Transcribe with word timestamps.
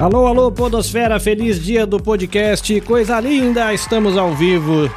Alô, 0.00 0.26
alô, 0.26 0.50
Podosfera, 0.50 1.20
feliz 1.20 1.62
dia 1.62 1.84
do 1.84 2.02
podcast, 2.02 2.80
coisa 2.80 3.20
linda! 3.20 3.74
Estamos 3.74 4.16
ao 4.16 4.34
vivo, 4.34 4.90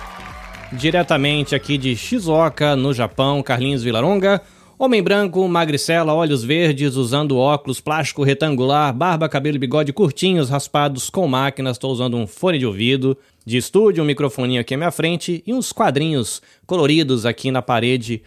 diretamente 0.72 1.54
aqui 1.54 1.78
de 1.78 1.94
Shizuoka, 1.94 2.74
no 2.78 2.94
Japão, 2.94 3.44
Carlinhos 3.44 3.84
Vilaronga. 3.84 4.42
Homem 4.80 5.04
branco, 5.04 5.46
magricela, 5.46 6.14
olhos 6.14 6.42
verdes, 6.46 6.96
usando 6.96 7.38
óculos, 7.38 7.82
plástico 7.82 8.24
retangular, 8.24 8.94
barba, 8.94 9.28
cabelo 9.28 9.58
e 9.58 9.60
bigode 9.60 9.92
curtinhos, 9.92 10.50
raspados 10.50 11.10
com 11.10 11.28
máquinas. 11.28 11.76
Estou 11.76 11.92
usando 11.92 12.16
um 12.16 12.26
fone 12.26 12.58
de 12.58 12.66
ouvido 12.66 13.18
de 13.46 13.58
estúdio, 13.58 14.06
um 14.06 14.08
microfoninho 14.08 14.62
aqui 14.62 14.74
à 14.74 14.78
minha 14.78 14.90
frente 14.90 15.44
e 15.46 15.54
uns 15.54 15.74
quadrinhos 15.74 16.42
coloridos 16.66 17.26
aqui 17.26 17.52
na 17.52 17.62
parede 17.62 18.24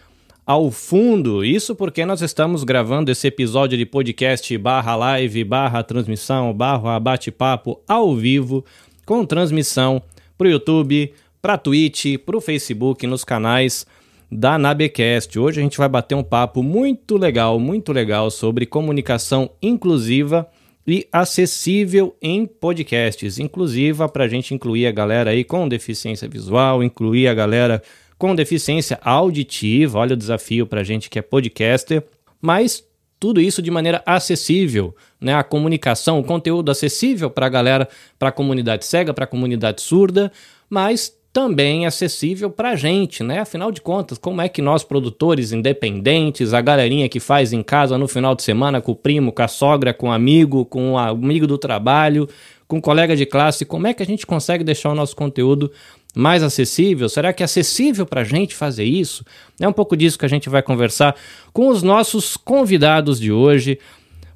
ao 0.47 0.71
fundo. 0.71 1.43
Isso 1.43 1.75
porque 1.75 2.05
nós 2.05 2.21
estamos 2.21 2.63
gravando 2.63 3.11
esse 3.11 3.27
episódio 3.27 3.77
de 3.77 3.85
podcast 3.85 4.57
barra 4.57 4.95
live, 4.95 5.43
barra 5.43 5.83
transmissão, 5.83 6.53
barra 6.53 6.97
bate-papo 7.01 7.81
ao 7.85 8.15
vivo, 8.15 8.63
com 9.05 9.25
transmissão 9.25 10.01
para 10.37 10.47
o 10.47 10.49
YouTube, 10.49 11.13
para 11.41 11.57
Twitch, 11.57 12.17
para 12.25 12.37
o 12.37 12.41
Facebook, 12.41 13.05
nos 13.05 13.25
canais 13.25 13.85
da 14.31 14.57
Nabecast. 14.57 15.37
Hoje 15.37 15.59
a 15.59 15.63
gente 15.63 15.77
vai 15.77 15.89
bater 15.89 16.15
um 16.15 16.23
papo 16.23 16.63
muito 16.63 17.17
legal, 17.17 17.59
muito 17.59 17.91
legal 17.91 18.31
sobre 18.31 18.65
comunicação 18.65 19.49
inclusiva 19.61 20.47
e 20.87 21.05
acessível 21.11 22.15
em 22.21 22.45
podcasts. 22.45 23.37
Inclusiva 23.37 24.07
para 24.07 24.23
a 24.23 24.27
gente 24.29 24.53
incluir 24.53 24.87
a 24.87 24.91
galera 24.91 25.31
aí 25.31 25.43
com 25.43 25.67
deficiência 25.67 26.29
visual, 26.29 26.81
incluir 26.81 27.27
a 27.27 27.33
galera 27.33 27.83
com 28.17 28.35
deficiência 28.35 28.99
auditiva. 29.03 29.99
Olha 29.99 30.13
o 30.13 30.17
desafio 30.17 30.65
para 30.65 30.81
a 30.81 30.83
gente 30.83 31.09
que 31.09 31.19
é 31.19 31.21
podcaster, 31.21 32.03
mas 32.41 32.83
tudo 33.19 33.41
isso 33.41 33.61
de 33.61 33.71
maneira 33.71 34.01
acessível, 34.05 34.95
né? 35.19 35.33
A 35.33 35.43
comunicação, 35.43 36.19
o 36.19 36.23
conteúdo 36.23 36.69
acessível 36.69 37.29
para 37.29 37.47
a 37.47 37.49
galera, 37.49 37.89
para 38.17 38.29
a 38.29 38.31
comunidade 38.31 38.85
cega, 38.85 39.13
para 39.13 39.23
a 39.23 39.27
comunidade 39.27 39.81
surda, 39.81 40.31
mas 40.69 41.15
também 41.33 41.85
acessível 41.85 42.49
para 42.49 42.71
a 42.71 42.75
gente, 42.75 43.23
né? 43.23 43.39
Afinal 43.39 43.71
de 43.71 43.81
contas, 43.81 44.17
como 44.17 44.41
é 44.41 44.49
que 44.49 44.61
nós, 44.61 44.83
produtores 44.83 45.51
independentes, 45.51 46.53
a 46.53 46.61
galerinha 46.61 47.09
que 47.09 47.19
faz 47.19 47.53
em 47.53 47.61
casa 47.61 47.97
no 47.97 48.07
final 48.07 48.33
de 48.33 48.43
semana 48.43 48.81
com 48.81 48.91
o 48.91 48.95
primo, 48.95 49.31
com 49.31 49.41
a 49.41 49.47
sogra, 49.47 49.93
com 49.93 50.09
o 50.09 50.11
amigo, 50.11 50.65
com 50.65 50.93
o 50.93 50.97
amigo 50.97 51.45
do 51.45 51.57
trabalho, 51.57 52.27
com 52.67 52.77
o 52.77 52.81
colega 52.81 53.15
de 53.15 53.25
classe, 53.25 53.65
como 53.65 53.87
é 53.87 53.93
que 53.93 54.03
a 54.03 54.05
gente 54.05 54.25
consegue 54.25 54.63
deixar 54.63 54.89
o 54.89 54.95
nosso 54.95 55.15
conteúdo 55.15 55.71
mais 56.17 56.41
acessível? 56.41 57.07
Será 57.07 57.31
que 57.31 57.43
é 57.43 57.45
acessível 57.45 58.05
para 58.05 58.21
a 58.21 58.23
gente 58.23 58.55
fazer 58.55 58.83
isso? 58.83 59.23
É 59.59 59.67
um 59.67 59.73
pouco 59.73 59.95
disso 59.95 60.17
que 60.17 60.25
a 60.25 60.29
gente 60.29 60.49
vai 60.49 60.61
conversar 60.61 61.15
com 61.53 61.67
os 61.67 61.83
nossos 61.83 62.35
convidados 62.35 63.19
de 63.19 63.31
hoje. 63.31 63.79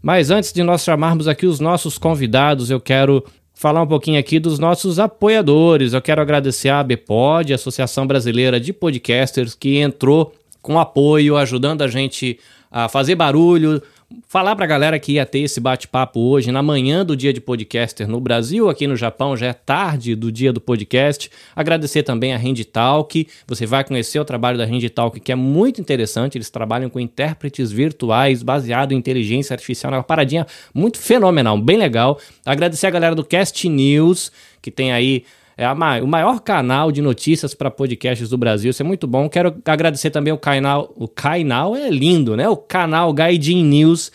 Mas 0.02 0.32
antes 0.32 0.54
de 0.54 0.64
nós 0.64 0.84
chamarmos 0.84 1.28
aqui 1.28 1.46
os 1.46 1.60
nossos 1.60 1.98
convidados, 1.98 2.70
eu 2.70 2.80
quero 2.80 3.24
falar 3.54 3.84
um 3.84 3.88
pouquinho 3.88 4.20
aqui 4.20 4.40
dos 4.40 4.58
nossos 4.58 5.00
apoiadores. 5.00 5.94
Eu 5.94 6.02
quero 6.02 6.22
agradecer 6.22 6.70
a 6.70 6.80
ABPOD, 6.80 7.54
Associação 7.54 8.08
Brasileira 8.08 8.60
de 8.60 8.74
Podcasters, 8.74 9.54
que 9.54 9.78
entrou 9.78 10.34
com 10.62 10.80
apoio, 10.80 11.38
ajudando 11.38 11.82
a 11.82 11.88
gente 11.88 12.40
a 12.72 12.88
fazer 12.88 13.16
barulho, 13.16 13.82
falar 14.28 14.56
para 14.56 14.66
a 14.66 14.68
galera 14.68 15.00
que 15.00 15.14
ia 15.14 15.26
ter 15.26 15.40
esse 15.40 15.60
bate-papo 15.60 16.20
hoje, 16.20 16.52
na 16.52 16.62
manhã 16.62 17.06
do 17.06 17.16
dia 17.16 17.34
de 17.34 17.42
podcaster 17.42 18.08
no 18.08 18.20
Brasil, 18.20 18.70
aqui 18.70 18.88
no 18.88 18.96
Japão 18.96 19.36
já 19.36 19.48
é 19.48 19.54
tarde 19.54 20.16
do 20.16 20.32
dia 20.32 20.54
do 20.54 20.62
podcast. 20.62 21.30
Agradecer 21.56 22.04
também 22.04 22.34
a 22.34 22.40
Talk. 22.72 23.28
Você 23.48 23.66
vai 23.66 23.84
conhecer 23.84 24.20
o 24.20 24.26
trabalho 24.26 24.58
da 24.58 24.66
Talk, 24.90 25.20
que 25.20 25.32
é 25.32 25.36
muito 25.36 25.82
interessante. 25.82 26.38
Eles 26.38 26.50
trabalham 26.50 26.90
com 26.90 27.00
intérpretes 27.00 27.72
virtuais 27.72 28.44
baseado 28.44 28.92
em 28.92 28.98
inteligência 28.98 29.54
artificial, 29.54 29.94
é 29.94 29.98
uma 29.98 30.04
paradinha 30.04 30.46
muito 30.74 30.98
fenomenal, 30.98 31.58
bem 31.58 31.78
legal. 31.78 32.20
Agradecer 32.46 32.88
a 32.88 32.92
galera 32.92 33.16
do 33.16 33.24
Cast 33.24 33.68
News, 33.68 34.32
que 34.62 34.72
tem 34.72 34.92
aí 34.92 35.26
é 35.58 35.66
a, 35.66 35.74
o 36.02 36.08
maior 36.08 36.40
canal 36.40 36.92
de 36.92 37.02
notícias 37.02 37.54
para 37.54 37.70
podcasts 37.70 38.30
do 38.30 38.38
Brasil. 38.38 38.72
Isso 38.72 38.82
é 38.82 38.86
muito 38.86 39.08
bom. 39.08 39.30
Quero 39.30 39.56
agradecer 39.66 40.10
também 40.10 40.34
o 40.34 40.38
canal. 40.38 40.92
O 40.96 41.08
canal 41.08 41.76
é 41.76 41.90
lindo, 41.90 42.36
né? 42.36 42.48
O 42.50 42.58
canal 42.58 43.14
Gaijin 43.14 43.64
News, 43.64 44.12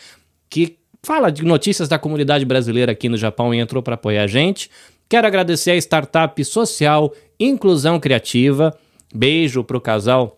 que 0.49 0.79
fala 1.03 1.31
de 1.31 1.45
notícias 1.45 1.89
da 1.89 1.99
comunidade 1.99 2.45
brasileira 2.45 2.93
aqui 2.93 3.09
no 3.09 3.17
Japão 3.17 3.55
e 3.55 3.59
entrou 3.59 3.83
para 3.83 3.95
apoiar 3.95 4.25
a 4.25 4.27
gente. 4.27 4.71
Quero 5.09 5.27
agradecer 5.27 5.71
a 5.71 5.77
startup 5.77 6.45
social 6.45 7.13
Inclusão 7.39 8.01
Criativa. 8.01 8.77
Beijo 9.15 9.63
pro 9.63 9.81
casal 9.81 10.37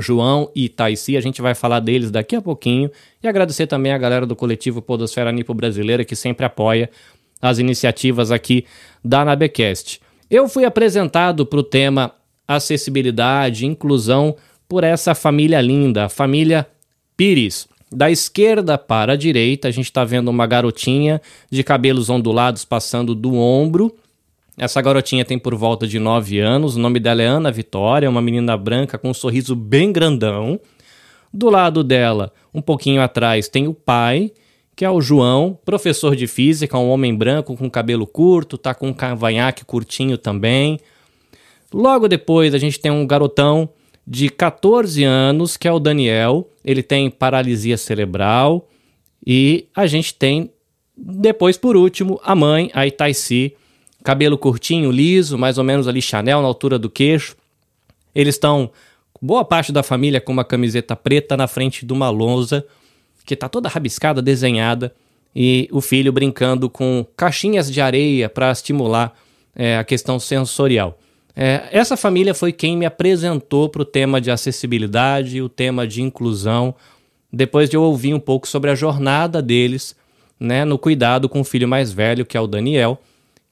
João 0.00 0.50
e 0.54 0.68
Taisi, 0.68 1.16
a 1.16 1.20
gente 1.20 1.40
vai 1.40 1.54
falar 1.54 1.80
deles 1.80 2.10
daqui 2.10 2.34
a 2.34 2.42
pouquinho. 2.42 2.90
E 3.22 3.28
agradecer 3.28 3.66
também 3.66 3.92
a 3.92 3.98
galera 3.98 4.26
do 4.26 4.34
coletivo 4.34 4.80
Podosfera 4.82 5.32
Nipo 5.32 5.54
Brasileira 5.54 6.04
que 6.04 6.16
sempre 6.16 6.46
apoia 6.46 6.90
as 7.40 7.58
iniciativas 7.58 8.30
aqui 8.30 8.64
da 9.04 9.24
Nabecast. 9.24 10.00
Eu 10.30 10.48
fui 10.48 10.64
apresentado 10.64 11.46
para 11.46 11.60
o 11.60 11.62
tema 11.62 12.12
acessibilidade, 12.48 13.64
inclusão 13.64 14.36
por 14.68 14.82
essa 14.82 15.14
família 15.14 15.60
linda, 15.60 16.06
a 16.06 16.08
família 16.08 16.66
Pires. 17.16 17.68
Da 17.90 18.10
esquerda 18.10 18.76
para 18.76 19.12
a 19.12 19.16
direita, 19.16 19.68
a 19.68 19.70
gente 19.70 19.84
está 19.84 20.04
vendo 20.04 20.28
uma 20.28 20.46
garotinha 20.46 21.20
de 21.48 21.62
cabelos 21.62 22.10
ondulados 22.10 22.64
passando 22.64 23.14
do 23.14 23.36
ombro. 23.36 23.94
Essa 24.58 24.82
garotinha 24.82 25.24
tem 25.24 25.38
por 25.38 25.54
volta 25.54 25.86
de 25.86 26.00
9 26.00 26.40
anos. 26.40 26.74
O 26.74 26.80
nome 26.80 26.98
dela 26.98 27.22
é 27.22 27.26
Ana 27.26 27.52
Vitória, 27.52 28.10
uma 28.10 28.20
menina 28.20 28.56
branca 28.56 28.98
com 28.98 29.10
um 29.10 29.14
sorriso 29.14 29.54
bem 29.54 29.92
grandão. 29.92 30.58
Do 31.32 31.48
lado 31.48 31.84
dela, 31.84 32.32
um 32.52 32.60
pouquinho 32.60 33.00
atrás, 33.00 33.48
tem 33.48 33.68
o 33.68 33.74
pai, 33.74 34.32
que 34.76 34.84
é 34.84 34.90
o 34.90 35.00
João, 35.00 35.58
professor 35.64 36.14
de 36.14 36.26
física, 36.26 36.76
um 36.76 36.90
homem 36.90 37.14
branco 37.14 37.56
com 37.56 37.70
cabelo 37.70 38.06
curto, 38.06 38.58
tá 38.58 38.74
com 38.74 38.88
um 38.88 38.92
cavanhaque 38.92 39.64
curtinho 39.64 40.18
também. 40.18 40.78
Logo 41.72 42.06
depois 42.06 42.54
a 42.54 42.58
gente 42.58 42.78
tem 42.78 42.92
um 42.92 43.06
garotão 43.06 43.70
de 44.06 44.28
14 44.28 45.02
anos, 45.02 45.56
que 45.56 45.66
é 45.66 45.72
o 45.72 45.78
Daniel, 45.80 46.50
ele 46.62 46.82
tem 46.82 47.10
paralisia 47.10 47.78
cerebral. 47.78 48.68
E 49.26 49.66
a 49.74 49.86
gente 49.86 50.14
tem, 50.14 50.50
depois 50.94 51.56
por 51.56 51.74
último, 51.74 52.20
a 52.22 52.34
mãe, 52.34 52.70
a 52.74 52.86
Itaici, 52.86 53.56
cabelo 54.04 54.36
curtinho, 54.36 54.92
liso, 54.92 55.38
mais 55.38 55.56
ou 55.56 55.64
menos 55.64 55.88
ali 55.88 56.02
Chanel 56.02 56.42
na 56.42 56.48
altura 56.48 56.78
do 56.78 56.90
queixo. 56.90 57.34
Eles 58.14 58.34
estão, 58.34 58.70
boa 59.22 59.44
parte 59.44 59.72
da 59.72 59.82
família 59.82 60.20
com 60.20 60.32
uma 60.32 60.44
camiseta 60.44 60.94
preta 60.94 61.34
na 61.34 61.46
frente 61.46 61.86
de 61.86 61.92
uma 61.94 62.10
lousa 62.10 62.64
que 63.26 63.34
está 63.34 63.48
toda 63.48 63.68
rabiscada, 63.68 64.22
desenhada, 64.22 64.94
e 65.34 65.68
o 65.70 65.82
filho 65.82 66.12
brincando 66.12 66.70
com 66.70 67.04
caixinhas 67.14 67.70
de 67.70 67.80
areia 67.80 68.28
para 68.28 68.50
estimular 68.50 69.12
é, 69.54 69.76
a 69.76 69.84
questão 69.84 70.18
sensorial. 70.18 70.98
É, 71.34 71.68
essa 71.70 71.96
família 71.96 72.32
foi 72.32 72.52
quem 72.52 72.74
me 72.74 72.86
apresentou 72.86 73.68
para 73.68 73.82
o 73.82 73.84
tema 73.84 74.18
de 74.18 74.30
acessibilidade, 74.30 75.42
o 75.42 75.48
tema 75.50 75.86
de 75.86 76.00
inclusão, 76.00 76.74
depois 77.30 77.68
de 77.68 77.76
eu 77.76 77.82
ouvir 77.82 78.14
um 78.14 78.20
pouco 78.20 78.48
sobre 78.48 78.70
a 78.70 78.74
jornada 78.74 79.42
deles 79.42 79.94
né, 80.40 80.64
no 80.64 80.78
cuidado 80.78 81.28
com 81.28 81.40
o 81.40 81.44
filho 81.44 81.68
mais 81.68 81.92
velho, 81.92 82.24
que 82.24 82.36
é 82.36 82.40
o 82.40 82.46
Daniel, 82.46 82.98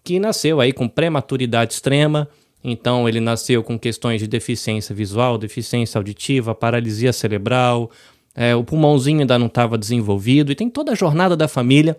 que 0.03 0.19
nasceu 0.19 0.61
aí 0.61 0.73
com 0.73 0.89
prematuridade 0.89 1.75
extrema, 1.75 2.29
então 2.63 3.07
ele 3.07 3.21
nasceu 3.21 3.63
com 3.63 3.79
questões 3.79 4.21
de 4.21 4.27
deficiência 4.27 4.95
visual, 4.95 5.37
deficiência 5.37 5.99
auditiva, 5.99 6.55
paralisia 6.55 7.13
cerebral, 7.13 7.91
é, 8.35 8.55
o 8.55 8.65
pulmãozinho 8.65 9.21
ainda 9.21 9.39
não 9.39 9.47
estava 9.47 9.79
desenvolvido, 9.79 10.51
e 10.51 10.55
tem 10.55 10.69
toda 10.69 10.93
a 10.93 10.95
jornada 10.95 11.37
da 11.37 11.47
família 11.47 11.97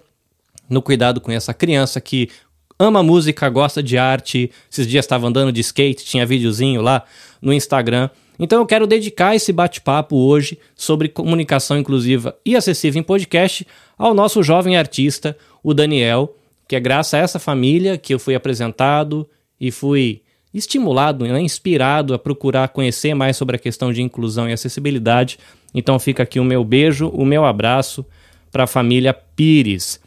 no 0.70 0.82
cuidado 0.82 1.22
com 1.22 1.32
essa 1.32 1.54
criança 1.54 2.02
que 2.02 2.30
ama 2.78 3.02
música, 3.02 3.50
gosta 3.50 3.82
de 3.82 3.98
arte. 3.98 4.52
Esses 4.72 4.88
dias 4.88 5.06
estava 5.06 5.28
andando 5.28 5.52
de 5.52 5.62
skate, 5.62 6.06
tinha 6.06 6.26
videozinho 6.26 6.82
lá 6.82 7.04
no 7.42 7.54
Instagram. 7.54 8.10
Então 8.38 8.60
eu 8.60 8.66
quero 8.66 8.86
dedicar 8.86 9.36
esse 9.36 9.54
bate-papo 9.54 10.18
hoje 10.18 10.60
sobre 10.76 11.08
comunicação 11.08 11.78
inclusiva 11.78 12.36
e 12.46 12.56
acessível 12.56 13.00
em 13.00 13.04
podcast 13.04 13.66
ao 13.98 14.14
nosso 14.14 14.44
jovem 14.44 14.76
artista, 14.76 15.38
o 15.64 15.74
Daniel, 15.74 16.36
que 16.68 16.76
é 16.76 16.80
graças 16.80 17.14
a 17.14 17.20
essa 17.20 17.40
família 17.40 17.98
que 17.98 18.14
eu 18.14 18.20
fui 18.20 18.36
apresentado 18.36 19.28
e 19.60 19.72
fui 19.72 20.22
estimulado, 20.54 21.26
né, 21.26 21.40
inspirado 21.42 22.14
a 22.14 22.20
procurar 22.20 22.70
conhecer 22.70 23.14
mais 23.14 23.38
sobre 23.38 23.56
a 23.56 23.60
questão 23.60 23.92
de 23.92 24.02
inclusão 24.02 24.50
e 24.50 24.54
acessibilidade. 24.54 25.38
Então 25.76 26.00
fica 26.00 26.24
aqui 26.24 26.40
o 26.40 26.44
meu 26.46 26.64
beijo, 26.64 27.10
o 27.10 27.26
meu 27.26 27.44
abraço 27.44 28.06
para 28.50 28.64
a 28.64 28.68
família 28.68 29.14
Pires. 29.14 30.00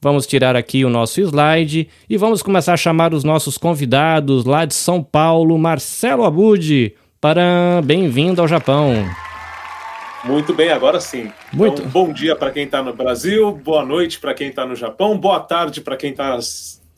Vamos 0.00 0.24
tirar 0.24 0.54
aqui 0.54 0.84
o 0.84 0.88
nosso 0.88 1.20
slide 1.20 1.88
e 2.08 2.16
vamos 2.16 2.44
começar 2.44 2.74
a 2.74 2.76
chamar 2.76 3.12
os 3.12 3.24
nossos 3.24 3.58
convidados 3.58 4.44
lá 4.44 4.64
de 4.64 4.74
São 4.74 5.02
Paulo, 5.02 5.58
Marcelo 5.58 6.22
Abud. 6.22 6.94
Para 7.20 7.82
bem-vindo 7.84 8.40
ao 8.40 8.46
Japão. 8.46 9.04
Muito 10.22 10.54
bem, 10.54 10.70
agora 10.70 11.00
sim. 11.00 11.32
Muito. 11.52 11.82
Então, 11.82 11.90
bom 11.90 12.12
dia 12.12 12.36
para 12.36 12.52
quem 12.52 12.64
está 12.64 12.80
no 12.80 12.94
Brasil, 12.94 13.50
boa 13.50 13.84
noite 13.84 14.20
para 14.20 14.32
quem 14.32 14.48
está 14.48 14.64
no 14.64 14.76
Japão, 14.76 15.18
boa 15.18 15.40
tarde 15.40 15.80
para 15.80 15.96
quem 15.96 16.12
está 16.12 16.38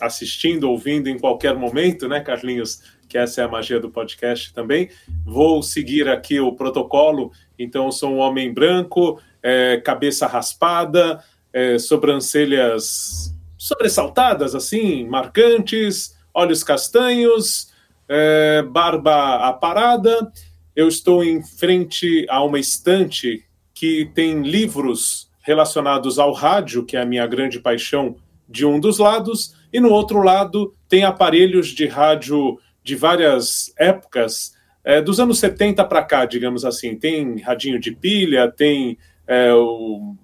assistindo, 0.00 0.70
ouvindo 0.70 1.08
em 1.08 1.18
qualquer 1.18 1.54
momento, 1.54 2.06
né, 2.06 2.20
Carlinhos? 2.20 2.82
que 3.08 3.16
essa 3.16 3.40
é 3.40 3.44
a 3.44 3.48
magia 3.48 3.80
do 3.80 3.90
podcast 3.90 4.52
também. 4.52 4.90
Vou 5.24 5.62
seguir 5.62 6.08
aqui 6.08 6.38
o 6.38 6.52
protocolo, 6.52 7.32
então 7.58 7.90
sou 7.90 8.10
um 8.10 8.18
homem 8.18 8.52
branco, 8.52 9.20
é, 9.42 9.78
cabeça 9.78 10.26
raspada, 10.26 11.22
é, 11.52 11.78
sobrancelhas 11.78 13.34
sobressaltadas, 13.56 14.54
assim, 14.54 15.06
marcantes, 15.06 16.16
olhos 16.32 16.62
castanhos, 16.62 17.72
é, 18.08 18.62
barba 18.62 19.36
aparada. 19.48 20.30
Eu 20.74 20.86
estou 20.86 21.24
em 21.24 21.42
frente 21.42 22.24
a 22.30 22.42
uma 22.44 22.58
estante 22.58 23.44
que 23.74 24.10
tem 24.14 24.42
livros 24.42 25.28
relacionados 25.40 26.18
ao 26.18 26.32
rádio, 26.32 26.84
que 26.84 26.96
é 26.96 27.00
a 27.00 27.06
minha 27.06 27.26
grande 27.26 27.58
paixão, 27.58 28.16
de 28.48 28.64
um 28.64 28.80
dos 28.80 28.98
lados, 28.98 29.54
e 29.72 29.78
no 29.78 29.90
outro 29.90 30.22
lado 30.22 30.72
tem 30.88 31.04
aparelhos 31.04 31.68
de 31.68 31.86
rádio 31.86 32.58
de 32.82 32.96
várias 32.96 33.72
épocas, 33.76 34.54
é, 34.88 35.02
dos 35.02 35.20
anos 35.20 35.38
70 35.38 35.84
para 35.84 36.02
cá, 36.02 36.24
digamos 36.24 36.64
assim. 36.64 36.96
Tem 36.96 37.38
radinho 37.42 37.78
de 37.78 37.92
pilha, 37.92 38.50
tem 38.50 38.96
é, 39.26 39.52
o, 39.52 40.16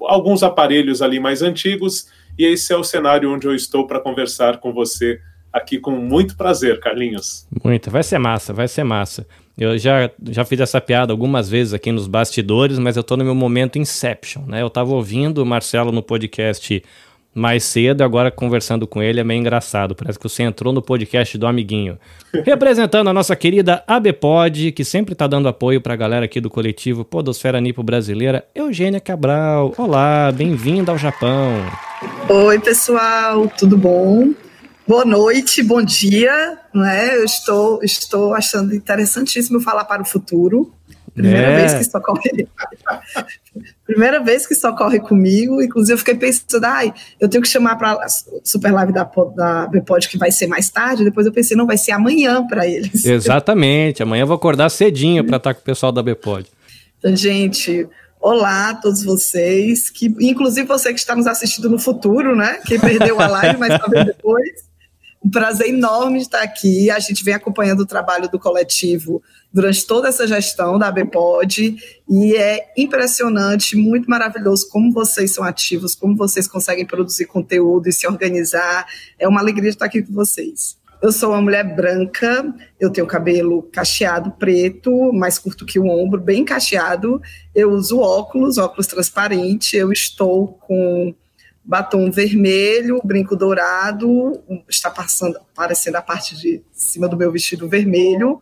alguns 0.00 0.42
aparelhos 0.42 1.00
ali 1.00 1.20
mais 1.20 1.40
antigos, 1.40 2.08
e 2.36 2.44
esse 2.44 2.72
é 2.72 2.76
o 2.76 2.82
cenário 2.82 3.32
onde 3.32 3.46
eu 3.46 3.54
estou 3.54 3.86
para 3.86 4.00
conversar 4.00 4.58
com 4.58 4.72
você 4.72 5.20
aqui 5.52 5.78
com 5.78 5.92
muito 5.92 6.36
prazer, 6.36 6.80
Carlinhos. 6.80 7.46
Muito, 7.62 7.92
vai 7.92 8.02
ser 8.02 8.18
massa, 8.18 8.52
vai 8.52 8.66
ser 8.66 8.82
massa. 8.82 9.24
Eu 9.56 9.78
já, 9.78 10.10
já 10.30 10.44
fiz 10.44 10.58
essa 10.58 10.80
piada 10.80 11.12
algumas 11.12 11.48
vezes 11.48 11.72
aqui 11.72 11.92
nos 11.92 12.08
bastidores, 12.08 12.76
mas 12.80 12.96
eu 12.96 13.02
estou 13.02 13.16
no 13.16 13.24
meu 13.24 13.36
momento 13.36 13.78
Inception, 13.78 14.42
né? 14.46 14.62
Eu 14.62 14.66
estava 14.66 14.92
ouvindo 14.92 15.44
o 15.44 15.46
Marcelo 15.46 15.92
no 15.92 16.02
podcast 16.02 16.82
mais 17.38 17.64
cedo, 17.64 18.02
agora 18.02 18.30
conversando 18.30 18.86
com 18.86 19.02
ele 19.02 19.20
é 19.20 19.24
meio 19.24 19.40
engraçado. 19.40 19.94
Parece 19.94 20.18
que 20.18 20.28
você 20.28 20.42
entrou 20.42 20.72
no 20.72 20.82
podcast 20.82 21.38
do 21.38 21.46
amiguinho. 21.46 21.98
Representando 22.44 23.08
a 23.08 23.12
nossa 23.12 23.34
querida 23.36 23.82
ABPOD, 23.86 24.72
que 24.72 24.84
sempre 24.84 25.12
está 25.12 25.26
dando 25.26 25.48
apoio 25.48 25.80
para 25.80 25.94
a 25.94 25.96
galera 25.96 26.24
aqui 26.24 26.40
do 26.40 26.50
coletivo 26.50 27.04
Podosfera 27.04 27.60
Nipo 27.60 27.82
Brasileira, 27.82 28.44
Eugênia 28.54 29.00
Cabral. 29.00 29.72
Olá, 29.78 30.30
bem-vinda 30.32 30.92
ao 30.92 30.98
Japão. 30.98 31.64
Oi, 32.28 32.58
pessoal, 32.58 33.48
tudo 33.56 33.78
bom? 33.78 34.34
Boa 34.86 35.04
noite, 35.04 35.62
bom 35.62 35.82
dia. 35.82 36.58
Né? 36.74 37.16
Eu 37.16 37.24
estou, 37.24 37.82
estou 37.82 38.34
achando 38.34 38.74
interessantíssimo 38.74 39.60
falar 39.60 39.84
para 39.84 40.02
o 40.02 40.04
futuro. 40.04 40.72
Primeira 41.18 41.48
é. 41.48 41.56
vez 41.56 41.74
que 41.74 41.82
isso 41.82 41.98
ocorre. 41.98 42.48
Primeira 43.84 44.22
vez 44.22 44.46
que 44.46 44.54
isso 44.54 44.68
ocorre 44.68 45.00
comigo. 45.00 45.60
Inclusive, 45.60 45.94
eu 45.94 45.98
fiquei 45.98 46.14
pensando, 46.14 46.64
ai, 46.64 46.92
eu 47.20 47.28
tenho 47.28 47.42
que 47.42 47.48
chamar 47.48 47.76
para 47.76 47.92
a 47.92 48.06
super 48.44 48.72
live 48.72 48.92
da, 48.92 49.04
da 49.34 49.66
Bpod, 49.66 50.08
que 50.08 50.16
vai 50.16 50.30
ser 50.30 50.46
mais 50.46 50.70
tarde. 50.70 51.04
Depois 51.04 51.26
eu 51.26 51.32
pensei, 51.32 51.56
não, 51.56 51.66
vai 51.66 51.76
ser 51.76 51.92
amanhã 51.92 52.46
para 52.46 52.66
eles. 52.66 53.04
Exatamente. 53.04 54.02
Amanhã 54.02 54.22
eu 54.22 54.26
vou 54.26 54.36
acordar 54.36 54.68
cedinho 54.70 55.24
para 55.24 55.36
estar 55.36 55.54
com 55.54 55.60
o 55.60 55.64
pessoal 55.64 55.90
da 55.90 56.02
Bpod. 56.02 56.46
Então, 56.98 57.14
gente, 57.14 57.88
Olá 58.20 58.70
a 58.70 58.74
todos 58.74 59.04
vocês, 59.04 59.90
que 59.90 60.06
inclusive 60.20 60.66
você 60.66 60.92
que 60.92 60.98
está 60.98 61.14
nos 61.14 61.28
assistindo 61.28 61.70
no 61.70 61.78
futuro, 61.78 62.34
né? 62.34 62.58
Que 62.66 62.76
perdeu 62.76 63.20
a 63.20 63.28
live, 63.28 63.58
mas 63.58 63.78
talvez 63.78 64.06
depois. 64.06 64.67
Um 65.24 65.30
prazer 65.30 65.68
enorme 65.68 66.18
estar 66.18 66.42
aqui. 66.42 66.90
A 66.90 66.98
gente 66.98 67.24
vem 67.24 67.34
acompanhando 67.34 67.80
o 67.80 67.86
trabalho 67.86 68.28
do 68.28 68.38
coletivo 68.38 69.22
durante 69.52 69.86
toda 69.86 70.08
essa 70.08 70.26
gestão 70.26 70.78
da 70.78 70.88
ABPOD 70.88 71.76
e 72.08 72.36
é 72.36 72.72
impressionante, 72.76 73.76
muito 73.76 74.08
maravilhoso 74.08 74.68
como 74.68 74.92
vocês 74.92 75.32
são 75.32 75.42
ativos, 75.42 75.94
como 75.94 76.16
vocês 76.16 76.46
conseguem 76.46 76.86
produzir 76.86 77.26
conteúdo 77.26 77.88
e 77.88 77.92
se 77.92 78.06
organizar. 78.06 78.86
É 79.18 79.26
uma 79.26 79.40
alegria 79.40 79.70
estar 79.70 79.86
aqui 79.86 80.02
com 80.02 80.12
vocês. 80.12 80.78
Eu 81.00 81.12
sou 81.12 81.30
uma 81.30 81.40
mulher 81.40 81.76
branca, 81.76 82.52
eu 82.78 82.90
tenho 82.90 83.06
cabelo 83.06 83.62
cacheado 83.62 84.32
preto, 84.32 85.12
mais 85.12 85.38
curto 85.38 85.64
que 85.64 85.78
o 85.78 85.86
ombro, 85.86 86.20
bem 86.20 86.44
cacheado. 86.44 87.22
Eu 87.54 87.70
uso 87.70 88.00
óculos, 88.00 88.58
óculos 88.58 88.88
transparente. 88.88 89.76
Eu 89.76 89.92
estou 89.92 90.48
com 90.66 91.14
batom 91.68 92.10
vermelho, 92.10 92.98
brinco 93.04 93.36
dourado, 93.36 94.42
está 94.66 94.90
passando, 94.90 95.36
aparecendo 95.54 95.96
a 95.96 96.02
parte 96.02 96.34
de 96.34 96.62
cima 96.72 97.06
do 97.06 97.14
meu 97.14 97.30
vestido 97.30 97.68
vermelho. 97.68 98.40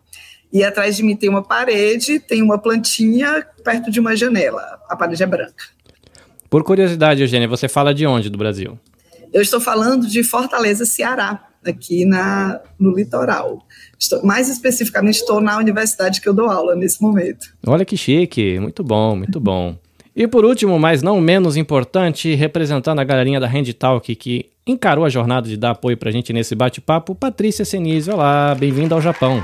E 0.51 0.63
atrás 0.63 0.95
de 0.95 1.03
mim 1.03 1.13
tem 1.13 1.29
uma 1.29 1.43
parede, 1.43 2.21
tem 2.21 2.41
uma 2.41 2.57
plantinha 2.57 3.45
perto 3.65 3.91
de 3.91 3.99
uma 3.99 4.15
janela. 4.15 4.79
A 4.87 4.95
parede 4.95 5.21
é 5.21 5.25
branca. 5.25 5.65
Por 6.49 6.63
curiosidade, 6.63 7.21
Eugênia, 7.21 7.49
você 7.49 7.67
fala 7.67 7.93
de 7.93 8.07
onde 8.07 8.29
do 8.29 8.37
Brasil? 8.37 8.79
Eu 9.33 9.41
estou 9.41 9.59
falando 9.59 10.07
de 10.07 10.23
Fortaleza, 10.23 10.85
Ceará, 10.85 11.49
aqui 11.65 12.05
na, 12.05 12.61
no 12.79 12.95
litoral. 12.95 13.61
Estou, 13.99 14.23
mais 14.23 14.47
especificamente, 14.47 15.15
estou 15.15 15.41
na 15.41 15.57
universidade 15.57 16.21
que 16.21 16.29
eu 16.29 16.33
dou 16.33 16.49
aula 16.49 16.77
nesse 16.77 17.01
momento. 17.01 17.53
Olha 17.65 17.83
que 17.83 17.97
chique, 17.97 18.57
muito 18.57 18.85
bom, 18.85 19.17
muito 19.17 19.37
bom. 19.37 19.77
E 20.19 20.27
por 20.27 20.43
último, 20.43 20.79
mas 20.79 21.03
não 21.03 21.21
menos 21.21 21.55
importante, 21.55 22.33
representando 22.33 22.97
a 22.97 23.03
galerinha 23.03 23.39
da 23.39 23.45
Hand 23.45 23.71
Talk 23.77 24.15
que 24.15 24.49
encarou 24.65 25.05
a 25.05 25.09
jornada 25.09 25.47
de 25.47 25.55
dar 25.55 25.69
apoio 25.69 25.95
pra 25.95 26.09
gente 26.09 26.33
nesse 26.33 26.55
bate-papo, 26.55 27.13
Patrícia 27.13 27.63
Senise. 27.63 28.09
Olá, 28.09 28.55
bem-vinda 28.55 28.95
ao 28.95 29.01
Japão. 29.01 29.43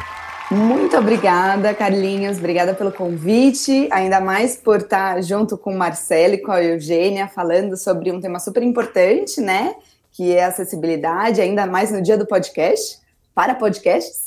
Muito 0.49 0.97
obrigada, 0.97 1.75
Carlinhos. 1.75 2.39
Obrigada 2.39 2.73
pelo 2.73 2.91
convite, 2.91 3.87
ainda 3.91 4.19
mais 4.19 4.57
por 4.57 4.77
estar 4.77 5.21
junto 5.21 5.59
com 5.59 5.75
o 5.75 5.77
Marcelo 5.77 6.33
e 6.33 6.37
com 6.39 6.51
a 6.51 6.63
Eugênia 6.63 7.27
falando 7.27 7.77
sobre 7.77 8.11
um 8.11 8.19
tema 8.19 8.39
super 8.39 8.63
importante, 8.63 9.39
né? 9.39 9.75
Que 10.11 10.35
é 10.35 10.43
acessibilidade, 10.43 11.39
ainda 11.39 11.67
mais 11.67 11.91
no 11.91 12.01
dia 12.01 12.17
do 12.17 12.25
podcast, 12.25 12.97
para 13.35 13.53
podcasts. 13.53 14.22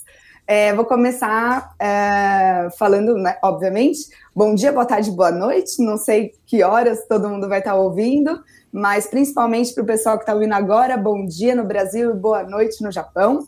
É, 0.48 0.72
vou 0.72 0.84
começar 0.84 1.74
é, 1.76 2.68
falando, 2.78 3.14
né, 3.18 3.36
obviamente, 3.42 4.08
bom 4.32 4.54
dia, 4.54 4.70
boa 4.70 4.86
tarde, 4.86 5.10
boa 5.10 5.32
noite. 5.32 5.82
Não 5.82 5.98
sei 5.98 6.34
que 6.46 6.62
horas 6.62 7.04
todo 7.08 7.28
mundo 7.28 7.48
vai 7.48 7.58
estar 7.58 7.74
ouvindo, 7.74 8.40
mas 8.72 9.08
principalmente 9.08 9.74
para 9.74 9.82
o 9.82 9.86
pessoal 9.86 10.16
que 10.16 10.22
está 10.22 10.34
ouvindo 10.34 10.52
agora, 10.52 10.96
bom 10.96 11.26
dia 11.26 11.52
no 11.52 11.64
Brasil 11.64 12.12
e 12.12 12.14
boa 12.14 12.44
noite 12.44 12.80
no 12.80 12.92
Japão. 12.92 13.44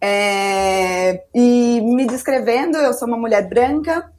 É, 0.00 1.22
e 1.32 1.80
me 1.80 2.04
descrevendo, 2.04 2.78
eu 2.78 2.92
sou 2.92 3.06
uma 3.06 3.16
mulher 3.16 3.48
branca, 3.48 4.10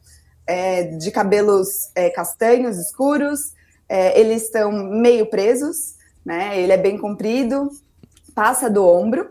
é, 0.46 0.84
de 0.84 1.10
cabelos 1.10 1.90
é, 1.94 2.08
castanhos 2.08 2.78
escuros, 2.78 3.52
é, 3.86 4.18
eles 4.18 4.44
estão 4.44 4.72
meio 4.72 5.26
presos, 5.26 5.96
né? 6.24 6.58
Ele 6.58 6.72
é 6.72 6.78
bem 6.78 6.96
comprido, 6.96 7.68
passa 8.34 8.70
do 8.70 8.88
ombro. 8.88 9.28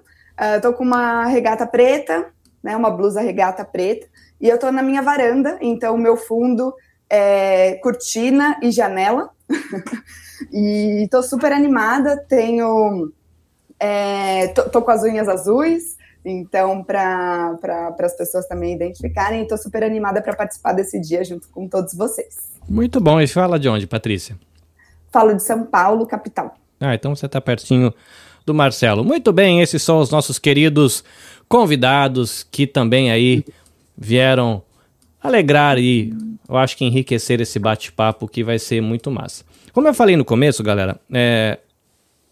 Estou 0.55 0.71
uh, 0.71 0.73
com 0.73 0.83
uma 0.83 1.25
regata 1.25 1.65
preta, 1.65 2.33
né, 2.63 2.75
uma 2.75 2.89
blusa 2.89 3.21
regata 3.21 3.65
preta, 3.65 4.07
e 4.39 4.47
eu 4.47 4.55
estou 4.55 4.71
na 4.71 4.81
minha 4.81 5.01
varanda, 5.01 5.57
então 5.61 5.95
o 5.95 5.97
meu 5.97 6.15
fundo 6.17 6.73
é 7.09 7.75
cortina 7.75 8.57
e 8.61 8.71
janela. 8.71 9.29
e 10.51 11.03
estou 11.03 11.21
super 11.21 11.51
animada, 11.51 12.17
tenho. 12.27 13.11
É, 13.79 14.47
tô, 14.49 14.63
tô, 14.69 14.81
com 14.81 14.91
as 14.91 15.03
unhas 15.03 15.27
azuis, 15.27 15.97
então, 16.23 16.83
para 16.83 17.57
pra, 17.59 18.05
as 18.05 18.15
pessoas 18.15 18.47
também 18.47 18.73
identificarem, 18.73 19.41
estou 19.41 19.57
super 19.57 19.83
animada 19.83 20.21
para 20.21 20.35
participar 20.35 20.71
desse 20.73 20.99
dia 20.99 21.23
junto 21.23 21.49
com 21.49 21.67
todos 21.67 21.93
vocês. 21.93 22.53
Muito 22.67 23.01
bom. 23.01 23.19
E 23.19 23.27
fala 23.27 23.59
de 23.59 23.67
onde, 23.67 23.85
Patrícia? 23.85 24.37
Falo 25.11 25.33
de 25.33 25.43
São 25.43 25.65
Paulo, 25.65 26.07
capital. 26.07 26.55
Ah, 26.79 26.95
então 26.95 27.15
você 27.15 27.25
está 27.25 27.41
pertinho 27.41 27.93
do 28.45 28.53
Marcelo. 28.53 29.03
Muito 29.03 29.31
bem, 29.31 29.61
esses 29.61 29.81
são 29.81 29.99
os 29.99 30.09
nossos 30.09 30.39
queridos 30.39 31.03
convidados 31.47 32.43
que 32.49 32.65
também 32.65 33.11
aí 33.11 33.43
vieram 33.97 34.61
alegrar 35.21 35.77
e 35.77 36.13
eu 36.47 36.57
acho 36.57 36.75
que 36.75 36.85
enriquecer 36.85 37.39
esse 37.39 37.57
bate-papo 37.57 38.27
que 38.27 38.43
vai 38.43 38.59
ser 38.59 38.81
muito 38.81 39.09
massa. 39.09 39.45
Como 39.71 39.87
eu 39.87 39.93
falei 39.93 40.15
no 40.15 40.25
começo, 40.25 40.61
galera, 40.61 40.99
é, 41.11 41.59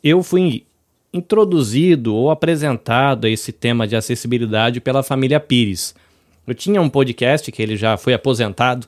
eu 0.03 0.21
fui 0.21 0.65
introduzido 1.13 2.13
ou 2.15 2.31
apresentado 2.31 3.25
a 3.25 3.29
esse 3.29 3.51
tema 3.51 3.87
de 3.87 3.95
acessibilidade 3.95 4.79
pela 4.79 5.03
família 5.03 5.39
Pires. 5.39 5.95
Eu 6.45 6.53
tinha 6.53 6.81
um 6.81 6.89
podcast 6.89 7.51
que 7.51 7.61
ele 7.61 7.75
já 7.75 7.97
foi 7.97 8.13
aposentado 8.13 8.87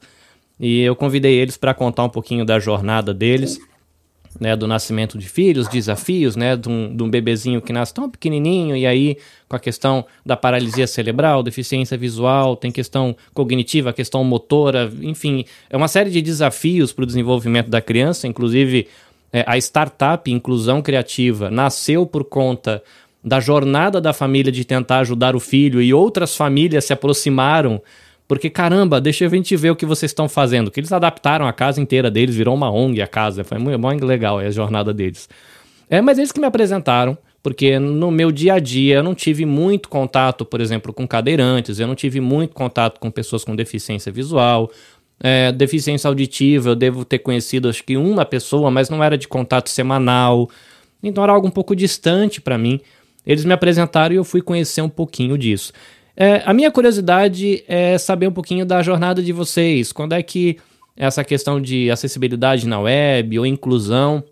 e 0.59 0.81
eu 0.81 0.95
convidei 0.95 1.35
eles 1.35 1.57
para 1.57 1.73
contar 1.73 2.03
um 2.03 2.09
pouquinho 2.09 2.45
da 2.45 2.59
jornada 2.59 3.13
deles 3.13 3.59
né, 4.39 4.55
do 4.55 4.67
nascimento 4.67 5.17
de 5.17 5.27
filhos, 5.27 5.67
desafios, 5.67 6.35
né, 6.35 6.55
de 6.55 6.69
um, 6.69 6.95
de 6.95 7.03
um 7.03 7.09
bebezinho 7.09 7.61
que 7.61 7.71
nasce 7.71 7.93
tão 7.93 8.09
pequenininho 8.09 8.75
e 8.75 8.85
aí 8.85 9.17
com 9.47 9.55
a 9.55 9.59
questão 9.59 10.05
da 10.25 10.35
paralisia 10.35 10.87
cerebral, 10.87 11.43
deficiência 11.43 11.97
visual, 11.97 12.55
tem 12.55 12.71
questão 12.71 13.15
cognitiva, 13.33 13.93
questão 13.93 14.23
motora, 14.23 14.91
enfim, 15.01 15.45
é 15.69 15.77
uma 15.77 15.87
série 15.87 16.09
de 16.09 16.21
desafios 16.21 16.91
para 16.91 17.03
o 17.03 17.05
desenvolvimento 17.05 17.69
da 17.69 17.81
criança, 17.81 18.27
inclusive 18.27 18.87
é, 19.31 19.43
a 19.47 19.57
startup 19.57 20.31
Inclusão 20.31 20.81
Criativa 20.81 21.49
nasceu 21.49 22.05
por 22.05 22.23
conta 22.23 22.83
da 23.23 23.39
jornada 23.39 24.01
da 24.01 24.11
família 24.11 24.51
de 24.51 24.65
tentar 24.65 24.99
ajudar 24.99 25.35
o 25.35 25.39
filho 25.39 25.81
e 25.81 25.93
outras 25.93 26.35
famílias 26.35 26.85
se 26.85 26.93
aproximaram 26.93 27.81
porque, 28.27 28.49
caramba, 28.49 29.01
deixa 29.01 29.25
a 29.25 29.29
gente 29.29 29.55
ver 29.55 29.71
o 29.71 29.75
que 29.75 29.85
vocês 29.85 30.11
estão 30.11 30.29
fazendo. 30.29 30.71
Que 30.71 30.79
eles 30.79 30.91
adaptaram 30.91 31.47
a 31.47 31.53
casa 31.53 31.81
inteira 31.81 32.09
deles, 32.09 32.35
virou 32.35 32.55
uma 32.55 32.71
ONG 32.71 33.01
a 33.01 33.07
casa. 33.07 33.43
Foi 33.43 33.57
muito, 33.57 34.05
legal 34.05 34.39
a 34.39 34.49
jornada 34.49 34.93
deles. 34.93 35.29
É, 35.89 36.01
mas 36.01 36.17
eles 36.17 36.31
que 36.31 36.39
me 36.39 36.47
apresentaram, 36.47 37.17
porque 37.41 37.77
no 37.77 38.09
meu 38.09 38.31
dia 38.31 38.53
a 38.53 38.59
dia 38.59 38.95
eu 38.95 39.03
não 39.03 39.13
tive 39.13 39.45
muito 39.45 39.89
contato, 39.89 40.45
por 40.45 40.61
exemplo, 40.61 40.93
com 40.93 41.07
cadeirantes, 41.07 41.79
eu 41.79 41.85
não 41.85 41.95
tive 41.95 42.21
muito 42.21 42.53
contato 42.53 42.99
com 42.99 43.11
pessoas 43.11 43.43
com 43.43 43.55
deficiência 43.55 44.11
visual. 44.11 44.71
É, 45.19 45.51
deficiência 45.51 46.07
auditiva, 46.07 46.69
eu 46.69 46.75
devo 46.75 47.05
ter 47.05 47.19
conhecido 47.19 47.69
acho 47.69 47.83
que 47.83 47.95
uma 47.95 48.25
pessoa, 48.25 48.71
mas 48.71 48.89
não 48.89 49.03
era 49.03 49.17
de 49.17 49.27
contato 49.27 49.69
semanal. 49.69 50.49
Então 51.01 51.23
era 51.23 51.33
algo 51.33 51.47
um 51.47 51.51
pouco 51.51 51.75
distante 51.75 52.41
para 52.41 52.57
mim. 52.57 52.79
Eles 53.25 53.45
me 53.45 53.53
apresentaram 53.53 54.13
e 54.13 54.17
eu 54.17 54.23
fui 54.23 54.41
conhecer 54.41 54.81
um 54.81 54.89
pouquinho 54.89 55.37
disso. 55.37 55.71
É, 56.15 56.43
a 56.45 56.53
minha 56.53 56.71
curiosidade 56.71 57.63
é 57.67 57.97
saber 57.97 58.27
um 58.27 58.31
pouquinho 58.31 58.65
da 58.65 58.83
jornada 58.83 59.21
de 59.21 59.33
vocês. 59.33 59.91
Quando 59.91 60.13
é 60.13 60.21
que 60.21 60.57
essa 60.95 61.23
questão 61.23 61.59
de 61.59 61.89
acessibilidade 61.89 62.67
na 62.67 62.79
web 62.79 63.39
ou 63.39 63.45
inclusão 63.45 64.23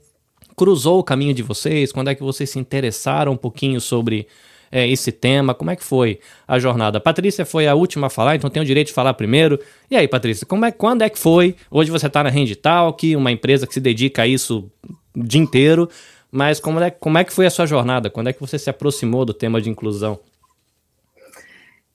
cruzou 0.55 0.99
o 0.99 1.03
caminho 1.03 1.33
de 1.33 1.41
vocês? 1.41 1.91
Quando 1.91 2.09
é 2.09 2.15
que 2.15 2.21
vocês 2.21 2.49
se 2.49 2.59
interessaram 2.59 3.31
um 3.31 3.37
pouquinho 3.37 3.81
sobre 3.81 4.27
é, 4.71 4.87
esse 4.87 5.11
tema? 5.11 5.55
Como 5.55 5.71
é 5.71 5.75
que 5.75 5.83
foi 5.83 6.19
a 6.47 6.59
jornada? 6.59 6.99
A 6.99 7.01
Patrícia 7.01 7.45
foi 7.45 7.67
a 7.67 7.73
última 7.73 8.07
a 8.07 8.09
falar, 8.11 8.35
então 8.35 8.49
tem 8.49 8.61
o 8.61 8.65
direito 8.65 8.87
de 8.87 8.93
falar 8.93 9.15
primeiro. 9.15 9.59
E 9.89 9.95
aí, 9.95 10.07
Patrícia, 10.07 10.45
como 10.45 10.65
é, 10.65 10.71
quando 10.71 11.01
é 11.01 11.09
que 11.09 11.17
foi? 11.17 11.55
Hoje 11.71 11.89
você 11.89 12.05
está 12.05 12.23
na 12.23 12.31
Talk, 12.61 13.15
uma 13.15 13.31
empresa 13.31 13.65
que 13.65 13.73
se 13.73 13.79
dedica 13.79 14.21
a 14.21 14.27
isso 14.27 14.69
o 15.17 15.23
dia 15.23 15.41
inteiro. 15.41 15.89
Mas 16.31 16.59
como 16.59 16.79
é, 16.79 16.91
como 16.91 17.17
é 17.17 17.23
que 17.23 17.33
foi 17.33 17.47
a 17.47 17.49
sua 17.49 17.65
jornada? 17.65 18.09
Quando 18.09 18.27
é 18.27 18.33
que 18.33 18.39
você 18.39 18.59
se 18.59 18.69
aproximou 18.69 19.25
do 19.25 19.33
tema 19.33 19.59
de 19.59 19.69
inclusão? 19.69 20.19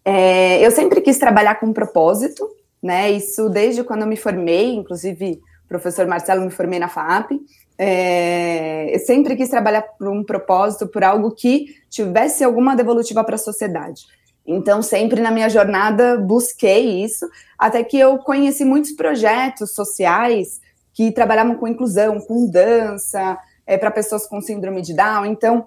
É, 0.09 0.65
eu 0.65 0.71
sempre 0.71 1.01
quis 1.01 1.19
trabalhar 1.19 1.57
com 1.57 1.73
propósito, 1.73 2.49
né? 2.81 3.11
Isso 3.11 3.49
desde 3.49 3.83
quando 3.83 4.03
eu 4.03 4.07
me 4.07 4.17
formei, 4.17 4.73
inclusive 4.73 5.41
o 5.65 5.69
professor 5.69 6.07
Marcelo 6.07 6.45
me 6.45 6.51
formei 6.53 6.79
na 6.79 6.89
FAP. 6.89 7.33
É, 7.77 8.95
eu 8.95 9.01
sempre 9.01 9.35
quis 9.35 9.49
trabalhar 9.49 9.83
por 9.83 10.07
um 10.07 10.23
propósito, 10.23 10.87
por 10.87 11.03
algo 11.03 11.33
que 11.33 11.75
tivesse 11.91 12.45
alguma 12.45 12.77
devolutiva 12.77 13.25
para 13.25 13.35
a 13.35 13.39
sociedade. 13.39 14.03
Então, 14.47 14.81
sempre 14.81 15.21
na 15.21 15.33
minha 15.33 15.49
jornada 15.49 16.17
busquei 16.19 17.03
isso, 17.03 17.29
até 17.59 17.83
que 17.83 17.99
eu 17.99 18.17
conheci 18.19 18.65
muitos 18.65 18.93
projetos 18.93 19.75
sociais 19.75 20.61
que 20.95 21.11
trabalhavam 21.11 21.57
com 21.57 21.67
inclusão, 21.67 22.21
com 22.21 22.49
dança, 22.49 23.37
é, 23.67 23.77
para 23.77 23.91
pessoas 23.91 24.25
com 24.25 24.41
síndrome 24.41 24.83
de 24.83 24.95
Down. 24.95 25.27
Então, 25.27 25.67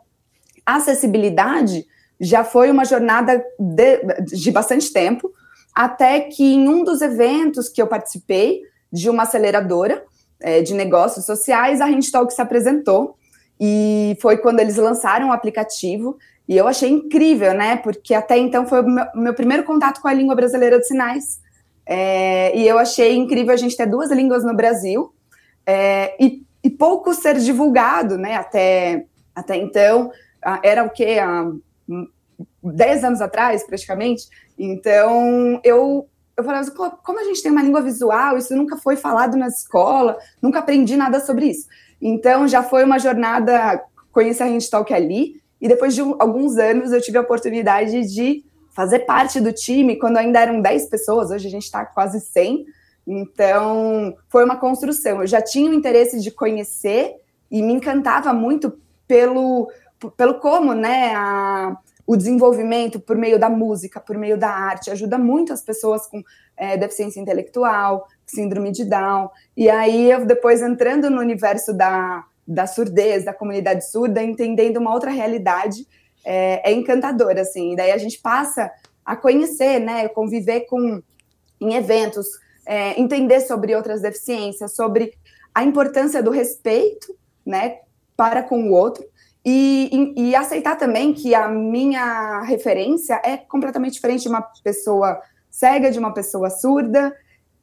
acessibilidade 0.65 1.85
já 2.19 2.43
foi 2.43 2.69
uma 2.69 2.83
jornada 2.83 3.43
de, 3.57 3.99
de 4.25 4.51
bastante 4.51 4.91
tempo, 4.91 5.31
até 5.73 6.21
que 6.21 6.43
em 6.43 6.67
um 6.67 6.83
dos 6.83 7.01
eventos 7.01 7.69
que 7.69 7.81
eu 7.81 7.87
participei 7.87 8.61
de 8.91 9.09
uma 9.09 9.23
aceleradora 9.23 10.03
é, 10.39 10.61
de 10.61 10.73
negócios 10.73 11.25
sociais, 11.25 11.79
a 11.79 11.87
Talk 12.11 12.33
se 12.33 12.41
apresentou 12.41 13.15
e 13.59 14.17
foi 14.21 14.37
quando 14.37 14.59
eles 14.59 14.77
lançaram 14.77 15.29
o 15.29 15.31
aplicativo 15.31 16.17
e 16.47 16.57
eu 16.57 16.67
achei 16.67 16.89
incrível, 16.89 17.53
né? 17.53 17.77
Porque 17.77 18.13
até 18.13 18.37
então 18.37 18.65
foi 18.65 18.81
o 18.81 18.89
meu, 18.89 19.05
meu 19.13 19.33
primeiro 19.33 19.63
contato 19.63 20.01
com 20.01 20.07
a 20.07 20.13
língua 20.13 20.35
brasileira 20.35 20.79
de 20.79 20.87
sinais. 20.87 21.39
É, 21.85 22.55
e 22.57 22.67
eu 22.67 22.79
achei 22.79 23.15
incrível 23.15 23.53
a 23.53 23.57
gente 23.57 23.77
ter 23.77 23.85
duas 23.85 24.11
línguas 24.11 24.43
no 24.43 24.55
Brasil 24.55 25.13
é, 25.65 26.15
e, 26.19 26.43
e, 26.63 26.69
pouco 26.69 27.13
ser 27.13 27.37
divulgado, 27.37 28.17
né? 28.17 28.35
Até, 28.35 29.05
até 29.35 29.57
então, 29.57 30.11
era 30.63 30.83
o 30.83 30.89
quê? 30.89 31.19
Há 31.21 31.51
10 32.63 33.03
anos 33.03 33.21
atrás, 33.21 33.63
praticamente. 33.63 34.27
Então, 34.57 35.59
eu, 35.63 36.07
eu 36.37 36.43
falava 36.43 36.61
assim, 36.61 36.73
como 37.03 37.19
a 37.19 37.23
gente 37.23 37.41
tem 37.41 37.51
uma 37.51 37.63
língua 37.63 37.81
visual, 37.81 38.37
isso 38.37 38.55
nunca 38.55 38.77
foi 38.77 38.95
falado 38.95 39.37
na 39.37 39.47
escola, 39.47 40.17
nunca 40.41 40.59
aprendi 40.59 40.95
nada 40.95 41.19
sobre 41.19 41.47
isso. 41.47 41.67
Então, 42.01 42.47
já 42.47 42.63
foi 42.63 42.83
uma 42.83 42.99
jornada, 42.99 43.83
conhecer 44.11 44.43
a 44.43 44.47
Hand 44.47 44.69
Talk 44.69 44.93
ali, 44.93 45.41
e 45.61 45.67
depois 45.67 45.93
de 45.93 46.01
um, 46.01 46.15
alguns 46.19 46.57
anos 46.57 46.91
eu 46.91 47.01
tive 47.01 47.17
a 47.17 47.21
oportunidade 47.21 48.07
de 48.13 48.43
fazer 48.71 48.99
parte 48.99 49.41
do 49.41 49.51
time, 49.51 49.97
quando 49.97 50.17
ainda 50.17 50.39
eram 50.39 50.61
10 50.61 50.89
pessoas, 50.89 51.31
hoje 51.31 51.47
a 51.47 51.51
gente 51.51 51.63
está 51.63 51.85
quase 51.85 52.21
100, 52.21 52.65
então 53.05 54.15
foi 54.29 54.45
uma 54.45 54.55
construção. 54.55 55.21
Eu 55.21 55.27
já 55.27 55.41
tinha 55.41 55.69
o 55.69 55.73
interesse 55.73 56.21
de 56.21 56.31
conhecer 56.31 57.15
e 57.51 57.61
me 57.61 57.73
encantava 57.73 58.31
muito 58.31 58.79
pelo, 59.07 59.69
pelo 60.15 60.39
como, 60.39 60.73
né, 60.73 61.13
a, 61.15 61.77
o 62.07 62.15
desenvolvimento 62.15 62.99
por 62.99 63.15
meio 63.15 63.39
da 63.39 63.49
música, 63.49 63.99
por 63.99 64.17
meio 64.17 64.37
da 64.37 64.49
arte, 64.49 64.89
ajuda 64.89 65.17
muito 65.17 65.53
as 65.53 65.61
pessoas 65.61 66.07
com 66.07 66.23
é, 66.57 66.77
deficiência 66.77 67.19
intelectual, 67.19 68.07
síndrome 68.25 68.71
de 68.71 68.85
Down. 68.85 69.29
E 69.55 69.69
aí, 69.69 70.11
eu 70.11 70.25
depois 70.25 70.61
entrando 70.61 71.09
no 71.09 71.19
universo 71.19 71.73
da, 71.73 72.25
da 72.47 72.65
surdez, 72.65 73.25
da 73.25 73.33
comunidade 73.33 73.89
surda, 73.89 74.23
entendendo 74.23 74.77
uma 74.77 74.93
outra 74.93 75.11
realidade, 75.11 75.87
é, 76.25 76.71
é 76.71 76.73
encantador, 76.73 77.37
assim. 77.37 77.73
E 77.73 77.75
daí 77.75 77.91
a 77.91 77.97
gente 77.97 78.19
passa 78.19 78.71
a 79.05 79.15
conhecer, 79.15 79.79
né, 79.79 80.07
conviver 80.07 80.61
com 80.61 81.01
em 81.59 81.73
eventos, 81.73 82.27
é, 82.65 82.99
entender 82.99 83.41
sobre 83.41 83.75
outras 83.75 84.01
deficiências, 84.01 84.75
sobre 84.75 85.13
a 85.53 85.63
importância 85.63 86.23
do 86.23 86.31
respeito, 86.31 87.15
né, 87.45 87.79
para 88.15 88.43
com 88.43 88.69
o 88.69 88.71
outro, 88.71 89.05
e, 89.45 90.13
e, 90.17 90.35
aceitar 90.35 90.75
também 90.75 91.13
que 91.13 91.33
a 91.33 91.47
minha 91.47 92.41
referência 92.41 93.21
é 93.23 93.37
completamente 93.37 93.93
diferente 93.93 94.23
de 94.23 94.29
uma 94.29 94.41
pessoa 94.41 95.21
cega, 95.49 95.91
de 95.91 95.97
uma 95.97 96.13
pessoa 96.13 96.49
surda, 96.49 97.15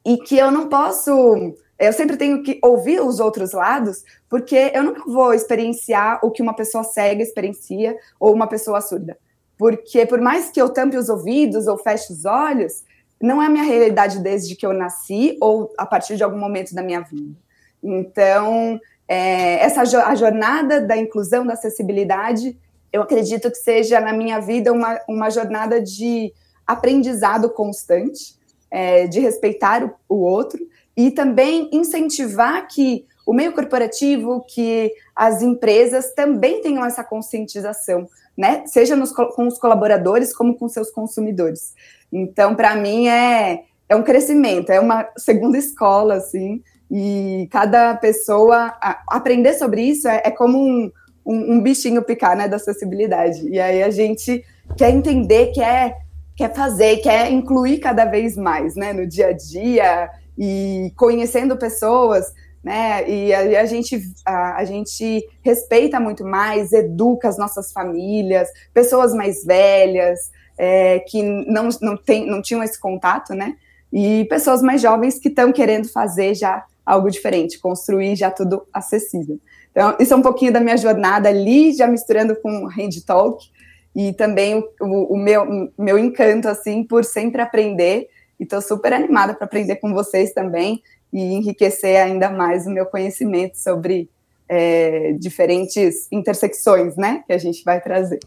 e 0.03 0.17
que 0.17 0.37
eu 0.37 0.49
não 0.49 0.67
posso. 0.67 1.55
Eu 1.77 1.93
sempre 1.93 2.17
tenho 2.17 2.41
que 2.41 2.59
ouvir 2.63 2.99
os 3.01 3.19
outros 3.19 3.53
lados, 3.53 4.03
porque 4.27 4.71
eu 4.73 4.83
nunca 4.83 5.03
vou 5.05 5.33
experienciar 5.33 6.19
o 6.23 6.31
que 6.31 6.41
uma 6.41 6.55
pessoa 6.55 6.83
cega 6.83 7.21
experiencia 7.21 7.95
ou 8.19 8.33
uma 8.33 8.47
pessoa 8.47 8.81
surda. 8.81 9.17
Porque 9.57 10.05
por 10.05 10.19
mais 10.19 10.49
que 10.49 10.59
eu 10.59 10.69
tampe 10.69 10.97
os 10.97 11.09
ouvidos 11.09 11.67
ou 11.67 11.77
feche 11.77 12.11
os 12.11 12.25
olhos, 12.25 12.83
não 13.21 13.41
é 13.41 13.45
a 13.47 13.49
minha 13.49 13.63
realidade 13.63 14.19
desde 14.19 14.55
que 14.55 14.65
eu 14.65 14.73
nasci 14.73 15.37
ou 15.39 15.73
a 15.77 15.85
partir 15.85 16.17
de 16.17 16.23
algum 16.23 16.37
momento 16.37 16.73
da 16.73 16.81
minha 16.81 17.01
vida. 17.01 17.35
Então, 17.83 18.79
é, 19.07 19.63
essa 19.63 19.81
a 19.81 20.15
jornada 20.15 20.81
da 20.81 20.97
inclusão, 20.97 21.45
da 21.45 21.53
acessibilidade, 21.53 22.57
eu 22.91 23.01
acredito 23.01 23.49
que 23.49 23.57
seja 23.57 23.99
na 23.99 24.13
minha 24.13 24.39
vida 24.39 24.71
uma, 24.71 24.99
uma 25.07 25.29
jornada 25.29 25.81
de 25.81 26.33
aprendizado 26.65 27.49
constante, 27.49 28.35
é, 28.69 29.07
de 29.07 29.19
respeitar 29.19 29.83
o, 29.83 29.93
o 30.09 30.15
outro 30.17 30.59
e 30.95 31.11
também 31.11 31.69
incentivar 31.71 32.67
que 32.67 33.05
o 33.25 33.33
meio 33.33 33.53
corporativo, 33.53 34.43
que 34.47 34.91
as 35.15 35.41
empresas 35.41 36.13
também 36.13 36.61
tenham 36.61 36.85
essa 36.85 37.03
conscientização, 37.03 38.07
né? 38.37 38.63
Seja 38.65 38.95
nos, 38.95 39.11
com 39.11 39.47
os 39.47 39.57
colaboradores 39.57 40.33
como 40.33 40.55
com 40.55 40.67
seus 40.69 40.89
consumidores. 40.89 41.73
Então, 42.11 42.55
para 42.55 42.75
mim 42.75 43.07
é 43.07 43.63
é 43.89 43.95
um 43.95 44.03
crescimento, 44.03 44.69
é 44.69 44.79
uma 44.79 45.07
segunda 45.17 45.57
escola, 45.57 46.15
assim, 46.15 46.61
e 46.89 47.47
cada 47.51 47.95
pessoa 47.95 48.73
aprender 49.07 49.53
sobre 49.53 49.81
isso 49.81 50.07
é, 50.07 50.21
é 50.25 50.31
como 50.31 50.57
um, 50.57 50.91
um, 51.25 51.53
um, 51.53 51.61
bichinho 51.61 52.01
picar, 52.01 52.35
né, 52.35 52.47
da 52.47 52.55
acessibilidade. 52.55 53.47
E 53.49 53.59
aí 53.59 53.83
a 53.83 53.89
gente 53.89 54.43
quer 54.77 54.91
entender, 54.91 55.47
quer, 55.47 55.97
quer 56.35 56.53
fazer, 56.53 56.97
quer 56.97 57.31
incluir 57.31 57.79
cada 57.79 58.05
vez 58.05 58.37
mais, 58.37 58.75
né, 58.75 58.93
no 58.93 59.05
dia 59.05 59.27
a 59.27 59.33
dia 59.33 60.09
e 60.37 60.93
conhecendo 60.95 61.57
pessoas, 61.57 62.33
né, 62.63 63.07
e 63.09 63.33
a, 63.33 63.61
a 63.61 63.65
gente, 63.65 64.01
a, 64.25 64.57
a, 64.57 64.63
gente 64.63 65.27
respeita 65.41 65.99
muito 65.99 66.23
mais, 66.23 66.71
educa 66.71 67.27
as 67.27 67.37
nossas 67.37 67.71
famílias, 67.71 68.47
pessoas 68.73 69.13
mais 69.13 69.43
velhas, 69.43 70.31
é, 70.57 70.99
que 70.99 71.21
não, 71.21 71.69
não, 71.81 71.97
tem, 71.97 72.25
não 72.25 72.41
tinham 72.41 72.63
esse 72.63 72.79
contato, 72.79 73.33
né, 73.33 73.55
e 73.91 74.25
pessoas 74.25 74.61
mais 74.61 74.81
jovens 74.81 75.19
que 75.19 75.27
estão 75.27 75.51
querendo 75.51 75.89
fazer 75.89 76.33
já 76.33 76.65
algo 76.87 77.11
diferente, 77.11 77.59
construir 77.59 78.15
já 78.15 78.31
tudo 78.31 78.65
acessível. 78.73 79.37
Então, 79.71 79.97
isso 79.99 80.13
é 80.13 80.17
um 80.17 80.21
pouquinho 80.21 80.53
da 80.53 80.61
minha 80.61 80.77
jornada 80.77 81.27
ali, 81.27 81.73
já 81.73 81.85
misturando 81.85 82.33
com 82.37 82.65
Hand 82.65 83.01
Talk, 83.05 83.45
e 83.93 84.13
também 84.13 84.63
o, 84.79 85.13
o, 85.13 85.17
meu, 85.17 85.69
meu 85.77 85.99
encanto, 85.99 86.47
assim, 86.47 86.83
por 86.83 87.03
sempre 87.03 87.41
aprender, 87.41 88.07
e 88.39 88.43
estou 88.43 88.61
super 88.61 88.93
animada 88.93 89.33
para 89.33 89.45
aprender 89.45 89.75
com 89.75 89.93
vocês 89.93 90.33
também, 90.33 90.81
e 91.11 91.21
enriquecer 91.21 92.01
ainda 92.01 92.29
mais 92.29 92.65
o 92.65 92.69
meu 92.69 92.85
conhecimento 92.85 93.57
sobre 93.57 94.09
é, 94.47 95.11
diferentes 95.19 96.07
intersecções, 96.09 96.95
né, 96.95 97.23
que 97.27 97.33
a 97.33 97.37
gente 97.37 97.63
vai 97.65 97.81
trazer. 97.81 98.19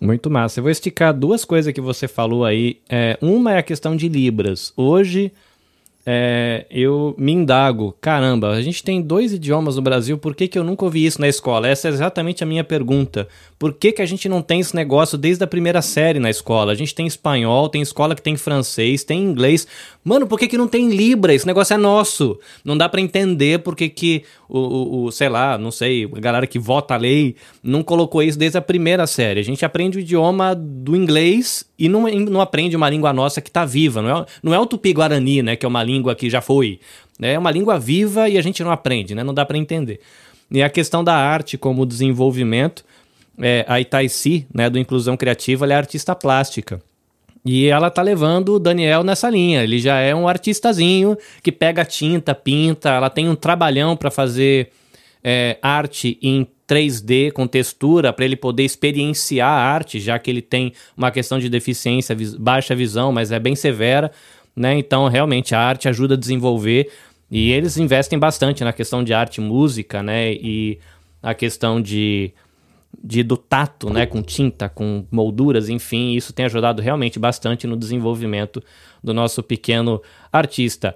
Muito 0.00 0.30
massa. 0.30 0.58
Eu 0.58 0.64
vou 0.64 0.70
esticar 0.70 1.14
duas 1.14 1.44
coisas 1.44 1.72
que 1.72 1.80
você 1.80 2.08
falou 2.08 2.44
aí. 2.44 2.80
É, 2.88 3.18
uma 3.20 3.54
é 3.54 3.58
a 3.58 3.62
questão 3.62 3.94
de 3.94 4.08
Libras. 4.08 4.72
Hoje 4.74 5.30
é, 6.06 6.66
eu 6.70 7.14
me 7.18 7.32
indago, 7.32 7.94
caramba, 8.00 8.50
a 8.50 8.62
gente 8.62 8.82
tem 8.82 9.02
dois 9.02 9.34
idiomas 9.34 9.76
no 9.76 9.82
Brasil, 9.82 10.16
por 10.16 10.34
que, 10.34 10.48
que 10.48 10.58
eu 10.58 10.64
nunca 10.64 10.84
ouvi 10.84 11.04
isso 11.04 11.20
na 11.20 11.28
escola? 11.28 11.68
Essa 11.68 11.88
é 11.88 11.90
exatamente 11.90 12.42
a 12.42 12.46
minha 12.46 12.64
pergunta. 12.64 13.28
Por 13.58 13.74
que, 13.74 13.92
que 13.92 14.00
a 14.00 14.06
gente 14.06 14.26
não 14.26 14.40
tem 14.40 14.60
esse 14.60 14.74
negócio 14.74 15.18
desde 15.18 15.44
a 15.44 15.46
primeira 15.46 15.82
série 15.82 16.18
na 16.18 16.30
escola? 16.30 16.72
A 16.72 16.74
gente 16.74 16.94
tem 16.94 17.06
espanhol, 17.06 17.68
tem 17.68 17.82
escola 17.82 18.14
que 18.14 18.22
tem 18.22 18.34
francês, 18.34 19.04
tem 19.04 19.22
inglês. 19.22 19.66
Mano, 20.02 20.26
por 20.26 20.38
que, 20.38 20.48
que 20.48 20.56
não 20.56 20.66
tem 20.66 20.88
Libra? 20.88 21.34
Esse 21.34 21.46
negócio 21.46 21.74
é 21.74 21.76
nosso. 21.76 22.38
Não 22.64 22.78
dá 22.78 22.88
para 22.88 23.02
entender 23.02 23.58
por 23.58 23.76
que, 23.76 23.90
que 23.90 24.24
o, 24.48 24.58
o, 24.58 25.04
o, 25.04 25.12
sei 25.12 25.28
lá, 25.28 25.58
não 25.58 25.70
sei, 25.70 26.10
a 26.10 26.20
galera 26.20 26.46
que 26.46 26.58
vota 26.58 26.94
a 26.94 26.96
lei 26.96 27.36
não 27.62 27.82
colocou 27.82 28.22
isso 28.22 28.38
desde 28.38 28.56
a 28.56 28.62
primeira 28.62 29.06
série. 29.06 29.40
A 29.40 29.44
gente 29.44 29.64
aprende 29.64 29.98
o 29.98 30.00
idioma 30.00 30.54
do 30.54 30.96
inglês 30.96 31.69
e 31.80 31.88
não, 31.88 32.02
não 32.02 32.42
aprende 32.42 32.76
uma 32.76 32.90
língua 32.90 33.10
nossa 33.10 33.40
que 33.40 33.50
tá 33.50 33.64
viva. 33.64 34.02
Não 34.02 34.18
é, 34.18 34.26
não 34.42 34.54
é 34.54 34.60
o 34.60 34.66
tupi-guarani, 34.66 35.42
né, 35.42 35.56
que 35.56 35.64
é 35.64 35.68
uma 35.68 35.82
língua 35.82 36.14
que 36.14 36.28
já 36.28 36.42
foi. 36.42 36.78
Né? 37.18 37.32
É 37.32 37.38
uma 37.38 37.50
língua 37.50 37.78
viva 37.78 38.28
e 38.28 38.36
a 38.36 38.42
gente 38.42 38.62
não 38.62 38.70
aprende, 38.70 39.14
né? 39.14 39.24
Não 39.24 39.32
dá 39.32 39.46
para 39.46 39.56
entender. 39.56 39.98
E 40.50 40.62
a 40.62 40.68
questão 40.68 41.02
da 41.02 41.14
arte 41.14 41.56
como 41.56 41.86
desenvolvimento, 41.86 42.84
é, 43.40 43.64
a 43.66 43.80
Itaici, 43.80 44.46
né, 44.52 44.68
do 44.68 44.78
Inclusão 44.78 45.16
Criativa, 45.16 45.64
ela 45.64 45.72
é 45.72 45.76
artista 45.76 46.14
plástica. 46.14 46.82
E 47.42 47.66
ela 47.66 47.88
tá 47.88 48.02
levando 48.02 48.56
o 48.56 48.58
Daniel 48.58 49.02
nessa 49.02 49.30
linha. 49.30 49.64
Ele 49.64 49.78
já 49.78 49.98
é 50.00 50.14
um 50.14 50.28
artistazinho 50.28 51.16
que 51.42 51.50
pega 51.50 51.82
tinta, 51.84 52.34
pinta, 52.34 52.90
ela 52.90 53.08
tem 53.08 53.26
um 53.26 53.34
trabalhão 53.34 53.96
para 53.96 54.10
fazer 54.10 54.70
é, 55.24 55.56
arte 55.62 56.18
em 56.20 56.46
3D 56.70 57.32
com 57.32 57.48
textura 57.48 58.12
para 58.12 58.24
ele 58.24 58.36
poder 58.36 58.62
experienciar 58.62 59.50
a 59.50 59.72
arte, 59.72 59.98
já 59.98 60.16
que 60.20 60.30
ele 60.30 60.40
tem 60.40 60.72
uma 60.96 61.10
questão 61.10 61.40
de 61.40 61.48
deficiência, 61.48 62.14
vis 62.14 62.34
baixa 62.36 62.76
visão, 62.76 63.10
mas 63.10 63.32
é 63.32 63.40
bem 63.40 63.56
severa, 63.56 64.12
né? 64.54 64.78
Então, 64.78 65.08
realmente 65.08 65.52
a 65.52 65.60
arte 65.60 65.88
ajuda 65.88 66.14
a 66.14 66.16
desenvolver 66.16 66.88
e 67.28 67.50
eles 67.50 67.76
investem 67.76 68.18
bastante 68.18 68.62
na 68.62 68.72
questão 68.72 69.02
de 69.02 69.12
arte, 69.12 69.40
música, 69.40 70.00
né? 70.00 70.32
E 70.32 70.78
a 71.20 71.34
questão 71.34 71.82
de 71.82 72.32
de 73.02 73.22
do 73.22 73.36
tato, 73.36 73.88
né, 73.88 74.04
com 74.04 74.20
tinta, 74.20 74.68
com 74.68 75.06
molduras, 75.12 75.68
enfim, 75.68 76.12
isso 76.14 76.32
tem 76.32 76.44
ajudado 76.44 76.82
realmente 76.82 77.20
bastante 77.20 77.66
no 77.66 77.76
desenvolvimento 77.76 78.62
do 79.02 79.14
nosso 79.14 79.44
pequeno 79.44 80.02
artista. 80.32 80.94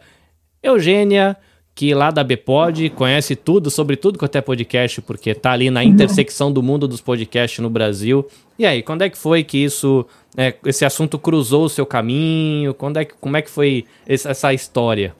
Eugênia, 0.60 1.36
que 1.74 1.92
lá 1.92 2.10
da 2.10 2.22
Bpod 2.22 2.90
conhece 2.90 3.34
tudo 3.34 3.68
sobre 3.68 3.96
tudo 3.96 4.18
quanto 4.18 4.36
é 4.36 4.40
podcast, 4.40 5.02
porque 5.02 5.34
tá 5.34 5.50
ali 5.50 5.70
na 5.70 5.82
intersecção 5.82 6.52
do 6.52 6.62
mundo 6.62 6.86
dos 6.86 7.00
podcasts 7.00 7.58
no 7.58 7.68
Brasil. 7.68 8.26
E 8.56 8.64
aí, 8.64 8.82
quando 8.82 9.02
é 9.02 9.10
que 9.10 9.18
foi 9.18 9.42
que 9.42 9.58
isso, 9.58 10.06
é, 10.36 10.54
esse 10.64 10.84
assunto 10.84 11.18
cruzou 11.18 11.64
o 11.64 11.68
seu 11.68 11.84
caminho? 11.84 12.72
Quando 12.74 12.98
é 12.98 13.04
que, 13.04 13.14
como 13.14 13.36
é 13.36 13.42
que 13.42 13.50
foi 13.50 13.84
essa 14.06 14.54
história? 14.54 15.16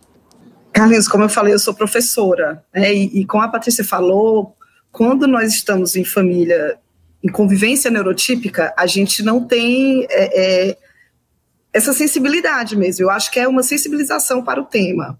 Carlinhos, 0.72 1.08
como 1.08 1.24
eu 1.24 1.28
falei, 1.28 1.52
eu 1.54 1.58
sou 1.58 1.74
professora, 1.74 2.64
né, 2.74 2.92
e, 2.92 3.20
e 3.20 3.24
como 3.24 3.42
a 3.44 3.48
Patrícia 3.48 3.84
falou, 3.84 4.56
quando 4.90 5.26
nós 5.26 5.52
estamos 5.54 5.96
em 5.96 6.04
família, 6.04 6.78
em 7.22 7.28
convivência 7.28 7.90
neurotípica, 7.90 8.72
a 8.76 8.86
gente 8.86 9.22
não 9.22 9.44
tem 9.44 10.06
é, 10.10 10.68
é, 10.70 10.76
essa 11.72 11.92
sensibilidade 11.92 12.76
mesmo. 12.76 13.04
Eu 13.04 13.10
acho 13.10 13.30
que 13.30 13.40
é 13.40 13.48
uma 13.48 13.62
sensibilização 13.62 14.42
para 14.42 14.60
o 14.60 14.64
tema. 14.64 15.18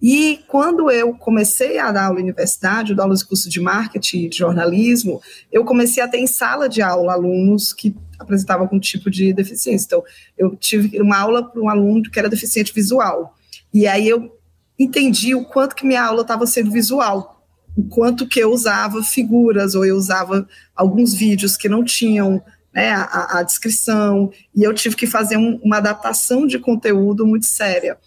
E 0.00 0.40
quando 0.46 0.90
eu 0.90 1.12
comecei 1.14 1.78
a 1.78 1.90
dar 1.90 2.04
aula 2.04 2.16
na 2.16 2.22
universidade, 2.22 2.90
eu 2.90 2.96
dou 2.96 3.04
aulas 3.04 3.20
de 3.20 3.26
curso 3.26 3.48
de 3.48 3.60
marketing 3.60 4.24
e 4.24 4.28
de 4.28 4.38
jornalismo, 4.38 5.20
eu 5.50 5.64
comecei 5.64 6.02
a 6.02 6.08
ter 6.08 6.18
em 6.18 6.26
sala 6.26 6.68
de 6.68 6.80
aula 6.80 7.12
alunos 7.12 7.72
que 7.72 7.96
apresentavam 8.18 8.64
algum 8.64 8.78
tipo 8.78 9.10
de 9.10 9.32
deficiência. 9.32 9.86
Então, 9.86 10.04
eu 10.36 10.54
tive 10.56 11.00
uma 11.00 11.18
aula 11.18 11.42
para 11.42 11.60
um 11.60 11.68
aluno 11.68 12.10
que 12.10 12.18
era 12.18 12.28
deficiente 12.28 12.72
visual. 12.72 13.34
E 13.74 13.86
aí 13.86 14.08
eu 14.08 14.38
entendi 14.78 15.34
o 15.34 15.44
quanto 15.44 15.74
que 15.74 15.86
minha 15.86 16.04
aula 16.04 16.22
estava 16.22 16.46
sendo 16.46 16.70
visual, 16.70 17.44
o 17.76 17.82
quanto 17.84 18.26
que 18.26 18.40
eu 18.40 18.52
usava 18.52 19.02
figuras 19.02 19.74
ou 19.74 19.84
eu 19.84 19.96
usava 19.96 20.48
alguns 20.74 21.12
vídeos 21.12 21.56
que 21.56 21.68
não 21.68 21.84
tinham 21.84 22.42
né, 22.72 22.90
a, 22.92 23.38
a, 23.38 23.42
descrição, 23.42 24.30
e 24.54 24.62
eu 24.62 24.72
tive 24.72 24.94
que 24.94 25.06
fazer 25.06 25.36
um, 25.36 25.58
uma 25.64 25.78
adaptação 25.78 26.46
de 26.46 26.58
conteúdo 26.58 27.26
muito 27.26 27.46
séria. 27.46 27.98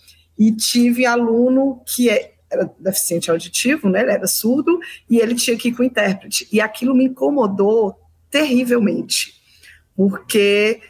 E 0.42 0.52
tive 0.52 1.06
aluno 1.06 1.84
que 1.86 2.10
é, 2.10 2.34
era 2.50 2.74
deficiente 2.80 3.30
auditivo, 3.30 3.88
né, 3.88 4.02
ele 4.02 4.10
era 4.10 4.26
surdo, 4.26 4.80
e 5.08 5.20
ele 5.20 5.36
tinha 5.36 5.56
que 5.56 5.68
ir 5.68 5.76
com 5.76 5.84
intérprete. 5.84 6.48
E 6.52 6.60
aquilo 6.60 6.96
me 6.96 7.06
incomodou 7.06 7.96
terrivelmente, 8.28 9.36
porque 9.96 10.82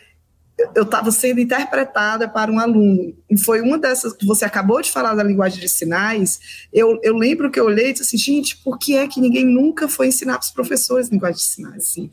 eu 0.73 0.83
estava 0.83 1.11
sendo 1.11 1.41
interpretada 1.41 2.29
para 2.29 2.49
um 2.49 2.59
aluno. 2.59 3.13
E 3.29 3.37
foi 3.37 3.59
uma 3.59 3.77
dessas 3.77 4.13
que 4.13 4.25
você 4.25 4.45
acabou 4.45 4.81
de 4.81 4.89
falar 4.89 5.15
da 5.15 5.23
linguagem 5.23 5.59
de 5.59 5.67
sinais. 5.67 6.39
Eu, 6.71 6.97
eu 7.03 7.17
lembro 7.17 7.51
que 7.51 7.59
eu 7.59 7.65
olhei 7.65 7.89
e 7.89 7.91
disse 7.91 8.03
assim, 8.03 8.17
gente, 8.17 8.55
por 8.55 8.79
que 8.79 8.95
é 8.95 9.05
que 9.05 9.19
ninguém 9.19 9.43
nunca 9.43 9.85
foi 9.89 10.07
ensinar 10.07 10.35
para 10.35 10.45
os 10.45 10.51
professores 10.51 11.09
linguagem 11.09 11.39
de 11.39 11.43
sinais? 11.43 11.89
Assim, 11.89 12.09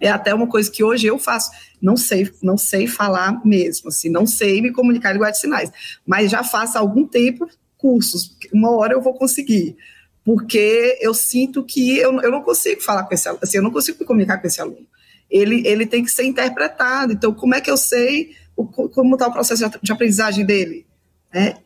é 0.00 0.08
até 0.08 0.34
uma 0.34 0.46
coisa 0.46 0.70
que 0.70 0.84
hoje 0.84 1.06
eu 1.06 1.18
faço. 1.18 1.50
Não 1.80 1.96
sei, 1.96 2.30
não 2.42 2.56
sei 2.56 2.86
falar 2.86 3.44
mesmo, 3.44 3.88
assim, 3.88 4.08
não 4.08 4.26
sei 4.26 4.60
me 4.60 4.72
comunicar 4.72 5.10
em 5.10 5.14
linguagem 5.14 5.34
de 5.34 5.40
sinais, 5.40 5.70
mas 6.06 6.30
já 6.30 6.42
faço 6.42 6.76
há 6.76 6.80
algum 6.80 7.06
tempo 7.06 7.48
cursos. 7.76 8.36
Uma 8.52 8.70
hora 8.70 8.94
eu 8.94 9.00
vou 9.00 9.14
conseguir 9.14 9.76
porque 10.24 10.98
eu 11.00 11.14
sinto 11.14 11.62
que 11.62 11.98
eu, 11.98 12.20
eu 12.20 12.32
não 12.32 12.42
consigo 12.42 12.80
falar 12.80 13.04
com 13.04 13.14
esse 13.14 13.28
aluno, 13.28 13.44
assim, 13.44 13.58
eu 13.58 13.62
não 13.62 13.70
consigo 13.70 13.98
me 14.00 14.04
comunicar 14.04 14.38
com 14.38 14.46
esse 14.48 14.60
aluno 14.60 14.86
ele, 15.30 15.66
ele 15.66 15.86
tem 15.86 16.04
que 16.04 16.10
ser 16.10 16.24
interpretado. 16.24 17.12
Então, 17.12 17.32
como 17.32 17.54
é 17.54 17.60
que 17.60 17.70
eu 17.70 17.76
sei 17.76 18.34
o, 18.56 18.64
como 18.64 19.14
está 19.14 19.26
o 19.26 19.32
processo 19.32 19.68
de 19.82 19.92
aprendizagem 19.92 20.44
dele? 20.44 20.86
Né? 21.32 21.56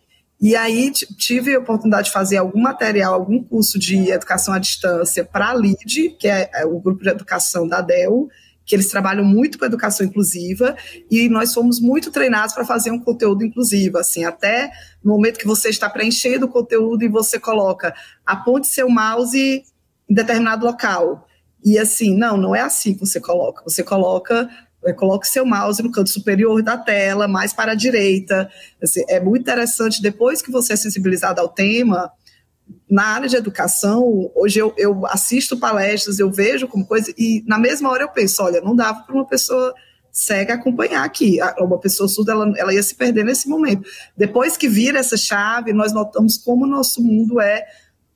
E 0.41 0.57
aí 0.57 0.91
tive 0.91 1.55
a 1.55 1.59
oportunidade 1.59 2.07
de 2.07 2.13
fazer 2.13 2.39
algum 2.39 2.61
material, 2.61 3.13
algum 3.13 3.43
curso 3.45 3.79
de 3.79 4.11
educação 4.11 4.55
à 4.55 4.59
distância 4.59 5.23
para 5.23 5.51
a 5.51 5.55
LID, 5.55 6.17
que 6.19 6.27
é, 6.27 6.51
é 6.55 6.65
o 6.65 6.81
grupo 6.81 7.03
de 7.03 7.11
educação 7.11 7.69
da 7.69 7.83
DEL, 7.83 8.29
que 8.65 8.75
eles 8.75 8.89
trabalham 8.89 9.25
muito 9.25 9.59
com 9.59 9.65
educação 9.65 10.07
inclusiva, 10.07 10.77
e 11.11 11.29
nós 11.29 11.53
fomos 11.53 11.81
muito 11.81 12.11
treinados 12.11 12.55
para 12.55 12.65
fazer 12.65 12.91
um 12.91 13.01
conteúdo 13.01 13.45
inclusivo, 13.45 13.99
assim, 13.99 14.25
até 14.25 14.71
no 15.05 15.13
momento 15.13 15.39
que 15.39 15.47
você 15.47 15.69
está 15.69 15.91
preenchendo 15.91 16.47
o 16.47 16.49
conteúdo 16.49 17.05
e 17.05 17.09
você 17.09 17.39
coloca, 17.39 17.93
aponte 18.25 18.69
seu 18.69 18.89
mouse 18.89 19.65
em 20.09 20.15
determinado 20.15 20.65
local, 20.65 21.27
e 21.65 21.79
assim, 21.79 22.17
não, 22.17 22.37
não 22.37 22.55
é 22.55 22.61
assim 22.61 22.95
que 22.95 23.01
você 23.01 23.21
coloca. 23.21 23.63
Você 23.65 23.83
coloca 23.83 24.49
coloque 24.97 25.27
seu 25.27 25.45
mouse 25.45 25.83
no 25.83 25.93
canto 25.93 26.11
superior 26.11 26.63
da 26.63 26.77
tela, 26.77 27.29
mais 27.29 27.53
para 27.53 27.73
a 27.73 27.75
direita. 27.75 28.51
Assim, 28.83 29.05
é 29.09 29.21
muito 29.21 29.43
interessante, 29.43 30.01
depois 30.03 30.41
que 30.41 30.51
você 30.51 30.73
é 30.73 30.77
sensibilizado 30.77 31.41
ao 31.41 31.49
tema, 31.49 32.11
na 32.89 33.05
área 33.05 33.29
de 33.29 33.37
educação, 33.37 34.31
hoje 34.35 34.59
eu, 34.59 34.73
eu 34.77 35.07
assisto 35.07 35.59
palestras, 35.59 36.19
eu 36.19 36.31
vejo 36.31 36.69
como 36.69 36.87
coisa, 36.87 37.13
e 37.19 37.43
na 37.47 37.59
mesma 37.59 37.91
hora 37.91 38.05
eu 38.05 38.09
penso, 38.09 38.43
olha, 38.43 38.61
não 38.61 38.75
dava 38.75 39.03
para 39.03 39.15
uma 39.15 39.27
pessoa 39.27 39.75
cega 40.13 40.55
acompanhar 40.55 41.05
aqui. 41.05 41.39
Uma 41.59 41.79
pessoa 41.79 42.09
surda, 42.09 42.33
ela, 42.33 42.53
ela 42.57 42.75
ia 42.75 42.83
se 42.83 42.95
perder 42.95 43.25
nesse 43.25 43.49
momento. 43.49 43.89
Depois 44.17 44.57
que 44.57 44.69
vira 44.69 44.99
essa 44.99 45.17
chave, 45.17 45.73
nós 45.73 45.93
notamos 45.93 46.37
como 46.37 46.65
o 46.65 46.69
nosso 46.69 47.03
mundo 47.03 47.41
é 47.41 47.65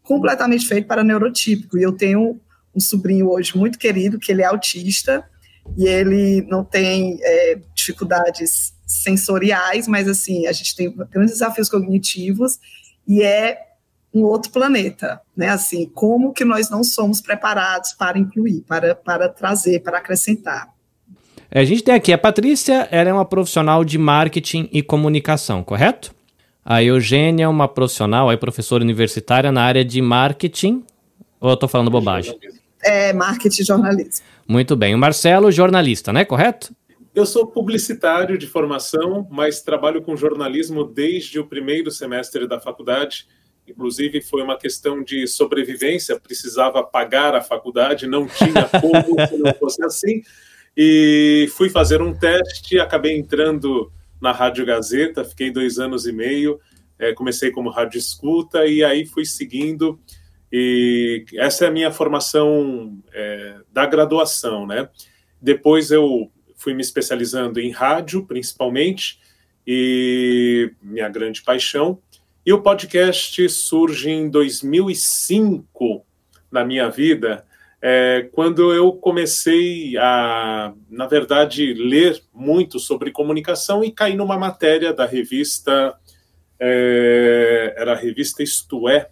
completamente 0.02 0.66
feito 0.66 0.86
para 0.86 1.04
neurotípico. 1.04 1.78
E 1.78 1.82
eu 1.82 1.92
tenho 1.92 2.40
um 2.74 2.80
sobrinho 2.80 3.30
hoje 3.30 3.56
muito 3.56 3.78
querido, 3.78 4.18
que 4.18 4.32
ele 4.32 4.42
é 4.42 4.46
autista, 4.46 5.24
e 5.76 5.86
ele 5.86 6.42
não 6.48 6.64
tem 6.64 7.18
é, 7.22 7.58
dificuldades 7.74 8.74
sensoriais, 8.86 9.88
mas 9.88 10.08
assim, 10.08 10.46
a 10.46 10.52
gente 10.52 10.76
tem 10.76 10.94
grandes 11.10 11.34
desafios 11.34 11.68
cognitivos, 11.68 12.58
e 13.06 13.22
é 13.22 13.58
um 14.12 14.22
outro 14.22 14.52
planeta, 14.52 15.20
né? 15.36 15.48
Assim, 15.48 15.86
como 15.86 16.32
que 16.32 16.44
nós 16.44 16.70
não 16.70 16.84
somos 16.84 17.20
preparados 17.20 17.92
para 17.92 18.18
incluir, 18.18 18.62
para, 18.62 18.94
para 18.94 19.28
trazer, 19.28 19.80
para 19.80 19.98
acrescentar. 19.98 20.68
É, 21.50 21.60
a 21.60 21.64
gente 21.64 21.82
tem 21.82 21.94
aqui 21.94 22.12
a 22.12 22.18
Patrícia, 22.18 22.88
ela 22.90 23.10
é 23.10 23.12
uma 23.12 23.24
profissional 23.24 23.84
de 23.84 23.98
marketing 23.98 24.68
e 24.72 24.82
comunicação, 24.82 25.64
correto? 25.64 26.14
A 26.64 26.82
Eugênia 26.82 27.44
é 27.44 27.48
uma 27.48 27.68
profissional, 27.68 28.32
é 28.32 28.36
professora 28.36 28.82
universitária 28.82 29.52
na 29.52 29.62
área 29.62 29.84
de 29.84 30.00
marketing. 30.00 30.84
Ou 31.40 31.50
eu 31.50 31.54
estou 31.54 31.68
falando 31.68 31.90
bobagem? 31.90 32.38
É, 32.84 33.12
marketing 33.12 33.62
e 33.62 33.64
jornalismo. 33.64 34.24
Muito 34.46 34.76
bem. 34.76 34.94
O 34.94 34.98
Marcelo, 34.98 35.50
jornalista, 35.50 36.12
né? 36.12 36.24
Correto? 36.24 36.74
Eu 37.14 37.24
sou 37.24 37.46
publicitário 37.46 38.36
de 38.36 38.46
formação, 38.46 39.26
mas 39.30 39.62
trabalho 39.62 40.02
com 40.02 40.16
jornalismo 40.16 40.84
desde 40.84 41.38
o 41.38 41.46
primeiro 41.46 41.90
semestre 41.90 42.46
da 42.46 42.60
faculdade. 42.60 43.26
Inclusive, 43.66 44.20
foi 44.20 44.42
uma 44.42 44.58
questão 44.58 45.02
de 45.02 45.26
sobrevivência, 45.26 46.18
precisava 46.20 46.82
pagar 46.82 47.34
a 47.34 47.40
faculdade, 47.40 48.06
não 48.06 48.26
tinha 48.26 48.68
como 48.80 49.26
se 49.28 49.36
não 49.36 49.54
fosse 49.54 49.82
assim. 49.84 50.22
E 50.76 51.48
fui 51.56 51.70
fazer 51.70 52.02
um 52.02 52.12
teste, 52.12 52.80
acabei 52.80 53.16
entrando 53.16 53.92
na 54.20 54.32
Rádio 54.32 54.66
Gazeta, 54.66 55.24
fiquei 55.24 55.50
dois 55.50 55.78
anos 55.78 56.06
e 56.06 56.12
meio, 56.12 56.60
é, 56.98 57.12
comecei 57.12 57.50
como 57.50 57.70
rádio 57.70 57.98
escuta 57.98 58.66
e 58.66 58.82
aí 58.82 59.06
fui 59.06 59.24
seguindo 59.24 60.00
e 60.56 61.24
essa 61.34 61.64
é 61.64 61.68
a 61.68 61.70
minha 61.72 61.90
formação 61.90 62.96
é, 63.12 63.56
da 63.72 63.84
graduação, 63.86 64.64
né? 64.64 64.88
Depois 65.42 65.90
eu 65.90 66.30
fui 66.54 66.72
me 66.72 66.80
especializando 66.80 67.58
em 67.58 67.72
rádio, 67.72 68.24
principalmente, 68.24 69.18
e 69.66 70.70
minha 70.80 71.08
grande 71.08 71.42
paixão. 71.42 71.98
E 72.46 72.52
o 72.52 72.62
podcast 72.62 73.48
surge 73.48 74.08
em 74.08 74.30
2005 74.30 76.06
na 76.52 76.64
minha 76.64 76.88
vida, 76.88 77.44
é, 77.82 78.28
quando 78.30 78.72
eu 78.72 78.92
comecei 78.92 79.98
a, 79.98 80.72
na 80.88 81.08
verdade, 81.08 81.74
ler 81.74 82.22
muito 82.32 82.78
sobre 82.78 83.10
comunicação 83.10 83.82
e 83.82 83.90
caí 83.90 84.14
numa 84.14 84.38
matéria 84.38 84.92
da 84.92 85.04
revista, 85.04 85.98
é, 86.60 87.74
era 87.76 87.94
a 87.94 87.96
revista 87.96 88.40
Isto 88.40 88.88
É, 88.88 89.10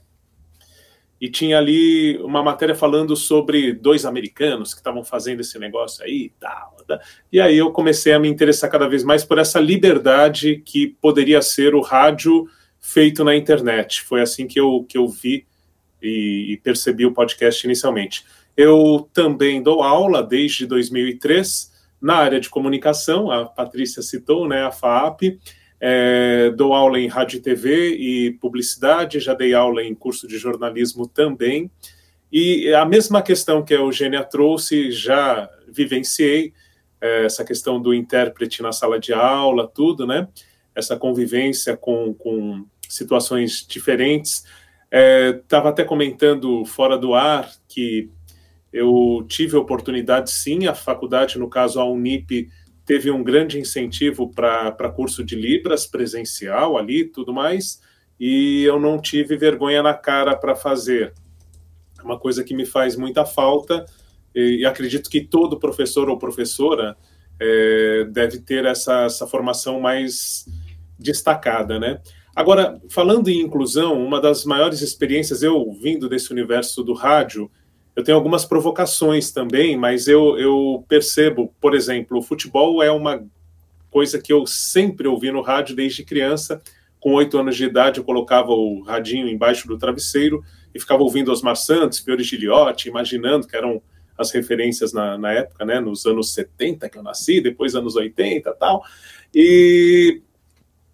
e 1.22 1.30
tinha 1.30 1.56
ali 1.56 2.18
uma 2.18 2.42
matéria 2.42 2.74
falando 2.74 3.14
sobre 3.14 3.72
dois 3.72 4.04
americanos 4.04 4.74
que 4.74 4.80
estavam 4.80 5.04
fazendo 5.04 5.38
esse 5.38 5.56
negócio 5.56 6.04
aí 6.04 6.24
e 6.24 6.32
tal. 6.40 6.76
Tá? 6.84 7.00
E 7.30 7.40
aí 7.40 7.56
eu 7.56 7.70
comecei 7.70 8.12
a 8.12 8.18
me 8.18 8.26
interessar 8.26 8.68
cada 8.68 8.88
vez 8.88 9.04
mais 9.04 9.24
por 9.24 9.38
essa 9.38 9.60
liberdade 9.60 10.60
que 10.66 10.88
poderia 11.00 11.40
ser 11.40 11.76
o 11.76 11.80
rádio 11.80 12.48
feito 12.80 13.22
na 13.22 13.36
internet. 13.36 14.02
Foi 14.02 14.20
assim 14.20 14.48
que 14.48 14.58
eu, 14.58 14.84
que 14.88 14.98
eu 14.98 15.06
vi 15.06 15.46
e, 16.02 16.54
e 16.54 16.56
percebi 16.56 17.06
o 17.06 17.14
podcast 17.14 17.64
inicialmente. 17.64 18.24
Eu 18.56 19.08
também 19.14 19.62
dou 19.62 19.80
aula 19.80 20.24
desde 20.24 20.66
2003 20.66 21.70
na 22.00 22.16
área 22.16 22.40
de 22.40 22.50
comunicação, 22.50 23.30
a 23.30 23.46
Patrícia 23.46 24.02
citou, 24.02 24.48
né, 24.48 24.64
a 24.64 24.72
FAAP, 24.72 25.38
é, 25.84 26.48
dou 26.50 26.72
aula 26.74 27.00
em 27.00 27.08
rádio 27.08 27.38
e 27.38 27.42
TV 27.42 27.96
e 27.96 28.30
publicidade, 28.34 29.18
já 29.18 29.34
dei 29.34 29.52
aula 29.52 29.82
em 29.82 29.92
curso 29.96 30.28
de 30.28 30.38
jornalismo 30.38 31.08
também, 31.08 31.68
e 32.30 32.72
a 32.72 32.84
mesma 32.84 33.20
questão 33.20 33.64
que 33.64 33.74
a 33.74 33.78
Eugênia 33.78 34.22
trouxe, 34.22 34.92
já 34.92 35.50
vivenciei, 35.68 36.52
é, 37.00 37.24
essa 37.24 37.44
questão 37.44 37.82
do 37.82 37.92
intérprete 37.92 38.62
na 38.62 38.70
sala 38.70 39.00
de 39.00 39.12
aula, 39.12 39.66
tudo, 39.66 40.06
né, 40.06 40.28
essa 40.72 40.96
convivência 40.96 41.76
com, 41.76 42.14
com 42.14 42.64
situações 42.88 43.66
diferentes, 43.68 44.44
Estava 44.92 45.68
é, 45.68 45.72
até 45.72 45.84
comentando 45.84 46.66
fora 46.66 46.98
do 46.98 47.14
ar 47.14 47.50
que 47.66 48.10
eu 48.70 49.24
tive 49.26 49.56
a 49.56 49.60
oportunidade, 49.60 50.30
sim, 50.30 50.66
a 50.66 50.74
faculdade, 50.74 51.38
no 51.38 51.48
caso 51.48 51.80
a 51.80 51.84
Unip, 51.86 52.50
teve 52.92 53.10
um 53.10 53.24
grande 53.24 53.58
incentivo 53.58 54.28
para 54.28 54.92
curso 54.94 55.24
de 55.24 55.34
Libras 55.34 55.86
presencial 55.86 56.76
ali 56.76 57.06
tudo 57.06 57.32
mais, 57.32 57.80
e 58.20 58.64
eu 58.64 58.78
não 58.78 59.00
tive 59.00 59.34
vergonha 59.34 59.82
na 59.82 59.94
cara 59.94 60.36
para 60.36 60.54
fazer. 60.54 61.14
É 61.98 62.02
uma 62.02 62.18
coisa 62.18 62.44
que 62.44 62.54
me 62.54 62.66
faz 62.66 62.94
muita 62.94 63.24
falta, 63.24 63.86
e, 64.34 64.58
e 64.58 64.66
acredito 64.66 65.08
que 65.08 65.22
todo 65.22 65.58
professor 65.58 66.10
ou 66.10 66.18
professora 66.18 66.94
é, 67.40 68.04
deve 68.10 68.40
ter 68.40 68.66
essa, 68.66 69.04
essa 69.04 69.26
formação 69.26 69.80
mais 69.80 70.44
destacada, 70.98 71.80
né? 71.80 71.98
Agora, 72.36 72.78
falando 72.90 73.30
em 73.30 73.40
inclusão, 73.40 74.04
uma 74.04 74.20
das 74.20 74.44
maiores 74.44 74.82
experiências, 74.82 75.42
eu 75.42 75.72
vindo 75.80 76.10
desse 76.10 76.30
universo 76.30 76.84
do 76.84 76.92
rádio, 76.92 77.50
eu 77.94 78.02
tenho 78.02 78.16
algumas 78.16 78.44
provocações 78.44 79.30
também, 79.30 79.76
mas 79.76 80.08
eu, 80.08 80.38
eu 80.38 80.84
percebo, 80.88 81.54
por 81.60 81.74
exemplo, 81.74 82.18
o 82.18 82.22
futebol 82.22 82.82
é 82.82 82.90
uma 82.90 83.22
coisa 83.90 84.20
que 84.20 84.32
eu 84.32 84.46
sempre 84.46 85.06
ouvi 85.06 85.30
no 85.30 85.42
rádio 85.42 85.76
desde 85.76 86.04
criança. 86.04 86.62
Com 86.98 87.14
oito 87.14 87.38
anos 87.38 87.56
de 87.56 87.64
idade, 87.64 87.98
eu 87.98 88.04
colocava 88.04 88.52
o 88.52 88.82
radinho 88.82 89.28
embaixo 89.28 89.68
do 89.68 89.76
travesseiro 89.76 90.42
e 90.74 90.80
ficava 90.80 91.02
ouvindo 91.02 91.30
Osmar 91.30 91.56
Santos, 91.56 91.98
Fiore 91.98 92.22
Giliotti, 92.22 92.88
imaginando 92.88 93.46
que 93.46 93.56
eram 93.56 93.82
as 94.16 94.30
referências 94.30 94.92
na, 94.92 95.18
na 95.18 95.32
época, 95.32 95.64
né, 95.64 95.80
nos 95.80 96.06
anos 96.06 96.32
70 96.32 96.88
que 96.88 96.96
eu 96.96 97.02
nasci, 97.02 97.40
depois 97.40 97.74
anos 97.74 97.96
80 97.96 98.48
e 98.48 98.54
tal. 98.54 98.84
E 99.34 100.22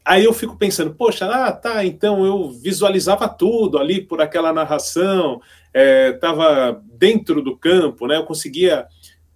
Aí 0.08 0.24
eu 0.24 0.32
fico 0.32 0.56
pensando, 0.56 0.94
poxa, 0.94 1.26
ah, 1.26 1.52
tá, 1.52 1.84
então 1.84 2.24
eu 2.24 2.50
visualizava 2.50 3.28
tudo 3.28 3.76
ali 3.76 4.00
por 4.00 4.22
aquela 4.22 4.54
narração, 4.54 5.38
estava 5.74 6.83
é, 6.83 6.96
dentro 6.96 7.42
do 7.42 7.57
campo, 7.57 8.07
né? 8.07 8.16
Eu 8.16 8.24
conseguia 8.24 8.87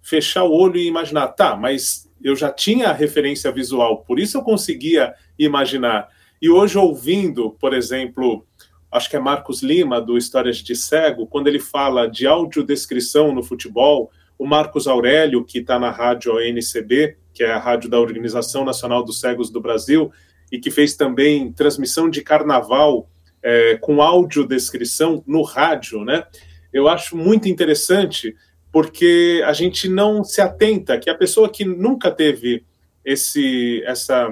fechar 0.01 0.43
o 0.43 0.51
olho 0.51 0.77
e 0.77 0.87
imaginar, 0.87 1.27
tá, 1.29 1.55
mas 1.55 2.11
eu 2.21 2.35
já 2.35 2.51
tinha 2.51 2.89
a 2.89 2.93
referência 2.93 3.51
visual, 3.51 4.03
por 4.03 4.19
isso 4.19 4.37
eu 4.37 4.41
conseguia 4.41 5.13
imaginar. 5.37 6.09
E 6.41 6.49
hoje, 6.49 6.77
ouvindo, 6.77 7.51
por 7.51 7.73
exemplo, 7.73 8.45
acho 8.91 9.09
que 9.09 9.15
é 9.15 9.19
Marcos 9.19 9.61
Lima, 9.63 10.01
do 10.01 10.17
Histórias 10.17 10.57
de 10.57 10.75
Cego, 10.75 11.25
quando 11.25 11.47
ele 11.47 11.59
fala 11.59 12.07
de 12.07 12.27
audiodescrição 12.27 13.33
no 13.33 13.41
futebol, 13.41 14.11
o 14.37 14.45
Marcos 14.45 14.87
Aurélio, 14.87 15.43
que 15.45 15.59
está 15.59 15.79
na 15.79 15.89
rádio 15.89 16.33
ONCB, 16.35 17.17
que 17.33 17.43
é 17.43 17.51
a 17.51 17.59
rádio 17.59 17.89
da 17.89 17.99
Organização 17.99 18.65
Nacional 18.65 19.03
dos 19.03 19.19
Cegos 19.19 19.49
do 19.49 19.61
Brasil, 19.61 20.11
e 20.51 20.59
que 20.59 20.69
fez 20.69 20.95
também 20.95 21.51
transmissão 21.51 22.09
de 22.09 22.21
carnaval 22.21 23.09
é, 23.43 23.77
com 23.77 24.01
audiodescrição 24.01 25.23
no 25.27 25.43
rádio, 25.43 26.03
né? 26.03 26.25
Eu 26.71 26.87
acho 26.87 27.15
muito 27.17 27.47
interessante 27.47 28.35
porque 28.71 29.43
a 29.45 29.53
gente 29.53 29.87
não 29.87 30.23
se 30.23 30.41
atenta 30.41 30.97
que 30.97 31.09
a 31.09 31.15
pessoa 31.15 31.49
que 31.49 31.63
nunca 31.63 32.09
teve 32.09 32.65
esse 33.05 33.83
essa 33.85 34.29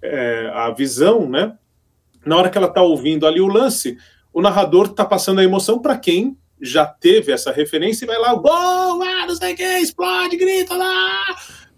é, 0.00 0.50
a 0.52 0.70
visão, 0.70 1.28
né? 1.28 1.56
Na 2.24 2.36
hora 2.36 2.50
que 2.50 2.58
ela 2.58 2.68
está 2.68 2.82
ouvindo 2.82 3.26
ali 3.26 3.40
o 3.40 3.48
lance, 3.48 3.96
o 4.32 4.40
narrador 4.40 4.86
está 4.86 5.04
passando 5.04 5.40
a 5.40 5.44
emoção 5.44 5.80
para 5.80 5.98
quem 5.98 6.36
já 6.60 6.86
teve 6.86 7.32
essa 7.32 7.50
referência 7.50 8.04
e 8.04 8.06
vai 8.06 8.18
lá, 8.18 8.34
gol, 8.34 9.02
ah, 9.02 9.26
não 9.26 9.34
sei 9.34 9.52
o 9.52 9.56
que, 9.56 9.78
explode, 9.78 10.36
grita 10.36 10.76
lá, 10.76 11.24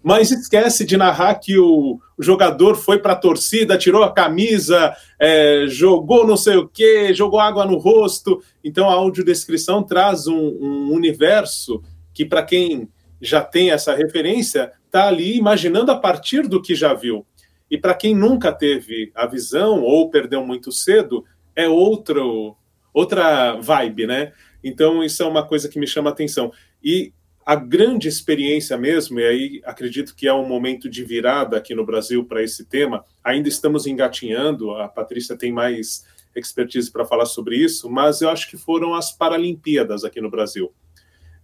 mas 0.05 0.29
esquece 0.29 0.85
de 0.85 0.95
narrar 0.95 1.33
que 1.39 1.57
o, 1.57 1.99
jogador 2.19 2.75
foi 2.75 2.99
para 2.99 3.13
a 3.13 3.17
torcida, 3.17 3.75
tirou 3.75 4.03
a 4.03 4.13
camisa, 4.13 4.95
é, 5.19 5.65
jogou 5.67 6.27
não 6.27 6.37
sei 6.37 6.57
o 6.57 6.67
que, 6.67 7.11
jogou 7.11 7.39
água 7.39 7.65
no 7.65 7.79
rosto. 7.79 8.39
Então 8.63 8.87
a 8.87 8.93
audiodescrição 8.93 9.81
traz 9.81 10.27
um, 10.27 10.37
um 10.37 10.93
universo 10.93 11.81
que, 12.13 12.23
para 12.23 12.43
quem 12.43 12.87
já 13.19 13.41
tem 13.41 13.71
essa 13.71 13.95
referência, 13.95 14.71
está 14.85 15.07
ali 15.07 15.37
imaginando 15.37 15.91
a 15.91 15.97
partir 15.97 16.47
do 16.47 16.61
que 16.61 16.75
já 16.75 16.93
viu. 16.93 17.25
E 17.69 17.75
para 17.75 17.95
quem 17.95 18.13
nunca 18.13 18.51
teve 18.53 19.11
a 19.15 19.25
visão 19.25 19.81
ou 19.81 20.11
perdeu 20.11 20.45
muito 20.45 20.71
cedo, 20.71 21.25
é 21.55 21.67
outro, 21.67 22.55
outra 22.93 23.59
vibe, 23.59 24.05
né? 24.05 24.33
Então, 24.63 25.03
isso 25.03 25.23
é 25.23 25.25
uma 25.25 25.45
coisa 25.45 25.67
que 25.67 25.79
me 25.79 25.87
chama 25.87 26.11
a 26.11 26.13
atenção. 26.13 26.51
E 26.83 27.11
a 27.45 27.55
grande 27.55 28.07
experiência 28.07 28.75
mesmo, 28.75 29.19
e 29.19 29.25
aí 29.25 29.61
acredito 29.65 30.15
que 30.15 30.27
é 30.27 30.33
um 30.33 30.47
momento 30.47 30.89
de 30.89 31.03
virada 31.03 31.57
aqui 31.57 31.75
no 31.75 31.85
Brasil 31.85 32.25
para 32.25 32.41
esse 32.41 32.65
tema, 32.65 33.05
ainda 33.23 33.47
estamos 33.47 33.85
engatinhando, 33.85 34.71
a 34.71 34.87
Patrícia 34.87 35.37
tem 35.37 35.51
mais 35.51 36.03
expertise 36.35 36.91
para 36.91 37.05
falar 37.05 37.27
sobre 37.27 37.55
isso, 37.55 37.87
mas 37.87 38.21
eu 38.21 38.29
acho 38.29 38.49
que 38.49 38.57
foram 38.57 38.95
as 38.95 39.11
Paralimpíadas 39.15 40.03
aqui 40.03 40.19
no 40.19 40.29
Brasil, 40.29 40.73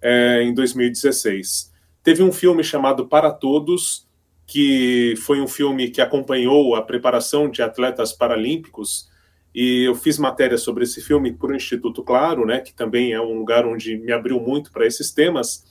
é, 0.01 0.41
em 0.41 0.53
2016. 0.55 1.71
Teve 2.03 2.23
um 2.23 2.31
filme 2.31 2.63
chamado 2.63 3.07
Para 3.07 3.31
Todos, 3.31 4.07
que 4.47 5.13
foi 5.17 5.39
um 5.39 5.47
filme 5.47 5.91
que 5.91 6.01
acompanhou 6.01 6.75
a 6.75 6.81
preparação 6.81 7.47
de 7.47 7.61
atletas 7.61 8.11
paralímpicos, 8.11 9.07
e 9.53 9.83
eu 9.83 9.93
fiz 9.93 10.17
matéria 10.17 10.57
sobre 10.57 10.83
esse 10.83 10.99
filme 10.99 11.31
para 11.31 11.51
o 11.51 11.55
Instituto 11.55 12.03
Claro, 12.03 12.43
né, 12.43 12.59
que 12.59 12.73
também 12.73 13.13
é 13.13 13.21
um 13.21 13.37
lugar 13.37 13.67
onde 13.67 13.97
me 13.97 14.11
abriu 14.11 14.39
muito 14.39 14.71
para 14.71 14.87
esses 14.87 15.11
temas, 15.11 15.69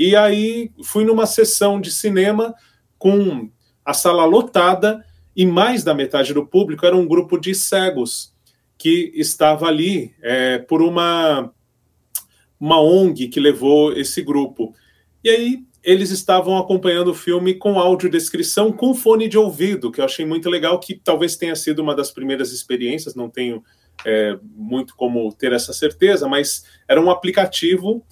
e 0.00 0.16
aí 0.16 0.72
fui 0.82 1.04
numa 1.04 1.26
sessão 1.26 1.78
de 1.78 1.90
cinema 1.90 2.54
com 2.98 3.50
a 3.84 3.92
sala 3.92 4.24
lotada 4.24 5.04
e 5.36 5.44
mais 5.44 5.84
da 5.84 5.92
metade 5.92 6.32
do 6.32 6.46
público 6.46 6.86
era 6.86 6.96
um 6.96 7.06
grupo 7.06 7.38
de 7.38 7.54
cegos 7.54 8.34
que 8.78 9.12
estava 9.14 9.66
ali 9.66 10.14
é, 10.22 10.58
por 10.58 10.80
uma 10.80 11.52
uma 12.58 12.80
ONG 12.80 13.28
que 13.28 13.38
levou 13.38 13.92
esse 13.92 14.22
grupo. 14.22 14.74
E 15.22 15.28
aí 15.28 15.64
eles 15.82 16.10
estavam 16.10 16.56
acompanhando 16.56 17.08
o 17.08 17.14
filme 17.14 17.52
com 17.52 17.78
audiodescrição 17.78 18.72
com 18.72 18.94
fone 18.94 19.28
de 19.28 19.36
ouvido, 19.36 19.92
que 19.92 20.00
eu 20.00 20.04
achei 20.06 20.24
muito 20.24 20.48
legal, 20.48 20.80
que 20.80 20.94
talvez 20.94 21.36
tenha 21.36 21.54
sido 21.54 21.80
uma 21.80 21.94
das 21.94 22.10
primeiras 22.10 22.52
experiências, 22.52 23.14
não 23.14 23.28
tenho 23.28 23.62
é, 24.06 24.38
muito 24.42 24.96
como 24.96 25.30
ter 25.34 25.52
essa 25.52 25.74
certeza, 25.74 26.26
mas 26.26 26.64
era 26.88 27.00
um 27.00 27.10
aplicativo 27.10 28.02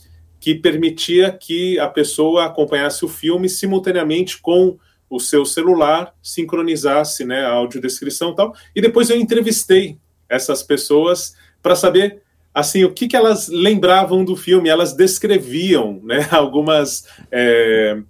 que 0.40 0.54
permitia 0.54 1.32
que 1.32 1.78
a 1.78 1.88
pessoa 1.88 2.46
acompanhasse 2.46 3.04
o 3.04 3.08
filme 3.08 3.48
simultaneamente 3.48 4.40
com 4.40 4.78
o 5.10 5.18
seu 5.18 5.44
celular, 5.44 6.14
sincronizasse 6.22 7.24
né, 7.24 7.44
a 7.44 7.52
audiodescrição 7.52 8.32
e 8.32 8.36
tal. 8.36 8.54
E 8.74 8.80
depois 8.80 9.08
eu 9.10 9.16
entrevistei 9.16 9.98
essas 10.28 10.62
pessoas 10.62 11.34
para 11.62 11.74
saber 11.74 12.22
assim 12.52 12.84
o 12.84 12.92
que, 12.92 13.08
que 13.08 13.16
elas 13.16 13.48
lembravam 13.48 14.24
do 14.24 14.36
filme. 14.36 14.68
Elas 14.68 14.92
descreviam 14.92 16.00
né, 16.02 16.28
algumas, 16.30 17.06
é, 17.32 18.00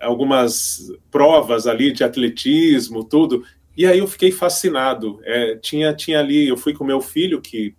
algumas 0.00 0.92
provas 1.10 1.66
ali 1.66 1.92
de 1.92 2.04
atletismo, 2.04 3.04
tudo. 3.04 3.44
E 3.76 3.84
aí 3.86 3.98
eu 3.98 4.06
fiquei 4.06 4.30
fascinado. 4.30 5.20
É, 5.24 5.56
tinha, 5.56 5.92
tinha 5.92 6.20
ali, 6.20 6.46
eu 6.46 6.56
fui 6.56 6.72
com 6.72 6.84
meu 6.84 7.00
filho, 7.00 7.40
que 7.40 7.74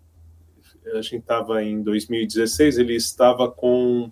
a 0.93 1.02
gente 1.02 1.17
estava 1.17 1.63
em 1.63 1.82
2016, 1.82 2.78
ele 2.78 2.95
estava 2.95 3.50
com 3.50 4.12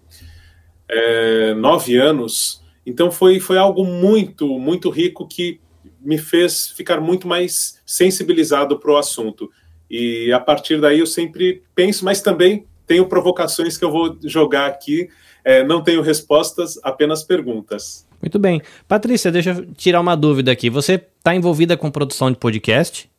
é, 0.89 1.53
nove 1.53 1.97
anos, 1.97 2.63
então 2.85 3.11
foi, 3.11 3.39
foi 3.39 3.57
algo 3.57 3.85
muito, 3.85 4.59
muito 4.59 4.89
rico 4.89 5.27
que 5.27 5.59
me 6.01 6.17
fez 6.17 6.69
ficar 6.69 6.99
muito 6.99 7.27
mais 7.27 7.81
sensibilizado 7.85 8.77
para 8.77 8.91
o 8.91 8.97
assunto. 8.97 9.49
E 9.89 10.31
a 10.31 10.39
partir 10.39 10.81
daí 10.81 10.99
eu 10.99 11.07
sempre 11.07 11.63
penso, 11.73 12.03
mas 12.03 12.21
também 12.21 12.65
tenho 12.85 13.07
provocações 13.07 13.77
que 13.77 13.85
eu 13.85 13.91
vou 13.91 14.17
jogar 14.23 14.67
aqui. 14.67 15.09
É, 15.45 15.63
não 15.63 15.81
tenho 15.81 16.01
respostas, 16.01 16.79
apenas 16.83 17.23
perguntas. 17.23 18.07
Muito 18.21 18.39
bem. 18.39 18.61
Patrícia, 18.87 19.31
deixa 19.31 19.51
eu 19.51 19.65
tirar 19.73 19.99
uma 19.99 20.15
dúvida 20.15 20.51
aqui. 20.51 20.69
Você 20.69 20.93
está 20.93 21.35
envolvida 21.35 21.75
com 21.75 21.91
produção 21.91 22.31
de 22.31 22.37
podcast? 22.37 23.09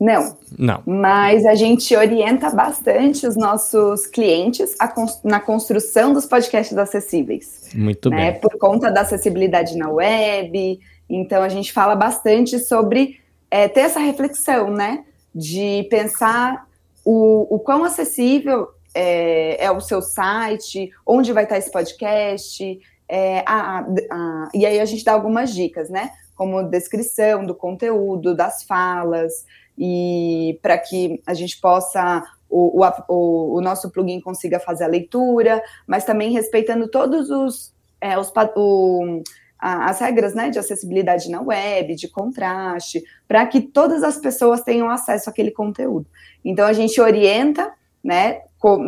Não. 0.00 0.36
Não. 0.56 0.82
Mas 0.86 1.44
a 1.44 1.54
gente 1.54 1.94
orienta 1.96 2.50
bastante 2.50 3.26
os 3.26 3.36
nossos 3.36 4.06
clientes 4.06 4.76
na 5.24 5.40
construção 5.40 6.12
dos 6.12 6.24
podcasts 6.24 6.76
acessíveis. 6.76 7.70
Muito 7.74 8.08
né? 8.08 8.32
bem. 8.32 8.40
Por 8.40 8.56
conta 8.58 8.90
da 8.90 9.00
acessibilidade 9.00 9.76
na 9.76 9.90
web. 9.90 10.78
Então 11.10 11.42
a 11.42 11.48
gente 11.48 11.72
fala 11.72 11.96
bastante 11.96 12.58
sobre 12.60 13.20
é, 13.50 13.66
ter 13.66 13.80
essa 13.80 13.98
reflexão, 13.98 14.70
né? 14.70 15.04
De 15.34 15.86
pensar 15.90 16.66
o, 17.04 17.56
o 17.56 17.58
quão 17.58 17.84
acessível 17.84 18.68
é, 18.94 19.64
é, 19.64 19.70
o 19.70 19.80
seu 19.80 20.00
site, 20.00 20.90
onde 21.06 21.32
vai 21.32 21.44
estar 21.44 21.58
esse 21.58 21.70
podcast, 21.70 22.80
é, 23.08 23.42
a, 23.46 23.80
a, 24.10 24.48
e 24.54 24.66
aí 24.66 24.78
a 24.78 24.84
gente 24.84 25.04
dá 25.04 25.12
algumas 25.12 25.54
dicas, 25.54 25.88
né? 25.88 26.10
Como 26.36 26.62
descrição 26.62 27.44
do 27.44 27.54
conteúdo, 27.54 28.34
das 28.34 28.62
falas, 28.62 29.44
e 29.78 30.58
para 30.60 30.76
que 30.76 31.22
a 31.26 31.34
gente 31.34 31.60
possa 31.60 32.22
o, 32.50 32.82
o, 33.08 33.56
o, 33.56 33.60
nosso 33.60 33.90
plugin 33.90 34.20
consiga 34.20 34.58
fazer 34.58 34.84
a 34.84 34.88
leitura, 34.88 35.62
mas 35.86 36.04
também 36.04 36.32
respeitando 36.32 36.88
todos 36.88 37.30
os, 37.30 37.72
é, 38.00 38.18
os 38.18 38.32
o, 38.56 39.22
as 39.58 40.00
regras 40.00 40.34
né, 40.34 40.50
de 40.50 40.58
acessibilidade 40.58 41.30
na 41.30 41.40
web, 41.40 41.94
de 41.94 42.08
contraste, 42.08 43.02
para 43.26 43.46
que 43.46 43.60
todas 43.60 44.02
as 44.02 44.18
pessoas 44.18 44.62
tenham 44.62 44.88
acesso 44.88 45.28
àquele 45.28 45.50
conteúdo. 45.50 46.06
Então 46.44 46.66
a 46.66 46.72
gente 46.72 47.00
orienta 47.00 47.72
né, 48.02 48.42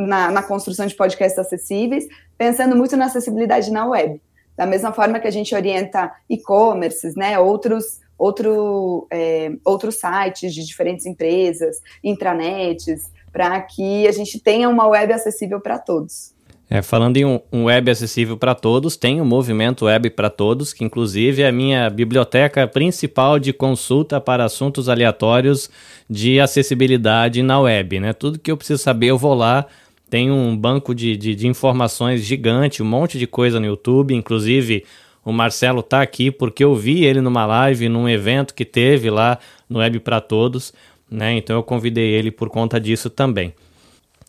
na, 0.07 0.31
na 0.31 0.42
construção 0.42 0.87
de 0.87 0.94
podcasts 0.94 1.38
acessíveis, 1.38 2.07
pensando 2.38 2.76
muito 2.76 2.96
na 2.96 3.07
acessibilidade 3.07 3.70
na 3.70 3.87
web. 3.87 4.20
Da 4.57 4.66
mesma 4.66 4.92
forma 4.92 5.18
que 5.18 5.29
a 5.29 5.31
gente 5.31 5.55
orienta 5.55 6.12
e-commerces, 6.29 7.14
né, 7.14 7.38
outros 7.38 8.00
outro, 8.20 9.06
é, 9.11 9.50
outros 9.64 9.96
sites 9.96 10.54
de 10.54 10.64
diferentes 10.64 11.06
empresas, 11.06 11.78
intranets, 12.04 13.11
para 13.33 13.59
que 13.62 14.06
a 14.06 14.12
gente 14.12 14.38
tenha 14.38 14.68
uma 14.68 14.87
web 14.87 15.11
acessível 15.12 15.61
para 15.61 15.78
todos. 15.78 16.35
É, 16.68 16.83
falando 16.83 17.16
em 17.16 17.24
um, 17.24 17.40
um 17.52 17.64
web 17.64 17.90
acessível 17.90 18.37
para 18.37 18.54
todos, 18.54 18.96
tem 18.96 19.20
o 19.20 19.24
movimento 19.24 19.87
Web 19.87 20.11
para 20.11 20.30
Todos, 20.30 20.72
que 20.72 20.85
inclusive 20.85 21.42
é 21.42 21.48
a 21.48 21.52
minha 21.52 21.90
biblioteca 21.90 22.64
principal 22.68 23.40
de 23.40 23.52
consulta 23.52 24.20
para 24.20 24.44
assuntos 24.44 24.88
aleatórios 24.88 25.68
de 26.09 26.38
acessibilidade 26.38 27.42
na 27.42 27.59
web. 27.59 27.98
Né? 27.98 28.12
Tudo 28.12 28.38
que 28.38 28.52
eu 28.52 28.56
preciso 28.56 28.80
saber, 28.80 29.09
eu 29.09 29.18
vou 29.18 29.35
lá. 29.35 29.66
Tem 30.09 30.30
um 30.30 30.56
banco 30.56 30.94
de, 30.94 31.16
de, 31.16 31.35
de 31.35 31.48
informações 31.48 32.22
gigante, 32.22 32.85
um 32.85 32.87
monte 32.87 33.18
de 33.18 33.26
coisa 33.26 33.59
no 33.59 33.66
YouTube, 33.66 34.14
inclusive 34.14 34.85
o 35.24 35.33
Marcelo 35.33 35.83
tá 35.83 36.00
aqui 36.00 36.30
porque 36.30 36.64
eu 36.64 36.74
vi 36.74 37.04
ele 37.04 37.20
numa 37.20 37.44
live, 37.46 37.88
num 37.88 38.09
evento 38.09 38.54
que 38.54 38.64
teve 38.64 39.11
lá 39.11 39.38
no 39.68 39.78
Web 39.78 40.00
para 40.00 40.20
Todos, 40.20 40.72
né? 41.11 41.35
Então 41.35 41.56
eu 41.56 41.62
convidei 41.62 42.11
ele 42.11 42.30
por 42.30 42.48
conta 42.48 42.80
disso 42.80 43.11
também. 43.11 43.52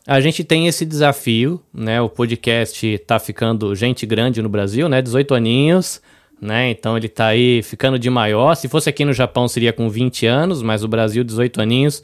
A 0.05 0.19
gente 0.19 0.43
tem 0.43 0.67
esse 0.67 0.85
desafio, 0.85 1.61
né? 1.73 2.01
O 2.01 2.09
podcast 2.09 2.97
tá 2.99 3.19
ficando 3.19 3.73
gente 3.75 4.05
grande 4.05 4.41
no 4.41 4.49
Brasil, 4.49 4.89
né? 4.89 5.01
18 5.01 5.35
aninhos, 5.35 6.01
né? 6.41 6.71
Então 6.71 6.97
ele 6.97 7.07
tá 7.07 7.27
aí 7.27 7.61
ficando 7.61 7.99
de 7.99 8.09
maior. 8.09 8.55
Se 8.55 8.67
fosse 8.67 8.89
aqui 8.89 9.05
no 9.05 9.13
Japão 9.13 9.47
seria 9.47 9.71
com 9.71 9.87
20 9.89 10.25
anos, 10.25 10.63
mas 10.63 10.83
o 10.83 10.87
Brasil 10.87 11.23
18 11.23 11.61
aninhos, 11.61 12.03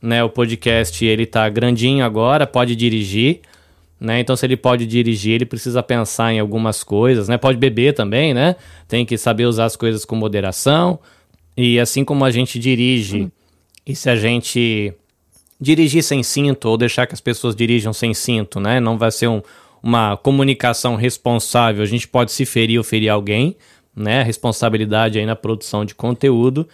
né? 0.00 0.22
O 0.22 0.28
podcast 0.28 1.04
ele 1.04 1.24
tá 1.24 1.48
grandinho 1.48 2.04
agora, 2.04 2.46
pode 2.46 2.76
dirigir, 2.76 3.40
né? 4.00 4.20
Então, 4.20 4.36
se 4.36 4.46
ele 4.46 4.56
pode 4.56 4.86
dirigir, 4.86 5.34
ele 5.34 5.46
precisa 5.46 5.82
pensar 5.82 6.32
em 6.32 6.38
algumas 6.38 6.84
coisas, 6.84 7.28
né? 7.28 7.36
Pode 7.36 7.58
beber 7.58 7.94
também, 7.94 8.32
né? 8.32 8.56
Tem 8.86 9.04
que 9.04 9.18
saber 9.18 9.46
usar 9.46 9.64
as 9.64 9.76
coisas 9.76 10.04
com 10.04 10.14
moderação. 10.14 10.98
E 11.56 11.80
assim 11.80 12.04
como 12.04 12.24
a 12.24 12.30
gente 12.30 12.58
dirige, 12.58 13.28
e 13.84 13.96
se 13.96 14.08
a 14.08 14.14
gente 14.14 14.94
dirigir 15.60 16.02
sem 16.02 16.22
cinto 16.22 16.68
ou 16.68 16.76
deixar 16.76 17.06
que 17.06 17.14
as 17.14 17.20
pessoas 17.20 17.56
dirijam 17.56 17.92
sem 17.92 18.14
cinto, 18.14 18.60
né? 18.60 18.78
Não 18.78 18.96
vai 18.96 19.10
ser 19.10 19.26
um, 19.26 19.42
uma 19.82 20.16
comunicação 20.16 20.94
responsável. 20.94 21.82
A 21.82 21.86
gente 21.86 22.06
pode 22.06 22.30
se 22.30 22.46
ferir 22.46 22.78
ou 22.78 22.84
ferir 22.84 23.08
alguém, 23.08 23.56
né? 23.94 24.22
Responsabilidade 24.22 25.18
aí 25.18 25.26
na 25.26 25.34
produção 25.34 25.84
de 25.84 25.94
conteúdo. 25.94 26.68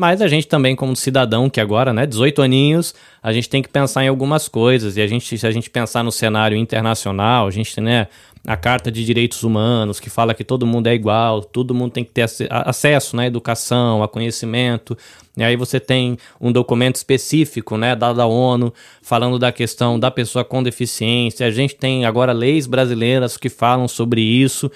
Mas 0.00 0.22
a 0.22 0.28
gente 0.28 0.48
também, 0.48 0.74
como 0.74 0.96
cidadão, 0.96 1.50
que 1.50 1.60
agora, 1.60 1.92
né, 1.92 2.06
18 2.06 2.40
aninhos, 2.40 2.94
a 3.22 3.34
gente 3.34 3.50
tem 3.50 3.60
que 3.60 3.68
pensar 3.68 4.02
em 4.02 4.08
algumas 4.08 4.48
coisas. 4.48 4.96
E 4.96 5.02
a 5.02 5.06
gente, 5.06 5.36
se 5.36 5.46
a 5.46 5.50
gente 5.50 5.68
pensar 5.68 6.02
no 6.02 6.10
cenário 6.10 6.56
internacional, 6.56 7.46
a 7.46 7.50
gente, 7.50 7.78
né, 7.82 8.06
a 8.46 8.56
Carta 8.56 8.90
de 8.90 9.04
Direitos 9.04 9.42
Humanos, 9.42 10.00
que 10.00 10.08
fala 10.08 10.32
que 10.32 10.42
todo 10.42 10.66
mundo 10.66 10.86
é 10.86 10.94
igual, 10.94 11.44
todo 11.44 11.74
mundo 11.74 11.92
tem 11.92 12.02
que 12.02 12.12
ter 12.12 12.24
acesso 12.48 13.14
né, 13.14 13.24
à 13.24 13.26
educação, 13.26 14.02
a 14.02 14.08
conhecimento. 14.08 14.96
E 15.36 15.44
aí 15.44 15.54
você 15.54 15.78
tem 15.78 16.16
um 16.40 16.50
documento 16.50 16.96
específico, 16.96 17.76
né, 17.76 17.94
da, 17.94 18.14
da 18.14 18.24
ONU, 18.24 18.72
falando 19.02 19.38
da 19.38 19.52
questão 19.52 20.00
da 20.00 20.10
pessoa 20.10 20.42
com 20.42 20.62
deficiência. 20.62 21.46
A 21.46 21.50
gente 21.50 21.76
tem 21.76 22.06
agora 22.06 22.32
leis 22.32 22.66
brasileiras 22.66 23.36
que 23.36 23.50
falam 23.50 23.86
sobre 23.86 24.22
isso. 24.22 24.72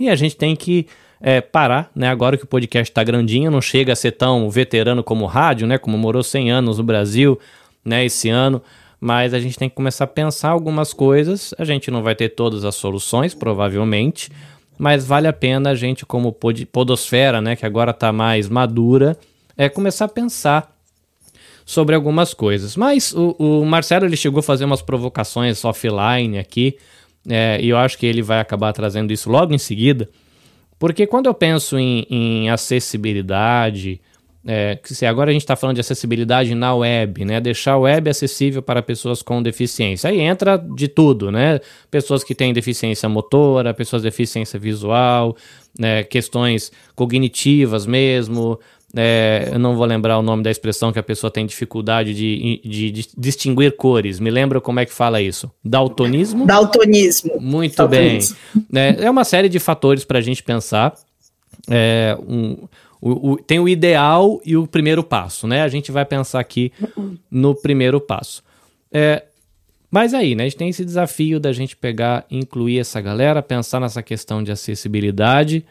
E 0.00 0.08
a 0.08 0.16
gente 0.16 0.34
tem 0.34 0.56
que 0.56 0.88
é, 1.26 1.40
parar, 1.40 1.90
né? 1.96 2.10
Agora 2.10 2.36
que 2.36 2.44
o 2.44 2.46
podcast 2.46 2.90
está 2.90 3.02
grandinho, 3.02 3.50
não 3.50 3.62
chega 3.62 3.94
a 3.94 3.96
ser 3.96 4.12
tão 4.12 4.50
veterano 4.50 5.02
como 5.02 5.24
o 5.24 5.26
rádio, 5.26 5.66
né? 5.66 5.78
Comemorou 5.78 6.22
100 6.22 6.50
anos 6.50 6.76
no 6.76 6.84
Brasil, 6.84 7.40
né? 7.82 8.04
Esse 8.04 8.28
ano. 8.28 8.60
Mas 9.00 9.32
a 9.32 9.40
gente 9.40 9.58
tem 9.58 9.70
que 9.70 9.74
começar 9.74 10.04
a 10.04 10.06
pensar 10.06 10.50
algumas 10.50 10.92
coisas. 10.92 11.54
A 11.58 11.64
gente 11.64 11.90
não 11.90 12.02
vai 12.02 12.14
ter 12.14 12.28
todas 12.28 12.62
as 12.62 12.74
soluções, 12.74 13.32
provavelmente. 13.32 14.30
Mas 14.78 15.06
vale 15.06 15.26
a 15.26 15.32
pena 15.32 15.70
a 15.70 15.74
gente, 15.74 16.04
como 16.04 16.30
podosfera, 16.30 17.40
né? 17.40 17.56
Que 17.56 17.64
agora 17.64 17.92
está 17.92 18.12
mais 18.12 18.46
madura, 18.46 19.16
é 19.56 19.70
começar 19.70 20.04
a 20.04 20.08
pensar 20.08 20.76
sobre 21.64 21.94
algumas 21.94 22.34
coisas. 22.34 22.76
Mas 22.76 23.14
o, 23.14 23.34
o 23.38 23.64
Marcelo 23.64 24.04
ele 24.04 24.16
chegou 24.16 24.40
a 24.40 24.42
fazer 24.42 24.66
umas 24.66 24.82
provocações 24.82 25.64
offline 25.64 26.38
aqui. 26.38 26.76
É, 27.26 27.58
e 27.62 27.70
eu 27.70 27.78
acho 27.78 27.96
que 27.96 28.04
ele 28.04 28.20
vai 28.20 28.40
acabar 28.40 28.74
trazendo 28.74 29.10
isso 29.10 29.30
logo 29.30 29.54
em 29.54 29.58
seguida. 29.58 30.06
Porque 30.78 31.06
quando 31.06 31.26
eu 31.26 31.34
penso 31.34 31.78
em, 31.78 32.06
em 32.10 32.50
acessibilidade, 32.50 34.00
é, 34.46 34.78
se 34.84 35.06
agora 35.06 35.30
a 35.30 35.32
gente 35.32 35.42
está 35.42 35.56
falando 35.56 35.76
de 35.76 35.80
acessibilidade 35.80 36.54
na 36.54 36.74
web, 36.74 37.24
né? 37.24 37.40
Deixar 37.40 37.72
a 37.72 37.78
web 37.78 38.10
acessível 38.10 38.60
para 38.60 38.82
pessoas 38.82 39.22
com 39.22 39.42
deficiência. 39.42 40.10
Aí 40.10 40.20
entra 40.20 40.58
de 40.58 40.86
tudo, 40.86 41.32
né? 41.32 41.60
Pessoas 41.90 42.22
que 42.22 42.34
têm 42.34 42.52
deficiência 42.52 43.08
motora, 43.08 43.72
pessoas 43.72 44.02
com 44.02 44.04
deficiência 44.04 44.58
visual, 44.58 45.34
né? 45.78 46.04
questões 46.04 46.70
cognitivas 46.94 47.86
mesmo, 47.86 48.60
é, 48.96 49.50
eu 49.52 49.58
não 49.58 49.76
vou 49.76 49.84
lembrar 49.84 50.18
o 50.18 50.22
nome 50.22 50.42
da 50.42 50.50
expressão 50.50 50.92
que 50.92 50.98
a 50.98 51.02
pessoa 51.02 51.30
tem 51.30 51.44
dificuldade 51.44 52.14
de, 52.14 52.60
de, 52.64 52.90
de, 52.90 53.08
distinguir 53.16 53.76
cores. 53.76 54.20
Me 54.20 54.30
lembra 54.30 54.60
como 54.60 54.78
é 54.78 54.86
que 54.86 54.92
fala 54.92 55.20
isso? 55.20 55.50
Daltonismo? 55.64 56.46
Daltonismo. 56.46 57.40
Muito 57.40 57.76
Daltonismo. 57.76 58.36
bem. 58.70 58.82
É, 58.82 59.04
é 59.04 59.10
uma 59.10 59.24
série 59.24 59.48
de 59.48 59.58
fatores 59.58 60.04
para 60.04 60.18
a 60.18 60.22
gente 60.22 60.42
pensar. 60.42 60.94
É, 61.68 62.16
um, 62.26 62.68
o, 63.00 63.32
o, 63.32 63.36
tem 63.36 63.58
o 63.58 63.68
ideal 63.68 64.40
e 64.44 64.56
o 64.56 64.66
primeiro 64.66 65.02
passo, 65.02 65.46
né? 65.48 65.62
A 65.62 65.68
gente 65.68 65.90
vai 65.90 66.04
pensar 66.04 66.38
aqui 66.38 66.72
no 67.28 67.54
primeiro 67.54 68.00
passo. 68.00 68.44
É, 68.92 69.24
mas 69.90 70.14
aí, 70.14 70.36
né? 70.36 70.44
A 70.44 70.46
gente 70.46 70.56
tem 70.56 70.68
esse 70.68 70.84
desafio 70.84 71.40
da 71.40 71.52
gente 71.52 71.76
pegar, 71.76 72.24
incluir 72.30 72.78
essa 72.78 73.00
galera, 73.00 73.42
pensar 73.42 73.80
nessa 73.80 74.02
questão 74.02 74.42
de 74.42 74.52
acessibilidade. 74.52 75.64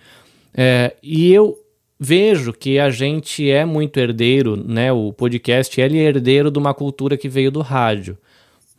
É, 0.53 0.93
e 1.01 1.31
eu 1.33 1.62
vejo 1.99 2.53
que 2.53 2.79
a 2.79 2.89
gente 2.89 3.49
é 3.49 3.65
muito 3.65 3.99
herdeiro, 3.99 4.55
né? 4.55 4.91
O 4.91 5.13
podcast 5.13 5.81
é 5.81 5.85
herdeiro 5.85 6.51
de 6.51 6.59
uma 6.59 6.73
cultura 6.73 7.17
que 7.17 7.29
veio 7.29 7.51
do 7.51 7.61
rádio. 7.61 8.17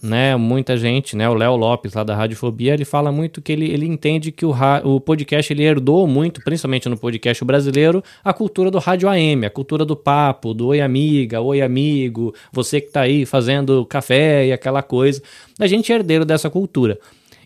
Né, 0.03 0.37
muita 0.37 0.77
gente, 0.77 1.17
né, 1.17 1.27
o 1.31 1.33
Léo 1.33 1.57
Lopes 1.57 1.95
lá 1.95 2.05
da 2.05 2.15
Radiofobia, 2.15 2.75
ele 2.75 2.85
fala 2.85 3.11
muito 3.11 3.41
que 3.41 3.51
ele, 3.51 3.73
ele 3.73 3.87
entende 3.87 4.31
que 4.31 4.45
o, 4.45 4.53
o 4.85 5.01
podcast 5.01 5.51
ele 5.51 5.63
herdou 5.63 6.07
muito, 6.07 6.43
principalmente 6.43 6.91
no 6.91 6.99
podcast 6.99 7.43
brasileiro, 7.43 8.05
a 8.23 8.35
cultura 8.35 8.71
do 8.71 8.79
rádio 8.79 9.09
AM, 9.09 9.47
a 9.47 9.51
cultura 9.51 9.83
do 9.83 9.97
papo, 9.97 10.53
do 10.53 10.67
oi 10.67 10.83
amiga, 10.83 11.41
oi 11.41 11.63
amigo, 11.63 12.35
você 12.53 12.83
que 12.83 12.91
tá 12.91 13.01
aí 13.01 13.25
fazendo 13.25 13.87
café 13.87 14.47
e 14.47 14.53
aquela 14.53 14.83
coisa. 14.83 15.23
A 15.59 15.67
gente 15.67 15.91
é 15.91 15.95
herdeiro 15.95 16.27
dessa 16.27 16.51
cultura. 16.51 16.99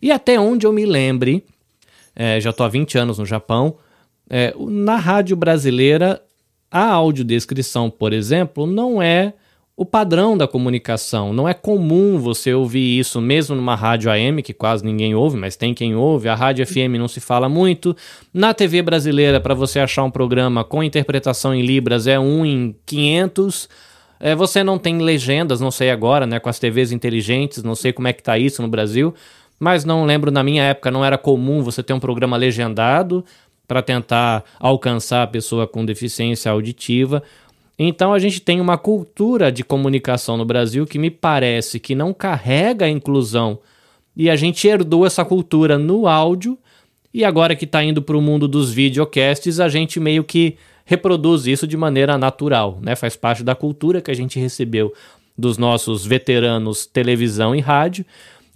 E 0.03 0.11
até 0.11 0.41
onde 0.41 0.67
eu 0.67 0.73
me 0.73 0.85
lembre, 0.85 1.45
é, 2.17 2.41
já 2.41 2.53
tô 2.53 2.65
há 2.65 2.69
20 2.69 2.99
anos 2.99 3.19
no 3.19 3.27
Japão, 3.27 3.77
é, 4.29 4.55
na 4.59 4.97
rádio 4.97 5.37
brasileira, 5.37 6.21
a 6.71 6.85
audiodescrição, 6.85 7.91
por 7.91 8.13
exemplo, 8.13 8.67
não 8.67 9.01
é 9.03 9.33
o 9.79 9.87
padrão 9.87 10.37
da 10.37 10.49
comunicação. 10.49 11.33
Não 11.33 11.49
é 11.49 11.55
comum 11.55 12.19
você 12.19 12.53
ouvir 12.53 12.99
isso 12.99 13.21
mesmo 13.21 13.55
numa 13.55 13.77
rádio 13.77 14.11
AM, 14.11 14.43
que 14.43 14.53
quase 14.53 14.85
ninguém 14.85 15.15
ouve, 15.15 15.37
mas 15.37 15.55
tem 15.55 15.73
quem 15.73 15.95
ouve. 15.95 16.29
A 16.29 16.35
rádio 16.35 16.67
FM 16.67 16.99
não 16.99 17.07
se 17.07 17.21
fala 17.21 17.49
muito. 17.49 17.97
Na 18.35 18.53
TV 18.53 18.83
brasileira, 18.83 19.41
para 19.41 19.55
você 19.55 19.79
achar 19.79 20.03
um 20.03 20.11
programa 20.11 20.65
com 20.65 20.83
interpretação 20.83 21.55
em 21.55 21.63
Libras, 21.63 22.09
é 22.09 22.19
um 22.19 22.45
em 22.45 22.75
500. 22.85 23.69
É, 24.19 24.35
você 24.35 24.65
não 24.65 24.79
tem 24.79 24.99
legendas, 24.99 25.61
não 25.61 25.71
sei 25.71 25.93
agora, 25.93 26.27
né? 26.27 26.41
Com 26.41 26.49
as 26.49 26.59
TVs 26.59 26.91
inteligentes, 26.91 27.63
não 27.63 27.77
sei 27.77 27.93
como 27.93 28.09
é 28.09 28.13
que 28.13 28.23
tá 28.23 28.37
isso 28.37 28.61
no 28.61 28.67
Brasil. 28.67 29.15
Mas 29.61 29.85
não 29.85 30.05
lembro, 30.05 30.33
na 30.33 30.43
minha 30.43 30.65
época 30.65 30.91
não 30.91 31.05
era 31.05 31.17
comum 31.17 31.63
você 31.63 31.85
ter 31.85 31.93
um 31.93 32.01
programa 32.01 32.37
legendado 32.37 33.25
para 33.69 33.83
tentar 33.83 34.43
alcançar 34.59 35.23
a 35.23 35.27
pessoa 35.27 35.67
com 35.69 35.85
deficiência 35.85 36.51
auditiva. 36.51 37.23
Então 37.79 38.13
a 38.13 38.19
gente 38.19 38.41
tem 38.41 38.61
uma 38.61 38.77
cultura 38.77 39.53
de 39.53 39.63
comunicação 39.63 40.37
no 40.37 40.45
Brasil 40.45 40.85
que 40.85 40.99
me 40.99 41.11
parece 41.11 41.79
que 41.79 41.95
não 41.95 42.13
carrega 42.13 42.87
a 42.87 42.91
inclusão 42.91 43.61
e 44.17 44.29
a 44.29 44.35
gente 44.35 44.67
herdou 44.67 45.07
essa 45.07 45.25
cultura 45.25 45.79
no 45.79 46.09
áudio 46.09 46.59
e 47.15 47.25
agora 47.25 47.55
que 47.55 47.67
está 47.67 47.85
indo 47.85 48.03
para 48.03 48.17
o 48.17 48.21
mundo 48.23 48.49
dos 48.49 48.73
videocasts 48.73 49.61
a 49.61 49.69
gente 49.69 50.01
meio 50.01 50.25
que 50.25 50.57
reproduz 50.85 51.47
isso 51.47 51.67
de 51.67 51.77
maneira 51.77 52.17
natural, 52.19 52.79
né? 52.83 52.97
Faz 52.97 53.15
parte 53.15 53.45
da 53.45 53.55
cultura 53.55 54.01
que 54.01 54.11
a 54.11 54.15
gente 54.15 54.41
recebeu. 54.41 54.93
dos 55.39 55.57
nossos 55.57 56.05
veteranos 56.05 56.85
televisão 56.85 57.55
e 57.55 57.61
rádio, 57.61 58.05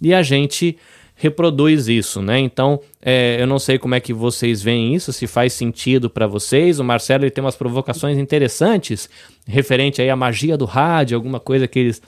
e 0.01 0.13
a 0.13 0.21
gente 0.21 0.77
reproduz 1.15 1.87
isso, 1.87 2.21
né? 2.21 2.39
Então, 2.39 2.79
é, 3.01 3.37
eu 3.39 3.47
não 3.47 3.59
sei 3.59 3.77
como 3.77 3.95
é 3.95 3.99
que 3.99 4.13
vocês 4.13 4.61
veem 4.61 4.93
isso, 4.93 5.13
se 5.13 5.27
faz 5.27 5.53
sentido 5.53 6.09
para 6.09 6.27
vocês. 6.27 6.79
O 6.79 6.83
Marcelo 6.83 7.23
ele 7.23 7.31
tem 7.31 7.43
umas 7.43 7.55
provocações 7.55 8.17
interessantes 8.17 9.09
referente 9.47 10.01
aí 10.01 10.09
à 10.09 10.15
magia 10.15 10.57
do 10.57 10.65
rádio, 10.65 11.15
alguma 11.15 11.39
coisa 11.39 11.67
que 11.67 11.79
eles 11.79 12.01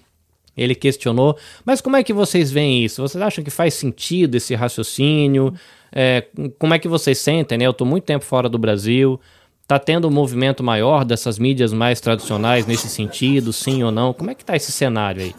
ele 0.57 0.73
questionou. 0.73 1.37
Mas 1.65 1.81
como 1.81 1.97
é 1.97 2.03
que 2.03 2.13
vocês 2.13 2.49
veem 2.49 2.83
isso? 2.85 3.01
Vocês 3.01 3.21
acham 3.21 3.43
que 3.43 3.51
faz 3.51 3.73
sentido 3.73 4.35
esse 4.35 4.55
raciocínio? 4.55 5.53
É, 5.91 6.25
como 6.57 6.73
é 6.73 6.79
que 6.79 6.87
vocês 6.87 7.17
sentem, 7.17 7.57
né? 7.57 7.65
Eu 7.65 7.71
estou 7.71 7.85
muito 7.85 8.05
tempo 8.05 8.23
fora 8.23 8.47
do 8.47 8.57
Brasil. 8.57 9.19
Está 9.61 9.79
tendo 9.79 10.07
um 10.07 10.11
movimento 10.11 10.63
maior 10.63 11.03
dessas 11.03 11.39
mídias 11.39 11.73
mais 11.73 11.99
tradicionais 11.99 12.65
nesse 12.65 12.87
sentido, 12.87 13.51
sim 13.51 13.83
ou 13.83 13.91
não? 13.91 14.13
Como 14.13 14.29
é 14.29 14.35
que 14.35 14.43
está 14.43 14.55
esse 14.55 14.71
cenário 14.71 15.23
aí? 15.23 15.35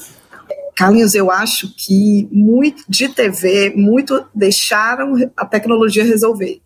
Carlinhos, 0.77 1.15
eu 1.15 1.31
acho 1.31 1.75
que 1.75 2.29
muito 2.31 2.85
de 2.87 3.09
TV, 3.09 3.73
muito 3.75 4.27
deixaram 4.35 5.15
a 5.35 5.47
tecnologia 5.47 6.05
resolver. 6.05 6.61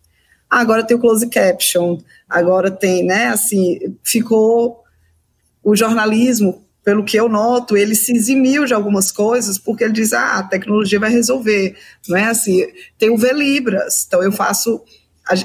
Agora 0.50 0.84
tem 0.84 0.96
o 0.96 1.00
close 1.00 1.28
caption, 1.28 1.96
agora 2.28 2.72
tem, 2.72 3.04
né, 3.04 3.28
assim, 3.28 3.78
ficou 4.02 4.82
o 5.62 5.76
jornalismo, 5.76 6.64
pelo 6.82 7.04
que 7.04 7.16
eu 7.16 7.28
noto, 7.28 7.76
ele 7.76 7.94
se 7.94 8.12
eximiu 8.12 8.64
de 8.64 8.74
algumas 8.74 9.12
coisas 9.12 9.58
porque 9.58 9.84
ele 9.84 9.92
diz, 9.92 10.12
ah, 10.12 10.38
a 10.38 10.42
tecnologia 10.42 10.98
vai 10.98 11.10
resolver, 11.10 11.76
não 12.08 12.16
é 12.16 12.24
assim, 12.24 12.66
tem 12.98 13.10
o 13.10 13.16
Velibras, 13.16 14.04
então 14.08 14.20
eu 14.24 14.32
faço, 14.32 14.82
as 15.28 15.44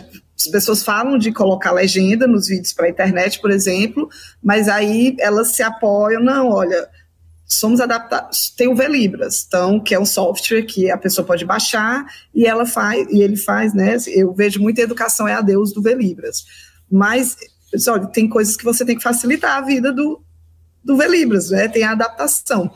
pessoas 0.51 0.82
falam 0.82 1.19
de 1.19 1.32
colocar 1.32 1.71
legenda 1.71 2.25
nos 2.25 2.47
vídeos 2.47 2.73
para 2.73 2.88
a 2.88 2.89
internet, 2.89 3.39
por 3.39 3.51
exemplo, 3.51 4.10
mas 4.41 4.67
aí 4.67 5.15
elas 5.19 5.49
se 5.49 5.62
apoiam, 5.62 6.23
não, 6.23 6.49
olha, 6.49 6.89
somos 7.45 7.79
adaptados. 7.79 8.49
Tem 8.49 8.67
o 8.67 8.75
Velibras, 8.75 9.45
então, 9.47 9.79
que 9.79 9.93
é 9.93 9.99
um 9.99 10.05
software 10.05 10.63
que 10.63 10.89
a 10.89 10.97
pessoa 10.97 11.25
pode 11.25 11.45
baixar 11.45 12.05
e 12.34 12.45
ela 12.45 12.65
faz, 12.65 13.08
e 13.12 13.21
ele 13.21 13.38
faz, 13.38 13.73
né? 13.73 13.97
Eu 14.08 14.34
vejo 14.34 14.60
muita 14.60 14.81
educação 14.81 15.27
é 15.27 15.34
a 15.34 15.41
Deus 15.41 15.71
do 15.71 15.81
Velibras. 15.81 16.45
Mas, 16.89 17.38
olha, 17.88 18.08
tem 18.08 18.27
coisas 18.27 18.58
que 18.58 18.63
você 18.63 18.84
tem 18.84 18.97
que 18.97 19.03
facilitar 19.03 19.58
a 19.58 19.62
vida 19.62 19.93
do, 19.93 20.21
do 20.84 20.97
Velibras, 20.97 21.51
né? 21.51 21.67
Tem 21.67 21.84
a 21.84 21.91
adaptação. 21.91 22.71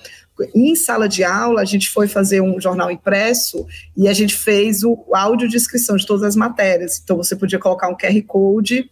Em 0.56 0.74
sala 0.76 1.10
de 1.10 1.24
aula, 1.24 1.62
a 1.62 1.66
gente 1.66 1.90
foi 1.90 2.08
fazer 2.08 2.40
um 2.40 2.62
jornal 2.62 2.90
impresso 2.90 3.66
e 3.98 4.08
a 4.08 4.14
gente 4.14 4.38
fez 4.38 4.84
o, 4.84 5.06
áudio 5.12 5.50
descrição 5.50 5.98
de 5.98 6.06
todas 6.06 6.24
as 6.24 6.36
matérias. 6.36 7.02
Então, 7.04 7.18
você 7.18 7.36
podia 7.36 7.60
colocar 7.60 7.90
um 7.90 7.98
QR 7.98 8.22
Code 8.26 8.90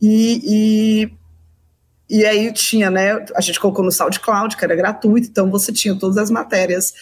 e, 0.00 0.40
e 0.44 1.12
e 2.08 2.24
aí 2.24 2.52
tinha, 2.52 2.90
né? 2.90 3.24
A 3.34 3.40
gente 3.40 3.58
colocou 3.58 3.84
no 3.84 3.90
SoundCloud, 3.90 4.56
que 4.56 4.64
era 4.64 4.76
gratuito, 4.76 5.28
então 5.28 5.50
você 5.50 5.72
tinha 5.72 5.98
todas 5.98 6.18
as 6.18 6.30
matérias, 6.30 6.92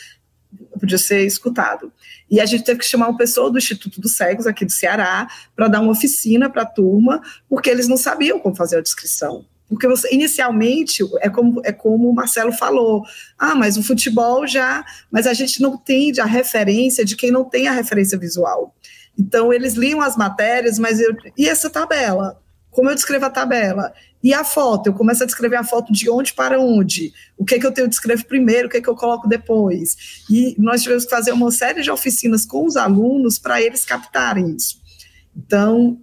podia 0.78 0.98
ser 0.98 1.26
escutado. 1.26 1.92
E 2.30 2.40
a 2.40 2.46
gente 2.46 2.64
teve 2.64 2.80
que 2.80 2.86
chamar 2.86 3.08
uma 3.08 3.18
pessoa 3.18 3.50
do 3.50 3.58
Instituto 3.58 4.00
dos 4.00 4.16
Cegos, 4.16 4.46
aqui 4.46 4.64
do 4.64 4.72
Ceará, 4.72 5.28
para 5.54 5.68
dar 5.68 5.80
uma 5.80 5.92
oficina 5.92 6.48
para 6.48 6.62
a 6.62 6.66
turma, 6.66 7.20
porque 7.48 7.68
eles 7.68 7.88
não 7.88 7.96
sabiam 7.96 8.38
como 8.38 8.54
fazer 8.54 8.78
a 8.78 8.82
descrição. 8.82 9.44
Porque 9.68 9.88
você, 9.88 10.12
inicialmente, 10.12 11.02
é 11.20 11.30
como, 11.30 11.62
é 11.64 11.72
como 11.72 12.10
o 12.10 12.14
Marcelo 12.14 12.52
falou, 12.52 13.02
ah, 13.38 13.54
mas 13.54 13.78
o 13.78 13.82
futebol 13.82 14.46
já. 14.46 14.84
Mas 15.10 15.26
a 15.26 15.32
gente 15.32 15.62
não 15.62 15.78
tem 15.78 16.12
a 16.20 16.26
referência 16.26 17.06
de 17.06 17.16
quem 17.16 17.30
não 17.30 17.44
tem 17.44 17.68
a 17.68 17.72
referência 17.72 18.18
visual. 18.18 18.74
Então, 19.18 19.50
eles 19.50 19.72
liam 19.72 20.02
as 20.02 20.14
matérias, 20.14 20.78
mas 20.78 21.00
eu. 21.00 21.16
E 21.38 21.48
essa 21.48 21.70
tabela? 21.70 22.38
Como 22.72 22.88
eu 22.88 22.94
descrevo 22.94 23.26
a 23.26 23.30
tabela? 23.30 23.92
E 24.22 24.32
a 24.32 24.42
foto, 24.42 24.86
eu 24.86 24.94
começo 24.94 25.22
a 25.22 25.26
descrever 25.26 25.56
a 25.56 25.64
foto 25.64 25.92
de 25.92 26.08
onde 26.08 26.32
para 26.32 26.58
onde, 26.58 27.12
o 27.36 27.44
que, 27.44 27.56
é 27.56 27.58
que 27.58 27.66
eu 27.66 27.70
tenho 27.70 27.86
de 27.86 27.94
escrever 27.94 28.24
primeiro, 28.24 28.66
o 28.66 28.70
que, 28.70 28.78
é 28.78 28.80
que 28.80 28.88
eu 28.88 28.96
coloco 28.96 29.28
depois. 29.28 30.24
E 30.30 30.56
nós 30.58 30.82
tivemos 30.82 31.04
que 31.04 31.10
fazer 31.10 31.32
uma 31.32 31.50
série 31.50 31.82
de 31.82 31.90
oficinas 31.90 32.46
com 32.46 32.66
os 32.66 32.76
alunos 32.76 33.38
para 33.38 33.60
eles 33.60 33.84
captarem 33.84 34.56
isso. 34.56 34.80
Então, 35.36 36.00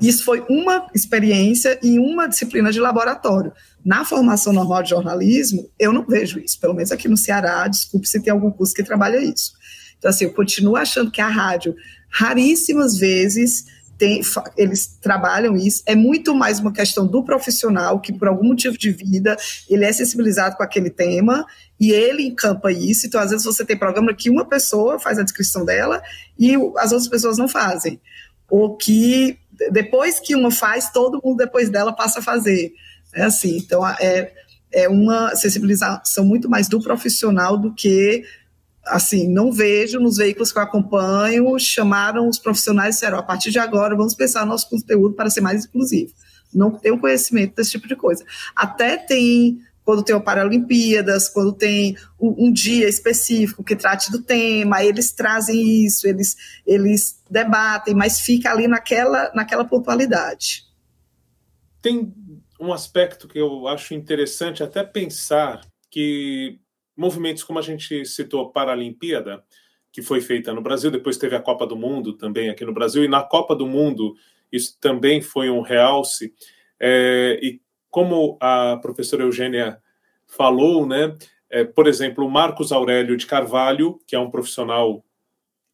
isso 0.00 0.24
foi 0.24 0.44
uma 0.48 0.86
experiência 0.94 1.78
e 1.82 1.98
uma 1.98 2.28
disciplina 2.28 2.70
de 2.70 2.78
laboratório. 2.78 3.52
Na 3.84 4.04
formação 4.04 4.52
normal 4.52 4.84
de 4.84 4.90
jornalismo, 4.90 5.68
eu 5.78 5.92
não 5.92 6.06
vejo 6.06 6.38
isso, 6.38 6.60
pelo 6.60 6.74
menos 6.74 6.92
aqui 6.92 7.08
no 7.08 7.16
Ceará, 7.16 7.66
desculpe 7.66 8.08
se 8.08 8.20
tem 8.20 8.32
algum 8.32 8.52
curso 8.52 8.72
que 8.72 8.84
trabalha 8.84 9.18
isso. 9.18 9.52
Então, 9.98 10.10
assim, 10.10 10.26
eu 10.26 10.32
continuo 10.32 10.76
achando 10.76 11.10
que 11.10 11.20
a 11.20 11.28
rádio, 11.28 11.74
raríssimas 12.08 12.96
vezes, 12.96 13.64
tem, 13.98 14.20
eles 14.56 14.86
trabalham 15.00 15.56
isso, 15.56 15.82
é 15.86 15.94
muito 15.94 16.34
mais 16.34 16.60
uma 16.60 16.72
questão 16.72 17.06
do 17.06 17.24
profissional 17.24 18.00
que, 18.00 18.12
por 18.12 18.28
algum 18.28 18.48
motivo 18.48 18.76
de 18.76 18.90
vida, 18.90 19.36
ele 19.68 19.84
é 19.84 19.92
sensibilizado 19.92 20.56
com 20.56 20.62
aquele 20.62 20.90
tema 20.90 21.46
e 21.80 21.92
ele 21.92 22.24
encampa 22.24 22.70
isso. 22.70 23.06
Então, 23.06 23.20
às 23.20 23.30
vezes, 23.30 23.44
você 23.44 23.64
tem 23.64 23.76
programa 23.76 24.14
que 24.14 24.30
uma 24.30 24.44
pessoa 24.44 24.98
faz 24.98 25.18
a 25.18 25.22
descrição 25.22 25.64
dela 25.64 26.02
e 26.38 26.54
as 26.76 26.92
outras 26.92 27.08
pessoas 27.08 27.38
não 27.38 27.48
fazem. 27.48 28.00
Ou 28.48 28.76
que 28.76 29.38
depois 29.70 30.20
que 30.20 30.34
uma 30.34 30.50
faz, 30.50 30.90
todo 30.90 31.20
mundo 31.24 31.38
depois 31.38 31.70
dela 31.70 31.92
passa 31.92 32.18
a 32.18 32.22
fazer. 32.22 32.72
É 33.14 33.22
assim, 33.22 33.56
então 33.56 33.86
é, 33.86 34.32
é 34.72 34.88
uma 34.88 35.34
sensibilização 35.34 36.24
muito 36.24 36.48
mais 36.50 36.68
do 36.68 36.82
profissional 36.82 37.56
do 37.56 37.72
que 37.72 38.24
assim, 38.86 39.28
não 39.28 39.52
vejo 39.52 39.98
nos 39.98 40.16
veículos 40.16 40.52
que 40.52 40.58
eu 40.58 40.62
acompanho, 40.62 41.58
chamaram 41.58 42.28
os 42.28 42.38
profissionais 42.38 42.94
e 42.94 42.98
disseram, 42.98 43.18
a 43.18 43.22
partir 43.22 43.50
de 43.50 43.58
agora 43.58 43.96
vamos 43.96 44.14
pensar 44.14 44.46
nosso 44.46 44.68
conteúdo 44.68 45.14
para 45.14 45.30
ser 45.30 45.40
mais 45.40 45.64
inclusivo. 45.64 46.12
Não 46.54 46.70
tenho 46.70 46.98
conhecimento 46.98 47.54
desse 47.56 47.72
tipo 47.72 47.88
de 47.88 47.96
coisa. 47.96 48.24
Até 48.54 48.96
tem, 48.96 49.60
quando 49.84 50.02
tem 50.02 50.14
o 50.14 50.20
Paralimpíadas, 50.20 51.28
quando 51.28 51.52
tem 51.52 51.96
um, 52.18 52.46
um, 52.46 52.52
dia 52.52 52.88
específico 52.88 53.64
que 53.64 53.76
trate 53.76 54.10
do 54.10 54.22
tema, 54.22 54.82
eles 54.84 55.12
trazem 55.12 55.84
isso, 55.84 56.06
eles, 56.06 56.36
eles 56.66 57.20
debatem, 57.28 57.94
mas 57.94 58.20
fica 58.20 58.50
ali 58.50 58.68
naquela, 58.68 59.32
naquela 59.34 59.64
pontualidade. 59.64 60.64
Tem 61.82 62.14
um 62.60 62.72
aspecto 62.72 63.28
que 63.28 63.38
eu 63.38 63.68
acho 63.68 63.92
interessante 63.92 64.62
até 64.62 64.82
pensar 64.82 65.60
que 65.90 66.58
movimentos 66.96 67.44
como 67.44 67.58
a 67.58 67.62
gente 67.62 68.04
citou, 68.04 68.50
Paralimpíada, 68.50 69.44
que 69.92 70.02
foi 70.02 70.20
feita 70.20 70.52
no 70.52 70.60
Brasil, 70.60 70.90
depois 70.90 71.16
teve 71.16 71.36
a 71.36 71.40
Copa 71.40 71.66
do 71.66 71.76
Mundo 71.76 72.12
também 72.12 72.48
aqui 72.48 72.64
no 72.64 72.72
Brasil, 72.72 73.04
e 73.04 73.08
na 73.08 73.22
Copa 73.22 73.54
do 73.54 73.66
Mundo 73.66 74.14
isso 74.50 74.76
também 74.80 75.20
foi 75.20 75.50
um 75.50 75.60
realce. 75.60 76.34
É, 76.78 77.38
e 77.42 77.60
como 77.90 78.36
a 78.40 78.78
professora 78.80 79.22
Eugênia 79.22 79.78
falou, 80.26 80.86
né, 80.86 81.16
é, 81.48 81.64
por 81.64 81.86
exemplo, 81.86 82.24
o 82.26 82.30
Marcos 82.30 82.72
Aurélio 82.72 83.16
de 83.16 83.26
Carvalho, 83.26 84.00
que 84.06 84.14
é 84.16 84.18
um 84.18 84.30
profissional 84.30 85.04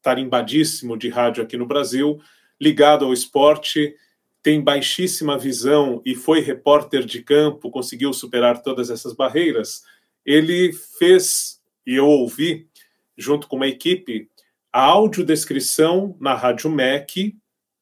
tarimbadíssimo 0.01 0.97
de 0.97 1.09
rádio 1.09 1.43
aqui 1.43 1.57
no 1.57 1.67
Brasil, 1.67 2.21
ligado 2.61 3.05
ao 3.05 3.13
esporte, 3.13 3.95
tem 4.43 4.61
baixíssima 4.61 5.39
visão 5.39 6.03
e 6.05 6.15
foi 6.15 6.41
repórter 6.41 7.05
de 7.05 7.23
campo, 7.23 7.71
conseguiu 7.71 8.13
superar 8.13 8.63
todas 8.63 8.91
essas 8.91 9.15
barreiras 9.15 9.83
ele 10.25 10.73
fez, 10.99 11.61
e 11.87 11.95
eu 11.95 12.07
ouvi, 12.07 12.69
junto 13.17 13.49
com 13.49 13.57
uma 13.57 13.69
equipe, 13.69 14.29
a 14.73 14.83
audiodescrição 14.83 16.17
na 16.21 16.35
Rádio 16.35 16.71
MEC, 16.71 17.37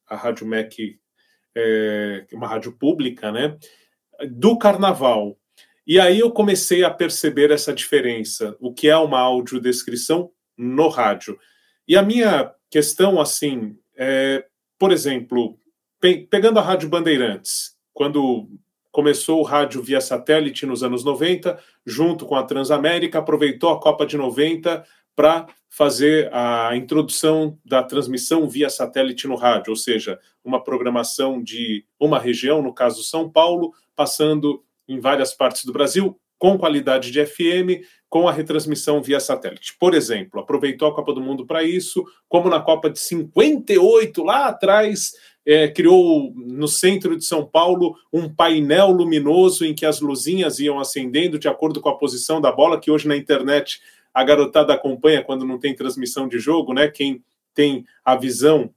a 0.07 0.15
Rádio 0.15 0.45
MEC 0.45 0.99
é 1.55 2.25
uma 2.33 2.47
rádio 2.47 2.71
pública, 2.73 3.31
né, 3.31 3.57
do 4.29 4.57
carnaval. 4.57 5.37
E 5.85 5.99
aí 5.99 6.19
eu 6.19 6.31
comecei 6.31 6.83
a 6.83 6.89
perceber 6.89 7.51
essa 7.51 7.73
diferença, 7.73 8.55
o 8.59 8.73
que 8.73 8.87
é 8.87 8.95
uma 8.95 9.19
audiodescrição 9.19 10.31
no 10.57 10.87
rádio. 10.87 11.37
E 11.87 11.97
a 11.97 12.03
minha 12.03 12.53
questão, 12.69 13.19
assim, 13.19 13.77
é, 13.97 14.45
por 14.77 14.91
exemplo, 14.91 15.59
pe 15.99 16.27
pegando 16.27 16.59
a 16.59 16.61
Rádio 16.61 16.89
Bandeirantes, 16.89 17.75
quando 17.93 18.49
começou 18.91 19.39
o 19.39 19.43
rádio 19.43 19.81
via 19.81 20.01
satélite 20.01 20.65
nos 20.65 20.83
anos 20.83 21.03
90, 21.03 21.57
junto 21.85 22.25
com 22.25 22.35
a 22.35 22.43
Transamérica, 22.43 23.19
aproveitou 23.19 23.69
a 23.69 23.79
Copa 23.79 24.05
de 24.05 24.17
90 24.17 24.83
para 25.15 25.47
fazer 25.69 26.29
a 26.33 26.75
introdução 26.75 27.57
da 27.63 27.81
transmissão 27.81 28.47
via 28.47 28.69
satélite 28.69 29.27
no 29.27 29.35
rádio, 29.35 29.71
ou 29.71 29.75
seja, 29.75 30.19
uma 30.43 30.61
programação 30.61 31.41
de 31.41 31.85
uma 31.99 32.19
região, 32.19 32.61
no 32.61 32.73
caso 32.73 33.03
São 33.03 33.29
Paulo, 33.29 33.73
passando 33.95 34.63
em 34.87 34.99
várias 34.99 35.33
partes 35.33 35.63
do 35.63 35.71
Brasil, 35.71 36.19
com 36.37 36.57
qualidade 36.57 37.11
de 37.11 37.25
FM, 37.25 37.85
com 38.09 38.27
a 38.27 38.31
retransmissão 38.31 39.01
via 39.01 39.19
satélite. 39.19 39.77
Por 39.79 39.93
exemplo, 39.93 40.41
aproveitou 40.41 40.87
a 40.87 40.93
Copa 40.95 41.13
do 41.13 41.21
Mundo 41.21 41.45
para 41.45 41.63
isso, 41.63 42.03
como 42.27 42.49
na 42.49 42.59
Copa 42.59 42.89
de 42.89 42.99
58, 42.99 44.23
lá 44.23 44.47
atrás, 44.47 45.11
é, 45.45 45.67
criou 45.67 46.33
no 46.35 46.67
centro 46.67 47.17
de 47.17 47.25
São 47.25 47.45
Paulo 47.45 47.95
um 48.13 48.29
painel 48.29 48.91
luminoso 48.91 49.65
em 49.65 49.73
que 49.73 49.85
as 49.85 49.99
luzinhas 49.99 50.59
iam 50.59 50.79
acendendo 50.79 51.39
de 51.39 51.47
acordo 51.47 51.81
com 51.81 51.89
a 51.89 51.97
posição 51.97 52.39
da 52.39 52.51
bola, 52.51 52.79
que 52.79 52.91
hoje 52.91 53.07
na 53.07 53.17
internet 53.17 53.81
a 54.13 54.23
garotada 54.23 54.73
acompanha 54.73 55.23
quando 55.23 55.45
não 55.45 55.57
tem 55.57 55.75
transmissão 55.75 56.27
de 56.27 56.37
jogo, 56.37 56.73
né? 56.73 56.87
Quem 56.87 57.23
tem 57.53 57.85
a 58.03 58.15
visão 58.15 58.69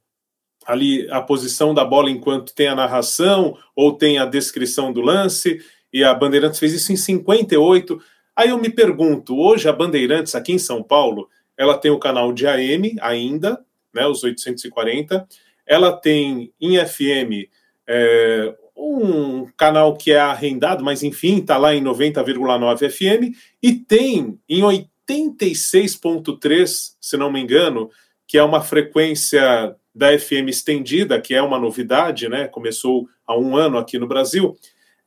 ali, 0.65 1.07
a 1.11 1.21
posição 1.21 1.73
da 1.73 1.85
bola 1.85 2.09
enquanto 2.09 2.55
tem 2.55 2.67
a 2.67 2.75
narração 2.75 3.57
ou 3.75 3.93
tem 3.93 4.17
a 4.17 4.25
descrição 4.25 4.91
do 4.91 5.01
lance, 5.01 5.59
e 5.93 6.03
a 6.03 6.13
Bandeirantes 6.13 6.59
fez 6.59 6.73
isso 6.73 6.91
em 6.91 6.95
58. 6.95 8.01
Aí 8.35 8.49
eu 8.49 8.57
me 8.57 8.69
pergunto, 8.69 9.37
hoje 9.37 9.69
a 9.69 9.73
Bandeirantes 9.73 10.35
aqui 10.35 10.51
em 10.51 10.59
São 10.59 10.81
Paulo, 10.81 11.29
ela 11.57 11.77
tem 11.77 11.91
o 11.91 11.99
canal 11.99 12.33
de 12.33 12.47
AM 12.47 12.95
ainda, 12.99 13.63
né, 13.93 14.05
os 14.07 14.23
840, 14.23 15.25
ela 15.65 15.91
tem 15.91 16.53
em 16.59 16.77
FM 16.77 17.49
é, 17.87 18.53
um 18.75 19.45
canal 19.57 19.95
que 19.95 20.11
é 20.11 20.19
arrendado, 20.19 20.83
mas 20.83 21.01
enfim, 21.03 21.37
está 21.37 21.57
lá 21.57 21.73
em 21.73 21.81
90,9 21.83 22.89
FM, 22.89 23.33
e 23.61 23.73
tem 23.73 24.39
em 24.47 24.61
86,3, 24.61 26.95
se 26.99 27.17
não 27.17 27.31
me 27.31 27.39
engano, 27.39 27.89
que 28.27 28.37
é 28.37 28.43
uma 28.43 28.61
frequência 28.61 29.75
da 29.93 30.17
FM 30.17 30.49
estendida, 30.49 31.21
que 31.21 31.33
é 31.33 31.41
uma 31.41 31.57
novidade, 31.57 32.27
né? 32.27 32.47
Começou 32.47 33.07
há 33.25 33.37
um 33.37 33.55
ano 33.55 33.77
aqui 33.77 33.97
no 33.97 34.07
Brasil. 34.07 34.57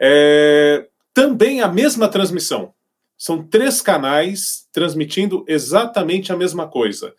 É, 0.00 0.86
também 1.12 1.60
a 1.60 1.68
mesma 1.68 2.08
transmissão. 2.08 2.72
São 3.16 3.42
três 3.42 3.82
canais 3.82 4.66
transmitindo 4.72 5.44
exatamente 5.46 6.32
a 6.32 6.36
mesma 6.36 6.66
coisa. 6.68 7.14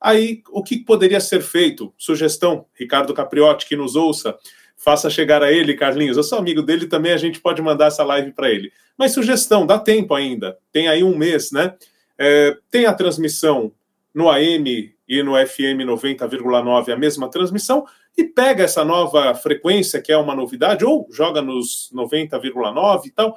Aí, 0.00 0.42
o 0.50 0.62
que 0.62 0.78
poderia 0.78 1.20
ser 1.20 1.42
feito? 1.42 1.92
Sugestão, 1.98 2.66
Ricardo 2.74 3.12
Capriotti, 3.12 3.66
que 3.66 3.76
nos 3.76 3.96
ouça, 3.96 4.36
faça 4.76 5.10
chegar 5.10 5.42
a 5.42 5.52
ele, 5.52 5.74
Carlinhos. 5.74 6.16
Eu 6.16 6.22
sou 6.22 6.38
amigo 6.38 6.62
dele 6.62 6.86
também, 6.86 7.12
a 7.12 7.16
gente 7.16 7.40
pode 7.40 7.60
mandar 7.60 7.86
essa 7.86 8.04
live 8.04 8.32
para 8.32 8.48
ele. 8.50 8.72
Mas 8.96 9.12
sugestão, 9.12 9.66
dá 9.66 9.78
tempo 9.78 10.14
ainda. 10.14 10.56
Tem 10.72 10.88
aí 10.88 11.02
um 11.02 11.16
mês, 11.16 11.50
né? 11.50 11.74
É, 12.16 12.56
tem 12.70 12.86
a 12.86 12.94
transmissão 12.94 13.72
no 14.14 14.30
AM 14.30 14.92
e 15.08 15.22
no 15.22 15.34
FM 15.34 15.84
90,9 15.84 16.92
a 16.92 16.96
mesma 16.96 17.30
transmissão 17.30 17.86
e 18.16 18.24
pega 18.24 18.64
essa 18.64 18.84
nova 18.84 19.32
frequência, 19.34 20.02
que 20.02 20.10
é 20.10 20.16
uma 20.16 20.34
novidade, 20.34 20.84
ou 20.84 21.08
joga 21.10 21.40
nos 21.40 21.90
90,9 21.94 23.06
e 23.06 23.10
tal. 23.10 23.36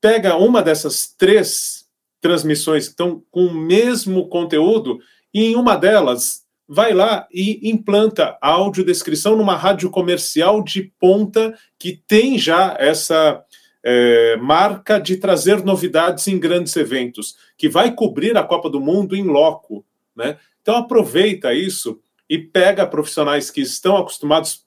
Pega 0.00 0.36
uma 0.36 0.60
dessas 0.60 1.14
três 1.16 1.86
transmissões 2.20 2.86
que 2.86 2.90
estão 2.90 3.22
com 3.30 3.46
o 3.46 3.54
mesmo 3.54 4.28
conteúdo 4.28 4.98
e 5.32 5.44
em 5.44 5.56
uma 5.56 5.76
delas 5.76 6.46
vai 6.68 6.92
lá 6.92 7.26
e 7.32 7.70
implanta 7.70 8.36
a 8.42 8.50
audiodescrição 8.50 9.36
numa 9.36 9.56
rádio 9.56 9.88
comercial 9.88 10.62
de 10.62 10.92
ponta 11.00 11.56
que 11.78 12.02
tem 12.06 12.38
já 12.38 12.76
essa 12.78 13.42
é, 13.82 14.36
marca 14.36 14.98
de 14.98 15.16
trazer 15.16 15.64
novidades 15.64 16.26
em 16.28 16.38
grandes 16.38 16.76
eventos, 16.76 17.36
que 17.56 17.68
vai 17.68 17.94
cobrir 17.94 18.36
a 18.36 18.42
Copa 18.42 18.68
do 18.68 18.80
Mundo 18.80 19.16
em 19.16 19.24
loco. 19.24 19.84
Né? 20.14 20.36
Então 20.60 20.76
aproveita 20.76 21.54
isso 21.54 21.98
e 22.28 22.36
pega 22.36 22.86
profissionais 22.86 23.50
que 23.50 23.62
estão 23.62 23.96
acostumados 23.96 24.66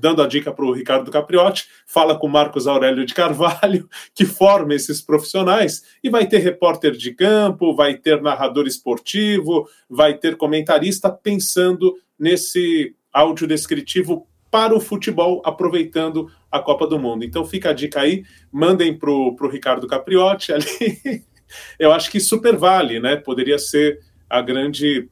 dando 0.00 0.20
a 0.20 0.26
dica 0.26 0.52
para 0.52 0.64
o 0.64 0.72
Ricardo 0.72 1.10
Capriotti, 1.10 1.68
fala 1.86 2.18
com 2.18 2.26
Marcos 2.28 2.66
Aurélio 2.66 3.06
de 3.06 3.14
Carvalho, 3.14 3.88
que 4.14 4.24
forma 4.24 4.74
esses 4.74 5.00
profissionais, 5.00 5.84
e 6.02 6.10
vai 6.10 6.26
ter 6.26 6.38
repórter 6.38 6.92
de 6.92 7.14
campo, 7.14 7.74
vai 7.74 7.94
ter 7.94 8.20
narrador 8.20 8.66
esportivo, 8.66 9.68
vai 9.88 10.14
ter 10.14 10.36
comentarista 10.36 11.10
pensando 11.10 11.94
nesse 12.18 12.94
áudio 13.12 13.46
descritivo 13.46 14.26
para 14.50 14.74
o 14.74 14.80
futebol, 14.80 15.42
aproveitando 15.44 16.30
a 16.50 16.58
Copa 16.58 16.86
do 16.86 16.98
Mundo. 16.98 17.24
Então 17.24 17.44
fica 17.44 17.70
a 17.70 17.72
dica 17.72 18.00
aí, 18.00 18.24
mandem 18.50 18.96
para 18.96 19.10
o 19.10 19.48
Ricardo 19.48 19.86
Capriotti 19.86 20.52
ali. 20.52 21.24
Eu 21.78 21.92
acho 21.92 22.10
que 22.10 22.18
super 22.18 22.56
vale, 22.56 22.98
né? 22.98 23.16
Poderia 23.16 23.58
ser 23.58 24.00
a 24.28 24.40
grande, 24.40 25.08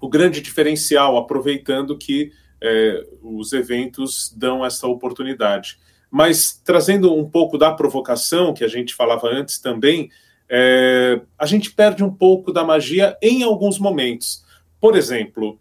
o 0.00 0.08
grande 0.08 0.42
diferencial, 0.42 1.16
aproveitando 1.16 1.96
que 1.96 2.32
é, 2.64 3.06
os 3.22 3.52
eventos 3.52 4.32
dão 4.34 4.64
essa 4.64 4.86
oportunidade. 4.86 5.78
Mas 6.10 6.60
trazendo 6.64 7.14
um 7.14 7.28
pouco 7.28 7.58
da 7.58 7.72
provocação 7.72 8.54
que 8.54 8.64
a 8.64 8.68
gente 8.68 8.94
falava 8.94 9.28
antes 9.28 9.58
também, 9.58 10.10
é, 10.48 11.20
a 11.38 11.44
gente 11.44 11.70
perde 11.70 12.02
um 12.02 12.12
pouco 12.12 12.52
da 12.52 12.64
magia 12.64 13.16
em 13.20 13.42
alguns 13.42 13.78
momentos. 13.78 14.42
Por 14.80 14.96
exemplo, 14.96 15.58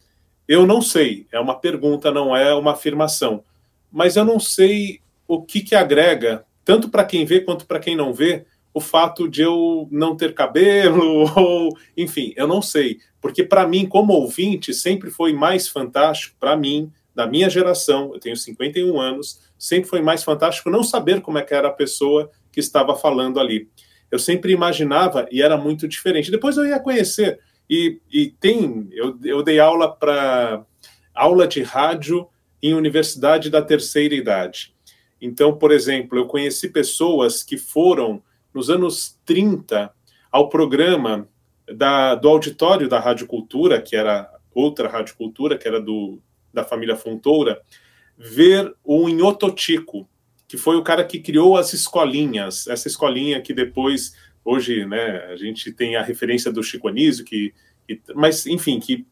eu 0.48 0.66
não 0.66 0.82
sei, 0.82 1.28
é 1.32 1.40
uma 1.40 1.60
pergunta, 1.60 2.12
não 2.12 2.36
é 2.36 2.54
uma 2.54 2.72
afirmação, 2.72 3.44
mas 3.92 4.16
eu 4.16 4.24
não 4.24 4.40
sei 4.40 5.02
o 5.28 5.42
que, 5.42 5.62
que 5.62 5.76
agrega, 5.76 6.46
tanto 6.64 6.90
para 6.90 7.04
quem 7.04 7.26
vê 7.26 7.42
quanto 7.42 7.66
para 7.66 7.80
quem 7.80 7.96
não 7.96 8.14
vê, 8.14 8.46
o 8.74 8.82
fato 8.82 9.30
de 9.30 9.42
eu 9.42 9.88
não 9.92 10.16
ter 10.16 10.34
cabelo, 10.34 11.30
ou 11.38 11.78
enfim, 11.96 12.34
eu 12.36 12.48
não 12.48 12.62
sei. 12.62 13.00
Porque 13.22 13.44
para 13.44 13.68
mim, 13.68 13.86
como 13.86 14.14
ouvinte, 14.14 14.74
sempre 14.74 15.12
foi 15.12 15.32
mais 15.32 15.68
fantástico, 15.68 16.36
para 16.40 16.58
mim, 16.58 16.92
da 17.14 17.28
minha 17.28 17.50
geração, 17.50 18.12
eu 18.14 18.20
tenho 18.20 18.36
51 18.36 19.00
anos, 19.00 19.40
sempre 19.58 19.90
foi 19.90 20.02
mais 20.02 20.24
fantástico 20.24 20.70
não 20.70 20.84
saber 20.84 21.22
como 21.22 21.38
é 21.38 21.44
que 21.44 21.54
era 21.54 21.68
a 21.68 21.74
pessoa 21.74 22.32
que 22.52 22.60
estava 22.60 22.96
falando 22.96 23.40
ali. 23.40 23.70
Eu 24.10 24.20
sempre 24.20 24.52
imaginava 24.52 25.28
e 25.32 25.42
era 25.42 25.58
muito 25.58 25.88
diferente. 25.88 26.32
Depois 26.32 26.58
eu 26.58 26.68
ia 26.68 26.80
conhecer. 26.80 27.40
E, 27.70 28.00
e 28.12 28.28
tem, 28.28 28.88
eu, 28.92 29.18
eu 29.24 29.42
dei 29.42 29.60
aula 29.60 29.92
para 29.92 30.66
aula 31.14 31.48
de 31.48 31.62
rádio 31.64 32.28
em 32.62 32.74
universidade 32.74 33.50
da 33.50 33.62
terceira 33.62 34.14
idade. 34.14 34.74
Então, 35.22 35.58
por 35.58 35.72
exemplo, 35.72 36.18
eu 36.18 36.28
conheci 36.28 36.70
pessoas 36.70 37.44
que 37.44 37.58
foram 37.58 38.22
nos 38.54 38.70
anos 38.70 39.20
30 39.26 39.94
ao 40.32 40.50
programa 40.50 41.28
da, 41.68 42.16
do 42.16 42.28
auditório 42.28 42.88
da 42.88 43.00
Rádio 43.00 43.28
Cultura, 43.28 43.82
que 43.82 43.96
era 43.96 44.30
outra 44.54 44.88
Rádio 44.88 45.16
Cultura, 45.16 45.58
que 45.58 45.68
era 45.68 45.82
do, 45.82 46.20
da 46.54 46.64
família 46.64 46.96
Fontoura, 46.96 47.62
ver 48.18 48.74
o 48.84 49.10
Inhototico, 49.10 50.08
que 50.48 50.58
foi 50.58 50.76
o 50.76 50.84
cara 50.84 51.04
que 51.04 51.20
criou 51.20 51.58
as 51.58 51.74
escolinhas, 51.74 52.68
essa 52.68 52.88
escolinha 52.88 53.42
que 53.42 53.54
depois, 53.54 54.16
hoje, 54.46 54.86
né, 54.86 55.26
a 55.32 55.36
gente 55.36 55.72
tem 55.72 55.96
a 55.96 56.04
referência 56.04 56.52
do 56.52 56.62
Chico 56.62 56.88
Anísio, 56.88 57.26
que, 57.26 57.54
que 57.88 58.00
mas, 58.14 58.46
enfim, 58.46 58.80
que 58.80 59.06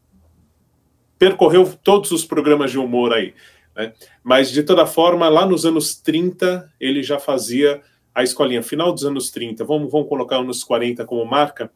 percorreu 1.17 1.71
todos 1.83 2.11
os 2.11 2.25
programas 2.25 2.71
de 2.71 2.77
humor 2.77 3.13
aí. 3.13 3.33
Né? 3.75 3.93
Mas, 4.23 4.51
de 4.51 4.63
toda 4.63 4.85
forma, 4.85 5.29
lá 5.29 5.45
nos 5.45 5.65
anos 5.65 5.95
30, 5.95 6.71
ele 6.79 7.01
já 7.01 7.19
fazia 7.19 7.81
a 8.13 8.23
escolinha, 8.23 8.61
final 8.61 8.91
dos 8.91 9.05
anos 9.05 9.31
30, 9.31 9.63
vamos, 9.63 9.91
vamos 9.91 10.09
colocar 10.09 10.37
anos 10.37 10.63
40 10.63 11.05
como 11.05 11.25
marca, 11.25 11.71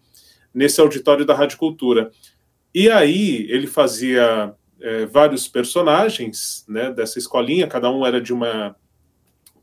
nesse 0.54 0.80
auditório 0.80 1.26
da 1.26 1.34
Rádio 1.34 1.58
Cultura. 1.58 2.12
E 2.74 2.90
aí 2.90 3.48
ele 3.50 3.68
fazia 3.68 4.54
é, 4.80 5.06
vários 5.06 5.48
personagens 5.48 6.66
né, 6.68 6.92
dessa 6.92 7.18
escolinha, 7.18 7.68
cada 7.68 7.90
um 7.90 8.06
era 8.06 8.22
de 8.22 8.34
uma 8.34 8.76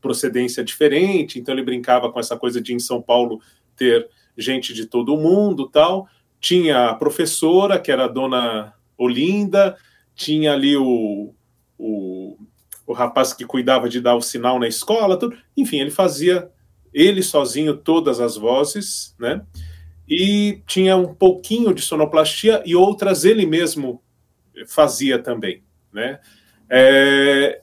procedência 0.01 0.63
diferente, 0.63 1.39
então 1.39 1.53
ele 1.53 1.63
brincava 1.63 2.11
com 2.11 2.19
essa 2.19 2.37
coisa 2.37 2.59
de 2.59 2.73
em 2.73 2.79
São 2.79 3.01
Paulo 3.01 3.39
ter 3.75 4.09
gente 4.37 4.73
de 4.73 4.85
todo 4.85 5.17
mundo 5.17 5.69
tal. 5.69 6.07
Tinha 6.39 6.89
a 6.89 6.95
professora, 6.95 7.79
que 7.79 7.91
era 7.91 8.05
a 8.05 8.09
dona 8.09 8.73
Olinda, 8.97 9.77
tinha 10.13 10.53
ali 10.53 10.75
o, 10.75 11.33
o, 11.77 12.37
o 12.85 12.93
rapaz 12.93 13.33
que 13.33 13.45
cuidava 13.45 13.87
de 13.87 14.01
dar 14.01 14.15
o 14.15 14.21
sinal 14.21 14.59
na 14.59 14.67
escola, 14.67 15.17
tudo. 15.17 15.37
enfim, 15.55 15.79
ele 15.79 15.91
fazia 15.91 16.49
ele 16.93 17.23
sozinho 17.23 17.75
todas 17.75 18.19
as 18.19 18.37
vozes, 18.37 19.15
né? 19.19 19.41
E 20.07 20.61
tinha 20.67 20.95
um 20.95 21.13
pouquinho 21.13 21.73
de 21.73 21.81
sonoplastia 21.81 22.61
e 22.65 22.75
outras 22.75 23.25
ele 23.25 23.45
mesmo 23.45 24.01
fazia 24.67 25.17
também, 25.17 25.63
né? 25.91 26.19
É... 26.69 27.61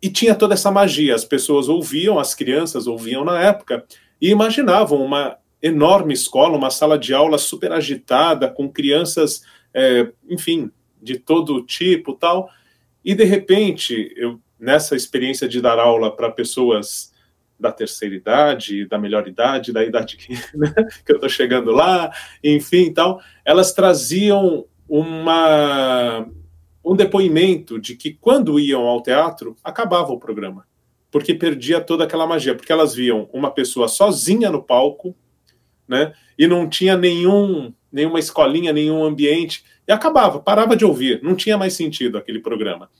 E 0.00 0.08
tinha 0.08 0.34
toda 0.34 0.54
essa 0.54 0.70
magia. 0.70 1.14
As 1.14 1.24
pessoas 1.24 1.68
ouviam, 1.68 2.18
as 2.18 2.34
crianças 2.34 2.86
ouviam 2.86 3.24
na 3.24 3.40
época 3.40 3.84
e 4.20 4.30
imaginavam 4.30 5.02
uma 5.02 5.36
enorme 5.60 6.14
escola, 6.14 6.56
uma 6.56 6.70
sala 6.70 6.98
de 6.98 7.12
aula 7.12 7.36
super 7.36 7.72
agitada, 7.72 8.48
com 8.48 8.70
crianças, 8.70 9.42
é, 9.74 10.08
enfim, 10.28 10.70
de 11.02 11.18
todo 11.18 11.64
tipo, 11.64 12.14
tal. 12.14 12.48
E 13.04 13.12
de 13.12 13.24
repente, 13.24 14.12
eu 14.16 14.40
nessa 14.58 14.96
experiência 14.96 15.48
de 15.48 15.60
dar 15.60 15.78
aula 15.78 16.14
para 16.14 16.30
pessoas 16.30 17.07
da 17.58 17.72
terceira 17.72 18.14
idade, 18.14 18.86
da 18.86 18.98
melhor 18.98 19.26
idade, 19.26 19.72
da 19.72 19.84
idade 19.84 20.16
que, 20.16 20.34
né, 20.56 20.72
que 21.04 21.12
eu 21.12 21.16
estou 21.16 21.28
chegando 21.28 21.72
lá, 21.72 22.10
enfim, 22.42 22.92
tal, 22.92 23.20
elas 23.44 23.72
traziam 23.72 24.66
uma, 24.88 26.26
um 26.84 26.94
depoimento 26.94 27.78
de 27.78 27.96
que 27.96 28.12
quando 28.14 28.58
iam 28.60 28.82
ao 28.82 29.02
teatro, 29.02 29.56
acabava 29.62 30.12
o 30.12 30.18
programa, 30.18 30.66
porque 31.10 31.34
perdia 31.34 31.80
toda 31.80 32.04
aquela 32.04 32.26
magia, 32.26 32.54
porque 32.54 32.72
elas 32.72 32.94
viam 32.94 33.28
uma 33.32 33.50
pessoa 33.50 33.88
sozinha 33.88 34.50
no 34.50 34.62
palco, 34.62 35.16
né, 35.86 36.12
e 36.38 36.46
não 36.46 36.68
tinha 36.68 36.96
nenhum, 36.96 37.72
nenhuma 37.90 38.18
escolinha, 38.18 38.72
nenhum 38.72 39.02
ambiente, 39.02 39.64
e 39.86 39.92
acabava, 39.92 40.38
parava 40.38 40.76
de 40.76 40.84
ouvir, 40.84 41.20
não 41.22 41.34
tinha 41.34 41.56
mais 41.56 41.72
sentido 41.72 42.18
aquele 42.18 42.40
programa. 42.40 42.90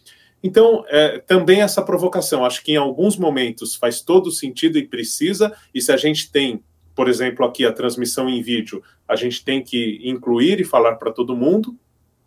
Então, 0.43 0.85
é, 0.89 1.19
também 1.19 1.63
essa 1.63 1.83
provocação, 1.83 2.45
acho 2.45 2.63
que 2.63 2.73
em 2.73 2.77
alguns 2.77 3.17
momentos 3.17 3.75
faz 3.75 4.01
todo 4.01 4.31
sentido 4.31 4.79
e 4.79 4.87
precisa, 4.87 5.55
e 5.75 5.81
se 5.81 5.91
a 5.91 5.97
gente 5.97 6.31
tem, 6.31 6.63
por 6.95 7.09
exemplo, 7.09 7.45
aqui 7.45 7.67
a 7.67 7.73
transmissão 7.73 8.29
em 8.29 8.41
vídeo, 8.41 8.83
a 9.07 9.17
gente 9.17 9.45
tem 9.45 9.63
que 9.63 10.01
incluir 10.05 10.61
e 10.61 10.65
falar 10.65 10.95
para 10.97 11.13
todo 11.13 11.37
mundo, 11.37 11.77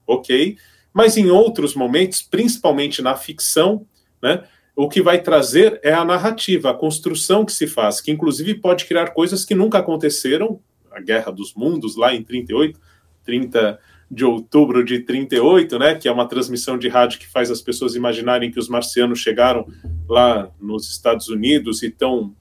ok, 0.05 0.57
mas 0.93 1.15
em 1.15 1.29
outros 1.29 1.73
momentos, 1.73 2.21
principalmente 2.21 3.01
na 3.01 3.15
ficção, 3.15 3.85
né, 4.21 4.43
o 4.75 4.89
que 4.89 5.01
vai 5.01 5.21
trazer 5.21 5.79
é 5.83 5.93
a 5.93 6.03
narrativa, 6.03 6.71
a 6.71 6.73
construção 6.73 7.45
que 7.45 7.53
se 7.53 7.67
faz, 7.67 8.01
que 8.01 8.11
inclusive 8.11 8.55
pode 8.55 8.85
criar 8.85 9.11
coisas 9.11 9.45
que 9.45 9.55
nunca 9.55 9.77
aconteceram, 9.77 10.59
a 10.91 10.99
Guerra 10.99 11.31
dos 11.31 11.53
Mundos, 11.53 11.95
lá 11.95 12.13
em 12.13 12.23
38, 12.23 12.79
30 13.23 13.79
de 14.11 14.25
outubro 14.25 14.83
de 14.83 14.99
38, 14.99 15.79
né, 15.79 15.95
que 15.95 16.05
é 16.05 16.11
uma 16.11 16.27
transmissão 16.27 16.77
de 16.77 16.89
rádio 16.89 17.17
que 17.17 17.27
faz 17.27 17.49
as 17.49 17.61
pessoas 17.61 17.95
imaginarem 17.95 18.51
que 18.51 18.59
os 18.59 18.67
marcianos 18.67 19.19
chegaram 19.19 19.65
lá 20.07 20.51
nos 20.59 20.91
Estados 20.91 21.29
Unidos 21.29 21.81
e 21.81 21.87
estão 21.87 22.35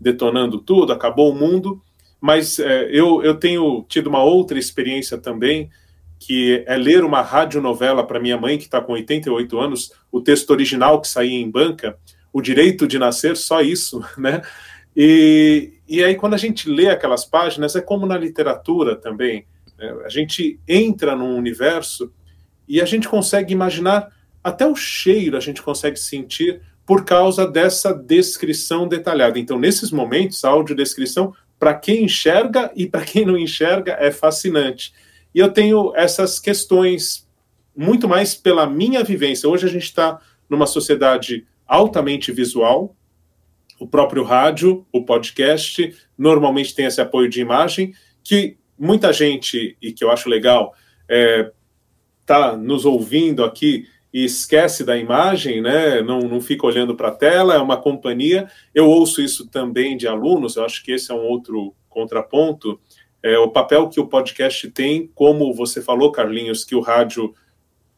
detonando 0.00 0.58
tudo, 0.58 0.92
acabou 0.92 1.30
o 1.30 1.34
mundo. 1.34 1.80
Mas 2.20 2.58
é, 2.58 2.88
eu, 2.90 3.22
eu 3.22 3.36
tenho 3.36 3.84
tido 3.88 4.08
uma 4.08 4.22
outra 4.22 4.58
experiência 4.58 5.16
também, 5.16 5.70
que 6.18 6.64
é 6.66 6.76
ler 6.76 7.04
uma 7.04 7.22
radionovela 7.22 8.04
para 8.04 8.20
minha 8.20 8.36
mãe, 8.36 8.58
que 8.58 8.64
está 8.64 8.80
com 8.80 8.92
88 8.92 9.58
anos, 9.60 9.92
o 10.10 10.20
texto 10.20 10.50
original 10.50 11.00
que 11.00 11.08
saía 11.08 11.38
em 11.38 11.50
banca, 11.50 11.96
O 12.32 12.40
Direito 12.40 12.86
de 12.86 12.98
Nascer, 12.98 13.36
só 13.36 13.60
isso, 13.60 14.04
né? 14.18 14.42
E, 14.96 15.74
e 15.88 16.02
aí, 16.02 16.16
quando 16.16 16.34
a 16.34 16.38
gente 16.38 16.68
lê 16.68 16.88
aquelas 16.88 17.24
páginas, 17.24 17.76
é 17.76 17.80
como 17.80 18.06
na 18.06 18.18
literatura 18.18 18.96
também. 18.96 19.46
Né? 19.78 19.94
A 20.04 20.08
gente 20.08 20.58
entra 20.66 21.16
num 21.16 21.36
universo 21.36 22.12
e 22.68 22.80
a 22.80 22.84
gente 22.84 23.08
consegue 23.08 23.52
imaginar, 23.52 24.12
até 24.42 24.66
o 24.66 24.74
cheiro 24.74 25.36
a 25.36 25.40
gente 25.40 25.62
consegue 25.62 25.98
sentir 25.98 26.60
por 26.86 27.04
causa 27.04 27.46
dessa 27.46 27.92
descrição 27.94 28.88
detalhada. 28.88 29.38
Então, 29.38 29.58
nesses 29.58 29.90
momentos, 29.90 30.44
a 30.44 30.48
audiodescrição, 30.50 31.32
para 31.58 31.74
quem 31.74 32.04
enxerga 32.04 32.72
e 32.74 32.86
para 32.86 33.04
quem 33.04 33.24
não 33.24 33.38
enxerga, 33.38 33.96
é 34.00 34.10
fascinante. 34.10 34.92
E 35.34 35.38
eu 35.38 35.52
tenho 35.52 35.92
essas 35.94 36.38
questões 36.38 37.28
muito 37.74 38.08
mais 38.08 38.34
pela 38.34 38.66
minha 38.66 39.02
vivência. 39.02 39.48
Hoje 39.48 39.66
a 39.66 39.70
gente 39.70 39.84
está 39.84 40.20
numa 40.48 40.66
sociedade 40.66 41.46
altamente 41.66 42.30
visual, 42.32 42.94
o 43.80 43.86
próprio 43.86 44.22
rádio, 44.22 44.86
o 44.92 45.04
podcast, 45.04 45.94
normalmente 46.16 46.74
tem 46.74 46.84
esse 46.84 47.00
apoio 47.00 47.28
de 47.28 47.40
imagem, 47.40 47.94
que 48.22 48.56
muita 48.82 49.12
gente, 49.12 49.76
e 49.80 49.92
que 49.92 50.02
eu 50.02 50.10
acho 50.10 50.28
legal, 50.28 50.74
está 52.20 52.48
é, 52.48 52.56
nos 52.56 52.84
ouvindo 52.84 53.44
aqui 53.44 53.86
e 54.12 54.24
esquece 54.24 54.82
da 54.84 54.98
imagem, 54.98 55.62
né? 55.62 56.02
não, 56.02 56.18
não 56.22 56.40
fica 56.40 56.66
olhando 56.66 56.96
para 56.96 57.08
a 57.08 57.14
tela, 57.14 57.54
é 57.54 57.58
uma 57.58 57.76
companhia. 57.76 58.50
Eu 58.74 58.88
ouço 58.88 59.22
isso 59.22 59.48
também 59.48 59.96
de 59.96 60.08
alunos, 60.08 60.56
eu 60.56 60.64
acho 60.64 60.82
que 60.82 60.90
esse 60.90 61.12
é 61.12 61.14
um 61.14 61.22
outro 61.22 61.72
contraponto. 61.88 62.80
É, 63.22 63.38
o 63.38 63.48
papel 63.48 63.88
que 63.88 64.00
o 64.00 64.08
podcast 64.08 64.68
tem, 64.72 65.08
como 65.14 65.54
você 65.54 65.80
falou, 65.80 66.10
Carlinhos, 66.10 66.64
que 66.64 66.74
o 66.74 66.80
rádio 66.80 67.32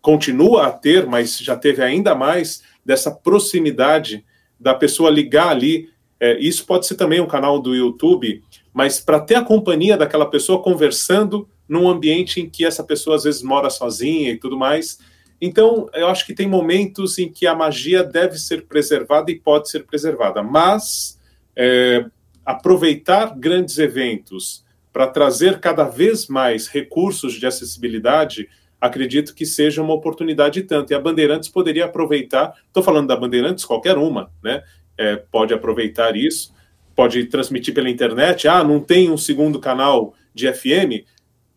continua 0.03 0.67
a 0.67 0.71
ter, 0.71 1.07
mas 1.07 1.39
já 1.39 1.57
teve 1.57 1.83
ainda 1.83 2.15
mais 2.15 2.63
dessa 2.85 3.11
proximidade 3.11 4.23
da 4.61 4.75
pessoa 4.75 5.09
ligar 5.09 5.49
ali. 5.49 5.89
É, 6.21 6.39
isso 6.39 6.67
pode 6.67 6.87
ser 6.87 6.97
também 6.97 7.23
um 7.23 7.27
canal 7.27 7.59
do 7.59 7.75
YouTube, 7.75 8.43
mas 8.75 9.01
para 9.01 9.21
ter 9.21 9.37
a 9.37 9.45
companhia 9.45 9.97
daquela 9.97 10.27
pessoa 10.27 10.63
conversando 10.63 11.49
num 11.67 11.89
ambiente 11.89 12.41
em 12.41 12.51
que 12.51 12.67
essa 12.67 12.85
pessoa 12.85 13.17
às 13.17 13.25
vezes 13.25 13.43
mora 13.43 13.71
sozinha 13.71 14.31
e 14.31 14.37
tudo 14.37 14.59
mais 14.59 14.99
então, 15.47 15.91
eu 15.93 16.09
acho 16.09 16.25
que 16.25 16.33
tem 16.33 16.47
momentos 16.47 17.19
em 17.19 17.31
que 17.31 17.47
a 17.47 17.55
magia 17.55 18.03
deve 18.03 18.39
ser 18.39 18.67
preservada 18.67 19.31
e 19.31 19.39
pode 19.39 19.69
ser 19.69 19.81
preservada, 19.85 20.43
mas 20.43 21.21
é, 21.55 22.07
aproveitar 22.47 23.39
grandes 23.39 23.77
eventos 23.77 24.65
para 24.91 25.07
trazer 25.07 25.61
cada 25.61 25.85
vez 25.85 26.29
mais 26.29 26.67
recursos 26.67 27.35
de 27.35 27.47
acessibilidade, 27.47 28.49
acredito 28.81 29.35
que 29.35 29.45
seja 29.45 29.83
uma 29.83 29.93
oportunidade 29.93 30.63
tanto. 30.63 30.93
E 30.93 30.95
a 30.95 31.01
Bandeirantes 31.01 31.51
poderia 31.51 31.85
aproveitar, 31.85 32.55
estou 32.67 32.83
falando 32.83 33.09
da 33.09 33.17
Bandeirantes, 33.17 33.67
qualquer 33.67 33.99
uma, 33.99 34.31
né? 34.43 34.63
É, 34.97 35.17
pode 35.17 35.53
aproveitar 35.53 36.17
isso, 36.17 36.54
pode 36.95 37.25
transmitir 37.27 37.75
pela 37.75 37.91
internet. 37.91 38.49
Ah, 38.49 38.63
não 38.65 38.81
tem 38.81 39.11
um 39.11 39.17
segundo 39.17 39.59
canal 39.59 40.15
de 40.35 40.53
FM? 40.53 41.05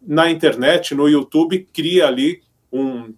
Na 0.02 0.30
internet, 0.30 0.96
no 0.96 1.08
YouTube, 1.08 1.68
cria 1.74 2.08
ali 2.08 2.42
um 2.72 3.14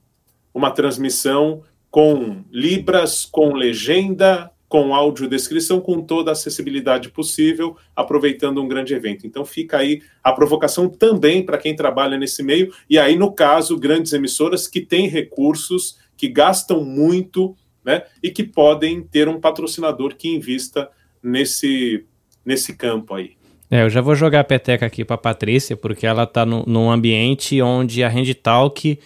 uma 0.53 0.71
transmissão 0.71 1.63
com 1.89 2.43
libras, 2.51 3.25
com 3.25 3.53
legenda, 3.53 4.51
com 4.67 4.93
audiodescrição, 4.93 5.81
com 5.81 6.01
toda 6.01 6.29
a 6.29 6.33
acessibilidade 6.33 7.09
possível, 7.09 7.75
aproveitando 7.95 8.61
um 8.61 8.67
grande 8.67 8.93
evento. 8.93 9.25
Então 9.25 9.43
fica 9.43 9.77
aí 9.77 10.01
a 10.23 10.31
provocação 10.31 10.87
também 10.87 11.43
para 11.43 11.57
quem 11.57 11.75
trabalha 11.75 12.17
nesse 12.17 12.43
meio, 12.43 12.71
e 12.87 12.99
aí, 12.99 13.15
no 13.15 13.31
caso, 13.31 13.79
grandes 13.79 14.13
emissoras 14.13 14.67
que 14.67 14.81
têm 14.81 15.07
recursos, 15.07 15.97
que 16.15 16.27
gastam 16.27 16.83
muito, 16.83 17.55
né, 17.83 18.03
e 18.21 18.29
que 18.29 18.43
podem 18.43 19.01
ter 19.01 19.27
um 19.27 19.39
patrocinador 19.39 20.15
que 20.15 20.27
invista 20.27 20.89
nesse, 21.23 22.05
nesse 22.45 22.75
campo 22.75 23.13
aí. 23.13 23.31
É, 23.71 23.83
eu 23.83 23.89
já 23.89 24.01
vou 24.01 24.15
jogar 24.15 24.39
a 24.39 24.43
peteca 24.43 24.85
aqui 24.85 25.05
para 25.05 25.17
Patrícia, 25.17 25.77
porque 25.77 26.07
ela 26.07 26.23
está 26.23 26.45
num 26.45 26.89
ambiente 26.89 27.61
onde 27.61 28.03
a 28.03 28.11
Talk 28.41 28.99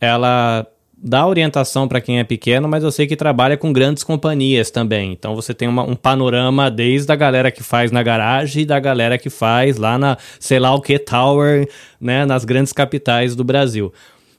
ela 0.00 0.66
dá 1.02 1.26
orientação 1.26 1.88
para 1.88 2.00
quem 2.00 2.18
é 2.18 2.24
pequeno, 2.24 2.68
mas 2.68 2.84
eu 2.84 2.92
sei 2.92 3.06
que 3.06 3.16
trabalha 3.16 3.56
com 3.56 3.72
grandes 3.72 4.04
companhias 4.04 4.70
também. 4.70 5.12
Então 5.12 5.34
você 5.34 5.54
tem 5.54 5.68
uma, 5.68 5.82
um 5.82 5.94
panorama 5.94 6.70
desde 6.70 7.10
a 7.10 7.16
galera 7.16 7.50
que 7.50 7.62
faz 7.62 7.90
na 7.90 8.02
garagem 8.02 8.66
da 8.66 8.78
galera 8.78 9.16
que 9.16 9.30
faz 9.30 9.76
lá 9.76 9.96
na, 9.96 10.18
sei 10.38 10.58
lá 10.58 10.74
o 10.74 10.80
que, 10.80 10.98
Tower, 10.98 11.68
né, 12.00 12.26
nas 12.26 12.44
grandes 12.44 12.72
capitais 12.72 13.34
do 13.34 13.44
Brasil. 13.44 13.92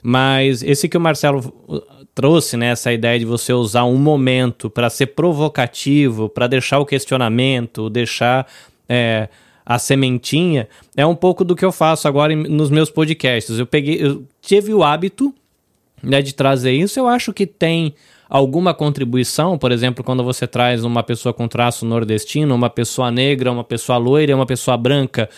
Mas 0.04 0.62
esse 0.62 0.88
que 0.90 0.98
o 0.98 1.02
Marcelo 1.02 1.54
trouxe, 2.14 2.58
né, 2.58 2.68
essa 2.68 2.92
ideia 2.92 3.18
de 3.18 3.26
você 3.26 3.54
usar 3.54 3.86
um 3.86 3.98
momento 3.98 4.70
para 4.70 4.90
ser 4.90 5.08
provocativo, 5.08 6.28
para 6.28 6.48
deixar 6.48 6.80
o 6.80 6.86
questionamento, 6.86 7.90
deixar 7.90 8.48
é, 8.88 9.30
a 9.66 9.80
sementinha, 9.80 10.68
é 10.96 11.06
um 11.06 11.16
pouco 11.16 11.44
do 11.44 11.56
que 11.56 11.64
eu 11.64 11.72
faço 11.72 12.08
agora 12.08 12.36
nos 12.36 12.70
meus 12.70 12.90
podcasts. 12.90 13.58
Eu 13.58 13.66
peguei, 13.66 14.04
eu 14.04 14.24
tive 14.42 14.74
o 14.74 14.84
hábito 14.84 15.34
né, 16.04 16.22
de 16.22 16.34
trazer 16.34 16.74
isso, 16.74 17.00
eu 17.00 17.08
acho 17.08 17.32
que 17.32 17.46
tem 17.46 17.94
alguma 18.30 18.74
contribuição, 18.74 19.58
por 19.58 19.72
exemplo, 19.72 20.04
quando 20.04 20.24
você 20.24 20.48
traz 20.48 20.86
uma 20.86 21.04
pessoa 21.04 21.34
com 21.34 21.48
traço 21.48 21.86
nordestino, 21.86 22.56
uma 22.56 22.70
pessoa 22.70 23.12
negra, 23.12 23.52
uma 23.52 23.64
pessoa 23.64 23.98
loira, 23.98 24.36
uma 24.36 24.46
pessoa 24.46 24.78
branca, 24.78 25.30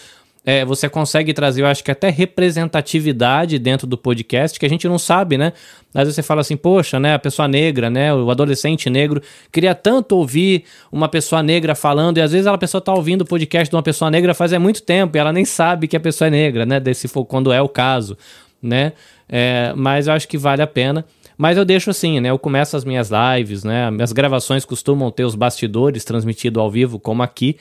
é, 0.45 0.65
você 0.65 0.89
consegue 0.89 1.33
trazer, 1.33 1.61
eu 1.61 1.67
acho 1.67 1.83
que 1.83 1.91
até 1.91 2.09
representatividade 2.09 3.57
dentro 3.57 3.87
do 3.87 3.97
podcast, 3.97 4.59
que 4.59 4.65
a 4.65 4.69
gente 4.69 4.87
não 4.87 4.99
sabe, 4.99 5.37
né? 5.37 5.53
Às 5.93 6.03
vezes 6.03 6.15
você 6.15 6.23
fala 6.23 6.41
assim, 6.41 6.57
poxa, 6.57 6.99
né, 6.99 7.13
a 7.13 7.19
pessoa 7.19 7.47
negra, 7.47 7.89
né, 7.89 8.13
o 8.13 8.29
adolescente 8.29 8.89
negro, 8.89 9.21
queria 9.51 9.73
tanto 9.73 10.15
ouvir 10.15 10.65
uma 10.91 11.07
pessoa 11.07 11.41
negra 11.41 11.75
falando, 11.75 12.17
e 12.17 12.21
às 12.21 12.31
vezes 12.31 12.47
a 12.47 12.57
pessoa 12.57 12.81
tá 12.81 12.93
ouvindo 12.93 13.21
o 13.21 13.25
podcast 13.25 13.69
de 13.69 13.75
uma 13.75 13.83
pessoa 13.83 14.11
negra 14.11 14.33
faz 14.33 14.51
é 14.51 14.59
muito 14.59 14.81
tempo, 14.81 15.15
e 15.15 15.19
ela 15.19 15.31
nem 15.31 15.45
sabe 15.45 15.87
que 15.87 15.95
a 15.95 15.99
pessoa 15.99 16.27
é 16.27 16.31
negra, 16.31 16.65
né, 16.65 16.79
desse 16.79 17.07
quando 17.27 17.53
é 17.53 17.61
o 17.61 17.69
caso, 17.69 18.17
né? 18.61 18.93
É, 19.29 19.73
mas 19.75 20.07
eu 20.07 20.13
acho 20.13 20.27
que 20.27 20.37
vale 20.37 20.61
a 20.61 20.67
pena. 20.67 21.05
Mas 21.37 21.57
eu 21.57 21.65
deixo 21.65 21.89
assim, 21.89 22.19
né? 22.19 22.29
Eu 22.29 22.37
começo 22.37 22.77
as 22.77 22.85
minhas 22.85 23.09
lives, 23.09 23.63
né? 23.63 23.89
Minhas 23.89 24.11
gravações 24.11 24.63
costumam 24.65 25.09
ter 25.09 25.25
os 25.25 25.33
bastidores 25.33 26.05
transmitido 26.05 26.59
ao 26.59 26.69
vivo, 26.69 26.99
como 26.99 27.23
aqui, 27.23 27.57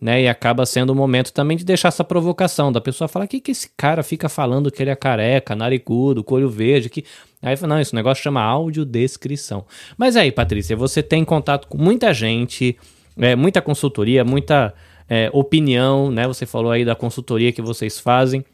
né? 0.00 0.22
E 0.22 0.28
acaba 0.28 0.66
sendo 0.66 0.90
o 0.90 0.94
momento 0.94 1.32
também 1.32 1.56
de 1.56 1.64
deixar 1.64 1.88
essa 1.88 2.04
provocação 2.04 2.70
da 2.70 2.80
pessoa 2.80 3.08
falar: 3.08 3.26
que, 3.26 3.40
que 3.40 3.50
esse 3.50 3.70
cara 3.76 4.02
fica 4.02 4.28
falando 4.28 4.70
que 4.70 4.82
ele 4.82 4.90
é 4.90 4.96
careca, 4.96 5.56
naricudo, 5.56 6.22
colho 6.22 6.48
verde? 6.48 6.90
Que... 6.90 7.04
Aí 7.42 7.56
fala: 7.56 7.74
não, 7.74 7.80
esse 7.80 7.94
negócio 7.94 8.22
chama 8.22 8.42
audiodescrição. 8.42 9.64
Mas 9.96 10.16
aí, 10.16 10.30
Patrícia, 10.30 10.76
você 10.76 11.02
tem 11.02 11.24
contato 11.24 11.66
com 11.66 11.78
muita 11.78 12.12
gente, 12.12 12.76
é, 13.16 13.34
muita 13.34 13.62
consultoria, 13.62 14.24
muita 14.24 14.74
é, 15.08 15.30
opinião, 15.32 16.10
né? 16.10 16.26
Você 16.26 16.44
falou 16.44 16.70
aí 16.70 16.84
da 16.84 16.94
consultoria 16.94 17.52
que 17.52 17.62
vocês 17.62 17.98
fazem. 17.98 18.44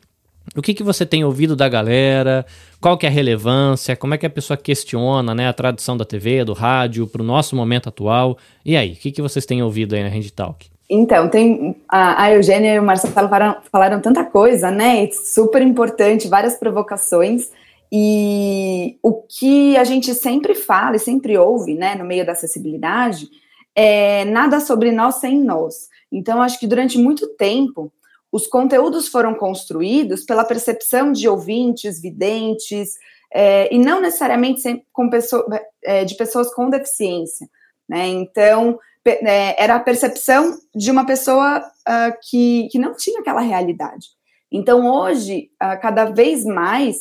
O 0.57 0.63
que, 0.63 0.75
que 0.75 0.83
você 0.83 1.07
tem 1.07 1.25
ouvido 1.25 1.55
da 1.55 1.69
galera? 1.69 2.45
Qual 2.81 2.99
que 2.99 3.07
é 3.07 3.09
a 3.09 3.13
relevância? 3.13 3.95
Como 3.95 4.13
é 4.13 4.19
que 4.19 4.27
a 4.27 4.31
pessoa 4.31 4.57
questiona 4.57 5.35
né, 5.37 5.47
a 5.47 5.53
tradição 5.53 5.97
da 5.97 6.05
TV, 6.05 6.45
do 6.45 6.53
rádio, 6.53 7.07
para 7.07 7.23
o 7.23 7.25
nosso 7.25 7.55
momento 7.55 7.89
atual? 7.89 8.37
E 8.65 8.77
aí, 8.77 8.93
o 8.93 8.97
que, 8.97 9.13
que 9.13 9.23
vocês 9.23 9.47
têm 9.47 9.63
ouvido 9.63 9.95
aí 9.95 10.03
na 10.03 10.09
Rede 10.09 10.33
Talk? 10.33 10.67
Então, 10.95 11.27
tem 11.27 11.75
a, 11.89 12.25
a 12.25 12.33
Eugênia 12.33 12.75
e 12.75 12.79
o 12.79 12.83
Marcelo 12.83 13.15
falaram, 13.15 13.57
falaram 13.73 13.99
tanta 13.99 14.23
coisa, 14.23 14.71
né? 14.71 15.11
Super 15.11 15.63
importante, 15.63 16.29
várias 16.29 16.57
provocações. 16.57 17.51
E 17.91 18.99
o 19.03 19.15
que 19.23 19.75
a 19.79 19.85
gente 19.85 20.15
sempre 20.15 20.55
fala 20.55 20.97
e 20.97 20.99
sempre 20.99 21.39
ouve, 21.39 21.75
né, 21.75 21.95
no 21.95 22.05
meio 22.05 22.27
da 22.27 22.33
acessibilidade, 22.33 23.27
é 23.75 24.27
nada 24.27 24.61
sobre 24.61 24.93
nós 24.93 25.15
sem 25.15 25.43
nós. 25.43 25.89
Então, 26.13 26.43
acho 26.43 26.61
que 26.61 26.67
durante 26.67 26.99
muito 26.99 27.27
tempo 27.37 27.91
os 28.31 28.47
conteúdos 28.47 29.09
foram 29.09 29.35
construídos 29.35 30.27
pela 30.27 30.45
percepção 30.45 31.11
de 31.11 31.27
ouvintes, 31.27 32.03
videntes, 32.03 32.99
é, 33.33 33.75
e 33.75 33.79
não 33.79 33.99
necessariamente 33.99 34.85
com 34.93 35.09
pessoa, 35.09 35.47
é, 35.83 36.05
de 36.05 36.15
pessoas 36.17 36.53
com 36.53 36.69
deficiência. 36.69 37.49
Né? 37.89 38.09
Então, 38.09 38.79
era 39.05 39.77
a 39.77 39.81
percepção 39.81 40.57
de 40.75 40.91
uma 40.91 41.05
pessoa 41.05 41.59
uh, 41.61 42.19
que, 42.23 42.69
que 42.71 42.79
não 42.79 42.95
tinha 42.95 43.21
aquela 43.21 43.41
realidade. 43.41 44.07
Então, 44.51 44.87
hoje, 44.87 45.51
uh, 45.63 45.81
cada 45.81 46.07
vez 46.07 46.45
mais 46.45 46.99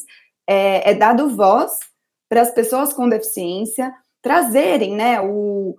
é, 0.47 0.91
é 0.91 0.93
dado 0.93 1.35
voz 1.35 1.71
para 2.29 2.41
as 2.41 2.51
pessoas 2.51 2.93
com 2.93 3.09
deficiência 3.09 3.93
trazerem 4.21 4.95
né, 4.95 5.19
o, 5.21 5.75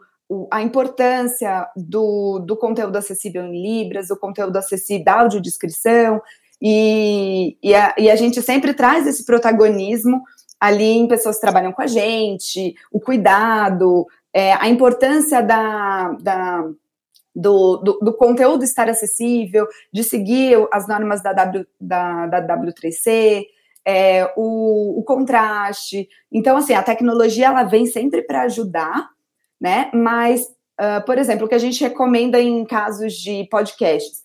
a 0.50 0.62
importância 0.62 1.66
do, 1.76 2.40
do 2.40 2.56
conteúdo 2.56 2.96
acessível 2.96 3.44
em 3.44 3.62
Libras, 3.62 4.10
o 4.10 4.16
conteúdo 4.16 4.56
acessível 4.56 5.04
da 5.04 5.20
audiodescrição, 5.20 6.20
e, 6.60 7.56
e, 7.62 7.74
a, 7.74 7.94
e 7.98 8.10
a 8.10 8.16
gente 8.16 8.40
sempre 8.40 8.72
traz 8.72 9.06
esse 9.06 9.24
protagonismo 9.24 10.22
ali 10.60 10.92
em 10.92 11.08
pessoas 11.08 11.36
que 11.36 11.40
trabalham 11.40 11.72
com 11.72 11.82
a 11.82 11.88
gente, 11.88 12.74
o 12.90 13.00
cuidado, 13.00 14.06
é, 14.34 14.52
a 14.54 14.68
importância 14.68 15.42
da, 15.42 16.12
da 16.20 16.64
do, 17.34 17.78
do, 17.78 17.98
do, 18.00 18.12
conteúdo 18.14 18.62
estar 18.62 18.88
acessível, 18.88 19.66
de 19.92 20.04
seguir 20.04 20.68
as 20.70 20.86
normas 20.86 21.22
da, 21.22 21.32
w, 21.32 21.66
da, 21.80 22.26
da 22.26 22.56
W3C, 22.58 23.46
é, 23.84 24.30
o, 24.36 25.00
o, 25.00 25.02
contraste. 25.02 26.08
Então, 26.30 26.56
assim, 26.56 26.74
a 26.74 26.82
tecnologia 26.82 27.46
ela 27.46 27.64
vem 27.64 27.86
sempre 27.86 28.22
para 28.22 28.42
ajudar, 28.42 29.08
né? 29.60 29.90
Mas, 29.94 30.42
uh, 30.80 31.04
por 31.06 31.18
exemplo, 31.18 31.46
o 31.46 31.48
que 31.48 31.54
a 31.54 31.58
gente 31.58 31.82
recomenda 31.82 32.40
em 32.40 32.64
casos 32.64 33.14
de 33.14 33.44
podcasts 33.50 34.20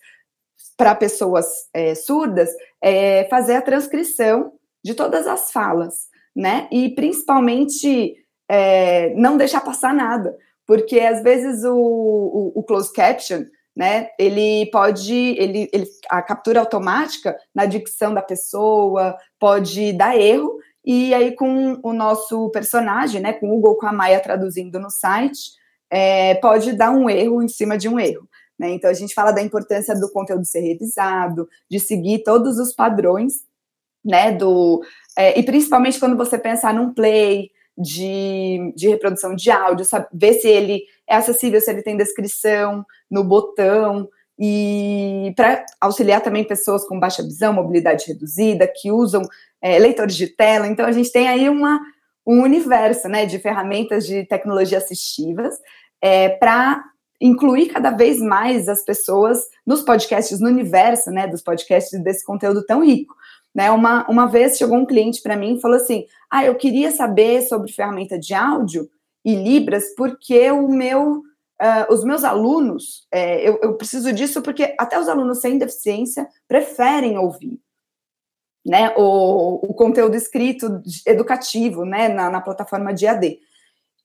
para 0.76 0.94
pessoas 0.94 1.46
é, 1.74 1.94
surdas 1.94 2.50
é 2.80 3.24
fazer 3.28 3.56
a 3.56 3.62
transcrição 3.62 4.52
de 4.84 4.94
todas 4.94 5.26
as 5.26 5.50
falas, 5.50 6.08
né? 6.36 6.68
E 6.70 6.90
principalmente 6.90 8.14
é, 8.48 9.14
não 9.14 9.36
deixar 9.36 9.60
passar 9.60 9.94
nada, 9.94 10.36
porque 10.66 11.00
às 11.00 11.22
vezes 11.22 11.64
o, 11.64 11.74
o, 11.74 12.52
o 12.56 12.62
closed 12.62 12.92
caption, 12.92 13.44
né, 13.76 14.08
ele 14.18 14.68
pode, 14.72 15.14
ele, 15.14 15.68
ele, 15.72 15.86
a 16.08 16.20
captura 16.20 16.60
automática 16.60 17.36
na 17.54 17.64
dicção 17.64 18.12
da 18.12 18.22
pessoa 18.22 19.16
pode 19.38 19.92
dar 19.92 20.16
erro, 20.16 20.58
e 20.84 21.14
aí 21.14 21.34
com 21.36 21.78
o 21.82 21.92
nosso 21.92 22.50
personagem, 22.50 23.20
né, 23.20 23.34
com 23.34 23.46
o 23.46 23.50
Google 23.50 23.76
com 23.76 23.86
a 23.86 23.92
Maia 23.92 24.20
traduzindo 24.20 24.80
no 24.80 24.90
site, 24.90 25.38
é, 25.90 26.34
pode 26.36 26.72
dar 26.72 26.90
um 26.90 27.08
erro 27.08 27.42
em 27.42 27.48
cima 27.48 27.76
de 27.78 27.88
um 27.88 28.00
erro. 28.00 28.28
Né? 28.58 28.70
Então 28.70 28.90
a 28.90 28.94
gente 28.94 29.14
fala 29.14 29.30
da 29.30 29.42
importância 29.42 29.94
do 29.94 30.10
conteúdo 30.10 30.44
ser 30.44 30.60
revisado, 30.60 31.48
de 31.70 31.78
seguir 31.78 32.22
todos 32.24 32.58
os 32.58 32.74
padrões, 32.74 33.34
né, 34.04 34.32
do, 34.32 34.82
é, 35.16 35.38
e 35.38 35.42
principalmente 35.42 36.00
quando 36.00 36.16
você 36.16 36.38
pensar 36.38 36.72
num 36.74 36.92
play, 36.92 37.50
de, 37.78 38.72
de 38.74 38.88
reprodução 38.88 39.34
de 39.34 39.50
áudio, 39.50 39.84
sabe? 39.84 40.06
ver 40.12 40.34
se 40.34 40.48
ele 40.48 40.82
é 41.08 41.16
acessível, 41.16 41.60
se 41.60 41.70
ele 41.70 41.82
tem 41.82 41.96
descrição 41.96 42.84
no 43.10 43.22
botão, 43.22 44.08
e 44.38 45.32
para 45.34 45.66
auxiliar 45.80 46.20
também 46.20 46.44
pessoas 46.44 46.86
com 46.86 46.98
baixa 46.98 47.22
visão, 47.22 47.52
mobilidade 47.52 48.06
reduzida, 48.06 48.68
que 48.72 48.92
usam 48.92 49.22
é, 49.60 49.78
leitores 49.78 50.14
de 50.14 50.28
tela. 50.28 50.68
Então, 50.68 50.86
a 50.86 50.92
gente 50.92 51.10
tem 51.10 51.28
aí 51.28 51.48
uma, 51.48 51.80
um 52.24 52.42
universo 52.42 53.08
né, 53.08 53.26
de 53.26 53.38
ferramentas 53.40 54.06
de 54.06 54.24
tecnologia 54.24 54.78
assistivas 54.78 55.54
é, 56.00 56.28
para 56.28 56.84
incluir 57.20 57.66
cada 57.66 57.90
vez 57.90 58.20
mais 58.20 58.68
as 58.68 58.84
pessoas 58.84 59.40
nos 59.66 59.82
podcasts, 59.82 60.38
no 60.38 60.48
universo 60.48 61.10
né, 61.10 61.26
dos 61.26 61.42
podcasts 61.42 62.00
desse 62.00 62.24
conteúdo 62.24 62.64
tão 62.64 62.84
rico. 62.84 63.16
Né? 63.58 63.72
Uma, 63.72 64.08
uma 64.08 64.26
vez 64.26 64.56
chegou 64.56 64.78
um 64.78 64.86
cliente 64.86 65.20
para 65.20 65.36
mim 65.36 65.56
e 65.56 65.60
falou 65.60 65.78
assim: 65.78 66.06
Ah, 66.30 66.44
eu 66.44 66.54
queria 66.54 66.92
saber 66.92 67.42
sobre 67.42 67.72
ferramenta 67.72 68.16
de 68.16 68.32
áudio 68.32 68.88
e 69.24 69.34
Libras, 69.34 69.96
porque 69.96 70.48
o 70.52 70.68
meu, 70.68 71.24
uh, 71.60 71.92
os 71.92 72.04
meus 72.04 72.22
alunos, 72.22 73.08
é, 73.10 73.48
eu, 73.48 73.58
eu 73.60 73.74
preciso 73.74 74.12
disso 74.12 74.42
porque 74.42 74.76
até 74.78 74.96
os 74.96 75.08
alunos 75.08 75.40
sem 75.40 75.58
deficiência 75.58 76.28
preferem 76.46 77.18
ouvir. 77.18 77.58
Né, 78.64 78.92
o, 78.96 79.70
o 79.70 79.74
conteúdo 79.74 80.14
escrito 80.14 80.82
educativo 81.06 81.86
né, 81.86 82.06
na, 82.08 82.28
na 82.28 82.40
plataforma 82.40 82.92
de 82.92 83.06
AD. 83.06 83.38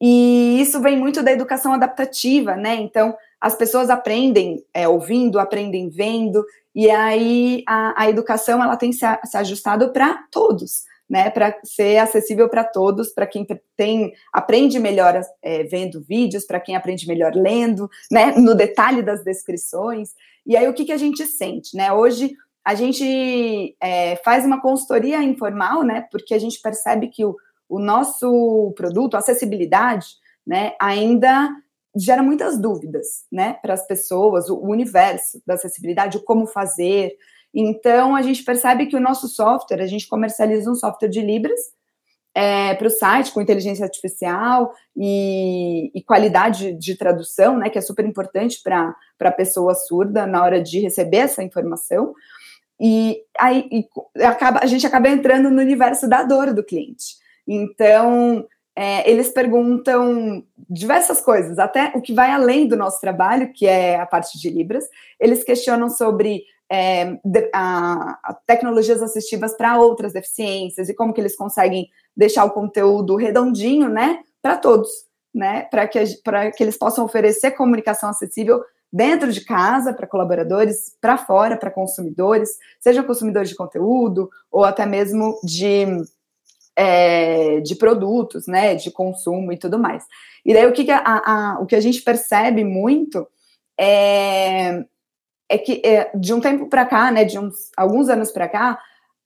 E 0.02 0.62
isso 0.62 0.80
vem 0.80 0.98
muito 0.98 1.22
da 1.22 1.32
educação 1.32 1.74
adaptativa, 1.74 2.56
né? 2.56 2.76
Então, 2.76 3.16
as 3.44 3.56
pessoas 3.56 3.90
aprendem 3.90 4.64
é, 4.74 4.88
ouvindo, 4.88 5.38
aprendem 5.38 5.90
vendo, 5.90 6.46
e 6.74 6.90
aí 6.90 7.62
a, 7.68 8.04
a 8.04 8.10
educação 8.10 8.64
ela 8.64 8.78
tem 8.78 8.94
se, 8.94 9.06
se 9.26 9.36
ajustado 9.36 9.92
para 9.92 10.24
todos, 10.32 10.84
né? 11.10 11.30
Para 11.30 11.54
ser 11.62 11.98
acessível 11.98 12.48
para 12.48 12.64
todos, 12.64 13.10
para 13.10 13.28
quem 13.28 13.46
tem 13.76 14.14
aprende 14.32 14.80
melhor 14.80 15.20
é, 15.42 15.64
vendo 15.64 16.02
vídeos, 16.02 16.46
para 16.46 16.58
quem 16.58 16.78
aprende 16.78 17.06
melhor 17.06 17.34
lendo, 17.36 17.90
né? 18.10 18.32
No 18.38 18.56
detalhe 18.56 19.02
das 19.02 19.26
descrições. 19.26 20.12
E 20.46 20.56
aí 20.56 20.66
o 20.70 20.74
que, 20.74 20.86
que 20.86 20.94
a 20.94 20.98
gente 20.98 21.26
sente, 21.26 21.76
né? 21.76 21.92
Hoje 21.92 22.32
a 22.64 22.76
gente 22.76 23.76
é, 23.82 24.16
faz 24.24 24.46
uma 24.46 24.62
consultoria 24.62 25.22
informal, 25.22 25.84
né? 25.84 26.08
Porque 26.10 26.34
a 26.34 26.40
gente 26.40 26.62
percebe 26.62 27.10
que 27.10 27.26
o, 27.26 27.36
o 27.68 27.78
nosso 27.78 28.74
produto, 28.78 29.16
a 29.16 29.18
acessibilidade, 29.18 30.08
né? 30.48 30.76
Ainda 30.80 31.50
gera 31.96 32.24
muitas 32.24 32.60
dúvidas, 32.60 33.26
né, 33.32 33.54
para 33.62 33.74
as 33.74 33.86
pessoas, 33.86 34.50
o 34.50 34.60
universo 34.60 35.42
da 35.46 35.54
acessibilidade, 35.54 36.18
o 36.18 36.24
como 36.24 36.48
fazer. 36.48 37.12
Então, 37.54 38.16
a 38.16 38.22
gente 38.22 38.44
percebe 38.44 38.88
que 38.88 38.96
o 38.96 39.00
nosso 39.00 39.28
software, 39.28 39.82
a 39.82 39.88
gente 39.88 40.08
comercializa 40.08 40.72
um 40.72 40.76
software 40.76 41.10
de 41.10 41.22
Libras 41.22 41.60
é, 42.36 42.74
para 42.74 42.88
o 42.88 42.90
site 42.90 43.32
com 43.32 43.42
inteligência 43.42 43.86
artificial 43.86 44.74
e, 44.96 45.92
e, 45.94 46.02
qualidade 46.02 46.74
de 46.74 46.98
tradução, 46.98 47.58
né, 47.58 47.70
que 47.70 47.78
é 47.78 47.82
super 47.82 48.06
importante 48.06 48.60
para 48.64 48.96
a 49.20 49.32
pessoa 49.32 49.76
surda 49.76 50.26
na 50.26 50.44
hora 50.44 50.62
de 50.62 50.80
receber 50.80 51.18
essa 51.18 51.44
informação. 51.44 52.14
E 52.82 53.22
aí 53.38 53.70
e 53.72 54.24
acaba, 54.24 54.60
a 54.64 54.66
gente 54.66 54.86
acaba 54.86 55.10
entrando 55.10 55.52
no 55.52 55.62
universo 55.62 56.10
da 56.10 56.24
dor 56.24 56.54
do 56.54 56.64
cliente. 56.64 57.22
Então, 57.48 58.48
é, 58.76 59.10
eles 59.10 59.30
perguntam 59.30 60.44
diversas 60.70 61.22
coisas, 61.22 61.60
até 61.60 61.92
o 61.96 62.02
que 62.02 62.14
vai 62.14 62.32
além 62.32 62.68
do 62.68 62.76
nosso 62.76 63.00
trabalho, 63.00 63.54
que 63.54 63.68
é 63.68 64.00
a 64.00 64.06
parte 64.06 64.40
de 64.40 64.50
Libras. 64.50 64.86
Eles 65.20 65.44
questionam 65.44 65.90
sobre 65.90 66.44
é, 66.70 67.20
de, 67.24 67.50
a, 67.54 68.20
a 68.24 68.34
tecnologias 68.34 69.02
assistivas 69.02 69.56
para 69.56 69.78
outras 69.78 70.14
deficiências 70.14 70.90
e 70.90 70.94
como 70.96 71.14
que 71.14 71.22
eles 71.22 71.36
conseguem 71.36 71.88
deixar 72.18 72.46
o 72.46 72.52
conteúdo 72.52 73.16
redondinho, 73.16 73.90
né, 73.90 74.20
para 74.42 74.58
todos, 74.58 74.90
né, 75.34 75.68
para 75.70 75.88
que, 75.88 76.04
que 76.56 76.64
eles 76.64 76.78
possam 76.78 77.06
oferecer 77.06 77.52
comunicação 77.52 78.10
acessível 78.10 78.64
dentro 78.92 79.32
de 79.32 79.42
casa 79.42 79.94
para 79.94 80.08
colaboradores, 80.08 80.96
para 81.02 81.18
fora 81.18 81.58
para 81.58 81.72
consumidores, 81.72 82.58
sejam 82.80 83.04
consumidores 83.04 83.50
de 83.50 83.56
conteúdo 83.56 84.30
ou 84.52 84.64
até 84.64 84.86
mesmo 84.86 85.40
de 85.44 85.86
é, 86.76 87.60
de 87.62 87.76
produtos, 87.76 88.48
né, 88.48 88.76
de 88.76 88.92
consumo 88.92 89.52
e 89.52 89.58
tudo 89.58 89.78
mais. 89.80 90.06
E 90.46 90.54
daí 90.54 90.66
o 90.66 90.74
que, 90.74 90.86
que 90.86 90.92
a, 90.92 91.02
a, 91.04 91.60
o 91.62 91.66
que 91.66 91.76
a 91.76 91.82
gente 91.82 92.02
percebe 92.02 92.64
muito 92.64 93.28
é, 93.80 94.84
é 95.50 95.58
que 95.58 95.82
é, 95.86 96.12
de 96.16 96.34
um 96.34 96.40
tempo 96.40 96.68
para 96.68 96.86
cá, 96.86 97.12
né, 97.12 97.24
de 97.24 97.38
uns 97.38 97.72
alguns 97.78 98.10
anos 98.10 98.32
para 98.32 98.48
cá, 98.48 98.80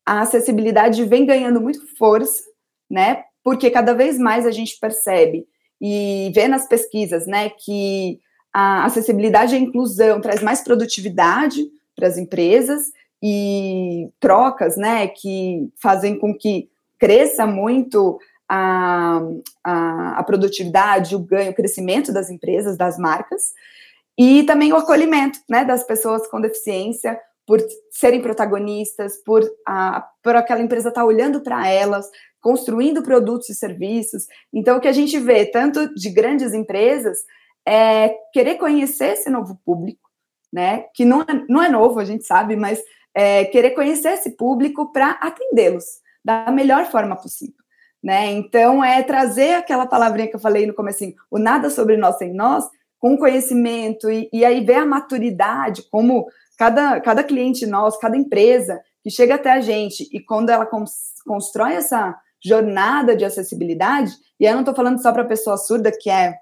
a 0.06 0.22
acessibilidade 0.22 1.04
vem 1.06 1.26
ganhando 1.26 1.62
muito 1.62 1.86
força, 1.98 2.44
né, 2.90 3.24
porque 3.44 3.70
cada 3.70 3.94
vez 3.94 4.18
mais 4.18 4.46
a 4.46 4.52
gente 4.52 4.78
percebe 4.80 5.48
e 5.80 6.32
vê 6.34 6.48
nas 6.48 6.68
pesquisas, 6.68 7.28
né, 7.28 7.50
que 7.50 8.20
a 8.54 8.86
acessibilidade 8.86 9.54
e 9.54 9.58
a 9.58 9.62
inclusão 9.62 10.20
traz 10.20 10.42
mais 10.42 10.64
produtividade 10.64 11.66
para 11.96 12.08
as 12.08 12.18
empresas 12.18 12.92
e 13.22 14.10
trocas, 14.20 14.78
né, 14.78 15.08
que 15.08 15.70
fazem 15.82 16.18
com 16.18 16.34
que 16.36 16.70
cresça 17.00 17.46
muito 17.46 18.20
a, 18.50 19.22
a, 19.64 20.20
a, 20.20 20.24
produtividade, 20.24 21.16
o 21.16 21.20
ganho, 21.20 21.52
o 21.52 21.56
crescimento 21.56 22.14
das 22.14 22.30
empresas, 22.30 22.78
das 22.78 22.98
marcas, 22.98 23.54
e 24.18 24.44
também 24.44 24.72
o 24.72 24.78
acolhimento 24.78 25.40
né, 25.50 25.66
das 25.66 25.84
pessoas 25.84 26.28
com 26.28 26.42
deficiência, 26.42 27.20
por 27.46 27.62
serem 27.92 28.22
protagonistas, 28.22 29.18
por, 29.24 29.42
a, 29.66 30.06
por 30.22 30.36
aquela 30.36 30.62
empresa 30.62 30.90
estar 30.90 31.02
tá 31.02 31.08
olhando 31.08 31.42
para 31.42 31.68
elas, 31.68 32.10
construindo 32.42 33.02
produtos 33.02 33.50
e 33.50 33.56
serviços. 33.56 34.26
Então, 34.54 34.78
o 34.78 34.82
que 34.82 34.88
a 34.88 34.94
gente 34.94 35.18
vê, 35.20 35.46
tanto 35.46 35.94
de 35.96 36.10
grandes 36.10 36.54
empresas, 36.54 37.20
é 37.66 38.16
querer 38.34 38.56
conhecer 38.56 39.14
esse 39.14 39.30
novo 39.30 39.60
público, 39.66 40.10
né? 40.52 40.86
Que 40.94 41.06
não 41.06 41.22
é, 41.22 41.46
não 41.48 41.64
é 41.64 41.70
novo, 41.70 42.00
a 42.00 42.06
gente 42.06 42.26
sabe, 42.26 42.56
mas 42.56 42.82
é, 43.14 43.46
querer 43.46 43.72
conhecer 43.72 44.14
esse 44.14 44.32
público 44.36 44.92
para 44.92 45.12
atendê-los 45.12 45.86
da 46.24 46.52
melhor 46.52 46.86
forma 46.86 47.16
possível. 47.16 47.56
Né? 48.04 48.32
Então, 48.32 48.84
é 48.84 49.02
trazer 49.02 49.56
aquela 49.56 49.86
palavrinha 49.86 50.28
que 50.28 50.36
eu 50.36 50.40
falei 50.40 50.66
no 50.66 50.74
começo, 50.74 51.04
o 51.32 51.40
nada 51.40 51.70
sobre 51.70 51.98
nós 51.98 52.18
sem 52.18 52.34
nós, 52.34 52.66
com 53.00 53.18
conhecimento, 53.18 54.10
e, 54.10 54.30
e 54.32 54.44
aí 54.46 54.64
ver 54.64 54.76
a 54.76 54.86
maturidade, 54.86 55.84
como 55.90 56.28
cada, 56.58 57.00
cada 57.02 57.24
cliente 57.24 57.66
nosso, 57.66 58.00
cada 58.00 58.18
empresa 58.18 58.82
que 59.04 59.10
chega 59.10 59.36
até 59.36 59.52
a 59.52 59.62
gente, 59.62 60.08
e 60.12 60.20
quando 60.20 60.50
ela 60.50 60.66
cons 60.66 61.14
constrói 61.26 61.74
essa 61.74 62.16
jornada 62.44 63.16
de 63.16 63.26
acessibilidade, 63.26 64.14
e 64.40 64.46
aí 64.46 64.52
eu 64.52 64.56
não 64.56 64.62
estou 64.62 64.76
falando 64.76 65.02
só 65.02 65.12
para 65.12 65.24
a 65.24 65.28
pessoa 65.28 65.58
surda, 65.58 65.92
que 65.92 66.10
é 66.10 66.38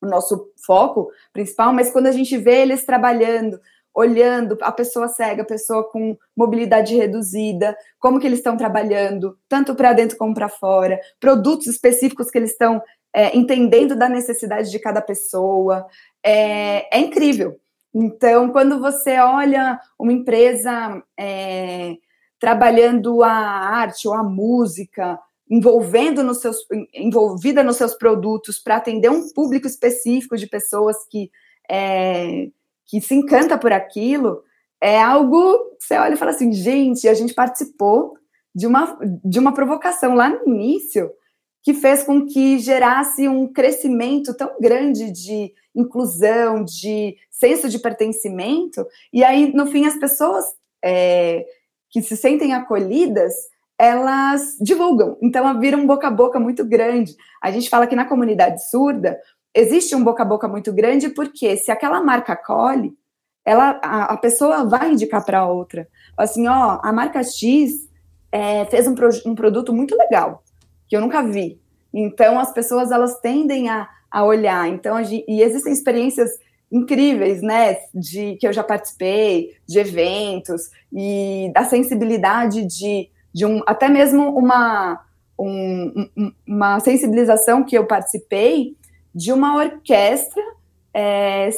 o 0.00 0.06
nosso 0.06 0.52
foco 0.64 1.10
principal, 1.32 1.72
mas 1.72 1.90
quando 1.90 2.06
a 2.06 2.12
gente 2.12 2.36
vê 2.36 2.62
eles 2.62 2.84
trabalhando, 2.84 3.58
olhando 3.98 4.56
a 4.62 4.70
pessoa 4.70 5.08
cega, 5.08 5.42
a 5.42 5.46
pessoa 5.46 5.82
com 5.90 6.16
mobilidade 6.36 6.94
reduzida, 6.94 7.76
como 7.98 8.20
que 8.20 8.26
eles 8.28 8.38
estão 8.38 8.56
trabalhando, 8.56 9.36
tanto 9.48 9.74
para 9.74 9.92
dentro 9.92 10.16
como 10.16 10.32
para 10.32 10.48
fora, 10.48 11.00
produtos 11.18 11.66
específicos 11.66 12.30
que 12.30 12.38
eles 12.38 12.52
estão 12.52 12.80
é, 13.12 13.36
entendendo 13.36 13.96
da 13.96 14.08
necessidade 14.08 14.70
de 14.70 14.78
cada 14.78 15.02
pessoa. 15.02 15.84
É, 16.24 16.96
é, 16.96 17.00
incrível. 17.00 17.58
Então, 17.92 18.50
quando 18.52 18.78
você 18.78 19.18
olha 19.18 19.80
uma 19.98 20.12
empresa 20.12 21.02
é, 21.18 21.96
trabalhando 22.38 23.24
a 23.24 23.32
arte 23.32 24.06
ou 24.06 24.14
a 24.14 24.22
música, 24.22 25.18
envolvendo 25.50 26.22
nos 26.22 26.40
seus, 26.40 26.58
envolvida 26.94 27.64
nos 27.64 27.76
seus 27.76 27.94
produtos 27.94 28.60
para 28.60 28.76
atender 28.76 29.10
um 29.10 29.28
público 29.32 29.66
específico 29.66 30.36
de 30.36 30.46
pessoas 30.46 30.96
que, 31.10 31.32
é, 31.68 32.48
que 32.88 33.00
se 33.00 33.14
encanta 33.14 33.56
por 33.56 33.72
aquilo, 33.72 34.42
é 34.82 35.00
algo 35.00 35.68
você 35.78 35.96
olha 35.96 36.14
e 36.14 36.16
fala 36.16 36.32
assim, 36.32 36.52
gente, 36.52 37.08
a 37.08 37.14
gente 37.14 37.34
participou 37.34 38.14
de 38.54 38.66
uma, 38.66 38.98
de 39.24 39.38
uma 39.38 39.54
provocação 39.54 40.14
lá 40.14 40.28
no 40.28 40.48
início 40.48 41.10
que 41.62 41.74
fez 41.74 42.02
com 42.02 42.26
que 42.26 42.58
gerasse 42.58 43.28
um 43.28 43.46
crescimento 43.52 44.34
tão 44.34 44.50
grande 44.60 45.10
de 45.10 45.52
inclusão, 45.74 46.64
de 46.64 47.16
senso 47.30 47.68
de 47.68 47.78
pertencimento, 47.78 48.86
e 49.12 49.22
aí, 49.22 49.52
no 49.52 49.66
fim, 49.66 49.86
as 49.86 49.96
pessoas 49.96 50.44
é, 50.82 51.44
que 51.90 52.02
se 52.02 52.16
sentem 52.16 52.52
acolhidas, 52.52 53.34
elas 53.78 54.56
divulgam. 54.60 55.16
Então, 55.22 55.60
vira 55.60 55.76
um 55.76 55.86
boca 55.86 56.08
a 56.08 56.10
boca 56.10 56.40
muito 56.40 56.64
grande. 56.64 57.14
A 57.40 57.50
gente 57.50 57.70
fala 57.70 57.86
que 57.86 57.94
na 57.94 58.06
comunidade 58.06 58.68
surda 58.68 59.18
existe 59.54 59.94
um 59.94 60.02
boca 60.02 60.22
a 60.22 60.26
boca 60.26 60.48
muito 60.48 60.72
grande, 60.72 61.08
porque 61.08 61.56
se 61.56 61.70
aquela 61.70 62.02
marca 62.02 62.32
acolhe, 62.32 62.92
ela, 63.44 63.80
a, 63.82 64.12
a 64.12 64.16
pessoa 64.16 64.64
vai 64.64 64.92
indicar 64.92 65.24
para 65.24 65.46
outra. 65.46 65.88
Assim, 66.16 66.46
ó, 66.46 66.78
a 66.82 66.92
marca 66.92 67.22
X 67.22 67.88
é, 68.30 68.64
fez 68.66 68.86
um, 68.86 68.94
pro, 68.94 69.08
um 69.24 69.34
produto 69.34 69.72
muito 69.72 69.96
legal, 69.96 70.42
que 70.86 70.96
eu 70.96 71.00
nunca 71.00 71.22
vi. 71.22 71.60
Então, 71.92 72.38
as 72.38 72.52
pessoas, 72.52 72.90
elas 72.90 73.18
tendem 73.20 73.68
a, 73.70 73.88
a 74.10 74.22
olhar. 74.24 74.68
Então, 74.68 75.00
e 75.00 75.42
existem 75.42 75.72
experiências 75.72 76.30
incríveis, 76.70 77.40
né, 77.40 77.78
de 77.94 78.36
que 78.36 78.46
eu 78.46 78.52
já 78.52 78.62
participei, 78.62 79.56
de 79.66 79.78
eventos, 79.78 80.70
e 80.92 81.50
da 81.54 81.64
sensibilidade 81.64 82.66
de, 82.66 83.08
de 83.32 83.46
um, 83.46 83.62
até 83.66 83.88
mesmo 83.88 84.36
uma, 84.36 85.00
um, 85.38 86.08
uma 86.46 86.78
sensibilização 86.80 87.64
que 87.64 87.76
eu 87.76 87.86
participei 87.86 88.76
de 89.14 89.32
uma 89.32 89.56
orquestra 89.56 90.42
é, 90.94 91.50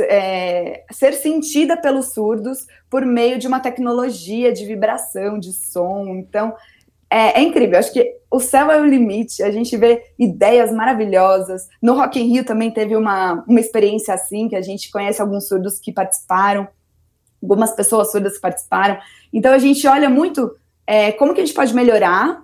é, 0.00 0.84
ser 0.90 1.12
sentida 1.14 1.76
pelos 1.76 2.12
surdos 2.12 2.66
por 2.88 3.04
meio 3.04 3.38
de 3.38 3.46
uma 3.46 3.60
tecnologia 3.60 4.52
de 4.52 4.64
vibração, 4.64 5.38
de 5.38 5.52
som. 5.52 6.06
Então, 6.08 6.54
é, 7.10 7.40
é, 7.40 7.42
incrível. 7.42 7.78
Acho 7.78 7.92
que 7.92 8.16
o 8.30 8.40
céu 8.40 8.70
é 8.70 8.80
o 8.80 8.86
limite. 8.86 9.42
A 9.42 9.50
gente 9.50 9.76
vê 9.76 10.02
ideias 10.18 10.72
maravilhosas. 10.72 11.68
No 11.80 11.94
Rock 11.94 12.20
in 12.20 12.32
Rio 12.32 12.44
também 12.44 12.70
teve 12.70 12.96
uma, 12.96 13.44
uma 13.46 13.60
experiência 13.60 14.14
assim, 14.14 14.48
que 14.48 14.56
a 14.56 14.62
gente 14.62 14.90
conhece 14.90 15.20
alguns 15.20 15.46
surdos 15.46 15.78
que 15.78 15.92
participaram, 15.92 16.66
algumas 17.42 17.72
pessoas 17.72 18.10
surdas 18.10 18.34
que 18.34 18.40
participaram. 18.40 18.98
Então, 19.32 19.52
a 19.52 19.58
gente 19.58 19.86
olha 19.86 20.08
muito 20.08 20.56
é, 20.86 21.12
como 21.12 21.34
que 21.34 21.40
a 21.40 21.44
gente 21.44 21.54
pode 21.54 21.74
melhorar 21.74 22.42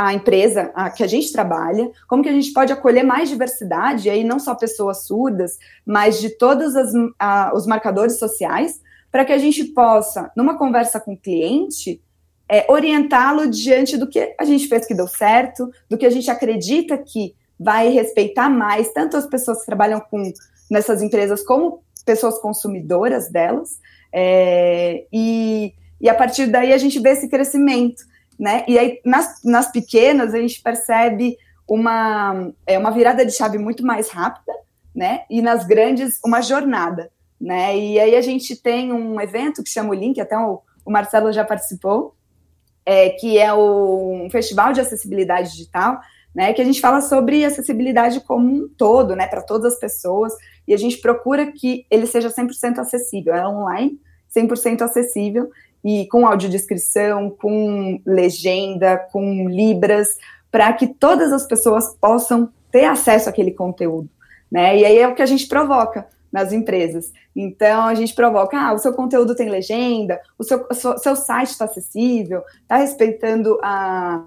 a 0.00 0.14
empresa 0.14 0.70
a, 0.76 0.88
que 0.90 1.02
a 1.02 1.08
gente 1.08 1.32
trabalha, 1.32 1.90
como 2.06 2.22
que 2.22 2.28
a 2.28 2.32
gente 2.32 2.52
pode 2.52 2.72
acolher 2.72 3.02
mais 3.02 3.28
diversidade, 3.28 4.08
aí 4.08 4.22
não 4.22 4.38
só 4.38 4.54
pessoas 4.54 5.04
surdas, 5.08 5.58
mas 5.84 6.20
de 6.20 6.30
todos 6.30 6.76
as, 6.76 6.92
a, 7.18 7.50
os 7.52 7.66
marcadores 7.66 8.16
sociais, 8.16 8.80
para 9.10 9.24
que 9.24 9.32
a 9.32 9.38
gente 9.38 9.64
possa, 9.64 10.30
numa 10.36 10.56
conversa 10.56 11.00
com 11.00 11.14
o 11.14 11.16
cliente, 11.16 12.00
é, 12.48 12.64
orientá-lo 12.70 13.50
diante 13.50 13.96
do 13.96 14.08
que 14.08 14.36
a 14.38 14.44
gente 14.44 14.68
fez 14.68 14.86
que 14.86 14.94
deu 14.94 15.08
certo, 15.08 15.68
do 15.90 15.98
que 15.98 16.06
a 16.06 16.10
gente 16.10 16.30
acredita 16.30 16.96
que 16.96 17.34
vai 17.58 17.88
respeitar 17.88 18.48
mais 18.48 18.92
tanto 18.92 19.16
as 19.16 19.26
pessoas 19.26 19.58
que 19.58 19.66
trabalham 19.66 19.98
com 19.98 20.32
nessas 20.70 21.02
empresas 21.02 21.42
como 21.42 21.82
pessoas 22.06 22.38
consumidoras 22.38 23.32
delas, 23.32 23.80
é, 24.12 25.06
e, 25.12 25.74
e 26.00 26.08
a 26.08 26.14
partir 26.14 26.46
daí 26.46 26.72
a 26.72 26.78
gente 26.78 27.00
vê 27.00 27.10
esse 27.10 27.28
crescimento 27.28 28.04
né? 28.38 28.64
E 28.68 28.78
aí, 28.78 29.00
nas, 29.04 29.42
nas 29.44 29.72
pequenas, 29.72 30.32
a 30.32 30.38
gente 30.38 30.62
percebe 30.62 31.36
uma, 31.66 32.50
é, 32.66 32.78
uma 32.78 32.90
virada 32.90 33.26
de 33.26 33.32
chave 33.32 33.58
muito 33.58 33.84
mais 33.84 34.08
rápida, 34.08 34.52
né? 34.94 35.24
E 35.28 35.42
nas 35.42 35.66
grandes, 35.66 36.18
uma 36.24 36.40
jornada, 36.40 37.10
né? 37.40 37.76
E 37.76 37.98
aí 37.98 38.14
a 38.14 38.22
gente 38.22 38.56
tem 38.56 38.92
um 38.92 39.20
evento 39.20 39.62
que 39.62 39.68
chama 39.68 39.90
o 39.90 39.94
Link, 39.94 40.20
até 40.20 40.38
o, 40.38 40.62
o 40.84 40.90
Marcelo 40.90 41.32
já 41.32 41.44
participou, 41.44 42.14
é, 42.86 43.10
que 43.10 43.38
é 43.38 43.52
o, 43.52 44.24
um 44.24 44.30
festival 44.30 44.72
de 44.72 44.80
acessibilidade 44.80 45.50
digital, 45.50 46.00
né? 46.34 46.52
Que 46.52 46.62
a 46.62 46.64
gente 46.64 46.80
fala 46.80 47.00
sobre 47.00 47.44
acessibilidade 47.44 48.20
como 48.20 48.46
um 48.46 48.68
todo, 48.68 49.14
né? 49.14 49.26
Para 49.26 49.42
todas 49.42 49.74
as 49.74 49.80
pessoas, 49.80 50.32
e 50.66 50.72
a 50.72 50.76
gente 50.76 50.98
procura 50.98 51.52
que 51.52 51.86
ele 51.90 52.06
seja 52.06 52.30
100% 52.30 52.78
acessível, 52.78 53.34
é 53.34 53.46
online, 53.46 54.00
100% 54.34 54.82
acessível, 54.82 55.50
e 55.84 56.06
com 56.08 56.26
audiodescrição, 56.26 57.30
com 57.30 58.00
legenda, 58.04 58.96
com 58.96 59.48
libras, 59.48 60.16
para 60.50 60.72
que 60.72 60.86
todas 60.86 61.32
as 61.32 61.46
pessoas 61.46 61.94
possam 62.00 62.50
ter 62.70 62.84
acesso 62.84 63.28
àquele 63.28 63.52
conteúdo, 63.52 64.08
né? 64.50 64.76
E 64.76 64.84
aí 64.84 64.98
é 64.98 65.08
o 65.08 65.14
que 65.14 65.22
a 65.22 65.26
gente 65.26 65.46
provoca 65.46 66.06
nas 66.32 66.52
empresas. 66.52 67.12
Então 67.34 67.86
a 67.86 67.94
gente 67.94 68.14
provoca, 68.14 68.58
ah, 68.58 68.74
o 68.74 68.78
seu 68.78 68.92
conteúdo 68.92 69.34
tem 69.34 69.48
legenda, 69.48 70.20
o 70.38 70.44
seu, 70.44 70.66
o 70.70 70.74
seu, 70.74 70.98
seu 70.98 71.16
site 71.16 71.50
está 71.50 71.64
acessível, 71.64 72.42
está 72.62 72.76
respeitando 72.76 73.58
a 73.62 74.24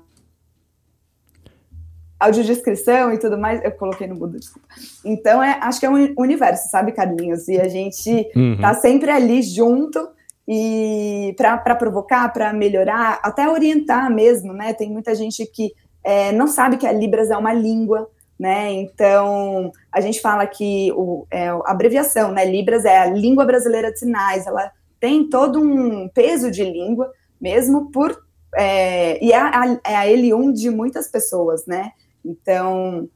audiodescrição 2.20 3.12
e 3.14 3.18
tudo 3.18 3.38
mais. 3.38 3.64
Eu 3.64 3.72
coloquei 3.72 4.08
no 4.08 4.16
mudo, 4.16 4.40
desculpa. 4.40 4.68
Então 5.04 5.42
é, 5.42 5.60
acho 5.62 5.80
que 5.80 5.86
é 5.86 5.90
um 5.90 6.14
universo, 6.18 6.70
sabe, 6.70 6.92
Carlinhos? 6.92 7.48
E 7.48 7.60
a 7.60 7.68
gente 7.68 8.30
uhum. 8.36 8.58
tá 8.60 8.74
sempre 8.74 9.12
ali 9.12 9.42
junto 9.42 10.08
e 10.48 11.34
para 11.38 11.76
provocar, 11.76 12.32
para 12.34 12.52
melhorar, 12.52 13.20
até 13.24 13.50
orientar 13.50 14.10
mesmo, 14.14 14.54
né? 14.54 14.74
Tem 14.74 14.90
muita 14.90 15.14
gente 15.16 15.46
que 15.46 15.72
é, 16.04 16.32
não 16.32 16.48
sabe 16.48 16.78
que 16.78 16.88
a 16.88 16.92
Libras 16.92 17.30
é 17.30 17.38
uma 17.38 17.54
língua, 17.54 18.10
né? 18.40 18.72
Então 18.72 19.72
a 19.92 20.02
gente 20.02 20.20
fala 20.20 20.46
que 20.48 20.92
o, 20.94 21.26
é, 21.30 21.50
a 21.50 21.62
abreviação, 21.68 22.32
né? 22.32 22.44
Libras 22.44 22.86
é 22.86 22.98
a 22.98 23.06
língua 23.06 23.46
brasileira 23.46 23.92
de 23.92 24.00
sinais, 24.00 24.48
ela 24.48 24.72
tem 25.00 25.30
todo 25.30 25.60
um 25.60 26.10
peso 26.10 26.50
de 26.50 26.64
língua, 26.64 27.12
mesmo 27.40 27.92
por 27.92 28.20
é, 28.56 29.24
e 29.24 29.32
é 29.32 29.38
a, 29.38 29.80
é 29.86 29.96
a 29.96 30.06
L1 30.06 30.54
de 30.54 30.70
muitas 30.70 31.08
pessoas, 31.08 31.66
né? 31.66 31.92
Então 32.26 33.08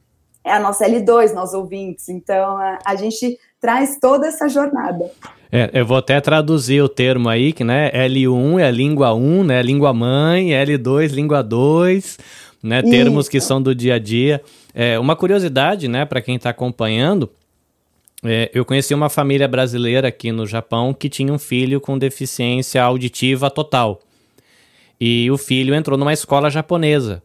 é 0.44 0.52
a 0.52 0.60
nossa 0.60 0.86
L2, 0.88 1.32
nós 1.32 1.52
ouvintes. 1.52 2.08
Então 2.08 2.56
a, 2.56 2.78
a 2.84 2.94
gente 2.94 3.38
traz 3.60 3.98
toda 4.00 4.26
essa 4.26 4.48
jornada. 4.48 5.10
É, 5.50 5.70
eu 5.72 5.86
vou 5.86 5.96
até 5.96 6.20
traduzir 6.20 6.82
o 6.82 6.88
termo 6.88 7.28
aí, 7.28 7.52
que 7.52 7.64
né, 7.64 7.90
L1 7.92 8.60
é 8.60 8.66
a 8.66 8.70
língua 8.70 9.14
1, 9.14 9.44
né, 9.44 9.62
língua 9.62 9.92
mãe, 9.92 10.48
L2, 10.50 11.12
língua 11.12 11.42
2, 11.42 12.18
né, 12.62 12.82
termos 12.82 13.28
que 13.28 13.40
são 13.40 13.62
do 13.62 13.74
dia 13.74 13.94
a 13.94 13.98
dia. 13.98 14.42
É, 14.74 14.98
uma 14.98 15.16
curiosidade, 15.16 15.88
né, 15.88 16.04
para 16.04 16.20
quem 16.20 16.36
está 16.36 16.50
acompanhando, 16.50 17.30
é, 18.24 18.50
eu 18.52 18.64
conheci 18.64 18.92
uma 18.92 19.08
família 19.08 19.46
brasileira 19.46 20.08
aqui 20.08 20.32
no 20.32 20.46
Japão 20.46 20.92
que 20.92 21.08
tinha 21.08 21.32
um 21.32 21.38
filho 21.38 21.80
com 21.80 21.96
deficiência 21.96 22.82
auditiva 22.82 23.50
total. 23.50 24.00
E 25.00 25.30
o 25.30 25.38
filho 25.38 25.74
entrou 25.74 25.98
numa 25.98 26.12
escola 26.12 26.50
japonesa. 26.50 27.22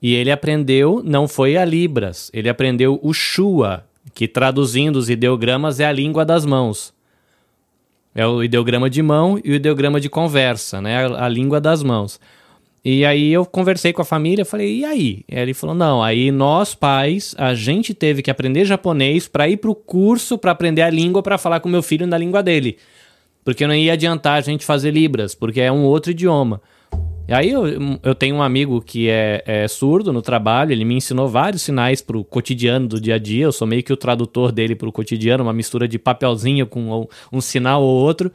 E 0.00 0.14
ele 0.14 0.30
aprendeu, 0.30 1.02
não 1.04 1.26
foi 1.26 1.56
a 1.56 1.64
Libras, 1.64 2.30
ele 2.32 2.48
aprendeu 2.48 2.98
o 3.02 3.12
Shua, 3.12 3.84
que 4.14 4.28
traduzindo 4.28 4.96
os 4.96 5.10
ideogramas 5.10 5.80
é 5.80 5.86
a 5.86 5.92
língua 5.92 6.24
das 6.24 6.44
mãos. 6.44 6.94
É 8.14 8.26
o 8.26 8.42
ideograma 8.42 8.88
de 8.88 9.02
mão 9.02 9.38
e 9.44 9.50
o 9.50 9.54
ideograma 9.54 10.00
de 10.00 10.08
conversa, 10.08 10.80
né? 10.80 11.06
A, 11.06 11.28
língua 11.28 11.60
das 11.60 11.82
mãos. 11.82 12.18
E 12.82 13.04
aí 13.04 13.30
eu 13.30 13.44
conversei 13.44 13.92
com 13.92 14.00
a 14.00 14.06
família, 14.06 14.44
falei, 14.44 14.78
e 14.78 14.84
aí? 14.84 15.24
Ele 15.28 15.52
falou, 15.52 15.74
não, 15.74 16.02
aí 16.02 16.30
nós 16.30 16.74
pais, 16.74 17.34
a 17.36 17.52
gente 17.52 17.92
teve 17.92 18.22
que 18.22 18.30
aprender 18.30 18.64
japonês 18.64 19.28
para 19.28 19.48
ir 19.48 19.58
para 19.58 19.70
o 19.70 19.74
curso 19.74 20.38
para 20.38 20.52
aprender 20.52 20.82
a 20.82 20.88
língua 20.88 21.22
para 21.22 21.36
falar 21.36 21.60
com 21.60 21.68
meu 21.68 21.82
filho 21.82 22.06
na 22.06 22.16
língua 22.16 22.42
dele. 22.42 22.78
Porque 23.44 23.66
não 23.66 23.74
ia 23.74 23.92
adiantar 23.92 24.38
a 24.38 24.40
gente 24.40 24.64
fazer 24.64 24.92
libras, 24.92 25.34
porque 25.34 25.60
é 25.60 25.70
um 25.70 25.84
outro 25.84 26.12
idioma. 26.12 26.62
E 27.28 27.34
aí 27.34 27.50
eu, 27.50 27.64
eu 28.02 28.14
tenho 28.14 28.36
um 28.36 28.42
amigo 28.42 28.80
que 28.80 29.08
é, 29.08 29.42
é, 29.44 29.68
surdo 29.68 30.12
no 30.12 30.22
trabalho, 30.22 30.70
ele 30.70 30.84
me 30.84 30.94
ensinou 30.94 31.28
vários 31.28 31.62
sinais 31.62 32.00
pro 32.00 32.22
cotidiano 32.22 32.86
do 32.86 33.00
dia 33.00 33.16
a 33.16 33.18
dia, 33.18 33.44
eu 33.46 33.52
sou 33.52 33.66
meio 33.66 33.82
que 33.82 33.92
o 33.92 33.96
tradutor 33.96 34.52
dele 34.52 34.76
pro 34.76 34.92
cotidiano, 34.92 35.42
uma 35.42 35.52
mistura 35.52 35.88
de 35.88 35.98
papelzinho 35.98 36.66
com 36.68 36.80
um, 36.82 37.06
um 37.32 37.40
sinal 37.40 37.82
ou 37.82 38.00
outro. 38.00 38.30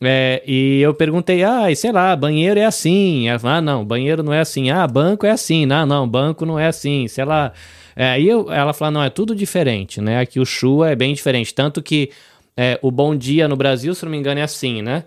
É, 0.00 0.42
e 0.46 0.80
eu 0.80 0.94
perguntei, 0.94 1.42
ah, 1.42 1.74
sei 1.74 1.92
lá, 1.92 2.14
banheiro 2.14 2.60
é 2.60 2.64
assim. 2.64 3.28
ah, 3.28 3.60
não, 3.60 3.84
banheiro 3.84 4.22
não 4.22 4.32
é 4.32 4.40
assim. 4.40 4.70
Ah, 4.70 4.86
banco 4.86 5.26
é 5.26 5.30
assim. 5.30 5.64
Não, 5.66 5.86
não, 5.86 6.08
banco 6.08 6.44
não 6.44 6.58
é 6.58 6.66
assim. 6.66 7.08
Sei 7.08 7.24
lá. 7.24 7.52
É, 7.94 8.10
aí 8.10 8.28
eu, 8.28 8.50
ela 8.52 8.72
falou, 8.72 8.92
não, 8.92 9.02
é 9.02 9.10
tudo 9.10 9.34
diferente, 9.34 10.00
né? 10.00 10.20
Aqui 10.20 10.38
o 10.38 10.44
Shua 10.44 10.90
é 10.90 10.96
bem 10.96 11.14
diferente. 11.14 11.54
Tanto 11.54 11.82
que 11.82 12.10
é, 12.56 12.78
o 12.82 12.90
bom 12.90 13.16
dia 13.16 13.48
no 13.48 13.56
Brasil, 13.56 13.94
se 13.94 14.04
não 14.04 14.10
me 14.12 14.18
engano, 14.18 14.40
é 14.40 14.42
assim, 14.42 14.82
né? 14.82 15.04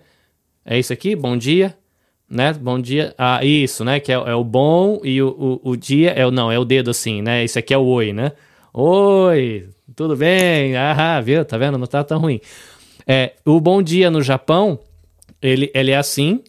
É 0.64 0.78
isso 0.78 0.92
aqui, 0.92 1.14
bom 1.14 1.36
dia. 1.36 1.76
Né? 2.30 2.52
Bom 2.52 2.78
dia. 2.78 3.12
Ah, 3.18 3.44
isso, 3.44 3.84
né? 3.84 3.98
Que 3.98 4.12
é, 4.12 4.14
é 4.14 4.34
o 4.34 4.44
bom 4.44 5.00
e 5.02 5.20
o, 5.20 5.60
o, 5.64 5.70
o, 5.70 5.76
dia 5.76 6.10
é 6.12 6.24
o 6.24 6.30
não, 6.30 6.50
é 6.50 6.58
o 6.58 6.64
dedo 6.64 6.90
assim, 6.90 7.20
né? 7.20 7.44
Isso 7.44 7.58
aqui 7.58 7.74
é 7.74 7.78
o 7.78 7.84
oi, 7.84 8.12
né? 8.12 8.32
Oi, 8.72 9.68
tudo 9.96 10.16
bem? 10.16 10.76
Ah, 10.76 11.20
viu? 11.20 11.44
Tá 11.44 11.58
vendo? 11.58 11.76
Não 11.76 11.88
tá 11.88 12.04
tão 12.04 12.20
ruim. 12.20 12.40
É, 13.04 13.32
o 13.44 13.60
bom 13.60 13.82
dia 13.82 14.10
no 14.10 14.22
Japão, 14.22 14.78
ele, 15.42 15.70
ele 15.74 15.90
é 15.90 15.96
assim. 15.96 16.40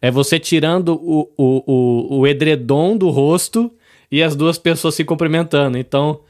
É 0.00 0.10
você 0.10 0.38
tirando 0.38 0.94
o, 0.94 1.30
o, 1.36 1.62
o, 1.66 2.18
o 2.20 2.26
edredom 2.26 2.96
do 2.96 3.10
rosto 3.10 3.70
e 4.10 4.22
as 4.22 4.34
duas 4.34 4.56
pessoas 4.56 4.94
se 4.94 5.04
cumprimentando. 5.04 5.76
Então, 5.76 6.20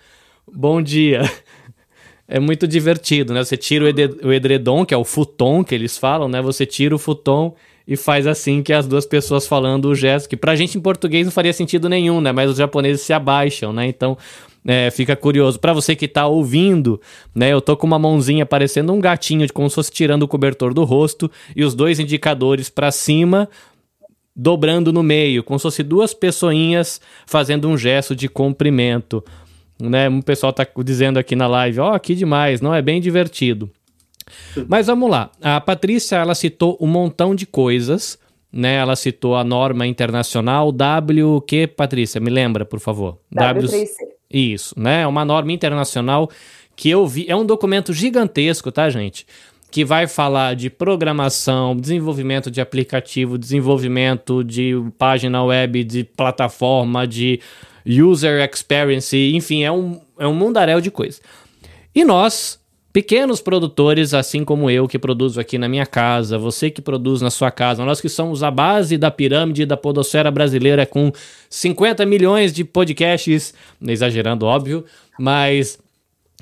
bom 0.52 0.82
dia. 0.82 1.22
É 2.30 2.38
muito 2.38 2.68
divertido, 2.68 3.32
né? 3.32 3.42
Você 3.42 3.56
tira 3.56 3.86
o 3.86 4.32
edredom, 4.32 4.84
que 4.84 4.92
é 4.92 4.96
o 4.96 5.04
futon 5.04 5.64
que 5.64 5.74
eles 5.74 5.96
falam, 5.96 6.28
né? 6.28 6.42
Você 6.42 6.66
tira 6.66 6.94
o 6.94 6.98
futon 6.98 7.54
e 7.86 7.96
faz 7.96 8.26
assim 8.26 8.62
que 8.62 8.70
as 8.70 8.86
duas 8.86 9.06
pessoas 9.06 9.46
falando 9.46 9.86
o 9.86 9.94
gesto, 9.94 10.28
que 10.28 10.36
pra 10.36 10.54
gente 10.54 10.76
em 10.76 10.80
português 10.80 11.24
não 11.24 11.32
faria 11.32 11.54
sentido 11.54 11.88
nenhum, 11.88 12.20
né? 12.20 12.30
Mas 12.30 12.50
os 12.50 12.58
japoneses 12.58 13.00
se 13.00 13.14
abaixam, 13.14 13.72
né? 13.72 13.86
Então, 13.86 14.18
é, 14.66 14.90
fica 14.90 15.16
curioso. 15.16 15.58
Para 15.58 15.72
você 15.72 15.96
que 15.96 16.06
tá 16.06 16.26
ouvindo, 16.26 17.00
né? 17.34 17.50
Eu 17.50 17.62
tô 17.62 17.74
com 17.78 17.86
uma 17.86 17.98
mãozinha 17.98 18.44
parecendo 18.44 18.92
um 18.92 19.00
gatinho, 19.00 19.50
como 19.54 19.70
se 19.70 19.76
fosse 19.76 19.90
tirando 19.90 20.24
o 20.24 20.28
cobertor 20.28 20.74
do 20.74 20.84
rosto 20.84 21.30
e 21.56 21.64
os 21.64 21.74
dois 21.74 21.98
indicadores 21.98 22.68
para 22.68 22.90
cima, 22.90 23.48
dobrando 24.36 24.92
no 24.92 25.02
meio, 25.02 25.42
como 25.42 25.58
se 25.58 25.62
fosse 25.62 25.82
duas 25.82 26.12
pessoinhas 26.12 27.00
fazendo 27.24 27.66
um 27.70 27.78
gesto 27.78 28.14
de 28.14 28.28
cumprimento 28.28 29.24
né? 29.80 30.08
O 30.08 30.22
pessoal 30.22 30.52
tá 30.52 30.66
dizendo 30.84 31.18
aqui 31.18 31.36
na 31.36 31.46
live, 31.46 31.80
ó, 31.80 31.94
oh, 31.94 32.00
que 32.00 32.14
demais, 32.14 32.60
não 32.60 32.74
é 32.74 32.82
bem 32.82 33.00
divertido. 33.00 33.70
Mas 34.68 34.86
vamos 34.86 35.10
lá. 35.10 35.30
A 35.40 35.60
Patrícia, 35.60 36.16
ela 36.16 36.34
citou 36.34 36.76
um 36.80 36.86
montão 36.86 37.34
de 37.34 37.46
coisas, 37.46 38.18
né? 38.52 38.76
Ela 38.76 38.96
citou 38.96 39.36
a 39.36 39.44
norma 39.44 39.86
internacional 39.86 40.72
W, 40.72 41.40
que 41.42 41.66
Patrícia, 41.66 42.20
me 42.20 42.30
lembra, 42.30 42.64
por 42.64 42.80
favor. 42.80 43.18
W3C. 43.34 43.88
Isso, 44.30 44.74
né? 44.78 45.02
É 45.02 45.06
uma 45.06 45.24
norma 45.24 45.52
internacional 45.52 46.30
que 46.76 46.90
eu 46.90 47.06
vi, 47.06 47.26
é 47.28 47.34
um 47.34 47.44
documento 47.44 47.92
gigantesco, 47.92 48.70
tá, 48.70 48.88
gente? 48.88 49.26
Que 49.70 49.84
vai 49.84 50.06
falar 50.06 50.54
de 50.54 50.70
programação, 50.70 51.76
desenvolvimento 51.76 52.50
de 52.50 52.60
aplicativo, 52.60 53.36
desenvolvimento 53.36 54.44
de 54.44 54.74
página 54.96 55.42
web, 55.42 55.84
de 55.84 56.04
plataforma, 56.04 57.06
de 57.06 57.40
user 57.88 58.48
experience, 58.48 59.16
enfim, 59.34 59.64
é 59.64 59.72
um, 59.72 60.00
é 60.18 60.26
um 60.26 60.34
mundaréu 60.34 60.80
de 60.80 60.90
coisa. 60.90 61.20
E 61.94 62.04
nós, 62.04 62.60
pequenos 62.92 63.40
produtores, 63.40 64.12
assim 64.12 64.44
como 64.44 64.70
eu 64.70 64.86
que 64.86 64.98
produzo 64.98 65.40
aqui 65.40 65.56
na 65.56 65.68
minha 65.68 65.86
casa, 65.86 66.38
você 66.38 66.70
que 66.70 66.82
produz 66.82 67.22
na 67.22 67.30
sua 67.30 67.50
casa, 67.50 67.84
nós 67.84 68.00
que 68.00 68.08
somos 68.08 68.42
a 68.42 68.50
base 68.50 68.98
da 68.98 69.10
pirâmide 69.10 69.64
da 69.64 69.76
podosfera 69.76 70.30
brasileira 70.30 70.84
com 70.84 71.10
50 71.48 72.04
milhões 72.04 72.52
de 72.52 72.64
podcasts, 72.64 73.54
exagerando, 73.80 74.44
óbvio, 74.44 74.84
mas 75.18 75.78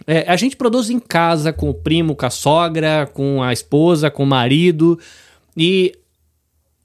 é, 0.07 0.24
a 0.28 0.36
gente 0.36 0.57
produz 0.57 0.90
em 0.90 0.99
casa 0.99 1.53
com 1.53 1.70
o 1.70 1.74
primo, 1.74 2.16
com 2.16 2.26
a 2.26 2.30
sogra, 2.30 3.09
com 3.12 3.42
a 3.42 3.53
esposa, 3.53 4.11
com 4.11 4.24
o 4.24 4.26
marido, 4.26 4.99
e 5.57 5.92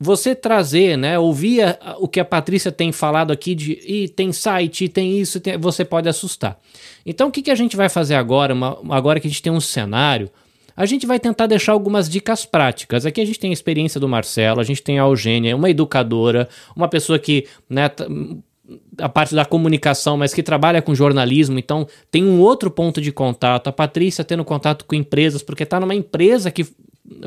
você 0.04 0.34
trazer, 0.34 0.98
né, 0.98 1.20
ouvir 1.20 1.78
o 2.00 2.08
que 2.08 2.20
a 2.20 2.26
Patrícia 2.26 2.72
tem 2.72 2.92
falado 2.92 3.32
aqui 3.32 3.54
de 3.54 3.74
e 3.86 4.10
tem 4.10 4.34
site, 4.34 4.90
tem 4.90 5.20
isso, 5.20 5.40
tem, 5.40 5.60
você 5.60 5.86
pode 5.86 6.10
assustar. 6.10 6.60
Então 7.06 7.28
o 7.28 7.32
que, 7.32 7.44
que 7.44 7.52
a 7.52 7.56
gente 7.56 7.78
vai 7.78 7.88
fazer 7.88 8.16
agora, 8.16 8.52
uma, 8.52 8.80
agora 8.90 9.20
que 9.20 9.28
a 9.28 9.30
gente 9.30 9.44
tem 9.44 9.54
um 9.54 9.62
cenário, 9.62 10.28
a 10.76 10.88
gente 10.88 11.06
vai 11.06 11.20
tentar 11.20 11.46
deixar 11.46 11.74
algumas 11.74 12.10
dicas 12.10 12.48
práticas. 12.48 13.06
Aqui 13.06 13.22
a 13.22 13.26
gente 13.26 13.40
tem 13.40 13.52
a 13.52 13.54
experiência 13.54 14.00
do 14.00 14.10
Marcelo, 14.10 14.60
a 14.60 14.64
gente 14.64 14.82
tem 14.82 14.98
a 14.98 15.04
Eugênia, 15.04 15.56
uma 15.56 15.70
educadora, 15.70 16.50
uma 16.76 16.88
pessoa 16.88 17.20
que, 17.20 17.46
né, 17.70 17.88
a 18.98 19.08
parte 19.08 19.36
da 19.36 19.46
comunicação, 19.46 20.18
mas 20.18 20.34
que 20.34 20.42
trabalha 20.42 20.82
com 20.82 20.96
jornalismo, 20.96 21.60
então 21.60 21.88
tem 22.10 22.24
um 22.24 22.40
outro 22.40 22.72
ponto 22.72 23.00
de 23.00 23.12
contato. 23.12 23.68
A 23.68 23.72
Patrícia 23.72 24.24
tendo 24.24 24.44
contato 24.44 24.84
com 24.86 24.96
empresas, 24.96 25.44
porque 25.44 25.62
está 25.62 25.80
numa 25.80 25.94
empresa 25.94 26.50
que 26.50 26.66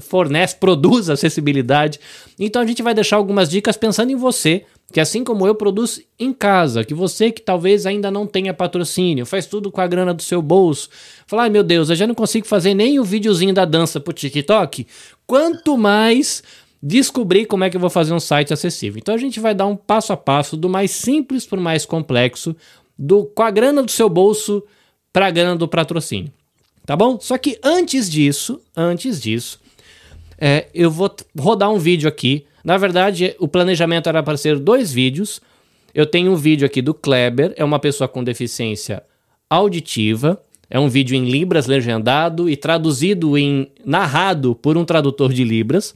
fornece, 0.01 0.57
produz 0.57 1.11
acessibilidade. 1.11 2.01
Então 2.39 2.63
a 2.63 2.67
gente 2.67 2.83
vai 2.83 2.95
deixar 2.95 3.17
algumas 3.17 3.49
dicas 3.49 3.77
pensando 3.77 4.11
em 4.11 4.17
você, 4.17 4.65
que 4.93 5.01
assim 5.01 5.25
como 5.25 5.47
eu 5.47 5.55
produz 5.55 6.01
em 6.19 6.33
casa, 6.33 6.85
que 6.85 6.95
você 6.95 7.31
que 7.31 7.43
talvez 7.43 7.87
ainda 7.87 8.11
não 8.11 8.27
tenha 8.27 8.53
patrocínio, 8.55 9.27
faz 9.27 9.47
tudo 9.47 9.71
com 9.71 9.81
a 9.81 9.87
grana 9.87 10.15
do 10.15 10.23
seu 10.23 10.41
bolso. 10.41 10.89
Fala, 11.27 11.45
ai 11.45 11.51
meu 11.51 11.63
Deus, 11.63 11.91
eu 11.91 11.97
já 11.97 12.07
não 12.07 12.15
consigo 12.15 12.47
fazer 12.47 12.75
nem 12.75 12.99
o 12.99 13.05
videozinho 13.05 13.55
da 13.55 13.65
dança 13.65 13.99
pro 14.01 14.13
TikTok. 14.13 14.87
Quanto 15.27 15.77
mais 15.77 16.43
descobrir 16.85 17.47
como 17.47 17.65
é 17.65 17.71
que 17.71 17.77
eu 17.79 17.81
vou 17.81 17.89
fazer 17.89 18.13
um 18.13 18.21
site 18.21 18.53
acessível. 18.53 18.99
Então 18.99 19.15
a 19.15 19.19
gente 19.19 19.41
vai 19.41 19.55
dar 19.55 19.65
um 19.65 19.75
passo 19.75 20.13
a 20.13 20.17
passo 20.19 20.55
do 20.55 20.69
mais 20.69 20.91
simples 20.91 21.47
para 21.47 21.59
o 21.59 21.63
mais 21.63 21.87
complexo, 21.87 22.55
do 22.99 23.25
com 23.25 23.43
a 23.43 23.51
grana 23.51 23.83
do 23.83 23.91
seu 23.91 24.09
bolso 24.11 24.63
para 25.11 25.29
a 25.29 25.31
grana 25.31 25.57
do 25.57 25.67
patrocínio. 25.67 26.31
Tá 26.85 26.95
bom? 26.95 27.19
Só 27.19 27.39
que 27.39 27.59
antes 27.65 28.11
disso, 28.11 28.61
antes 28.77 29.19
disso, 29.19 29.59
é, 30.47 30.67
eu 30.75 30.91
vou 30.91 31.11
rodar 31.39 31.71
um 31.71 31.79
vídeo 31.79 32.07
aqui. 32.07 32.45
Na 32.63 32.77
verdade, 32.77 33.35
o 33.39 33.49
planejamento 33.49 34.11
era 34.11 34.23
para 34.23 34.37
ser 34.37 34.59
dois 34.59 34.93
vídeos. 34.93 35.41
Eu 35.95 36.05
tenho 36.05 36.31
um 36.33 36.37
vídeo 36.37 36.67
aqui 36.67 36.83
do 36.83 36.93
Kleber, 36.93 37.55
é 37.57 37.65
uma 37.65 37.79
pessoa 37.79 38.07
com 38.07 38.23
deficiência 38.23 39.03
auditiva. 39.49 40.39
É 40.69 40.79
um 40.79 40.87
vídeo 40.87 41.17
em 41.17 41.25
Libras 41.25 41.67
legendado 41.67 42.47
e 42.51 42.59
traduzido 42.59 43.39
em 43.39 43.71
narrado 43.87 44.55
por 44.55 44.77
um 44.77 44.85
tradutor 44.85 45.33
de 45.33 45.45
Libras. 45.45 45.95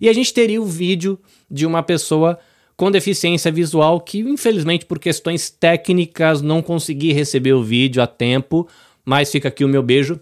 E 0.00 0.08
a 0.08 0.14
gente 0.14 0.32
teria 0.32 0.62
o 0.62 0.64
vídeo 0.64 1.18
de 1.50 1.66
uma 1.66 1.82
pessoa 1.82 2.38
com 2.74 2.90
deficiência 2.90 3.52
visual 3.52 4.00
que, 4.00 4.20
infelizmente, 4.20 4.86
por 4.86 4.98
questões 4.98 5.50
técnicas, 5.50 6.40
não 6.40 6.62
consegui 6.62 7.12
receber 7.12 7.52
o 7.52 7.62
vídeo 7.62 8.02
a 8.02 8.06
tempo. 8.06 8.66
Mas 9.04 9.30
fica 9.30 9.48
aqui 9.48 9.62
o 9.62 9.68
meu 9.68 9.82
beijo. 9.82 10.18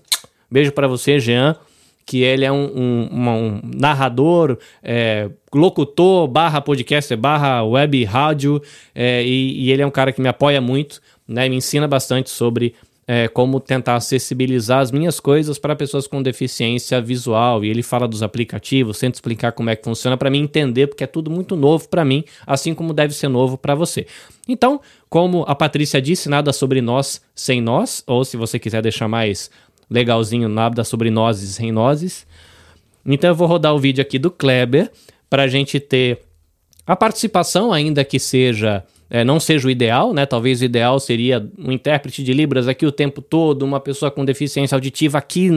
Beijo 0.50 0.72
para 0.72 0.88
você, 0.88 1.20
Jean 1.20 1.56
que 2.10 2.24
ele 2.24 2.44
é 2.44 2.50
um, 2.50 2.64
um, 2.64 3.08
um 3.12 3.60
narrador, 3.62 4.58
é, 4.82 5.30
locutor, 5.54 6.26
barra 6.26 6.60
podcast, 6.60 7.14
barra 7.14 7.62
web 7.62 8.02
rádio, 8.02 8.60
é, 8.92 9.22
e, 9.24 9.66
e, 9.66 9.70
ele 9.70 9.80
é 9.80 9.86
um 9.86 9.92
cara 9.92 10.10
que 10.12 10.20
me 10.20 10.28
apoia 10.28 10.60
muito, 10.60 11.00
né, 11.28 11.48
me 11.48 11.54
ensina 11.54 11.86
bastante 11.86 12.28
sobre 12.28 12.74
é, 13.06 13.28
como 13.28 13.60
tentar 13.60 13.94
acessibilizar 13.94 14.80
as 14.80 14.90
minhas 14.90 15.20
coisas 15.20 15.56
para 15.56 15.76
pessoas 15.76 16.08
com 16.08 16.20
deficiência 16.20 17.00
visual, 17.00 17.64
e 17.64 17.68
ele 17.68 17.80
fala 17.80 18.08
dos 18.08 18.24
aplicativos, 18.24 18.98
tenta 18.98 19.16
explicar 19.16 19.52
como 19.52 19.70
é 19.70 19.76
que 19.76 19.84
funciona 19.84 20.16
para 20.16 20.30
mim 20.30 20.40
entender, 20.40 20.88
porque 20.88 21.04
é 21.04 21.06
tudo 21.06 21.30
muito 21.30 21.54
novo 21.54 21.88
para 21.88 22.04
mim, 22.04 22.24
assim 22.44 22.74
como 22.74 22.92
deve 22.92 23.14
ser 23.14 23.28
novo 23.28 23.56
para 23.56 23.76
você. 23.76 24.04
Então, 24.48 24.80
como 25.08 25.44
a 25.46 25.54
Patrícia 25.54 26.02
disse, 26.02 26.28
nada 26.28 26.52
sobre 26.52 26.80
nós 26.80 27.20
sem 27.36 27.60
nós, 27.60 28.02
ou 28.04 28.24
se 28.24 28.36
você 28.36 28.58
quiser 28.58 28.82
deixar 28.82 29.06
mais 29.06 29.48
legalzinho 29.90 30.48
nada 30.48 30.84
sobre 30.84 31.10
nozes 31.10 31.56
sem 31.56 31.72
nozes. 31.72 32.26
Então 33.04 33.30
eu 33.30 33.34
vou 33.34 33.46
rodar 33.46 33.74
o 33.74 33.78
vídeo 33.78 34.02
aqui 34.02 34.18
do 34.18 34.30
Kleber 34.30 34.90
para 35.28 35.44
a 35.44 35.48
gente 35.48 35.80
ter 35.80 36.20
a 36.86 36.94
participação, 36.94 37.72
ainda 37.72 38.04
que 38.04 38.18
seja 38.18 38.84
é, 39.10 39.24
não 39.24 39.40
seja 39.40 39.66
o 39.66 39.70
ideal, 39.70 40.12
né? 40.12 40.24
Talvez 40.24 40.60
o 40.60 40.64
ideal 40.64 41.00
seria 41.00 41.44
um 41.58 41.72
intérprete 41.72 42.22
de 42.22 42.32
Libras 42.32 42.68
aqui 42.68 42.86
o 42.86 42.92
tempo 42.92 43.20
todo, 43.20 43.64
uma 43.64 43.80
pessoa 43.80 44.08
com 44.08 44.24
deficiência 44.24 44.76
auditiva 44.76 45.18
aqui 45.18 45.50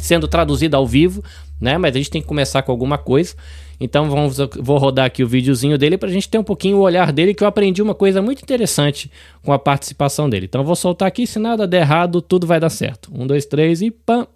sendo 0.00 0.26
traduzida 0.26 0.76
ao 0.76 0.84
vivo, 0.84 1.22
né? 1.60 1.78
Mas 1.78 1.94
a 1.94 1.98
gente 1.98 2.10
tem 2.10 2.20
que 2.20 2.26
começar 2.26 2.62
com 2.62 2.72
alguma 2.72 2.98
coisa. 2.98 3.36
Então 3.80 4.10
vamos, 4.10 4.36
vou 4.60 4.76
rodar 4.78 5.06
aqui 5.06 5.22
o 5.22 5.28
videozinho 5.28 5.78
dele 5.78 5.96
para 5.96 6.08
a 6.08 6.12
gente 6.12 6.28
ter 6.28 6.38
um 6.38 6.44
pouquinho 6.44 6.78
o 6.78 6.80
olhar 6.80 7.12
dele, 7.12 7.32
que 7.32 7.44
eu 7.44 7.48
aprendi 7.48 7.80
uma 7.80 7.94
coisa 7.94 8.20
muito 8.20 8.42
interessante 8.42 9.10
com 9.42 9.52
a 9.52 9.58
participação 9.58 10.28
dele. 10.28 10.46
Então 10.46 10.64
vou 10.64 10.74
soltar 10.74 11.06
aqui, 11.06 11.26
se 11.26 11.38
nada 11.38 11.66
der 11.66 11.82
errado, 11.82 12.20
tudo 12.20 12.46
vai 12.46 12.58
dar 12.58 12.70
certo. 12.70 13.10
Um, 13.14 13.26
dois, 13.26 13.46
três 13.46 13.80
e 13.80 13.90
pam! 13.90 14.26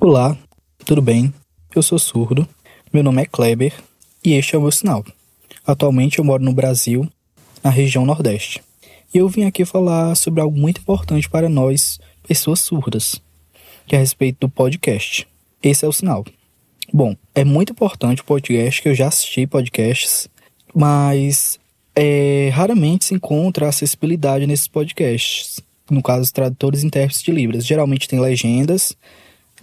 Olá, 0.00 0.36
tudo 0.84 1.02
bem? 1.02 1.32
Eu 1.74 1.82
sou 1.82 1.98
surdo, 1.98 2.46
meu 2.92 3.02
nome 3.02 3.22
é 3.22 3.26
Kleber 3.26 3.72
e 4.24 4.34
este 4.34 4.54
é 4.54 4.58
o 4.58 4.62
meu 4.62 4.70
sinal. 4.70 5.04
Atualmente 5.66 6.18
eu 6.18 6.24
moro 6.24 6.44
no 6.44 6.52
Brasil, 6.52 7.08
na 7.62 7.70
região 7.70 8.06
Nordeste. 8.06 8.62
E 9.12 9.18
eu 9.18 9.28
vim 9.28 9.44
aqui 9.44 9.64
falar 9.64 10.14
sobre 10.14 10.40
algo 10.40 10.56
muito 10.56 10.80
importante 10.80 11.28
para 11.28 11.48
nós, 11.48 11.98
pessoas 12.26 12.60
surdas, 12.60 13.20
que 13.86 13.96
é 13.96 13.98
a 13.98 14.00
respeito 14.00 14.40
do 14.40 14.48
podcast. 14.48 15.26
Esse 15.62 15.84
é 15.84 15.88
o 15.88 15.92
sinal. 15.92 16.24
Bom, 16.92 17.16
é 17.34 17.44
muito 17.44 17.72
importante 17.72 18.22
o 18.22 18.24
podcast, 18.24 18.80
que 18.80 18.88
eu 18.88 18.94
já 18.94 19.08
assisti 19.08 19.46
podcasts, 19.46 20.28
mas 20.74 21.58
é, 21.94 22.50
raramente 22.52 23.06
se 23.06 23.14
encontra 23.14 23.68
acessibilidade 23.68 24.46
nesses 24.46 24.68
podcasts. 24.68 25.60
No 25.90 26.02
caso, 26.02 26.32
tradutores 26.32 26.82
e 26.82 26.86
intérpretes 26.86 27.22
de 27.22 27.30
Libras. 27.30 27.66
Geralmente 27.66 28.08
tem 28.08 28.18
legendas, 28.18 28.96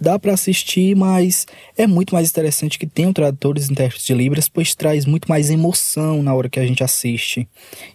dá 0.02 0.18
para 0.18 0.34
assistir, 0.34 0.94
mas 0.94 1.46
é 1.78 1.86
muito 1.86 2.14
mais 2.14 2.28
interessante 2.28 2.78
que 2.78 2.86
tenham 2.86 3.12
tradutores 3.12 3.68
e 3.68 3.72
intérpretes 3.72 4.04
de 4.04 4.12
Libras, 4.12 4.48
pois 4.48 4.74
traz 4.74 5.06
muito 5.06 5.28
mais 5.28 5.48
emoção 5.48 6.22
na 6.22 6.34
hora 6.34 6.48
que 6.48 6.60
a 6.60 6.66
gente 6.66 6.84
assiste. 6.84 7.48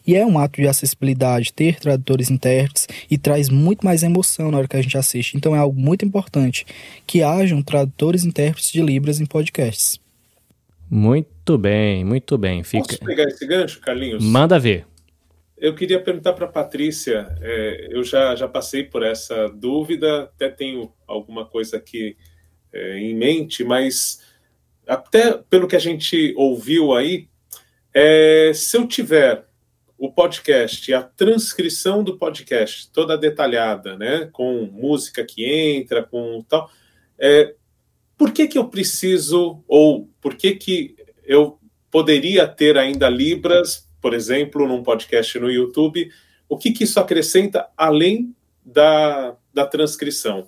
E 0.05 0.15
é 0.15 0.25
um 0.25 0.39
ato 0.39 0.59
de 0.59 0.67
acessibilidade 0.67 1.53
ter 1.53 1.79
tradutores 1.79 2.29
e 2.29 2.33
intérpretes 2.33 2.87
e 3.11 3.17
traz 3.17 3.49
muito 3.49 3.85
mais 3.85 4.01
emoção 4.01 4.49
na 4.49 4.57
hora 4.57 4.67
que 4.67 4.77
a 4.77 4.81
gente 4.81 4.97
assiste. 4.97 5.37
Então 5.37 5.55
é 5.55 5.59
algo 5.59 5.79
muito 5.79 6.03
importante 6.03 6.65
que 7.05 7.21
hajam 7.21 7.61
tradutores 7.61 8.23
e 8.23 8.27
intérpretes 8.27 8.71
de 8.71 8.81
Libras 8.81 9.19
em 9.19 9.25
podcasts. 9.25 9.99
Muito 10.89 11.57
bem, 11.57 12.03
muito 12.05 12.37
bem. 12.37 12.63
Fica... 12.63 12.87
Posso 12.87 12.99
pegar 12.99 13.25
esse 13.25 13.45
gancho, 13.45 13.79
Carlinhos? 13.81 14.23
Manda 14.23 14.57
ver. 14.57 14.85
Eu 15.57 15.73
queria 15.73 15.99
perguntar 15.99 16.33
para 16.33 16.45
a 16.45 16.51
Patrícia, 16.51 17.35
é, 17.41 17.87
eu 17.89 18.03
já, 18.03 18.35
já 18.35 18.47
passei 18.47 18.83
por 18.83 19.01
essa 19.01 19.49
dúvida, 19.49 20.23
até 20.23 20.49
tenho 20.49 20.93
alguma 21.07 21.47
coisa 21.47 21.77
aqui 21.77 22.15
é, 22.71 22.99
em 22.99 23.15
mente, 23.15 23.63
mas 23.63 24.21
até 24.85 25.33
pelo 25.49 25.67
que 25.67 25.75
a 25.75 25.79
gente 25.79 26.31
ouviu 26.37 26.93
aí, 26.93 27.27
é, 27.91 28.51
se 28.53 28.77
eu 28.77 28.87
tiver 28.87 29.47
o 29.97 30.11
podcast 30.11 30.93
a 30.93 31.01
transcrição 31.01 32.03
do 32.03 32.19
podcast 32.19 32.91
toda 32.91 33.17
detalhada, 33.17 33.97
né, 33.97 34.29
com 34.31 34.69
música 34.71 35.25
que 35.25 35.43
entra, 35.43 36.03
com 36.03 36.45
tal, 36.47 36.69
é, 37.17 37.55
por 38.15 38.31
que 38.31 38.47
que 38.47 38.59
eu 38.59 38.69
preciso 38.69 39.63
ou 39.67 40.07
por 40.21 40.35
que 40.35 40.53
que 40.55 40.95
eu 41.23 41.59
poderia 41.89 42.47
ter 42.47 42.77
ainda 42.77 43.09
libras 43.09 43.86
por 44.07 44.13
exemplo, 44.13 44.65
num 44.65 44.81
podcast 44.83 45.37
no 45.37 45.51
YouTube, 45.51 46.09
o 46.47 46.57
que, 46.57 46.71
que 46.71 46.85
isso 46.85 46.97
acrescenta 46.97 47.67
além 47.75 48.33
da, 48.63 49.35
da 49.53 49.65
transcrição? 49.65 50.47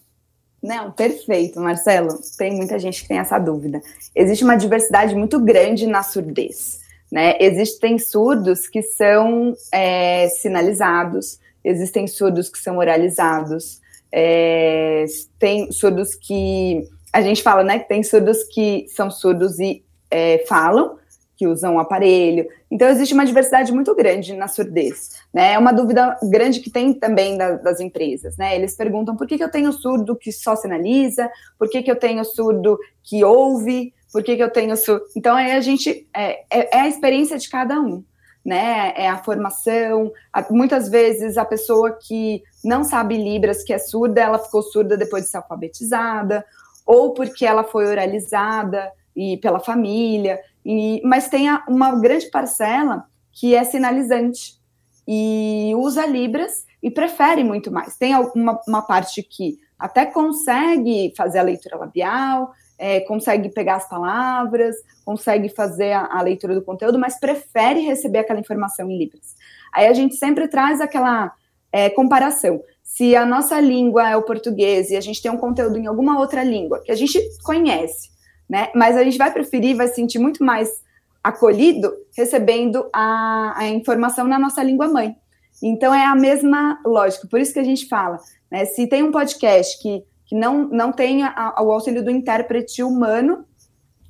Não, 0.63 0.93
perfeito, 0.93 1.59
Marcelo. 1.59 2.21
Tem 2.37 2.55
muita 2.55 2.79
gente 2.79 3.01
que 3.01 3.09
tem 3.09 3.17
essa 3.17 3.37
dúvida. 3.37 3.81
Existe 4.15 4.45
uma 4.45 4.55
diversidade 4.55 5.13
muito 5.13 5.37
grande 5.41 5.85
na 5.87 6.03
surdez. 6.03 6.79
Né? 7.11 7.35
Existem 7.37 7.99
surdos 7.99 8.65
que 8.65 8.81
são 8.81 9.53
é, 9.73 10.29
sinalizados, 10.29 11.37
existem 11.61 12.07
surdos 12.07 12.47
que 12.47 12.59
são 12.59 12.77
oralizados, 12.77 13.81
é, 14.09 15.03
tem 15.37 15.69
surdos 15.69 16.15
que 16.15 16.87
a 17.11 17.21
gente 17.21 17.43
fala, 17.43 17.61
né? 17.61 17.79
Que 17.79 17.89
tem 17.89 18.03
surdos 18.03 18.41
que 18.45 18.85
são 18.87 19.11
surdos 19.11 19.59
e 19.59 19.83
é, 20.09 20.45
falam, 20.47 20.97
que 21.39 21.47
usam 21.47 21.77
o 21.77 21.79
aparelho. 21.79 22.45
Então, 22.69 22.89
existe 22.89 23.13
uma 23.13 23.25
diversidade 23.25 23.71
muito 23.71 23.95
grande 23.95 24.33
na 24.33 24.49
surdez. 24.49 25.11
Né? 25.33 25.53
É 25.53 25.57
uma 25.57 25.71
dúvida 25.71 26.17
grande 26.23 26.59
que 26.59 26.69
tem 26.69 26.93
também 26.93 27.37
da, 27.37 27.53
das 27.53 27.79
empresas. 27.79 28.35
Né? 28.35 28.57
Eles 28.57 28.75
perguntam 28.75 29.15
por 29.15 29.25
que, 29.25 29.37
que 29.37 29.43
eu 29.43 29.49
tenho 29.49 29.71
surdo 29.71 30.17
que 30.17 30.33
só 30.33 30.57
sinaliza, 30.57 31.31
por 31.57 31.69
que, 31.69 31.81
que 31.81 31.89
eu 31.89 31.95
tenho 31.95 32.25
surdo 32.25 32.77
que 33.01 33.23
ouve, 33.23 33.93
por 34.11 34.21
que, 34.21 34.35
que 34.35 34.43
eu 34.43 34.51
tenho 34.51 34.75
surdo. 34.75 35.05
Então, 35.15 35.33
aí 35.33 35.53
a 35.53 35.61
gente. 35.61 36.05
É, 36.13 36.41
é, 36.51 36.77
é 36.77 36.81
a 36.81 36.89
experiência 36.89 37.37
de 37.37 37.49
cada 37.49 37.79
um. 37.79 38.03
Né, 38.43 38.93
é 38.95 39.07
a 39.07 39.17
formação. 39.17 40.11
Muitas 40.49 40.89
vezes 40.89 41.37
a 41.37 41.45
pessoa 41.45 41.91
que 41.91 42.41
não 42.63 42.83
sabe 42.83 43.17
Libras, 43.17 43.63
que 43.63 43.71
é 43.71 43.77
surda, 43.77 44.21
ela 44.21 44.39
ficou 44.39 44.63
surda 44.63 44.97
depois 44.97 45.25
de 45.25 45.29
ser 45.29 45.37
alfabetizada, 45.37 46.43
ou 46.85 47.13
porque 47.13 47.45
ela 47.45 47.63
foi 47.63 47.85
oralizada 47.85 48.91
e 49.15 49.37
pela 49.37 49.59
família. 49.59 50.39
E, 50.65 51.01
mas 51.03 51.29
tem 51.29 51.47
uma 51.67 51.99
grande 51.99 52.29
parcela 52.29 53.05
que 53.31 53.55
é 53.55 53.63
sinalizante 53.63 54.59
e 55.07 55.73
usa 55.75 56.05
Libras 56.05 56.65
e 56.83 56.91
prefere 56.91 57.43
muito 57.43 57.71
mais. 57.71 57.97
Tem 57.97 58.15
uma, 58.15 58.59
uma 58.67 58.81
parte 58.81 59.23
que 59.23 59.57
até 59.77 60.05
consegue 60.05 61.13
fazer 61.15 61.39
a 61.39 61.43
leitura 61.43 61.77
labial, 61.77 62.51
é, 62.77 63.01
consegue 63.01 63.49
pegar 63.49 63.75
as 63.75 63.89
palavras, 63.89 64.75
consegue 65.03 65.49
fazer 65.49 65.91
a, 65.91 66.17
a, 66.17 66.21
leitura 66.21 66.55
do 66.55 66.61
conteúdo, 66.61 66.99
mas 66.99 67.19
prefere 67.19 67.81
receber 67.81 68.19
aquela 68.19 68.39
informação 68.39 68.89
em 68.89 68.97
Libras. 68.97 69.35
Aí 69.73 69.87
a 69.87 69.93
gente 69.93 70.15
sempre 70.15 70.47
traz 70.47 70.79
aquela 70.79 71.33
é, 71.71 71.89
comparação. 71.89 72.61
Se 72.83 73.15
a 73.15 73.25
nossa 73.25 73.59
língua 73.59 74.09
é 74.09 74.15
o 74.15 74.23
português 74.23 74.91
e 74.91 74.95
a 74.95 75.01
gente 75.01 75.21
tem 75.21 75.31
um 75.31 75.37
conteúdo 75.37 75.77
em 75.77 75.87
alguma 75.87 76.19
outra 76.19 76.43
língua 76.43 76.81
que 76.83 76.91
a 76.91 76.95
gente 76.95 77.19
conhece, 77.43 78.09
né? 78.49 78.69
Mas 78.73 78.97
a 78.97 79.03
gente 79.03 79.17
vai 79.17 79.31
preferir, 79.31 79.75
vai 79.75 79.87
se 79.87 79.95
sentir 79.95 80.19
muito 80.19 80.43
mais 80.43 80.81
acolhido 81.23 81.93
recebendo 82.17 82.89
a, 82.93 83.53
a 83.55 83.67
informação 83.67 84.27
na 84.27 84.39
nossa 84.39 84.63
língua 84.63 84.87
mãe. 84.87 85.15
Então 85.61 85.93
é 85.93 86.05
a 86.05 86.15
mesma 86.15 86.79
lógica, 86.85 87.27
por 87.27 87.39
isso 87.39 87.53
que 87.53 87.59
a 87.59 87.63
gente 87.63 87.87
fala, 87.87 88.17
né? 88.49 88.65
Se 88.65 88.87
tem 88.87 89.03
um 89.03 89.11
podcast 89.11 89.81
que, 89.81 90.03
que 90.25 90.35
não, 90.35 90.67
não 90.69 90.91
tem 90.91 91.23
a, 91.23 91.55
o 91.61 91.71
auxílio 91.71 92.03
do 92.03 92.09
intérprete 92.09 92.81
humano 92.81 93.45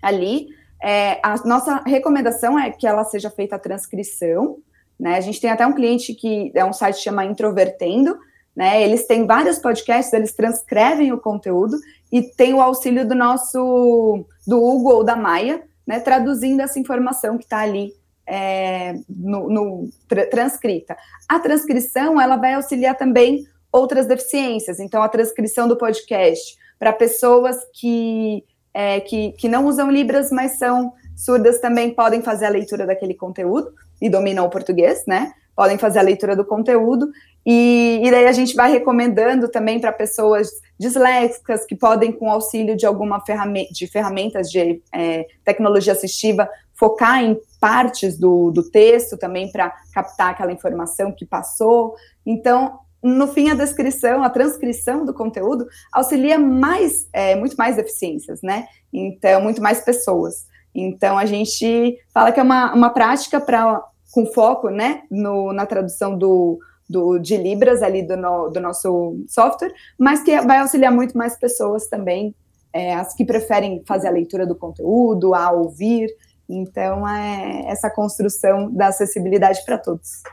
ali, 0.02 0.48
é, 0.82 1.20
a 1.24 1.36
nossa 1.46 1.84
recomendação 1.86 2.58
é 2.58 2.70
que 2.70 2.88
ela 2.88 3.04
seja 3.04 3.30
feita 3.30 3.56
a 3.56 3.60
transcrição, 3.60 4.58
né? 5.00 5.16
A 5.16 5.22
gente 5.22 5.42
tem 5.42 5.50
até 5.50 5.66
um 5.66 5.74
cliente 5.74 6.14
que 6.14 6.52
é 6.54 6.64
um 6.64 6.74
site 6.74 6.98
que 6.98 7.04
chama 7.04 7.26
Introvertendo, 7.26 8.18
né? 8.56 8.84
Eles 8.84 9.06
têm 9.06 9.26
vários 9.26 9.60
podcasts, 9.60 10.14
eles 10.14 10.34
transcrevem 10.34 11.12
o 11.12 11.20
conteúdo 11.20 11.78
e 12.12 12.22
tem 12.22 12.54
o 12.54 12.62
auxílio 12.62 13.08
do 13.08 13.16
nosso, 13.16 14.26
do 14.46 14.64
Hugo 14.64 14.90
ou 14.90 15.04
da 15.04 15.16
Maia, 15.16 15.64
né, 15.86 16.00
traduzindo 16.00 16.62
essa 16.62 16.80
informação 16.80 17.38
que 17.38 17.46
está 17.46 17.60
ali 17.60 17.94
é, 18.28 18.94
no, 19.10 19.50
no 19.50 19.90
tra 20.08 20.28
transcrita. 20.28 20.96
A 21.28 21.40
transcrição, 21.40 22.22
ela 22.22 22.36
vai 22.36 22.54
auxiliar 22.54 22.96
também 22.96 23.46
outras 23.72 24.06
deficiências, 24.06 24.80
então 24.80 25.02
a 25.02 25.10
transcrição 25.10 25.68
do 25.68 25.78
podcast 25.78 26.58
para 26.78 26.94
pessoas 26.94 27.58
que, 27.74 28.44
é, 28.74 29.00
que, 29.00 29.32
que 29.34 29.48
não 29.48 29.66
usam 29.66 29.92
Libras, 29.92 30.32
mas 30.32 30.58
são 30.58 30.94
surdas 31.16 31.60
também 31.60 31.94
podem 31.94 32.22
fazer 32.22 32.46
a 32.46 32.50
leitura 32.50 32.86
daquele 32.86 33.14
conteúdo 33.14 33.74
e 34.02 34.10
dominam 34.10 34.46
o 34.46 34.50
português, 34.50 35.04
né? 35.06 35.34
Podem 35.56 35.78
fazer 35.78 36.00
a 36.00 36.04
leitura 36.04 36.36
do 36.36 36.46
conteúdo 36.46 37.10
e, 37.46 38.02
e 38.04 38.12
daí 38.12 38.28
a 38.28 38.32
gente 38.32 38.56
vai 38.56 38.72
recomendando 38.72 39.48
também 39.48 39.80
para 39.80 39.92
pessoas 39.92 40.50
disléxicas 40.80 41.66
que 41.66 41.76
podem, 41.76 42.12
com 42.12 42.30
auxílio 42.30 42.76
de 42.76 42.86
alguma 42.86 43.24
ferramenta, 43.26 43.72
de 43.74 43.88
ferramentas 43.88 44.50
de 44.50 44.82
é, 44.94 45.28
tecnologia 45.44 45.94
assistiva, 45.94 46.50
focar 46.74 47.24
em 47.24 47.38
partes 47.60 48.18
do, 48.18 48.52
do 48.52 48.70
texto 48.70 49.18
também 49.18 49.52
para 49.52 49.76
captar 49.94 50.30
aquela 50.30 50.52
informação 50.52 51.12
que 51.12 51.26
passou. 51.26 51.96
Então, 52.26 52.80
no 53.04 53.28
fim, 53.28 53.50
a 53.50 53.56
descrição, 53.56 54.24
a 54.24 54.30
transcrição 54.30 55.06
do 55.06 55.14
conteúdo 55.14 55.68
auxilia 55.92 56.38
mais, 56.38 57.10
é, 57.12 57.36
muito 57.36 57.56
mais 57.56 57.76
deficiências, 57.76 58.42
né? 58.42 58.68
Então, 58.92 59.42
muito 59.42 59.62
mais 59.62 59.82
pessoas. 59.82 60.48
Então, 60.74 61.18
a 61.18 61.26
gente 61.26 61.98
fala 62.14 62.32
que 62.32 62.40
é 62.40 62.44
uma, 62.44 62.74
uma 62.74 62.90
prática 62.90 63.40
para 63.40 63.84
com 64.12 64.26
foco, 64.26 64.70
né, 64.70 65.04
no, 65.10 65.54
na 65.54 65.68
tradução 65.68 66.18
do, 66.18 66.60
do, 66.90 67.20
de 67.20 67.38
Libras 67.38 67.84
ali 67.84 68.02
do, 68.02 68.18
no, 68.18 68.50
do 68.50 68.60
nosso 68.60 69.24
software, 69.28 69.72
mas 69.98 70.24
que 70.24 70.42
vai 70.42 70.58
auxiliar 70.58 70.92
muito 70.92 71.18
mais 71.18 71.38
pessoas 71.38 71.88
também, 71.88 72.34
é, 72.74 72.96
as 72.96 73.14
que 73.14 73.24
preferem 73.24 73.84
fazer 73.86 74.08
a 74.08 74.12
leitura 74.12 74.46
do 74.48 74.56
conteúdo, 74.56 75.36
a 75.36 75.52
ouvir. 75.52 76.10
Então, 76.50 77.08
é 77.08 77.66
essa 77.68 77.90
construção 77.90 78.72
da 78.72 78.88
acessibilidade 78.88 79.64
para 79.64 79.78
todos. 79.78 80.24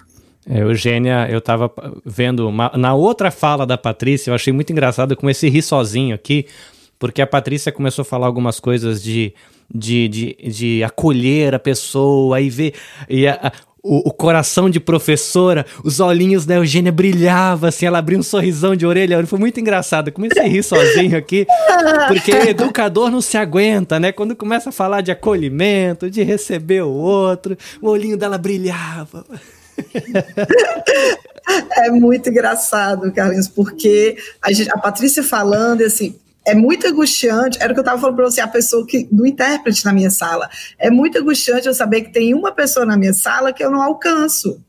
É, 0.49 0.61
Eugênia, 0.61 1.29
eu 1.29 1.39
estava 1.39 1.71
vendo 2.05 2.49
uma, 2.49 2.71
na 2.77 2.95
outra 2.95 3.31
fala 3.31 3.67
da 3.67 3.77
Patrícia, 3.77 4.31
eu 4.31 4.35
achei 4.35 4.53
muito 4.53 4.73
engraçado 4.73 5.17
com 5.17 5.29
esse 5.29 5.49
ri 5.49 5.61
sozinho 5.61 6.15
aqui, 6.15 6.47
porque 6.99 7.21
a 7.21 7.27
Patrícia 7.27 7.73
começou 7.73 8.03
a 8.03 8.05
falar 8.07 8.27
algumas 8.27 8.61
coisas 8.61 9.03
de, 9.03 9.35
de, 9.73 10.09
de, 10.09 10.35
de 10.49 10.85
acolher 10.85 11.55
a 11.55 11.59
pessoa 11.59 12.41
e 12.41 12.49
ver. 12.49 12.75
E 13.09 13.27
a, 13.27 13.53
o, 13.87 14.09
o, 14.09 14.13
coração 14.13 14.69
de 14.69 14.81
professora, 14.81 15.65
os 15.85 16.01
olhinhos 16.01 16.45
da 16.45 16.57
Eugênia 16.57 16.91
brilhavam, 16.91 17.69
assim, 17.69 17.87
ela 17.87 17.99
abriu 17.99 18.19
um 18.19 18.23
sorrisão 18.23 18.75
de 18.75 18.85
orelha. 18.85 19.25
Foi 19.27 19.39
muito 19.39 19.61
engraçado. 19.61 20.09
Eu 20.09 20.13
comecei 20.13 20.43
a 20.43 20.47
rir 20.47 20.63
sozinho 20.63 21.17
aqui, 21.17 21.47
porque 22.09 22.33
educador 22.33 23.11
não 23.11 23.21
se 23.21 23.37
aguenta, 23.37 24.01
né? 24.01 24.11
Quando 24.11 24.35
começa 24.35 24.71
a 24.71 24.73
falar 24.73 25.03
de 25.03 25.13
acolhimento, 25.13 26.11
de 26.11 26.23
receber 26.23 26.83
o 26.83 26.91
outro, 26.91 27.57
o 27.81 27.89
olhinho 27.89 28.17
dela 28.17 28.37
brilhava. 28.37 29.25
É 31.77 31.91
muito 31.91 32.29
engraçado, 32.29 33.13
Carlinhos, 33.13 33.47
porque 33.47 34.17
a, 34.43 34.53
gente, 34.53 34.69
a 34.69 34.79
Patrícia 34.79 35.23
falando, 35.23 35.83
assim, 35.83 36.17
é 36.47 36.55
muito 36.55 36.87
angustiante, 36.87 37.59
era 37.61 37.73
o 37.73 37.75
que 37.75 37.81
eu 37.81 37.83
estava 37.83 38.01
falando 38.01 38.17
para 38.17 38.25
você, 38.27 38.41
a 38.41 38.47
pessoa 38.47 38.87
que, 38.87 39.09
do 39.11 39.27
intérprete 39.27 39.85
na 39.85 39.93
minha 39.93 40.11
sala. 40.11 40.49
É 40.79 40.89
muito 40.91 41.19
angustiante 41.19 41.67
eu 41.67 41.75
saber 41.75 42.03
que 42.03 42.13
tem 42.13 42.33
uma 42.35 42.53
pessoa 42.53 42.87
na 42.87 42.97
minha 42.97 43.13
sala 43.13 43.53
que 43.53 43.65
eu 43.65 43.71
não 43.71 43.83
alcanço. 43.83 44.63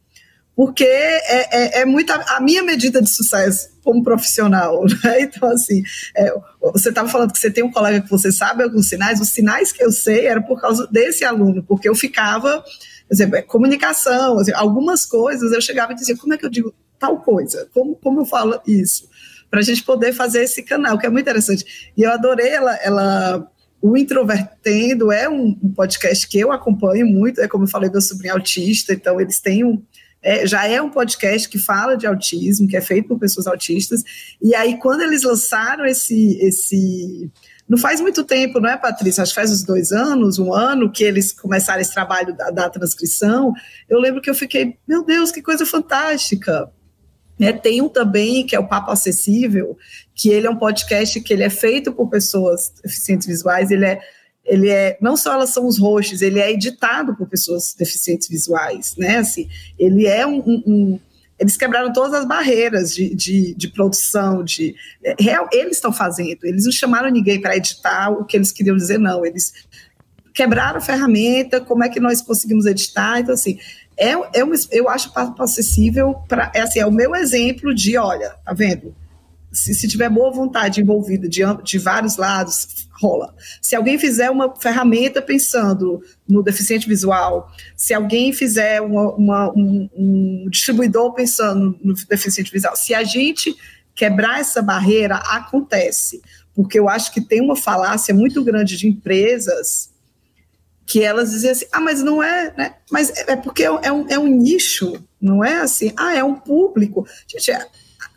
Porque 0.56 0.84
é, 0.84 1.80
é, 1.80 1.82
é 1.82 1.86
muito 1.86 2.12
a, 2.12 2.38
a 2.38 2.42
minha 2.42 2.64
medida 2.64 3.00
de 3.00 3.08
sucesso 3.08 3.70
como 3.84 4.04
profissional. 4.04 4.84
Né? 5.04 5.22
Então, 5.22 5.50
assim, 5.52 5.84
é, 6.16 6.34
você 6.74 6.90
estava 6.90 7.08
falando 7.08 7.32
que 7.32 7.38
você 7.38 7.52
tem 7.52 7.64
um 7.64 7.72
colega 7.72 8.02
que 8.02 8.10
você 8.10 8.32
sabe 8.32 8.64
alguns 8.64 8.90
sinais, 8.90 9.22
os 9.22 9.30
sinais 9.30 9.72
que 9.72 9.84
eu 9.84 9.92
sei 9.92 10.26
eram 10.26 10.42
por 10.42 10.60
causa 10.60 10.88
desse 10.88 11.24
aluno, 11.24 11.64
porque 11.64 11.88
eu 11.88 11.94
ficava, 11.94 12.62
por 12.62 13.14
exemplo, 13.14 13.36
é, 13.36 13.44
comunicação, 13.44 14.40
assim, 14.40 14.52
algumas 14.52 15.06
coisas 15.06 15.52
eu 15.52 15.62
chegava 15.62 15.92
e 15.92 15.96
dizia, 15.96 16.18
como 16.18 16.34
é 16.34 16.38
que 16.38 16.46
eu 16.46 16.50
digo 16.50 16.74
tal 16.98 17.20
coisa? 17.20 17.70
Como, 17.72 17.96
como 17.96 18.22
eu 18.22 18.26
falo 18.26 18.60
isso? 18.66 19.08
Para 19.50 19.60
a 19.60 19.64
gente 19.64 19.84
poder 19.84 20.14
fazer 20.14 20.44
esse 20.44 20.64
canal, 20.64 20.98
que 20.98 21.06
é 21.06 21.10
muito 21.10 21.24
interessante. 21.24 21.92
E 21.96 22.04
eu 22.04 22.12
adorei 22.12 22.50
ela, 22.50 22.76
ela 22.78 23.52
o 23.82 23.96
Introvertendo 23.96 25.12
é 25.12 25.30
um, 25.30 25.54
podcast 25.76 26.28
que 26.28 26.40
eu 26.40 26.52
acompanho 26.52 27.06
muito, 27.06 27.40
é 27.42 27.48
como 27.48 27.66
eu 27.66 27.70
falei, 27.70 27.90
meu 27.90 28.02
sobrinho 28.02 28.34
autista, 28.34 28.94
então 28.94 29.22
eles 29.22 29.40
têm 29.40 29.64
um, 29.64 29.82
é, 30.22 30.48
já 30.48 30.68
é 30.68 30.82
um 30.82 30.90
podcast 30.90 31.48
que 31.48 31.60
fala 31.60 31.96
de 31.96 32.08
autismo, 32.08 32.68
que 32.68 32.76
é 32.76 32.82
feito 32.82 33.08
por 33.08 33.20
pessoas 33.20 33.46
autistas, 33.46 34.04
e 34.42 34.56
aí 34.56 34.78
quando 34.80 35.02
eles 35.02 35.24
lançaram 35.24 35.86
esse, 35.86 36.38
esse 36.42 37.32
não 37.70 37.78
faz 37.78 38.00
muito 38.00 38.24
tempo, 38.24 38.60
não 38.60 38.70
é, 38.70 38.78
Patrícia? 38.78 39.22
Acho 39.22 39.32
que 39.32 39.40
faz 39.40 39.52
uns 39.52 39.64
dois 39.64 39.92
anos, 39.92 40.40
um 40.40 40.54
ano, 40.54 40.92
que 40.92 41.04
eles 41.04 41.34
começaram 41.34 41.82
esse 41.82 41.94
trabalho 41.94 42.36
da, 42.36 42.50
da 42.50 42.70
transcrição. 42.70 43.54
Eu 43.90 44.00
lembro 44.00 44.22
que 44.22 44.30
eu 44.30 44.36
fiquei, 44.36 44.78
meu 44.88 45.04
Deus, 45.04 45.32
que 45.32 45.42
coisa 45.42 45.66
fantástica. 45.66 46.72
É, 47.40 47.52
tem 47.54 47.82
um 47.82 47.90
também, 47.90 48.46
que 48.46 48.56
é 48.56 48.60
o 48.60 48.68
Papo 48.68 48.92
Acessível, 48.92 49.78
que 50.16 50.30
ele 50.30 50.48
é 50.48 50.50
um 50.50 50.58
podcast 50.58 51.20
que 51.22 51.34
ele 51.34 51.44
é 51.44 51.50
feito 51.50 51.92
por 51.92 52.10
pessoas 52.10 52.74
deficientes 52.84 53.28
visuais, 53.28 53.70
ele 53.70 53.86
é, 53.86 54.00
ele 54.44 54.70
é, 54.70 54.98
não 55.00 55.16
só 55.16 55.34
elas 55.34 55.52
são 55.52 55.68
os 55.68 55.78
hosts, 55.78 56.22
ele 56.22 56.40
é 56.40 56.52
editado 56.52 57.16
por 57.16 57.28
pessoas 57.28 57.76
deficientes 57.78 58.28
visuais, 58.28 58.96
né, 58.98 59.18
assim, 59.18 59.48
ele 59.78 60.08
é 60.08 60.26
um, 60.26 60.40
um 60.66 61.00
eles 61.40 61.56
quebraram 61.56 61.94
todas 61.94 62.16
as 62.16 62.28
barreiras 62.28 62.96
de, 62.96 63.14
de, 63.14 63.54
de 63.54 63.68
produção, 63.68 64.44
de 64.44 64.76
é, 65.04 65.16
eles 65.52 65.78
estão 65.78 65.94
fazendo, 65.94 66.40
eles 66.44 66.66
não 66.66 66.72
chamaram 66.72 67.12
ninguém 67.12 67.40
para 67.40 67.56
editar 67.56 68.10
o 68.10 68.26
que 68.26 68.36
eles 68.36 68.52
queriam 68.52 68.76
dizer, 68.76 68.98
não, 68.98 69.24
eles 69.24 69.54
quebraram 70.34 70.78
a 70.78 70.82
ferramenta, 70.82 71.62
como 71.62 71.84
é 71.84 71.90
que 71.90 72.00
nós 72.00 72.22
conseguimos 72.22 72.66
editar, 72.66 73.20
então 73.20 73.36
assim, 73.36 73.60
é, 73.98 74.12
é 74.12 74.44
eu 74.72 74.90
acho 74.90 75.12
acessível 75.40 76.16
para, 76.28 76.52
é 76.54 76.62
assim, 76.62 76.80
é 76.80 76.86
o 76.86 76.92
meu 76.92 77.16
exemplo 77.16 77.74
de, 77.74 77.98
olha, 77.98 78.36
tá 78.46 78.54
vendo, 78.54 78.96
se, 79.52 79.74
se 79.74 79.88
tiver 79.88 80.10
boa 80.10 80.32
vontade 80.32 80.82
envolvida 80.82 81.28
de, 81.28 81.42
de 81.64 81.78
vários 81.80 82.18
lados, 82.18 82.88
rola. 82.92 83.34
Se 83.62 83.76
alguém 83.76 83.98
fizer 83.98 84.30
uma 84.30 84.56
ferramenta 84.56 85.22
pensando 85.22 86.02
no 86.28 86.44
deficiente 86.44 86.88
visual, 86.88 87.52
se 87.76 87.94
alguém 87.94 88.34
fizer 88.34 88.82
uma, 88.82 89.14
uma, 89.14 89.52
um, 89.52 89.90
um 89.96 90.50
distribuidor 90.50 91.14
pensando 91.14 91.78
no 91.84 91.94
deficiente 91.94 92.52
visual, 92.52 92.76
se 92.76 92.94
a 92.94 93.04
gente 93.04 93.56
quebrar 93.96 94.40
essa 94.40 94.62
barreira, 94.62 95.16
acontece. 95.16 96.22
Porque 96.54 96.80
eu 96.80 96.88
acho 96.88 97.12
que 97.12 97.22
tem 97.22 97.42
uma 97.42 97.56
falácia 97.56 98.14
muito 98.14 98.44
grande 98.44 98.78
de 98.78 98.88
empresas 98.88 99.90
que 100.88 101.04
elas 101.04 101.32
dizem 101.32 101.52
assim, 101.52 101.66
ah, 101.70 101.82
mas 101.82 102.02
não 102.02 102.24
é, 102.24 102.54
né? 102.58 102.76
Mas 102.90 103.10
é, 103.10 103.34
é 103.34 103.36
porque 103.36 103.64
é 103.64 103.72
um, 103.92 104.08
é 104.08 104.18
um 104.18 104.28
nicho, 104.28 104.94
não 105.22 105.44
é 105.44 105.60
assim, 105.60 105.92
ah, 105.98 106.16
é 106.16 106.24
um 106.24 106.34
público. 106.34 107.06
Gente, 107.28 107.52
é, 107.52 107.68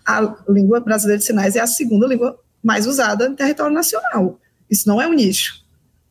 a 0.07 0.37
língua 0.49 0.79
brasileira 0.79 1.19
de 1.19 1.25
sinais 1.25 1.57
é 1.57 1.61
a 1.61 1.67
segunda 1.67 2.07
língua 2.07 2.39
mais 2.63 2.87
usada 2.87 3.29
no 3.29 3.35
território 3.35 3.75
nacional. 3.75 4.39
Isso 4.71 4.87
não 4.87 5.03
é 5.03 5.09
um 5.09 5.13
nicho. 5.13 5.65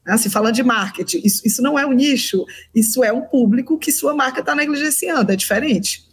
Assim, 0.05 0.29
falando 0.29 0.55
de 0.55 0.63
marketing, 0.63 1.21
isso, 1.23 1.41
isso 1.45 1.61
não 1.61 1.79
é 1.79 1.85
um 1.85 1.93
nicho, 1.93 2.45
isso 2.75 3.03
é 3.03 3.13
um 3.13 3.21
público 3.21 3.77
que 3.77 3.91
sua 3.91 4.13
marca 4.13 4.41
está 4.41 4.53
negligenciando, 4.53 5.31
é 5.31 5.35
diferente. 5.35 6.09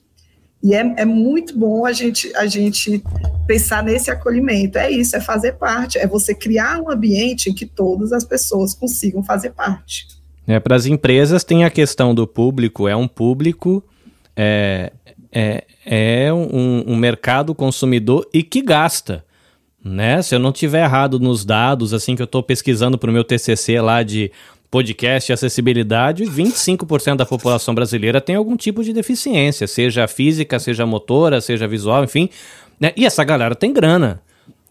E 0.63 0.75
é, 0.75 0.95
é 0.99 1.05
muito 1.05 1.59
bom 1.59 1.85
a 1.85 1.93
gente, 1.93 2.35
a 2.37 2.47
gente 2.47 3.03
pensar 3.49 3.83
nesse 3.83 4.11
acolhimento. 4.11 4.79
É 4.79 4.91
isso, 4.91 5.17
é 5.17 5.21
fazer 5.21 5.53
parte, 5.53 5.99
é 5.99 6.07
você 6.07 6.35
criar 6.35 6.81
um 6.81 6.91
ambiente 6.91 7.51
em 7.51 7.55
que 7.55 7.67
todas 7.67 8.13
as 8.13 8.25
pessoas 8.25 8.75
consigam 8.75 9.25
fazer 9.25 9.51
parte. 9.51 10.07
É, 10.47 10.61
Para 10.61 10.77
as 10.77 10.87
empresas 10.87 11.45
tem 11.45 11.65
a 11.65 11.71
questão 11.71 12.15
do 12.15 12.27
público, 12.27 12.87
é 12.89 12.95
um 12.95 13.09
público, 13.09 13.83
é, 14.37 14.93
é, 15.33 15.65
é 15.85 16.33
um, 16.33 16.85
um 16.87 16.97
mercado 16.97 17.55
consumidor 17.55 18.29
e 18.33 18.43
que 18.43 18.63
gasta 18.63 19.27
né? 19.87 20.21
Se 20.21 20.35
eu 20.35 20.39
não 20.39 20.53
tiver 20.53 20.83
errado 20.83 21.21
nos 21.21 21.45
dados, 21.45 21.95
assim 21.95 22.17
que 22.17 22.23
eu 22.23 22.27
estou 22.27 22.43
pesquisando 22.43 22.99
para 22.99 23.09
o 23.09 23.13
meu 23.13 23.23
TCC 23.23 23.81
lá 23.81 24.03
de 24.03 24.33
podcast 24.69 25.31
e 25.31 25.33
acessibilidade, 25.33 26.25
25% 26.25 27.17
da 27.17 27.25
população 27.25 27.75
brasileira 27.75 28.21
tem 28.21 28.35
algum 28.35 28.57
tipo 28.57 28.83
de 28.83 28.93
deficiência, 28.93 29.67
seja 29.67 30.09
física, 30.09 30.59
seja 30.59 30.85
motora, 30.85 31.41
seja 31.41 31.69
visual, 31.69 32.03
enfim. 32.03 32.29
Né? 32.81 32.93
E 32.97 33.07
essa 33.07 33.23
galera 33.23 33.55
tem 33.55 33.73
grana. 33.73 34.21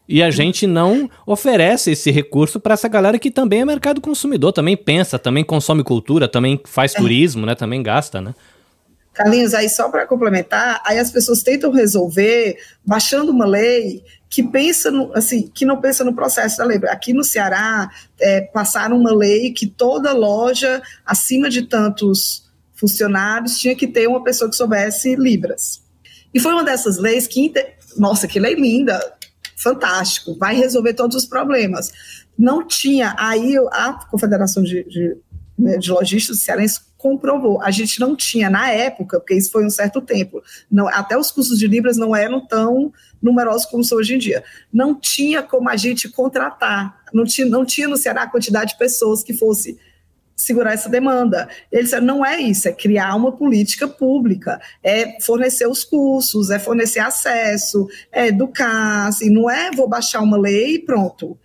E 0.08 0.22
a 0.22 0.30
gente 0.30 0.68
não 0.68 1.10
oferece 1.26 1.91
esse 1.91 2.12
recurso 2.12 2.60
para 2.60 2.76
essa 2.76 2.88
galera 2.88 3.18
que 3.18 3.32
também 3.32 3.62
é 3.62 3.66
mercado 3.66 3.99
consumidor, 3.99 4.53
também 4.53 4.78
pensa, 4.78 5.18
também 5.18 5.43
consome 5.43 5.84
cultura, 5.84 6.28
também 6.28 6.62
faz 6.66 6.93
é. 6.93 6.97
turismo, 6.97 7.45
né? 7.45 7.56
Também 7.56 7.82
gasta, 7.82 8.22
né? 8.22 8.36
Carlinhos, 9.14 9.53
aí 9.53 9.70
só 9.70 9.89
para 9.89 10.06
complementar, 10.06 10.82
aí 10.86 10.99
as 10.99 11.10
pessoas 11.10 11.41
tentam 11.41 11.72
resolver 11.72 12.58
baixando 12.86 13.32
uma 13.32 13.45
lei 13.45 14.03
que 14.30 14.43
pensa 14.43 14.91
no, 14.91 15.12
assim, 15.16 15.49
que 15.53 15.64
não 15.64 15.80
pensa 15.80 16.03
no 16.03 16.14
processo 16.14 16.58
da 16.58 16.66
lei. 16.66 16.78
Aqui 16.89 17.14
no 17.14 17.24
Ceará 17.24 17.89
é, 18.20 18.41
passaram 18.41 18.99
uma 18.99 19.14
lei 19.16 19.53
que 19.53 19.66
toda 19.66 20.12
loja 20.12 20.82
acima 21.06 21.49
de 21.49 21.62
tantos 21.62 22.43
funcionários 22.74 23.58
tinha 23.58 23.74
que 23.74 23.88
ter 23.88 24.08
uma 24.08 24.22
pessoa 24.22 24.49
que 24.49 24.58
soubesse 24.58 25.16
libras. 25.16 25.82
E 26.34 26.39
foi 26.41 26.51
uma 26.51 26.66
dessas 26.66 26.97
leis 26.97 27.26
que, 27.26 27.53
nossa, 27.97 28.28
que 28.28 28.38
lei 28.38 28.56
linda, 28.56 28.99
fantástico, 29.56 30.36
vai 30.38 30.56
resolver 30.56 30.93
todos 30.93 31.16
os 31.16 31.26
problemas. 31.26 31.91
Não 32.38 32.66
tinha, 32.66 33.16
aí 33.18 33.56
a 33.72 33.93
Confederação 34.10 34.62
de, 34.62 34.84
de, 34.84 35.18
né, 35.58 35.78
de 35.78 35.91
Lojistas 35.91 36.41
Cearense 36.41 36.82
comprovou. 36.97 37.62
A 37.62 37.70
gente 37.70 37.99
não 37.99 38.16
tinha 38.16 38.49
na 38.49 38.72
época, 38.72 39.20
porque 39.20 39.36
isso 39.36 39.51
foi 39.51 39.66
um 39.66 39.70
certo 39.70 40.01
tempo, 40.01 40.41
não, 40.72 40.88
até 40.88 41.18
os 41.18 41.32
custos 41.32 41.60
de 41.60 41.68
libras 41.68 41.97
não 41.97 42.16
eram 42.16 42.45
tão 42.45 42.91
numerosos 43.22 43.66
como 43.68 43.84
são 43.84 43.97
hoje 43.97 44.16
em 44.16 44.18
dia. 44.18 44.43
Não 44.74 44.95
tinha 44.95 45.41
como 45.41 45.70
a 45.70 45.76
gente 45.76 46.10
contratar, 46.10 46.99
não 47.14 47.24
tinha, 47.24 47.47
não 47.47 47.64
tinha 47.64 47.88
no 47.88 47.95
Ceará 47.95 48.24
a 48.24 48.30
quantidade 48.30 48.72
de 48.72 48.78
pessoas 48.80 49.24
que 49.24 49.34
fosse 49.34 49.78
segurar 50.36 50.73
essa 50.73 50.89
demanda. 50.89 51.47
Ele 51.71 51.83
disse, 51.83 51.99
não 52.01 52.25
é 52.25 52.39
isso, 52.39 52.67
é 52.67 52.73
criar 52.73 53.15
uma 53.15 53.31
política 53.31 53.88
pública, 53.88 54.59
é 54.83 55.19
fornecer 55.21 55.67
os 55.67 55.83
cursos, 55.83 56.49
é 56.49 56.59
fornecer 56.59 56.99
acesso, 56.99 57.88
é 58.11 58.27
educar, 58.27 59.07
assim, 59.07 59.29
não 59.29 59.49
é 59.49 59.71
vou 59.71 59.88
baixar 59.88 60.21
uma 60.21 60.38
lei 60.38 60.75
e 60.75 60.79
pronto, 60.79 61.38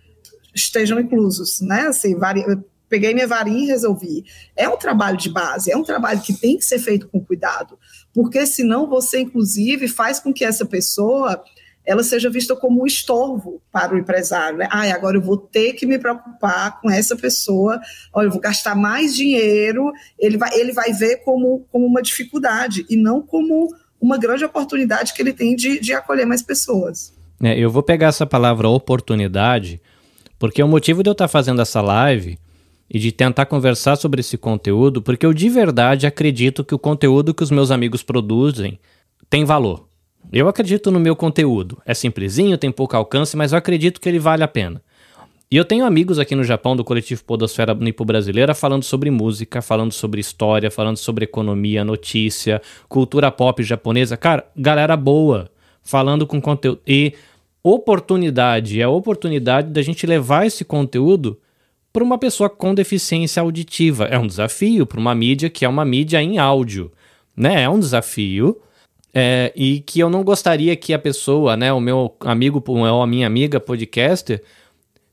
estejam 0.53 0.99
inclusos, 0.99 1.61
né? 1.61 1.87
Assim, 1.87 2.15
vari 2.15 2.43
peguei 2.89 3.13
minha 3.13 3.25
varinha 3.27 3.63
e 3.63 3.67
resolvi. 3.67 4.25
É 4.53 4.67
um 4.67 4.75
trabalho 4.75 5.15
de 5.15 5.29
base, 5.29 5.71
é 5.71 5.77
um 5.77 5.83
trabalho 5.83 6.19
que 6.19 6.33
tem 6.33 6.57
que 6.57 6.65
ser 6.65 6.77
feito 6.77 7.07
com 7.07 7.23
cuidado, 7.23 7.79
porque 8.13 8.45
senão 8.45 8.89
você, 8.89 9.21
inclusive, 9.21 9.87
faz 9.87 10.19
com 10.19 10.33
que 10.33 10.43
essa 10.43 10.65
pessoa 10.65 11.41
ela 11.85 12.03
seja 12.03 12.29
vista 12.29 12.55
como 12.55 12.83
um 12.83 12.85
estorvo 12.85 13.61
para 13.71 13.93
o 13.93 13.97
empresário. 13.97 14.59
Né? 14.59 14.67
Ah, 14.71 14.83
agora 14.93 15.17
eu 15.17 15.21
vou 15.21 15.37
ter 15.37 15.73
que 15.73 15.85
me 15.85 15.97
preocupar 15.97 16.79
com 16.79 16.89
essa 16.89 17.15
pessoa, 17.15 17.79
olha, 18.13 18.27
eu 18.27 18.31
vou 18.31 18.39
gastar 18.39 18.75
mais 18.75 19.15
dinheiro, 19.15 19.91
ele 20.17 20.37
vai, 20.37 20.53
ele 20.53 20.71
vai 20.71 20.93
ver 20.93 21.17
como, 21.17 21.65
como 21.71 21.85
uma 21.85 22.01
dificuldade 22.01 22.85
e 22.89 22.95
não 22.95 23.21
como 23.21 23.73
uma 23.99 24.17
grande 24.17 24.43
oportunidade 24.43 25.13
que 25.13 25.21
ele 25.21 25.33
tem 25.33 25.55
de, 25.55 25.79
de 25.79 25.93
acolher 25.93 26.25
mais 26.25 26.41
pessoas. 26.41 27.13
É, 27.43 27.57
eu 27.57 27.69
vou 27.69 27.83
pegar 27.83 28.07
essa 28.07 28.25
palavra 28.25 28.69
oportunidade, 28.69 29.81
porque 30.37 30.61
o 30.61 30.67
motivo 30.67 31.03
de 31.03 31.09
eu 31.09 31.13
estar 31.13 31.27
fazendo 31.27 31.61
essa 31.61 31.81
live 31.81 32.37
e 32.89 32.99
de 32.99 33.11
tentar 33.11 33.45
conversar 33.45 33.95
sobre 33.95 34.19
esse 34.19 34.37
conteúdo, 34.37 35.01
porque 35.01 35.25
eu 35.25 35.33
de 35.33 35.49
verdade 35.49 36.05
acredito 36.05 36.63
que 36.63 36.75
o 36.75 36.79
conteúdo 36.79 37.33
que 37.33 37.43
os 37.43 37.49
meus 37.49 37.71
amigos 37.71 38.03
produzem 38.03 38.79
tem 39.29 39.45
valor. 39.45 39.87
Eu 40.31 40.47
acredito 40.47 40.91
no 40.91 40.99
meu 40.99 41.15
conteúdo. 41.15 41.81
É 41.85 41.93
simplesinho, 41.93 42.57
tem 42.57 42.71
pouco 42.71 42.95
alcance, 42.95 43.37
mas 43.37 43.51
eu 43.51 43.57
acredito 43.57 44.01
que 44.01 44.09
ele 44.09 44.19
vale 44.19 44.43
a 44.43 44.47
pena. 44.47 44.81
E 45.51 45.57
eu 45.57 45.65
tenho 45.65 45.85
amigos 45.85 46.17
aqui 46.17 46.33
no 46.33 46.45
Japão 46.45 46.77
do 46.77 46.83
coletivo 46.83 47.25
Podosfera 47.25 47.73
Nipo 47.73 48.05
Brasileira 48.05 48.55
falando 48.55 48.83
sobre 48.83 49.11
música, 49.11 49.61
falando 49.61 49.91
sobre 49.91 50.21
história, 50.21 50.71
falando 50.71 50.95
sobre 50.95 51.25
economia, 51.25 51.83
notícia, 51.83 52.61
cultura 52.87 53.29
pop 53.29 53.61
japonesa. 53.61 54.15
Cara, 54.15 54.45
galera 54.55 54.95
boa, 54.95 55.51
falando 55.83 56.25
com 56.25 56.39
conteúdo. 56.39 56.79
E 56.87 57.13
oportunidade, 57.61 58.79
é 58.79 58.83
a 58.83 58.89
oportunidade 58.89 59.71
da 59.71 59.81
gente 59.81 60.07
levar 60.07 60.45
esse 60.45 60.63
conteúdo 60.63 61.37
para 61.91 62.03
uma 62.03 62.17
pessoa 62.17 62.49
com 62.49 62.73
deficiência 62.73 63.41
auditiva. 63.41 64.05
É 64.05 64.17
um 64.17 64.27
desafio 64.27 64.85
para 64.85 65.01
uma 65.01 65.13
mídia 65.13 65.49
que 65.49 65.65
é 65.65 65.67
uma 65.67 65.83
mídia 65.83 66.21
em 66.21 66.37
áudio, 66.37 66.89
né? 67.35 67.63
É 67.63 67.69
um 67.69 67.77
desafio 67.77 68.57
é, 69.13 69.51
e 69.55 69.81
que 69.81 69.99
eu 69.99 70.09
não 70.09 70.23
gostaria 70.23 70.75
que 70.75 70.93
a 70.93 70.99
pessoa, 70.99 71.57
né, 71.57 71.71
o 71.71 71.79
meu 71.79 72.15
amigo 72.21 72.63
ou 72.65 73.01
a 73.01 73.07
minha 73.07 73.27
amiga 73.27 73.59
podcaster 73.59 74.41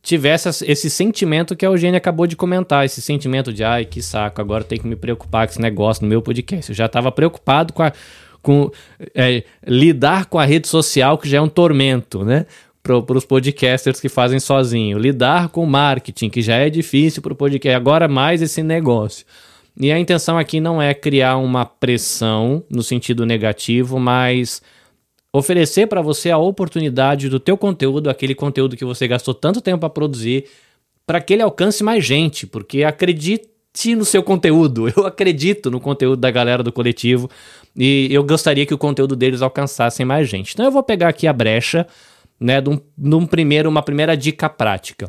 tivesse 0.02 0.64
esse 0.64 0.88
sentimento 0.88 1.56
que 1.56 1.66
a 1.66 1.68
Eugênia 1.68 1.98
acabou 1.98 2.26
de 2.26 2.36
comentar, 2.36 2.84
esse 2.84 3.02
sentimento 3.02 3.52
de 3.52 3.64
ai 3.64 3.84
que 3.84 4.00
saco, 4.00 4.40
agora 4.40 4.64
tem 4.64 4.78
que 4.78 4.86
me 4.86 4.96
preocupar 4.96 5.46
com 5.46 5.52
esse 5.52 5.60
negócio 5.60 6.02
no 6.02 6.08
meu 6.08 6.22
podcast. 6.22 6.70
Eu 6.70 6.76
já 6.76 6.86
estava 6.86 7.10
preocupado 7.10 7.72
com, 7.72 7.82
a, 7.82 7.92
com 8.40 8.70
é, 9.14 9.42
lidar 9.66 10.26
com 10.26 10.38
a 10.38 10.44
rede 10.44 10.68
social 10.68 11.18
que 11.18 11.28
já 11.28 11.38
é 11.38 11.40
um 11.40 11.48
tormento, 11.48 12.24
né? 12.24 12.46
para 12.82 13.18
os 13.18 13.24
podcasters 13.24 14.00
que 14.00 14.08
fazem 14.08 14.40
sozinho. 14.40 14.98
Lidar 14.98 15.50
com 15.50 15.66
marketing, 15.66 16.30
que 16.30 16.40
já 16.40 16.56
é 16.56 16.70
difícil 16.70 17.20
para 17.20 17.34
o 17.34 17.36
podcast, 17.36 17.76
agora 17.76 18.08
mais 18.08 18.40
esse 18.40 18.62
negócio. 18.62 19.26
E 19.80 19.92
a 19.92 19.98
intenção 19.98 20.36
aqui 20.36 20.60
não 20.60 20.82
é 20.82 20.92
criar 20.92 21.36
uma 21.36 21.64
pressão 21.64 22.64
no 22.68 22.82
sentido 22.82 23.24
negativo, 23.24 23.98
mas 24.00 24.60
oferecer 25.32 25.86
para 25.86 26.02
você 26.02 26.30
a 26.30 26.38
oportunidade 26.38 27.28
do 27.28 27.38
teu 27.38 27.56
conteúdo, 27.56 28.10
aquele 28.10 28.34
conteúdo 28.34 28.76
que 28.76 28.84
você 28.84 29.06
gastou 29.06 29.32
tanto 29.34 29.60
tempo 29.60 29.78
para 29.78 29.90
produzir, 29.90 30.46
para 31.06 31.20
que 31.20 31.32
ele 31.32 31.42
alcance 31.42 31.84
mais 31.84 32.04
gente, 32.04 32.44
porque 32.46 32.82
acredite 32.82 33.48
no 33.96 34.04
seu 34.04 34.22
conteúdo. 34.22 34.88
Eu 34.96 35.06
acredito 35.06 35.70
no 35.70 35.80
conteúdo 35.80 36.18
da 36.18 36.30
galera 36.30 36.62
do 36.62 36.72
coletivo 36.72 37.30
e 37.76 38.08
eu 38.10 38.24
gostaria 38.24 38.66
que 38.66 38.74
o 38.74 38.78
conteúdo 38.78 39.14
deles 39.14 39.40
alcançasse 39.40 40.04
mais 40.04 40.28
gente. 40.28 40.52
Então 40.52 40.66
eu 40.66 40.72
vou 40.72 40.82
pegar 40.82 41.08
aqui 41.08 41.28
a 41.28 41.32
brecha, 41.32 41.86
né, 42.40 42.60
de 42.60 42.70
um, 42.70 42.80
de 42.96 43.14
um 43.14 43.24
primeiro, 43.24 43.68
uma 43.68 43.82
primeira 43.82 44.16
dica 44.16 44.48
prática. 44.48 45.08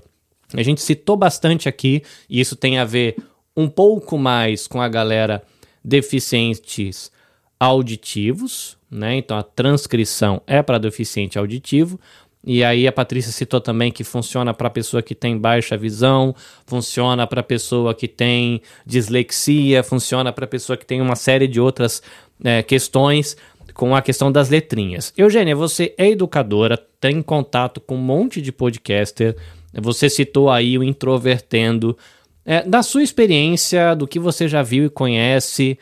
A 0.53 0.61
gente 0.61 0.81
citou 0.81 1.17
bastante 1.17 1.67
aqui, 1.67 2.03
e 2.29 2.39
isso 2.39 2.55
tem 2.55 2.77
a 2.77 2.85
ver 2.85 3.15
um 3.59 3.67
pouco 3.67 4.17
mais 4.17 4.67
com 4.67 4.81
a 4.81 4.87
galera 4.87 5.43
deficientes 5.83 7.11
auditivos, 7.59 8.77
né? 8.89 9.17
Então 9.17 9.37
a 9.37 9.43
transcrição 9.43 10.41
é 10.47 10.61
para 10.61 10.77
deficiente 10.77 11.37
auditivo. 11.37 11.99
E 12.45 12.63
aí 12.63 12.87
a 12.87 12.91
Patrícia 12.91 13.33
citou 13.33 13.59
também 13.59 13.91
que 13.91 14.03
funciona 14.03 14.53
para 14.53 14.69
pessoa 14.69 15.03
que 15.03 15.13
tem 15.13 15.37
baixa 15.37 15.75
visão, 15.75 16.33
funciona 16.65 17.27
para 17.27 17.43
pessoa 17.43 17.93
que 17.93 18.07
tem 18.07 18.61
dislexia, 18.85 19.83
funciona 19.83 20.31
para 20.31 20.47
pessoa 20.47 20.77
que 20.77 20.85
tem 20.85 21.01
uma 21.01 21.17
série 21.17 21.49
de 21.49 21.59
outras 21.59 22.01
é, 22.41 22.63
questões 22.63 23.35
com 23.73 23.93
a 23.93 24.01
questão 24.01 24.31
das 24.31 24.49
letrinhas. 24.49 25.13
Eugênia, 25.17 25.53
você 25.53 25.93
é 25.97 26.07
educadora, 26.07 26.77
tem 26.99 27.21
contato 27.21 27.81
com 27.81 27.95
um 27.95 28.01
monte 28.01 28.41
de 28.41 28.53
podcaster, 28.53 29.35
você 29.73 30.09
citou 30.09 30.49
aí 30.49 30.77
o 30.77 30.83
Introvertendo. 30.83 31.97
É, 32.51 32.63
da 32.63 32.81
sua 32.81 33.03
experiência, 33.03 33.93
do 33.93 34.07
que 34.07 34.17
você 34.17 34.47
já 34.47 34.63
viu 34.63 34.85
e 34.85 34.89
conhece, 34.89 35.77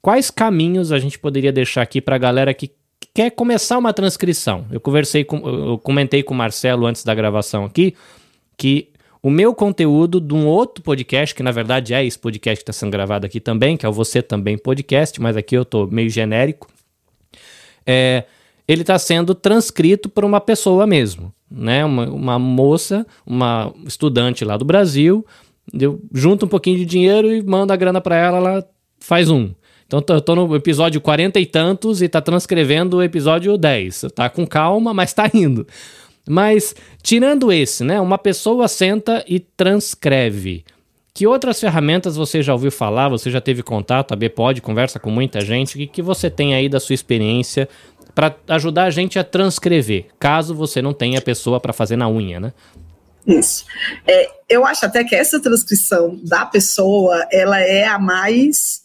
quais 0.00 0.30
caminhos 0.30 0.92
a 0.92 1.00
gente 1.00 1.18
poderia 1.18 1.50
deixar 1.50 1.82
aqui 1.82 2.00
para 2.00 2.14
a 2.14 2.18
galera 2.18 2.54
que 2.54 2.70
quer 3.12 3.30
começar 3.30 3.76
uma 3.76 3.92
transcrição? 3.92 4.64
Eu 4.70 4.78
conversei 4.78 5.24
com, 5.24 5.38
eu 5.38 5.78
comentei 5.78 6.22
com 6.22 6.32
o 6.32 6.36
Marcelo 6.36 6.86
antes 6.86 7.02
da 7.02 7.12
gravação 7.12 7.64
aqui 7.64 7.96
que 8.56 8.90
o 9.20 9.28
meu 9.28 9.52
conteúdo 9.52 10.20
de 10.20 10.32
um 10.32 10.46
outro 10.46 10.80
podcast, 10.80 11.34
que 11.34 11.42
na 11.42 11.50
verdade 11.50 11.92
é 11.92 12.06
esse 12.06 12.16
podcast 12.16 12.62
que 12.62 12.70
está 12.70 12.72
sendo 12.72 12.92
gravado 12.92 13.26
aqui 13.26 13.40
também, 13.40 13.76
que 13.76 13.84
é 13.84 13.88
o 13.88 13.92
Você 13.92 14.22
Também 14.22 14.56
Podcast, 14.56 15.20
mas 15.20 15.36
aqui 15.36 15.56
eu 15.56 15.62
estou 15.62 15.90
meio 15.90 16.08
genérico, 16.08 16.68
é, 17.84 18.26
ele 18.68 18.82
está 18.82 18.96
sendo 18.96 19.34
transcrito 19.34 20.08
por 20.08 20.24
uma 20.24 20.40
pessoa 20.40 20.86
mesmo, 20.86 21.34
né? 21.50 21.84
Uma, 21.84 22.08
uma 22.08 22.38
moça, 22.38 23.04
uma 23.26 23.74
estudante 23.84 24.44
lá 24.44 24.56
do 24.56 24.64
Brasil, 24.64 25.26
eu 25.72 26.00
junto 26.12 26.46
um 26.46 26.48
pouquinho 26.48 26.78
de 26.78 26.84
dinheiro 26.84 27.32
e 27.32 27.42
mando 27.42 27.72
a 27.72 27.76
grana 27.76 28.00
para 28.00 28.16
ela, 28.16 28.36
ela 28.38 28.68
faz 28.98 29.30
um. 29.30 29.50
Então 29.86 30.02
eu 30.08 30.20
tô 30.20 30.36
no 30.36 30.54
episódio 30.54 31.00
40 31.00 31.40
e 31.40 31.46
tantos 31.46 32.00
e 32.00 32.08
tá 32.08 32.20
transcrevendo 32.20 32.98
o 32.98 33.02
episódio 33.02 33.58
10. 33.58 34.06
Tá 34.14 34.30
com 34.30 34.46
calma, 34.46 34.94
mas 34.94 35.12
tá 35.12 35.28
indo. 35.34 35.66
Mas 36.28 36.76
tirando 37.02 37.50
esse, 37.50 37.82
né? 37.82 38.00
Uma 38.00 38.16
pessoa 38.16 38.68
senta 38.68 39.24
e 39.26 39.40
transcreve. 39.40 40.64
Que 41.12 41.26
outras 41.26 41.58
ferramentas 41.58 42.14
você 42.14 42.40
já 42.40 42.52
ouviu 42.52 42.70
falar? 42.70 43.08
Você 43.08 43.30
já 43.30 43.40
teve 43.40 43.64
contato? 43.64 44.12
A 44.12 44.16
Bpod 44.16 44.60
conversa 44.62 45.00
com 45.00 45.10
muita 45.10 45.40
gente. 45.40 45.74
O 45.74 45.78
que, 45.78 45.86
que 45.88 46.02
você 46.02 46.30
tem 46.30 46.54
aí 46.54 46.68
da 46.68 46.78
sua 46.78 46.94
experiência 46.94 47.68
para 48.14 48.34
ajudar 48.48 48.84
a 48.84 48.90
gente 48.90 49.18
a 49.18 49.24
transcrever, 49.24 50.06
caso 50.18 50.54
você 50.54 50.82
não 50.82 50.92
tenha 50.92 51.20
pessoa 51.20 51.60
para 51.60 51.72
fazer 51.72 51.96
na 51.96 52.08
unha, 52.08 52.40
né? 52.40 52.52
Isso. 53.26 53.64
É, 54.06 54.30
eu 54.48 54.64
acho 54.64 54.86
até 54.86 55.04
que 55.04 55.14
essa 55.14 55.40
transcrição 55.40 56.18
da 56.22 56.46
pessoa, 56.46 57.26
ela 57.30 57.60
é 57.60 57.86
a 57.86 57.98
mais 57.98 58.80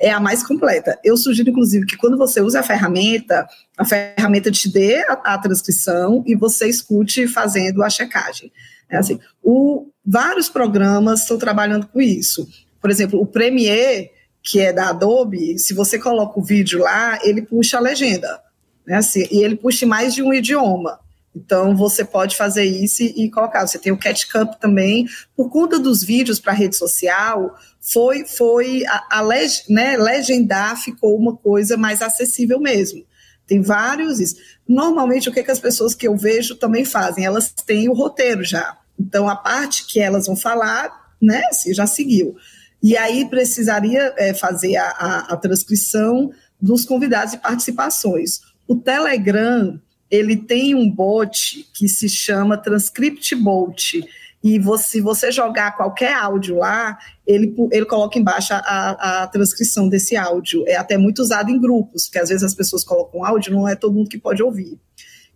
é 0.00 0.10
a 0.10 0.18
mais 0.18 0.42
completa. 0.42 0.98
Eu 1.04 1.14
sugiro, 1.14 1.50
inclusive, 1.50 1.84
que 1.84 1.96
quando 1.96 2.16
você 2.16 2.40
usa 2.40 2.60
a 2.60 2.62
ferramenta, 2.62 3.46
a 3.76 3.84
ferramenta 3.84 4.50
te 4.50 4.66
dê 4.72 4.96
a, 5.06 5.12
a 5.12 5.38
transcrição 5.38 6.24
e 6.26 6.34
você 6.34 6.66
escute 6.66 7.28
fazendo 7.28 7.82
a 7.82 7.90
checagem. 7.90 8.50
É 8.88 8.96
assim, 8.96 9.20
o, 9.42 9.90
vários 10.04 10.48
programas 10.48 11.20
estão 11.20 11.36
trabalhando 11.36 11.86
com 11.86 12.00
isso. 12.00 12.48
Por 12.80 12.90
exemplo, 12.90 13.20
o 13.20 13.26
Premiere, 13.26 14.10
que 14.42 14.58
é 14.58 14.72
da 14.72 14.88
Adobe, 14.88 15.58
se 15.58 15.74
você 15.74 15.98
coloca 15.98 16.40
o 16.40 16.42
vídeo 16.42 16.80
lá, 16.80 17.18
ele 17.22 17.42
puxa 17.42 17.76
a 17.76 17.80
legenda. 17.80 18.40
Né, 18.86 18.96
assim, 18.96 19.28
e 19.30 19.44
ele 19.44 19.54
puxa 19.54 19.86
mais 19.86 20.14
de 20.14 20.22
um 20.22 20.32
idioma. 20.32 20.98
Então, 21.34 21.76
você 21.76 22.04
pode 22.04 22.36
fazer 22.36 22.64
isso 22.64 23.02
e, 23.02 23.30
colocar. 23.30 23.66
Você 23.66 23.78
tem 23.78 23.92
o 23.92 23.98
Catch 23.98 24.24
Cup 24.30 24.54
também. 24.54 25.06
Por 25.36 25.48
conta 25.48 25.78
dos 25.78 26.02
vídeos 26.02 26.40
para 26.40 26.52
rede 26.52 26.76
social, 26.76 27.54
foi, 27.80 28.26
foi 28.26 28.84
a, 28.86 29.18
a 29.18 29.20
leg, 29.20 29.48
né, 29.68 29.96
legendar 29.96 30.76
ficou 30.82 31.16
uma 31.16 31.36
coisa 31.36 31.76
mais 31.76 32.02
acessível 32.02 32.58
mesmo. 32.58 33.04
Tem 33.46 33.60
vários 33.60 34.18
isso. 34.20 34.36
Normalmente, 34.68 35.28
o 35.28 35.32
que, 35.32 35.42
que 35.42 35.50
as 35.50 35.60
pessoas 35.60 35.94
que 35.94 36.06
eu 36.06 36.16
vejo 36.16 36.56
também 36.56 36.84
fazem? 36.84 37.24
Elas 37.24 37.50
têm 37.50 37.88
o 37.88 37.94
roteiro 37.94 38.44
já. 38.44 38.76
Então, 38.98 39.28
a 39.28 39.36
parte 39.36 39.86
que 39.86 40.00
elas 40.00 40.26
vão 40.26 40.36
falar, 40.36 41.14
né, 41.22 41.42
assim, 41.48 41.72
já 41.72 41.86
seguiu. 41.86 42.36
E 42.82 42.96
aí 42.96 43.28
precisaria 43.28 44.14
é, 44.16 44.34
fazer 44.34 44.76
a, 44.76 44.88
a, 44.88 45.18
a 45.32 45.36
transcrição 45.36 46.32
dos 46.60 46.84
convidados 46.84 47.34
e 47.34 47.38
participações. 47.38 48.40
O 48.66 48.76
Telegram 48.76 49.80
ele 50.10 50.36
tem 50.36 50.74
um 50.74 50.90
bot 50.90 51.68
que 51.72 51.88
se 51.88 52.08
chama 52.08 52.56
Transcript 52.56 53.34
Bot. 53.36 54.02
E 54.42 54.58
se 54.78 55.00
você 55.00 55.30
jogar 55.30 55.76
qualquer 55.76 56.14
áudio 56.14 56.56
lá, 56.56 56.98
ele, 57.26 57.54
ele 57.70 57.84
coloca 57.84 58.18
embaixo 58.18 58.54
a, 58.54 59.22
a, 59.22 59.26
transcrição 59.26 59.88
desse 59.88 60.16
áudio. 60.16 60.64
É 60.66 60.76
até 60.76 60.96
muito 60.96 61.20
usado 61.20 61.50
em 61.50 61.60
grupos, 61.60 62.06
porque 62.06 62.18
às 62.18 62.30
vezes 62.30 62.42
as 62.42 62.54
pessoas 62.54 62.82
colocam 62.82 63.24
áudio, 63.24 63.52
não 63.52 63.68
é 63.68 63.76
todo 63.76 63.94
mundo 63.94 64.08
que 64.08 64.18
pode 64.18 64.42
ouvir. 64.42 64.78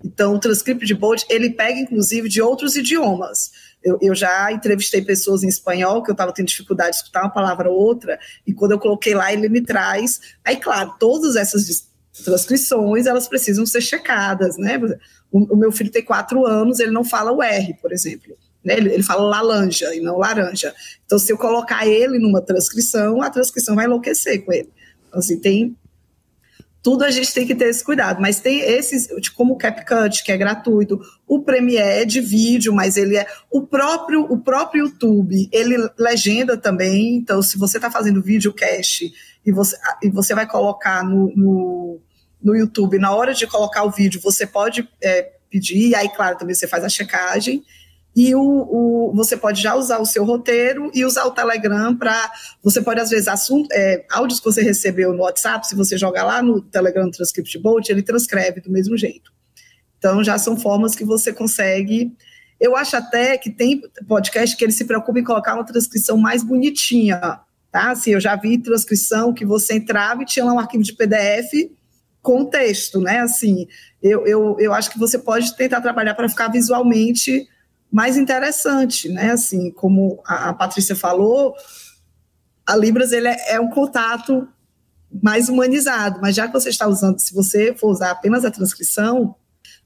Então, 0.02 0.34
o 0.34 0.38
Transcript 0.38 0.92
Bot, 0.94 1.24
ele 1.30 1.50
pega, 1.50 1.78
inclusive, 1.78 2.28
de 2.28 2.42
outros 2.42 2.76
idiomas. 2.76 3.52
Eu, 3.82 3.98
eu 4.00 4.14
já 4.14 4.50
entrevistei 4.50 5.02
pessoas 5.02 5.42
em 5.42 5.48
espanhol, 5.48 6.02
que 6.02 6.10
eu 6.10 6.14
estava 6.14 6.32
tendo 6.32 6.48
dificuldade 6.48 6.90
de 6.90 6.96
escutar 6.96 7.22
uma 7.22 7.30
palavra 7.30 7.70
ou 7.70 7.76
outra, 7.76 8.18
e 8.46 8.52
quando 8.52 8.72
eu 8.72 8.78
coloquei 8.78 9.14
lá, 9.14 9.32
ele 9.32 9.48
me 9.48 9.60
traz. 9.60 10.20
Aí, 10.44 10.56
claro, 10.56 10.94
todas 10.98 11.36
essas 11.36 11.66
transcrições, 12.22 13.06
elas 13.06 13.26
precisam 13.26 13.66
ser 13.66 13.80
checadas, 13.80 14.56
né? 14.56 14.78
O, 15.30 15.54
o, 15.54 15.56
meu 15.56 15.72
filho 15.72 15.90
tem 15.90 16.04
quatro 16.04 16.46
anos, 16.46 16.78
ele 16.78 16.92
não 16.92 17.02
fala 17.02 17.32
o 17.32 17.42
R, 17.42 17.74
por 17.80 17.92
exemplo. 17.92 18.36
Né? 18.64 18.76
Ele, 18.76 18.94
ele 18.94 19.02
fala 19.02 19.22
laranja 19.22 19.94
e 19.94 20.00
não 20.00 20.18
laranja. 20.18 20.72
Então, 21.04 21.18
se 21.18 21.32
eu 21.32 21.36
colocar 21.36 21.86
ele 21.86 22.18
numa 22.18 22.40
transcrição, 22.40 23.20
a 23.20 23.30
transcrição 23.30 23.74
vai 23.74 23.86
enlouquecer 23.86 24.44
com 24.44 24.52
ele. 24.52 24.70
Então, 25.08 25.18
assim, 25.18 25.40
tem 25.40 25.76
tudo 26.84 27.02
a 27.02 27.10
gente 27.10 27.32
tem 27.32 27.46
que 27.46 27.54
ter 27.54 27.70
esse 27.70 27.82
cuidado, 27.82 28.20
mas 28.20 28.40
tem 28.40 28.60
esses, 28.60 29.08
como 29.30 29.54
o 29.54 29.56
CapCut, 29.56 30.22
que 30.22 30.30
é 30.30 30.36
gratuito, 30.36 31.00
o 31.26 31.40
Premiere 31.40 32.02
é 32.02 32.04
de 32.04 32.20
vídeo, 32.20 32.74
mas 32.74 32.98
ele 32.98 33.16
é 33.16 33.26
o 33.50 33.66
próprio 33.66 34.30
o 34.30 34.38
próprio 34.38 34.84
YouTube, 34.84 35.48
ele 35.50 35.78
legenda 35.98 36.58
também, 36.58 37.16
então 37.16 37.40
se 37.40 37.56
você 37.56 37.78
está 37.78 37.90
fazendo 37.90 38.20
videocast 38.20 39.10
e 39.46 39.50
você, 39.50 39.74
e 40.02 40.10
você 40.10 40.34
vai 40.34 40.46
colocar 40.46 41.02
no, 41.02 41.32
no, 41.34 42.00
no, 42.44 42.54
YouTube, 42.54 42.98
na 42.98 43.12
hora 43.12 43.32
de 43.32 43.46
colocar 43.46 43.82
o 43.84 43.90
vídeo, 43.90 44.20
você 44.20 44.46
pode 44.46 44.88
é, 45.02 45.32
pedir, 45.50 45.94
aí, 45.94 46.08
claro, 46.10 46.36
também 46.36 46.54
você 46.54 46.68
faz 46.68 46.84
a 46.84 46.88
checagem, 46.88 47.64
e 48.16 48.32
o, 48.34 48.40
o, 48.40 49.12
você 49.12 49.36
pode 49.36 49.60
já 49.60 49.74
usar 49.74 49.98
o 49.98 50.06
seu 50.06 50.24
roteiro 50.24 50.88
e 50.94 51.04
usar 51.04 51.24
o 51.24 51.32
Telegram 51.32 51.96
para. 51.96 52.30
Você 52.62 52.80
pode, 52.80 53.00
às 53.00 53.10
vezes, 53.10 53.26
assunto, 53.26 53.68
é, 53.72 54.04
áudios 54.08 54.38
que 54.38 54.44
você 54.44 54.62
recebeu 54.62 55.12
no 55.12 55.22
WhatsApp, 55.22 55.66
se 55.66 55.74
você 55.74 55.98
jogar 55.98 56.24
lá 56.24 56.40
no 56.40 56.62
Telegram 56.62 57.10
Transcript 57.10 57.58
Bolt, 57.58 57.88
ele 57.88 58.02
transcreve 58.02 58.60
do 58.60 58.70
mesmo 58.70 58.96
jeito. 58.96 59.32
Então, 59.98 60.22
já 60.22 60.38
são 60.38 60.56
formas 60.56 60.94
que 60.94 61.04
você 61.04 61.32
consegue. 61.32 62.12
Eu 62.60 62.76
acho 62.76 62.96
até 62.96 63.36
que 63.36 63.50
tem 63.50 63.82
podcast 64.06 64.56
que 64.56 64.64
ele 64.64 64.72
se 64.72 64.84
preocupa 64.84 65.18
em 65.18 65.24
colocar 65.24 65.54
uma 65.54 65.66
transcrição 65.66 66.16
mais 66.16 66.44
bonitinha, 66.44 67.18
tá? 67.72 67.90
Assim, 67.90 68.12
eu 68.12 68.20
já 68.20 68.36
vi 68.36 68.58
transcrição 68.58 69.34
que 69.34 69.44
você 69.44 69.74
entrava 69.74 70.22
e 70.22 70.26
tinha 70.26 70.44
lá 70.44 70.52
um 70.52 70.58
arquivo 70.60 70.84
de 70.84 70.92
PDF 70.92 71.68
com 72.24 72.46
texto, 72.46 73.02
né? 73.02 73.20
Assim, 73.20 73.68
eu, 74.02 74.26
eu, 74.26 74.56
eu 74.58 74.72
acho 74.72 74.90
que 74.90 74.98
você 74.98 75.18
pode 75.18 75.54
tentar 75.56 75.82
trabalhar 75.82 76.14
para 76.14 76.28
ficar 76.28 76.48
visualmente 76.48 77.46
mais 77.92 78.16
interessante, 78.16 79.10
né? 79.10 79.32
Assim, 79.32 79.70
como 79.70 80.22
a, 80.26 80.48
a 80.48 80.54
Patrícia 80.54 80.96
falou, 80.96 81.54
a 82.66 82.74
Libras 82.74 83.12
ele 83.12 83.28
é, 83.28 83.52
é, 83.52 83.60
um 83.60 83.68
contato 83.68 84.48
mais 85.22 85.50
humanizado, 85.50 86.18
mas 86.20 86.34
já 86.34 86.46
que 86.46 86.54
você 86.54 86.70
está 86.70 86.88
usando, 86.88 87.18
se 87.18 87.34
você 87.34 87.74
for 87.74 87.90
usar 87.90 88.10
apenas 88.10 88.42
a 88.42 88.50
transcrição, 88.50 89.36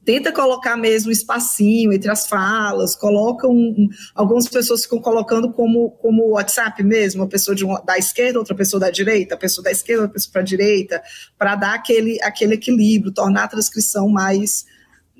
tenta 0.08 0.32
colocar 0.32 0.74
mesmo 0.74 1.10
um 1.10 1.12
espacinho 1.12 1.92
entre 1.92 2.10
as 2.10 2.26
falas, 2.26 2.96
coloca 2.96 3.46
um, 3.46 3.74
um, 3.76 3.88
algumas 4.14 4.48
pessoas 4.48 4.84
ficam 4.84 4.98
colocando 4.98 5.52
como 5.52 5.90
como 5.90 6.30
WhatsApp 6.30 6.82
mesmo, 6.82 7.20
uma 7.20 7.28
pessoa 7.28 7.54
de 7.54 7.62
uma, 7.62 7.78
da 7.82 7.98
esquerda, 7.98 8.38
outra 8.38 8.54
pessoa 8.54 8.80
da 8.80 8.88
direita, 8.88 9.34
a 9.34 9.36
pessoa 9.36 9.62
da 9.62 9.70
esquerda, 9.70 10.04
outra 10.04 10.14
pessoa 10.14 10.32
para 10.32 10.40
a 10.40 10.44
direita, 10.46 11.02
para 11.36 11.56
dar 11.56 11.74
aquele 11.74 12.18
aquele 12.22 12.54
equilíbrio, 12.54 13.12
tornar 13.12 13.44
a 13.44 13.48
transcrição 13.48 14.08
mais 14.08 14.64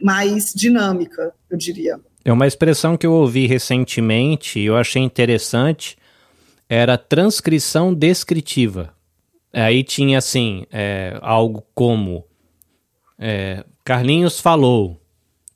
mais 0.02 0.54
dinâmica, 0.54 1.34
eu 1.50 1.58
diria. 1.58 2.00
É 2.24 2.32
uma 2.32 2.46
expressão 2.46 2.96
que 2.96 3.06
eu 3.06 3.12
ouvi 3.12 3.46
recentemente 3.46 4.58
e 4.58 4.64
eu 4.64 4.74
achei 4.74 5.02
interessante, 5.02 5.98
era 6.66 6.96
transcrição 6.96 7.92
descritiva. 7.92 8.94
Aí 9.52 9.84
tinha 9.84 10.16
assim, 10.16 10.64
é, 10.72 11.18
algo 11.20 11.62
como 11.74 12.24
É, 13.20 13.64
Carlinhos 13.88 14.38
falou, 14.38 15.00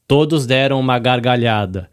todos 0.09 0.47
deram 0.47 0.81
uma 0.81 0.99
gargalhada. 0.99 1.91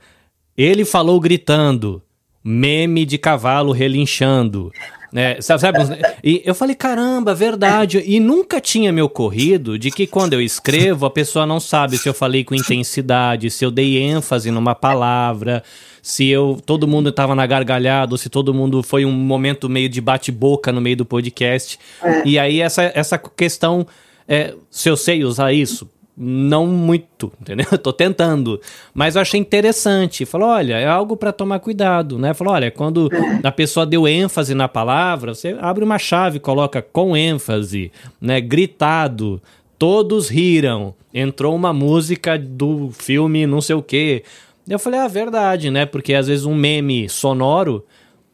Ele 0.57 0.86
falou 0.86 1.20
gritando, 1.20 2.02
meme 2.41 3.06
de 3.06 3.18
cavalo 3.18 3.74
relinchando. 3.74 4.72
É, 5.14 5.41
sabe, 5.41 5.60
sabe, 5.60 6.02
e 6.24 6.41
eu 6.45 6.56
falei, 6.56 6.76
caramba, 6.78 7.36
verdade. 7.36 8.02
E 8.06 8.22
nunca 8.22 8.61
tinha 8.61 8.90
me 8.94 9.02
ocorrido 9.02 9.78
de 9.78 9.91
que 9.91 10.07
quando 10.07 10.32
eu 10.32 10.41
escrevo, 10.41 11.06
a 11.06 11.10
pessoa 11.10 11.45
não 11.45 11.60
sabe 11.60 11.98
se 11.98 12.07
eu 12.07 12.14
falei 12.14 12.45
com 12.45 12.56
intensidade, 12.56 13.52
se 13.52 13.66
eu 13.66 13.70
dei 13.70 13.98
ênfase 13.98 14.49
numa 14.49 14.74
palavra, 14.74 15.61
se 16.02 16.26
eu 16.26 16.57
todo 16.66 16.88
mundo 16.88 17.10
estava 17.10 17.36
na 17.36 17.45
gargalhada, 17.45 18.14
ou 18.14 18.18
se 18.18 18.30
todo 18.30 18.53
mundo 18.53 18.82
foi 18.82 19.03
um 19.03 19.11
momento 19.11 19.68
meio 19.68 19.90
de 19.90 19.99
bate-boca 19.99 20.72
no 20.72 20.80
meio 20.80 20.95
do 20.95 21.06
podcast. 21.06 21.78
É. 22.02 22.22
E 22.26 22.40
aí 22.40 22.61
essa, 22.61 22.90
essa 22.95 23.18
questão, 23.18 23.86
é, 24.26 24.56
se 24.72 24.88
eu 24.88 24.95
sei 24.95 25.26
usar 25.26 25.52
isso, 25.52 25.86
não 26.22 26.68
muito, 26.68 27.32
entendeu? 27.40 27.66
Eu 27.72 27.78
tô 27.78 27.94
tentando, 27.94 28.60
mas 28.94 29.16
eu 29.16 29.22
achei 29.22 29.40
interessante. 29.40 30.26
Falou, 30.26 30.50
olha, 30.50 30.78
é 30.78 30.86
algo 30.86 31.16
para 31.16 31.32
tomar 31.32 31.60
cuidado, 31.60 32.20
né? 32.20 32.34
Falou, 32.34 32.54
olha, 32.54 32.70
quando 32.70 33.10
a 33.41 33.52
pessoa 33.52 33.86
deu 33.86 34.06
ênfase 34.06 34.54
na 34.54 34.68
palavra, 34.68 35.34
você 35.34 35.56
abre 35.62 35.84
uma 35.84 35.98
chave, 35.98 36.40
coloca 36.40 36.82
com 36.82 37.16
ênfase, 37.16 37.90
né? 38.20 38.41
Gritado, 38.41 39.41
todos 39.78 40.28
riram. 40.28 40.94
Entrou 41.14 41.56
uma 41.56 41.72
música 41.72 42.38
do 42.38 42.91
filme 42.91 43.48
não 43.48 43.62
sei 43.62 43.76
o 43.76 43.82
quê. 43.82 44.24
Eu 44.68 44.78
falei, 44.78 45.00
ah, 45.00 45.08
verdade, 45.08 45.72
né? 45.72 45.86
Porque 45.86 46.14
às 46.14 46.28
vezes 46.28 46.46
um 46.46 46.54
meme 46.54 47.08
sonoro, 47.08 47.86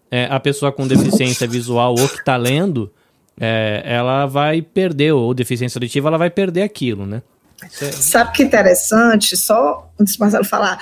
é, 0.09 0.25
a 0.25 0.39
pessoa 0.39 0.71
com 0.71 0.87
deficiência 0.87 1.47
visual 1.47 1.93
ou 1.97 2.09
que 2.09 2.25
tá 2.25 2.35
lendo, 2.35 2.91
é, 3.39 3.83
ela 3.85 4.25
vai 4.25 4.61
perder, 4.61 5.11
ou 5.11 5.33
deficiência 5.33 5.77
auditiva, 5.77 6.09
ela 6.09 6.17
vai 6.17 6.29
perder 6.29 6.63
aquilo, 6.63 7.05
né? 7.05 7.21
Sabe 7.69 8.31
que 8.33 8.43
interessante? 8.43 9.35
Só 9.37 9.91
antes 9.99 10.15
do 10.15 10.19
Marcelo 10.19 10.43
falar, 10.43 10.79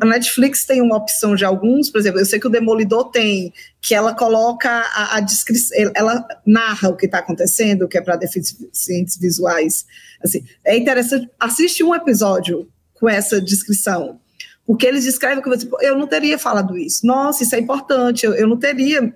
a 0.00 0.06
Netflix 0.06 0.64
tem 0.64 0.80
uma 0.80 0.96
opção 0.96 1.34
de 1.34 1.44
alguns, 1.44 1.90
por 1.90 1.98
exemplo, 1.98 2.20
eu 2.20 2.24
sei 2.24 2.38
que 2.38 2.46
o 2.46 2.50
Demolidor 2.50 3.10
tem, 3.10 3.52
que 3.80 3.94
ela 3.94 4.14
coloca 4.14 4.70
a, 4.70 5.16
a 5.16 5.20
descrição, 5.20 5.90
ela 5.94 6.26
narra 6.46 6.88
o 6.88 6.96
que 6.96 7.06
está 7.06 7.18
acontecendo, 7.18 7.88
que 7.88 7.98
é 7.98 8.00
para 8.00 8.16
deficientes 8.16 9.16
visuais. 9.18 9.84
Assim, 10.22 10.44
é 10.64 10.76
interessante. 10.76 11.28
Assiste 11.38 11.82
um 11.82 11.94
episódio 11.94 12.68
com 12.94 13.08
essa 13.08 13.40
descrição, 13.40 14.20
porque 14.64 14.86
eles 14.86 15.04
descrevem 15.04 15.42
que 15.42 15.48
você, 15.48 15.68
eu 15.80 15.96
não 15.96 16.06
teria 16.06 16.38
falado 16.38 16.78
isso. 16.78 17.04
Nossa, 17.06 17.42
isso 17.42 17.54
é 17.54 17.58
importante. 17.58 18.24
Eu, 18.24 18.34
eu 18.34 18.46
não 18.46 18.56
teria 18.56 19.12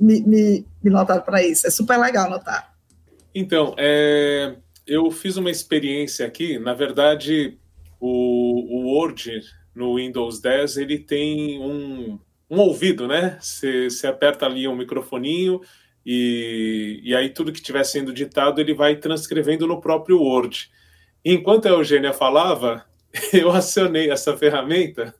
me, 0.00 0.22
me, 0.22 0.66
me 0.82 0.90
notado 0.90 1.22
para 1.22 1.42
isso. 1.42 1.66
É 1.66 1.70
super 1.70 1.98
legal 1.98 2.30
notar. 2.30 2.72
Então, 3.34 3.74
é, 3.76 4.56
eu 4.88 5.10
fiz 5.10 5.36
uma 5.36 5.50
experiência 5.50 6.26
aqui. 6.26 6.58
Na 6.58 6.72
verdade, 6.72 7.58
o, 8.00 8.08
o 8.08 8.94
Word 8.94 9.40
no 9.74 9.96
Windows 9.96 10.40
10 10.40 10.78
ele 10.78 10.98
tem 10.98 11.60
um, 11.60 12.18
um 12.50 12.58
ouvido, 12.58 13.06
né? 13.06 13.38
Você 13.40 14.06
aperta 14.06 14.46
ali 14.46 14.66
um 14.66 14.74
microfoninho 14.74 15.60
e, 16.04 17.00
e 17.04 17.14
aí 17.14 17.28
tudo 17.28 17.52
que 17.52 17.58
estiver 17.58 17.84
sendo 17.84 18.12
ditado 18.12 18.60
ele 18.60 18.72
vai 18.74 18.96
transcrevendo 18.96 19.66
no 19.66 19.80
próprio 19.80 20.20
Word. 20.20 20.70
Enquanto 21.24 21.66
a 21.66 21.72
Eugênia 21.72 22.14
falava, 22.14 22.84
eu 23.32 23.50
acionei 23.50 24.10
essa 24.10 24.36
ferramenta 24.36 25.14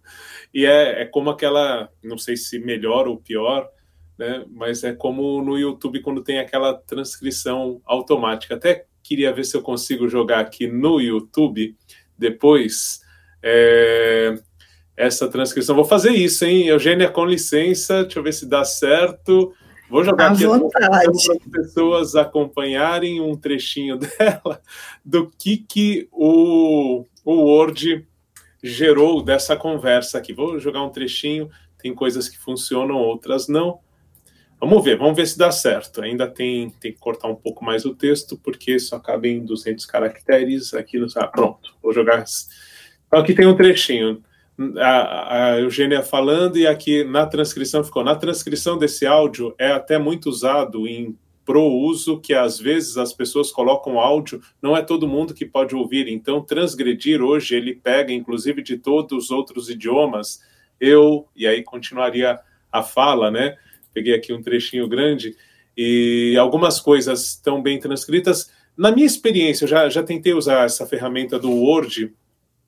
e 0.53 0.65
é, 0.65 1.03
é 1.03 1.05
como 1.05 1.28
aquela, 1.28 1.90
não 2.03 2.16
sei 2.16 2.36
se 2.36 2.59
melhor 2.59 3.07
ou 3.07 3.19
pior, 3.19 3.69
né? 4.19 4.45
Mas 4.51 4.82
é 4.82 4.95
como 4.95 5.43
no 5.43 5.59
YouTube 5.59 6.01
quando 6.01 6.24
tem 6.24 6.39
aquela 6.39 6.74
transcrição 6.74 7.82
automática. 7.85 8.55
Até 8.55 8.86
queria 9.09 9.33
ver 9.33 9.45
se 9.45 9.57
eu 9.57 9.63
consigo 9.63 10.07
jogar 10.09 10.41
aqui 10.41 10.67
no 10.67 11.01
YouTube 11.01 11.75
depois 12.17 13.01
é, 13.43 14.39
essa 14.95 15.29
transcrição. 15.29 15.75
Vou 15.75 15.85
fazer 15.85 16.11
isso, 16.11 16.45
hein? 16.45 16.67
Eugênia, 16.67 17.09
com 17.09 17.25
licença, 17.25 18.03
deixa 18.03 18.19
eu 18.19 18.23
ver 18.23 18.35
se 18.35 18.45
dá 18.45 18.65
certo. 18.65 19.55
Vou 19.89 20.05
jogar 20.05 20.27
à 20.27 20.33
aqui 20.33 20.45
para 20.71 20.99
as 20.99 21.39
pessoas 21.51 22.15
acompanharem 22.15 23.21
um 23.21 23.35
trechinho 23.35 23.97
dela 24.19 24.61
do 25.03 25.31
que, 25.31 25.57
que 25.57 26.07
o, 26.13 27.07
o 27.25 27.33
Word 27.33 28.07
gerou 28.63 29.23
dessa 29.23 29.57
conversa 29.57 30.19
aqui. 30.19 30.35
Vou 30.35 30.59
jogar 30.59 30.83
um 30.83 30.91
trechinho, 30.91 31.49
tem 31.79 31.95
coisas 31.95 32.29
que 32.29 32.37
funcionam, 32.37 32.97
outras 32.97 33.49
não. 33.49 33.81
Vamos 34.61 34.85
ver, 34.85 34.99
vamos 34.99 35.17
ver 35.17 35.27
se 35.27 35.39
dá 35.39 35.53
certo. 35.53 36.03
Ainda 36.03 36.27
tem, 36.27 36.71
tem 36.71 36.93
que 36.93 36.99
cortar 36.99 37.29
um 37.29 37.35
pouco 37.35 37.65
mais 37.65 37.85
o 37.85 37.95
texto, 37.95 38.37
porque 38.37 38.79
só 38.79 38.99
cabe 38.99 39.29
em 39.29 39.45
200 39.45 39.87
caracteres 39.87 40.75
aqui 40.75 40.99
no. 40.99 41.07
Ah, 41.17 41.29
pronto, 41.29 41.75
vou 41.83 41.93
jogar. 41.93 42.25
Então 43.07 43.21
aqui 43.21 43.35
tem 43.35 43.47
um 43.47 43.57
trechinho. 43.57 44.23
A, 44.77 45.53
a 45.53 45.61
Eugênia 45.61 46.03
falando, 46.03 46.59
e 46.59 46.67
aqui 46.67 47.05
na 47.05 47.25
transcrição 47.27 47.85
ficou. 47.85 48.03
Na 48.03 48.17
transcrição 48.17 48.77
desse 48.77 49.07
áudio 49.07 49.55
é 49.57 49.71
até 49.71 49.97
muito 49.99 50.29
usado 50.29 50.89
em 50.89 51.17
pro 51.49 51.65
uso 51.65 52.21
que 52.21 52.35
às 52.35 52.61
vezes 52.61 52.99
as 52.99 53.11
pessoas 53.15 53.51
colocam 53.51 53.99
áudio, 53.99 54.43
não 54.61 54.77
é 54.77 54.83
todo 54.83 55.09
mundo 55.09 55.33
que 55.33 55.47
pode 55.47 55.75
ouvir. 55.75 56.07
Então, 56.07 56.43
transgredir 56.43 57.23
hoje, 57.23 57.57
ele 57.57 57.75
pega, 57.75 58.13
inclusive, 58.13 58.63
de 58.63 58.77
todos 58.77 59.25
os 59.25 59.31
outros 59.31 59.71
idiomas. 59.71 60.43
Eu, 60.79 61.27
e 61.35 61.47
aí 61.47 61.63
continuaria 61.63 62.39
a 62.71 62.83
fala, 62.83 63.31
né? 63.31 63.57
Peguei 63.93 64.15
aqui 64.15 64.32
um 64.32 64.43
trechinho 64.43 64.89
grande, 64.89 65.36
e 65.77 66.36
algumas 66.39 66.81
coisas 66.81 67.24
estão 67.31 67.62
bem 67.62 67.78
transcritas. 67.78 68.51
Na 68.77 68.90
minha 68.90 69.06
experiência, 69.06 69.65
eu 69.65 69.69
já, 69.69 69.89
já 69.89 70.02
tentei 70.02 70.32
usar 70.32 70.65
essa 70.65 70.86
ferramenta 70.86 71.39
do 71.39 71.51
Word 71.51 72.12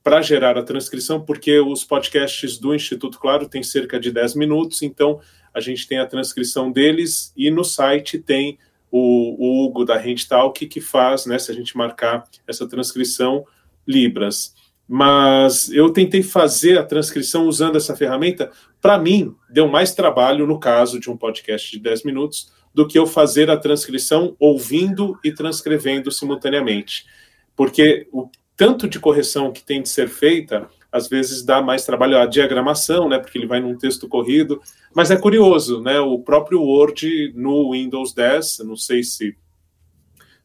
para 0.02 0.22
gerar 0.22 0.56
a 0.56 0.62
transcrição, 0.62 1.20
porque 1.20 1.58
os 1.58 1.84
podcasts 1.84 2.58
do 2.58 2.74
Instituto 2.74 3.18
Claro 3.18 3.48
têm 3.48 3.62
cerca 3.62 3.98
de 3.98 4.10
10 4.10 4.34
minutos, 4.34 4.82
então 4.82 5.20
a 5.52 5.60
gente 5.60 5.86
tem 5.86 5.98
a 5.98 6.06
transcrição 6.06 6.70
deles 6.70 7.32
e 7.36 7.50
no 7.50 7.64
site 7.64 8.18
tem 8.18 8.58
o, 8.90 9.36
o 9.38 9.64
Hugo 9.64 9.84
da 9.84 10.02
Talk 10.28 10.66
que 10.66 10.80
faz, 10.80 11.26
né, 11.26 11.38
se 11.38 11.50
a 11.50 11.54
gente 11.54 11.76
marcar 11.76 12.24
essa 12.46 12.66
transcrição, 12.66 13.44
Libras 13.86 14.54
mas 14.92 15.70
eu 15.70 15.92
tentei 15.92 16.20
fazer 16.20 16.76
a 16.76 16.82
transcrição 16.82 17.46
usando 17.46 17.76
essa 17.76 17.94
ferramenta. 17.94 18.50
Para 18.82 18.98
mim, 18.98 19.36
deu 19.48 19.68
mais 19.68 19.94
trabalho, 19.94 20.48
no 20.48 20.58
caso 20.58 20.98
de 20.98 21.08
um 21.08 21.16
podcast 21.16 21.70
de 21.70 21.78
10 21.78 22.02
minutos, 22.02 22.50
do 22.74 22.88
que 22.88 22.98
eu 22.98 23.06
fazer 23.06 23.48
a 23.52 23.56
transcrição 23.56 24.34
ouvindo 24.36 25.16
e 25.22 25.30
transcrevendo 25.30 26.10
simultaneamente. 26.10 27.06
Porque 27.54 28.08
o 28.10 28.28
tanto 28.56 28.88
de 28.88 28.98
correção 28.98 29.52
que 29.52 29.62
tem 29.62 29.80
de 29.80 29.88
ser 29.88 30.08
feita, 30.08 30.68
às 30.90 31.08
vezes 31.08 31.44
dá 31.44 31.62
mais 31.62 31.84
trabalho 31.84 32.18
a 32.18 32.26
diagramação, 32.26 33.08
né, 33.08 33.20
porque 33.20 33.38
ele 33.38 33.46
vai 33.46 33.60
num 33.60 33.78
texto 33.78 34.08
corrido. 34.08 34.60
Mas 34.92 35.12
é 35.12 35.16
curioso, 35.16 35.80
né, 35.80 36.00
o 36.00 36.18
próprio 36.18 36.60
Word 36.62 37.32
no 37.36 37.70
Windows 37.70 38.12
10, 38.12 38.58
não 38.64 38.74
sei 38.74 39.04
se 39.04 39.36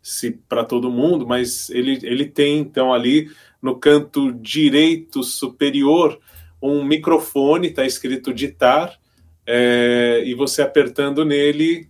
se 0.06 0.30
para 0.48 0.64
todo 0.64 0.92
mundo, 0.92 1.26
mas 1.26 1.68
ele, 1.72 2.00
ele 2.04 2.28
tem 2.28 2.60
então 2.60 2.94
ali 2.94 3.28
no 3.66 3.80
canto 3.80 4.32
direito 4.32 5.24
superior 5.24 6.20
um 6.62 6.84
microfone, 6.84 7.70
está 7.70 7.84
escrito 7.84 8.32
ditar, 8.32 8.96
é, 9.44 10.22
e 10.24 10.36
você 10.36 10.62
apertando 10.62 11.26
nele 11.26 11.90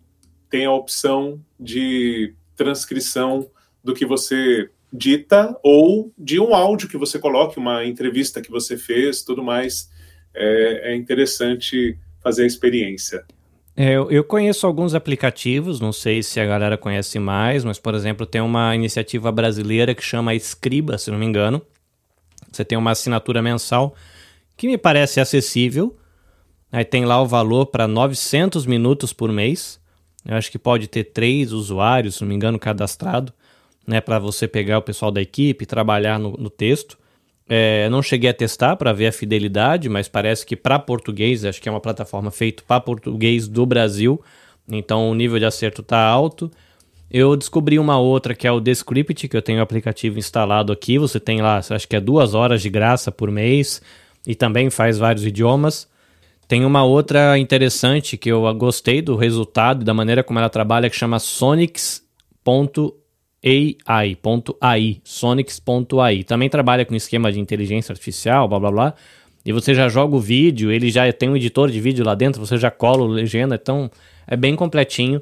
tem 0.50 0.66
a 0.66 0.72
opção 0.72 1.44
de 1.60 2.34
transcrição 2.56 3.50
do 3.84 3.94
que 3.94 4.06
você 4.06 4.70
dita 4.92 5.54
ou 5.62 6.14
de 6.18 6.40
um 6.40 6.56
áudio 6.56 6.88
que 6.88 6.98
você 6.98 7.20
coloque, 7.20 7.60
uma 7.60 7.84
entrevista 7.86 8.42
que 8.42 8.50
você 8.50 8.78
fez, 8.78 9.22
tudo 9.22 9.44
mais. 9.44 9.90
É, 10.34 10.94
é 10.94 10.96
interessante 10.96 12.00
fazer 12.24 12.44
a 12.44 12.48
experiência. 12.48 13.26
É, 13.78 13.96
eu 13.96 14.24
conheço 14.24 14.66
alguns 14.66 14.94
aplicativos, 14.94 15.82
não 15.82 15.92
sei 15.92 16.24
se 16.24 16.40
a 16.40 16.46
galera 16.46 16.78
conhece 16.78 17.20
mais, 17.20 17.66
mas, 17.66 17.78
por 17.78 17.94
exemplo, 17.94 18.26
tem 18.26 18.40
uma 18.40 18.74
iniciativa 18.74 19.30
brasileira 19.32 19.94
que 19.94 20.02
chama 20.02 20.34
Escriba, 20.34 20.98
se 20.98 21.12
não 21.12 21.18
me 21.18 21.26
engano. 21.26 21.62
Você 22.52 22.64
tem 22.64 22.78
uma 22.78 22.92
assinatura 22.92 23.42
mensal 23.42 23.94
que 24.56 24.68
me 24.68 24.78
parece 24.78 25.20
acessível. 25.20 25.96
Aí 26.72 26.86
tem 26.86 27.04
lá 27.06 27.22
o 27.22 27.28
valor 27.28 27.66
para 27.66 27.86
900 27.86 28.66
minutos 28.66 29.12
por 29.12 29.30
mês. 29.30 29.80
Eu 30.26 30.36
acho 30.36 30.50
que 30.50 30.58
pode 30.58 30.88
ter 30.88 31.04
três 31.06 31.52
usuários, 31.52 32.16
se 32.16 32.22
não 32.22 32.30
me 32.30 32.36
engano, 32.36 32.58
cadastrado, 32.58 33.34
né, 33.86 34.00
para 34.00 34.18
você 34.18 34.48
pegar 34.48 34.80
o 34.80 34.82
pessoal 34.82 35.12
da 35.12 35.22
equipe 35.22 35.64
e 35.64 35.68
trabalhar 35.68 36.18
no, 36.18 36.32
no 36.32 36.50
texto. 36.50 36.98
É, 37.48 37.88
não 37.90 38.02
cheguei 38.02 38.30
a 38.30 38.34
testar 38.34 38.76
para 38.76 38.92
ver 38.92 39.08
a 39.08 39.12
fidelidade, 39.12 39.88
mas 39.88 40.08
parece 40.08 40.46
que 40.46 40.56
para 40.56 40.80
português, 40.80 41.46
acho 41.46 41.62
que 41.62 41.70
é 41.70 41.72
uma 41.72 41.80
plataforma 41.80 42.32
feita 42.32 42.64
para 42.68 42.82
português 42.82 43.48
do 43.48 43.66
Brasil, 43.66 44.20
então 44.68 45.10
o 45.12 45.14
nível 45.14 45.38
de 45.38 45.46
acerto 45.46 45.82
está 45.82 46.00
alto. 46.00 46.52
Eu 47.10 47.36
descobri 47.36 47.78
uma 47.78 48.00
outra 48.00 48.34
que 48.34 48.48
é 48.48 48.52
o 48.52 48.60
Descript, 48.60 49.28
que 49.28 49.38
eu 49.38 49.42
tenho 49.42 49.60
o 49.60 49.62
aplicativo 49.62 50.18
instalado 50.18 50.74
aqui. 50.74 50.98
Você 50.98 51.20
tem 51.20 51.40
lá, 51.40 51.58
acho 51.58 51.88
que 51.88 51.96
é 51.96 52.02
duas 52.02 52.34
horas 52.34 52.64
de 52.64 52.70
graça 52.70 53.12
por 53.12 53.30
mês 53.30 53.80
e 54.26 54.34
também 54.34 54.72
faz 54.72 54.98
vários 54.98 55.24
idiomas. 55.24 55.88
Tem 56.48 56.66
uma 56.66 56.84
outra 56.84 57.38
interessante 57.38 58.18
que 58.18 58.32
eu 58.32 58.52
gostei 58.56 59.02
do 59.04 59.16
resultado 59.16 59.82
e 59.82 59.86
da 59.86 59.94
maneira 59.94 60.24
como 60.24 60.40
ela 60.40 60.50
trabalha, 60.50 60.90
que 60.90 60.96
chama 60.96 61.20
Sonics.me 61.20 63.05
AI.ai, 63.46 65.00
Sonics.ai. 65.04 66.24
Também 66.24 66.50
trabalha 66.50 66.84
com 66.84 66.96
esquema 66.96 67.32
de 67.32 67.40
inteligência 67.40 67.94
artificial, 67.94 68.48
blá 68.48 68.60
blá 68.60 68.72
blá. 68.72 68.94
E 69.46 69.54
você 69.54 69.76
já 69.76 69.88
joga 69.88 70.16
o 70.16 70.20
vídeo, 70.20 70.72
ele 70.72 70.90
já 70.90 71.12
tem 71.14 71.30
um 71.30 71.36
editor 71.36 71.70
de 71.70 71.80
vídeo 71.80 72.04
lá 72.04 72.16
dentro, 72.16 72.44
você 72.44 72.58
já 72.58 72.72
cola 72.72 73.04
o 73.04 73.08
legenda, 73.08 73.54
então 73.56 73.92
é 74.26 74.36
bem 74.36 74.56
completinho, 74.56 75.22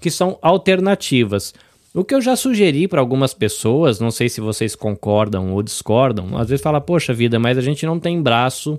que 0.00 0.10
são 0.10 0.38
alternativas. 0.40 1.52
O 1.92 2.04
que 2.04 2.14
eu 2.14 2.20
já 2.20 2.36
sugeri 2.36 2.86
para 2.86 3.00
algumas 3.00 3.34
pessoas, 3.34 3.98
não 3.98 4.12
sei 4.12 4.28
se 4.28 4.40
vocês 4.40 4.76
concordam 4.76 5.52
ou 5.52 5.62
discordam, 5.62 6.36
às 6.38 6.48
vezes 6.48 6.62
fala, 6.62 6.80
poxa 6.80 7.12
vida, 7.12 7.40
mas 7.40 7.58
a 7.58 7.60
gente 7.60 7.84
não 7.84 7.98
tem 7.98 8.22
braço 8.22 8.78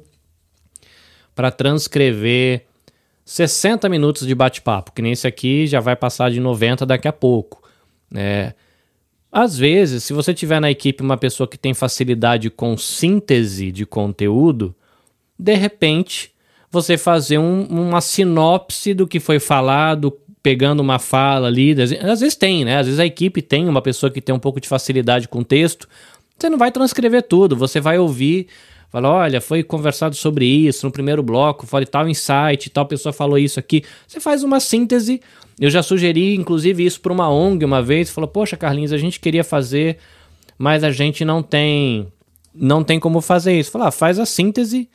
para 1.36 1.52
transcrever 1.52 2.66
60 3.26 3.90
minutos 3.90 4.26
de 4.26 4.34
bate-papo, 4.34 4.94
que 4.94 5.02
nem 5.02 5.12
esse 5.12 5.28
aqui 5.28 5.68
já 5.68 5.82
vai 5.82 5.98
passar 5.98 6.32
de 6.32 6.40
90 6.40 6.86
daqui 6.86 7.08
a 7.08 7.14
pouco. 7.14 7.62
É, 8.16 8.54
às 9.32 9.58
vezes, 9.58 10.04
se 10.04 10.14
você 10.14 10.34
tiver 10.34 10.60
na 10.60 10.72
equipe 10.72 11.04
uma 11.04 11.18
pessoa 11.18 11.48
que 11.48 11.58
tem 11.58 11.74
facilidade 11.74 12.50
com 12.50 12.76
síntese 12.78 13.72
de 13.72 13.86
conteúdo, 13.86 14.76
de 15.38 15.54
repente 15.56 16.32
você 16.72 16.98
fazer 16.98 17.38
um, 17.38 17.64
uma 17.64 18.02
sinopse 18.02 18.94
do 18.94 19.08
que 19.08 19.20
foi 19.20 19.40
falado, 19.40 20.16
pegando 20.42 20.80
uma 20.80 21.00
fala 21.00 21.48
ali. 21.48 21.76
Às 21.82 22.20
vezes 22.20 22.36
tem, 22.36 22.64
né? 22.66 22.78
Às 22.78 22.88
vezes 22.88 23.00
a 23.00 23.06
equipe 23.06 23.42
tem 23.42 23.68
uma 23.68 23.82
pessoa 23.82 24.12
que 24.12 24.22
tem 24.22 24.34
um 24.34 24.40
pouco 24.40 24.60
de 24.60 24.68
facilidade 24.68 25.28
com 25.28 25.44
texto. 25.44 25.88
Você 26.38 26.50
não 26.50 26.58
vai 26.58 26.72
transcrever 26.72 27.24
tudo, 27.24 27.56
você 27.56 27.82
vai 27.82 28.00
ouvir, 28.00 28.48
fala, 28.90 29.10
olha, 29.10 29.42
foi 29.42 29.62
conversado 29.62 30.16
sobre 30.16 30.46
isso 30.46 30.86
no 30.86 30.92
primeiro 30.92 31.22
bloco, 31.22 31.68
foi 31.68 31.86
tal 31.86 32.08
insight, 32.08 32.70
tal 32.70 32.86
pessoa 32.86 33.12
falou 33.12 33.38
isso 33.38 33.60
aqui. 33.60 33.84
Você 34.08 34.20
faz 34.20 34.44
uma 34.44 34.60
síntese. 34.60 35.22
Eu 35.60 35.70
já 35.70 35.84
sugeri, 35.84 36.36
inclusive, 36.36 36.86
isso 36.86 37.02
para 37.02 37.12
uma 37.12 37.30
ONG 37.30 37.66
uma 37.66 37.82
vez. 37.82 38.10
Falou, 38.10 38.28
poxa, 38.28 38.56
Carlinhos, 38.56 38.94
a 38.94 38.98
gente 38.98 39.20
queria 39.20 39.44
fazer, 39.44 39.98
mas 40.58 40.84
a 40.84 40.92
gente 40.92 41.26
não 41.26 41.44
tem, 41.44 42.08
não 42.56 42.84
tem 42.84 43.00
como 43.00 43.20
fazer 43.20 43.60
isso. 43.60 43.72
Falar, 43.72 43.90
ah, 43.90 43.92
faz 43.92 44.20
a 44.20 44.26
síntese 44.26 44.90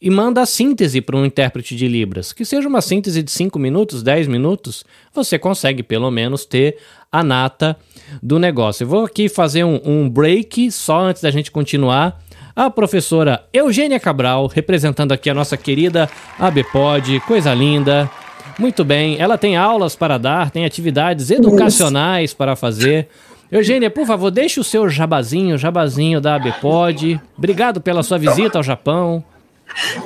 e 0.00 0.10
manda 0.10 0.42
a 0.42 0.46
síntese 0.46 1.00
para 1.00 1.16
um 1.16 1.24
intérprete 1.24 1.74
de 1.74 1.88
Libras. 1.88 2.32
Que 2.32 2.44
seja 2.44 2.68
uma 2.68 2.80
síntese 2.80 3.22
de 3.22 3.30
5 3.30 3.58
minutos, 3.58 4.02
10 4.02 4.28
minutos, 4.28 4.84
você 5.12 5.38
consegue 5.38 5.82
pelo 5.82 6.10
menos 6.10 6.44
ter 6.44 6.76
a 7.10 7.24
nata 7.24 7.76
do 8.22 8.38
negócio. 8.38 8.84
Eu 8.84 8.88
vou 8.88 9.04
aqui 9.04 9.28
fazer 9.28 9.64
um, 9.64 9.80
um 9.84 10.08
break 10.08 10.70
só 10.70 11.00
antes 11.00 11.22
da 11.22 11.30
gente 11.30 11.50
continuar. 11.50 12.22
A 12.54 12.68
professora 12.70 13.44
Eugênia 13.52 14.00
Cabral, 14.00 14.48
representando 14.48 15.12
aqui 15.12 15.30
a 15.30 15.34
nossa 15.34 15.56
querida 15.56 16.10
ABPOD, 16.38 17.20
coisa 17.20 17.54
linda. 17.54 18.10
Muito 18.58 18.84
bem, 18.84 19.20
ela 19.20 19.38
tem 19.38 19.56
aulas 19.56 19.94
para 19.94 20.18
dar, 20.18 20.50
tem 20.50 20.64
atividades 20.64 21.30
educacionais 21.30 22.34
para 22.34 22.56
fazer. 22.56 23.08
Eugênia, 23.50 23.88
por 23.88 24.06
favor, 24.06 24.30
deixe 24.30 24.60
o 24.60 24.64
seu 24.64 24.90
jabazinho, 24.90 25.56
jabazinho 25.56 26.20
da 26.20 26.34
ABPOD. 26.34 27.18
Obrigado 27.36 27.80
pela 27.80 28.02
sua 28.02 28.18
visita 28.18 28.58
ao 28.58 28.62
Japão. 28.62 29.24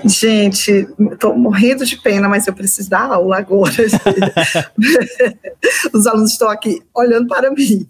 Gente, 0.04 0.86
estou 1.12 1.36
morrendo 1.36 1.86
de 1.86 1.96
pena, 1.96 2.28
mas 2.28 2.46
eu 2.46 2.52
preciso 2.52 2.90
dar 2.90 3.12
aula 3.12 3.38
agora. 3.38 3.72
Os 5.92 6.06
alunos 6.06 6.32
estão 6.32 6.48
aqui 6.48 6.82
olhando 6.94 7.28
para 7.28 7.50
mim. 7.50 7.86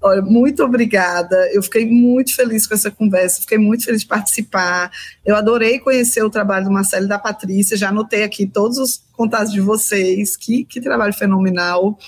Olha, 0.00 0.22
muito 0.22 0.62
obrigada. 0.62 1.36
Eu 1.52 1.62
fiquei 1.62 1.90
muito 1.90 2.34
feliz 2.34 2.66
com 2.66 2.74
essa 2.74 2.90
conversa, 2.90 3.40
fiquei 3.40 3.58
muito 3.58 3.84
feliz 3.84 4.02
de 4.02 4.06
participar. 4.06 4.90
Eu 5.24 5.34
adorei 5.34 5.78
conhecer 5.78 6.22
o 6.22 6.30
trabalho 6.30 6.66
do 6.66 6.70
Marcelo 6.70 7.06
e 7.06 7.08
da 7.08 7.18
Patrícia. 7.18 7.76
Já 7.76 7.88
anotei 7.88 8.22
aqui 8.22 8.46
todos 8.46 8.78
os 8.78 9.02
contatos 9.16 9.52
de 9.52 9.60
vocês. 9.60 10.36
Que, 10.36 10.64
que 10.64 10.80
trabalho 10.80 11.12
fenomenal. 11.12 11.98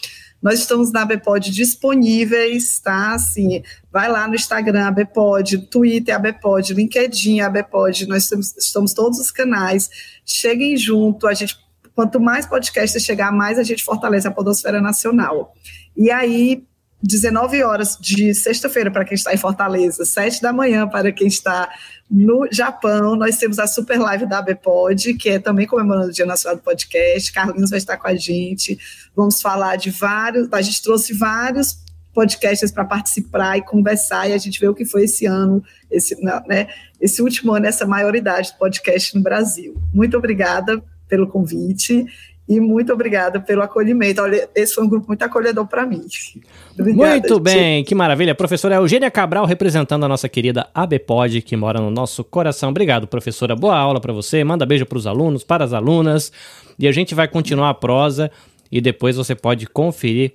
Nós 0.43 0.61
estamos 0.61 0.93
na 0.93 1.03
ABPOD 1.03 1.51
disponíveis, 1.51 2.78
tá? 2.78 3.15
Assim, 3.15 3.62
vai 3.91 4.09
lá 4.09 4.28
no 4.28 4.35
Instagram, 4.35 4.87
ABPOD, 4.87 5.66
Twitter, 5.66 6.15
ABPOD, 6.15 6.74
LinkedIn, 6.74 7.41
ABPOD, 7.41 8.07
nós 8.07 8.24
estamos, 8.24 8.55
estamos 8.57 8.93
todos 8.93 9.19
os 9.19 9.31
canais. 9.31 9.91
Cheguem 10.24 10.77
junto, 10.77 11.27
a 11.27 11.35
gente, 11.35 11.59
quanto 11.95 12.20
mais 12.20 12.47
podcasts 12.47 13.03
chegar, 13.03 13.33
mais 13.33 13.59
a 13.59 13.62
gente 13.62 13.83
fortalece 13.83 14.28
a 14.28 14.31
podosfera 14.31 14.81
nacional. 14.81 15.53
E 15.97 16.11
aí, 16.11 16.62
19 17.03 17.62
horas 17.62 17.97
de 18.01 18.35
sexta-feira 18.35 18.91
para 18.91 19.05
quem 19.05 19.15
está 19.15 19.33
em 19.33 19.39
Fortaleza, 19.39 20.05
7 20.05 20.41
da 20.43 20.53
manhã 20.53 20.87
para 20.87 21.12
quem 21.12 21.27
está 21.27 21.69
no 22.11 22.49
Japão. 22.51 23.16
Nós 23.16 23.37
temos 23.37 23.59
a 23.59 23.66
super 23.66 23.99
live 23.99 24.27
da 24.27 24.39
ABPOD, 24.39 25.15
que 25.15 25.31
é 25.31 25.39
também 25.39 25.66
comemorando 25.66 26.09
o 26.09 26.12
Dia 26.12 26.27
Nacional 26.27 26.57
do 26.57 26.62
Podcast. 26.62 27.33
Carlinhos 27.33 27.70
vai 27.70 27.78
estar 27.78 27.97
com 27.97 28.09
a 28.09 28.15
gente. 28.15 28.78
Vamos 29.15 29.41
falar 29.41 29.77
de 29.77 29.91
vários. 29.91 30.49
A 30.53 30.62
gente 30.62 30.83
trouxe 30.83 31.12
vários 31.12 31.85
podcasts 32.16 32.70
para 32.70 32.85
participar 32.85 33.59
e 33.59 33.62
conversar, 33.62 34.27
e 34.27 34.33
a 34.33 34.39
gente 34.39 34.59
vê 34.59 34.66
o 34.66 34.74
que 34.74 34.87
foi 34.87 35.05
esse 35.05 35.27
ano, 35.27 35.62
esse, 35.91 36.19
né, 36.23 36.66
esse 36.99 37.20
último 37.20 37.53
ano, 37.53 37.66
essa 37.66 37.85
maioridade 37.85 38.53
do 38.53 38.59
podcast 38.59 39.15
no 39.15 39.23
Brasil. 39.23 39.77
Muito 39.93 40.16
obrigada 40.16 40.83
pelo 41.07 41.28
convite 41.28 42.07
e 42.48 42.60
muito 42.60 42.93
obrigada 42.93 43.40
pelo 43.40 43.62
acolhimento. 43.62 44.23
Olha, 44.23 44.48
esse 44.55 44.74
foi 44.74 44.85
um 44.85 44.89
grupo 44.89 45.09
muito 45.09 45.23
acolhedor 45.23 45.66
para 45.66 45.85
mim. 45.85 46.02
Obrigada, 46.78 47.10
muito 47.10 47.40
bem, 47.40 47.82
que 47.82 47.94
maravilha. 47.94 48.35
Professora 48.35 48.77
Eugênia 48.77 49.10
Cabral 49.10 49.47
representando 49.47 50.05
a 50.05 50.09
nossa 50.09 50.28
querida 50.28 50.68
ABPOD, 50.74 51.43
que 51.43 51.56
mora 51.56 51.81
no 51.81 51.90
nosso 51.90 52.23
coração. 52.23 52.68
Obrigado, 52.68 53.06
professora. 53.06 53.56
Boa 53.56 53.77
aula 53.77 54.01
para 54.01 54.12
você. 54.12 54.44
Manda 54.44 54.66
beijo 54.66 54.85
para 54.85 54.98
os 54.98 55.06
alunos, 55.06 55.43
para 55.43 55.64
as 55.64 55.73
alunas. 55.73 56.31
E 56.78 56.86
a 56.86 56.93
gente 56.93 57.14
vai 57.14 57.27
continuar 57.27 57.70
a 57.70 57.74
prosa 57.74 58.31
e 58.70 58.81
depois 58.81 59.16
você 59.16 59.35
pode 59.35 59.66
conferir 59.66 60.35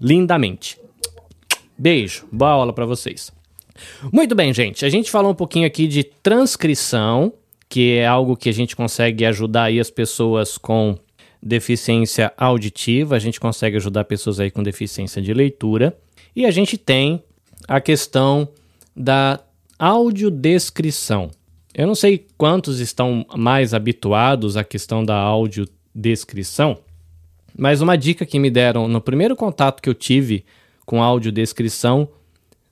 lindamente. 0.00 0.78
Beijo. 1.76 2.26
Boa 2.30 2.52
aula 2.52 2.72
para 2.72 2.86
vocês. 2.86 3.32
Muito 4.12 4.34
bem, 4.34 4.54
gente. 4.54 4.84
A 4.84 4.88
gente 4.88 5.10
falou 5.10 5.32
um 5.32 5.34
pouquinho 5.34 5.66
aqui 5.66 5.86
de 5.88 6.04
transcrição 6.04 7.32
que 7.68 7.96
é 7.96 8.06
algo 8.06 8.36
que 8.36 8.48
a 8.48 8.52
gente 8.52 8.76
consegue 8.76 9.24
ajudar 9.24 9.64
aí 9.64 9.80
as 9.80 9.90
pessoas 9.90 10.56
com 10.56 10.96
deficiência 11.42 12.32
auditiva, 12.36 13.16
a 13.16 13.18
gente 13.18 13.38
consegue 13.38 13.76
ajudar 13.76 14.04
pessoas 14.04 14.40
aí 14.40 14.50
com 14.50 14.62
deficiência 14.62 15.20
de 15.20 15.34
leitura, 15.34 15.96
e 16.34 16.46
a 16.46 16.50
gente 16.50 16.78
tem 16.78 17.22
a 17.68 17.80
questão 17.80 18.48
da 18.96 19.40
audiodescrição. 19.78 21.30
Eu 21.74 21.86
não 21.86 21.94
sei 21.94 22.26
quantos 22.38 22.80
estão 22.80 23.26
mais 23.36 23.74
habituados 23.74 24.56
à 24.56 24.64
questão 24.64 25.04
da 25.04 25.16
audiodescrição, 25.16 26.78
mas 27.56 27.80
uma 27.80 27.96
dica 27.96 28.24
que 28.24 28.38
me 28.38 28.50
deram 28.50 28.88
no 28.88 29.00
primeiro 29.00 29.36
contato 29.36 29.82
que 29.82 29.88
eu 29.88 29.94
tive 29.94 30.44
com 30.86 31.02
audiodescrição 31.02 32.08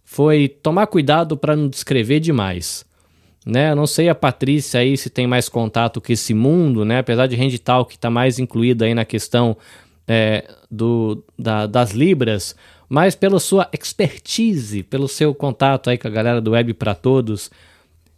foi 0.04 0.48
tomar 0.48 0.86
cuidado 0.86 1.36
para 1.36 1.56
não 1.56 1.68
descrever 1.68 2.20
demais 2.20 2.84
né? 3.44 3.70
Eu 3.70 3.76
não 3.76 3.86
sei 3.86 4.08
a 4.08 4.14
Patrícia 4.14 4.80
aí 4.80 4.96
se 4.96 5.10
tem 5.10 5.26
mais 5.26 5.48
contato 5.48 6.00
com 6.00 6.12
esse 6.12 6.32
mundo, 6.34 6.84
né? 6.84 6.98
Apesar 6.98 7.26
de 7.26 7.36
Rendital 7.36 7.84
que 7.84 7.94
está 7.94 8.10
mais 8.10 8.38
incluída 8.38 8.84
aí 8.84 8.94
na 8.94 9.04
questão 9.04 9.56
é, 10.06 10.44
do, 10.70 11.22
da, 11.38 11.66
das 11.66 11.92
libras, 11.92 12.54
mas 12.88 13.14
pela 13.14 13.40
sua 13.40 13.68
expertise, 13.72 14.82
pelo 14.82 15.08
seu 15.08 15.34
contato 15.34 15.90
aí 15.90 15.98
com 15.98 16.08
a 16.08 16.10
galera 16.10 16.40
do 16.40 16.52
Web 16.52 16.74
para 16.74 16.94
Todos, 16.94 17.50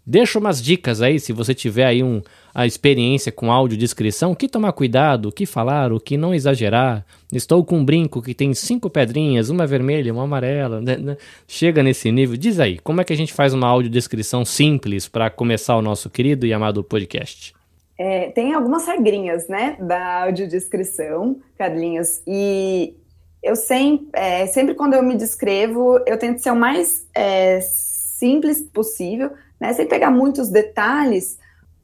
Deixa 0.06 0.38
umas 0.38 0.62
dicas 0.62 1.00
aí, 1.00 1.18
se 1.18 1.32
você 1.32 1.54
tiver 1.54 1.86
aí 1.86 2.02
um, 2.02 2.20
a 2.54 2.64
experiência 2.66 3.32
com 3.32 3.50
audiodescrição, 3.50 4.30
o 4.30 4.36
que 4.36 4.48
tomar 4.48 4.72
cuidado, 4.72 5.28
o 5.28 5.32
que 5.32 5.44
falar, 5.44 5.92
o 5.92 5.98
que 5.98 6.16
não 6.16 6.32
exagerar. 6.32 7.04
Estou 7.32 7.64
com 7.64 7.78
um 7.78 7.84
brinco 7.84 8.22
que 8.22 8.32
tem 8.32 8.54
cinco 8.54 8.88
pedrinhas, 8.88 9.50
uma 9.50 9.66
vermelha, 9.66 10.12
uma 10.12 10.22
amarela. 10.22 10.80
Né, 10.80 10.96
né? 10.96 11.16
Chega 11.48 11.82
nesse 11.82 12.12
nível. 12.12 12.36
Diz 12.36 12.60
aí, 12.60 12.78
como 12.78 13.00
é 13.00 13.04
que 13.04 13.12
a 13.12 13.16
gente 13.16 13.32
faz 13.32 13.52
uma 13.52 13.66
audiodescrição 13.66 14.44
simples 14.44 15.08
para 15.08 15.28
começar 15.30 15.76
o 15.76 15.82
nosso 15.82 16.08
querido 16.08 16.46
e 16.46 16.52
amado 16.52 16.84
podcast? 16.84 17.52
É, 17.98 18.30
tem 18.30 18.54
algumas 18.54 18.86
regrinhas, 18.86 19.48
né, 19.48 19.76
da 19.80 20.24
audiodescrição, 20.24 21.40
Carlinhos, 21.56 22.22
e 22.26 22.94
eu 23.40 23.54
sempre, 23.54 24.08
é, 24.14 24.46
sempre 24.46 24.74
quando 24.74 24.94
eu 24.94 25.02
me 25.02 25.16
descrevo, 25.16 26.00
eu 26.06 26.18
tento 26.18 26.38
ser 26.38 26.50
o 26.50 26.56
mais 26.56 27.06
é, 27.14 27.60
simples 27.60 28.62
possível, 28.62 29.30
né? 29.60 29.72
Sem 29.74 29.86
pegar 29.86 30.10
muitos 30.10 30.48
detalhes, 30.48 31.38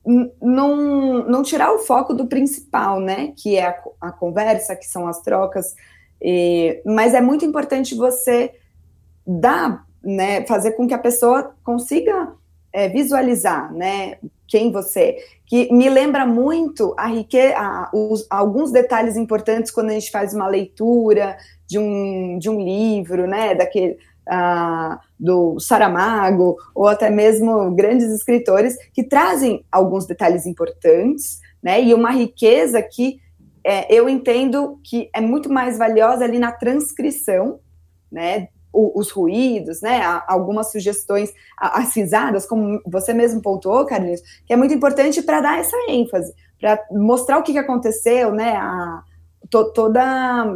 não, 0.04 1.24
não 1.24 1.42
tirar 1.42 1.72
o 1.72 1.80
foco 1.80 2.14
do 2.14 2.26
principal, 2.26 3.00
né? 3.00 3.32
Que 3.36 3.56
é 3.56 3.66
a, 3.66 3.82
a 4.00 4.12
conversa, 4.12 4.76
que 4.76 4.86
são 4.86 5.06
as 5.06 5.20
trocas. 5.20 5.74
E, 6.20 6.80
mas 6.84 7.14
é 7.14 7.20
muito 7.20 7.44
importante 7.44 7.94
você 7.94 8.54
dar, 9.26 9.86
né? 10.02 10.44
Fazer 10.46 10.72
com 10.72 10.86
que 10.86 10.94
a 10.94 10.98
pessoa 10.98 11.54
consiga 11.62 12.32
é, 12.72 12.88
visualizar, 12.88 13.72
né? 13.72 14.18
Quem 14.46 14.72
você 14.72 15.00
é. 15.00 15.18
que 15.46 15.72
me 15.72 15.88
lembra 15.88 16.26
muito 16.26 16.94
a 16.96 17.06
riqueza, 17.06 17.54
alguns 18.28 18.72
detalhes 18.72 19.16
importantes 19.16 19.70
quando 19.70 19.90
a 19.90 19.92
gente 19.92 20.10
faz 20.10 20.34
uma 20.34 20.48
leitura 20.48 21.36
de 21.68 21.78
um, 21.78 22.38
de 22.38 22.50
um 22.50 22.60
livro, 22.60 23.26
né? 23.26 23.54
Daquele, 23.54 23.98
do 25.18 25.58
Saramago, 25.58 26.56
ou 26.74 26.86
até 26.86 27.10
mesmo 27.10 27.74
grandes 27.74 28.10
escritores 28.10 28.76
que 28.92 29.02
trazem 29.02 29.64
alguns 29.70 30.06
detalhes 30.06 30.46
importantes, 30.46 31.40
né, 31.62 31.82
e 31.82 31.92
uma 31.92 32.10
riqueza 32.10 32.80
que 32.80 33.20
é, 33.62 33.92
eu 33.92 34.08
entendo 34.08 34.78
que 34.82 35.10
é 35.14 35.20
muito 35.20 35.52
mais 35.52 35.76
valiosa 35.76 36.24
ali 36.24 36.38
na 36.38 36.52
transcrição, 36.52 37.60
né? 38.10 38.48
os 38.72 39.10
ruídos, 39.10 39.80
né? 39.80 40.00
Algumas 40.28 40.70
sugestões, 40.70 41.32
as 41.58 41.94
risadas, 41.94 42.46
como 42.46 42.80
você 42.86 43.12
mesmo 43.12 43.42
pontuou, 43.42 43.84
Carlinhos, 43.84 44.20
que 44.46 44.52
é 44.52 44.56
muito 44.56 44.72
importante 44.72 45.22
para 45.22 45.40
dar 45.40 45.58
essa 45.58 45.76
ênfase, 45.88 46.32
para 46.60 46.80
mostrar 46.92 47.38
o 47.38 47.42
que, 47.42 47.58
aconteceu, 47.58 48.32
né? 48.32 48.56
A, 48.56 49.02
to, 49.50 49.72
toda, 49.72 50.46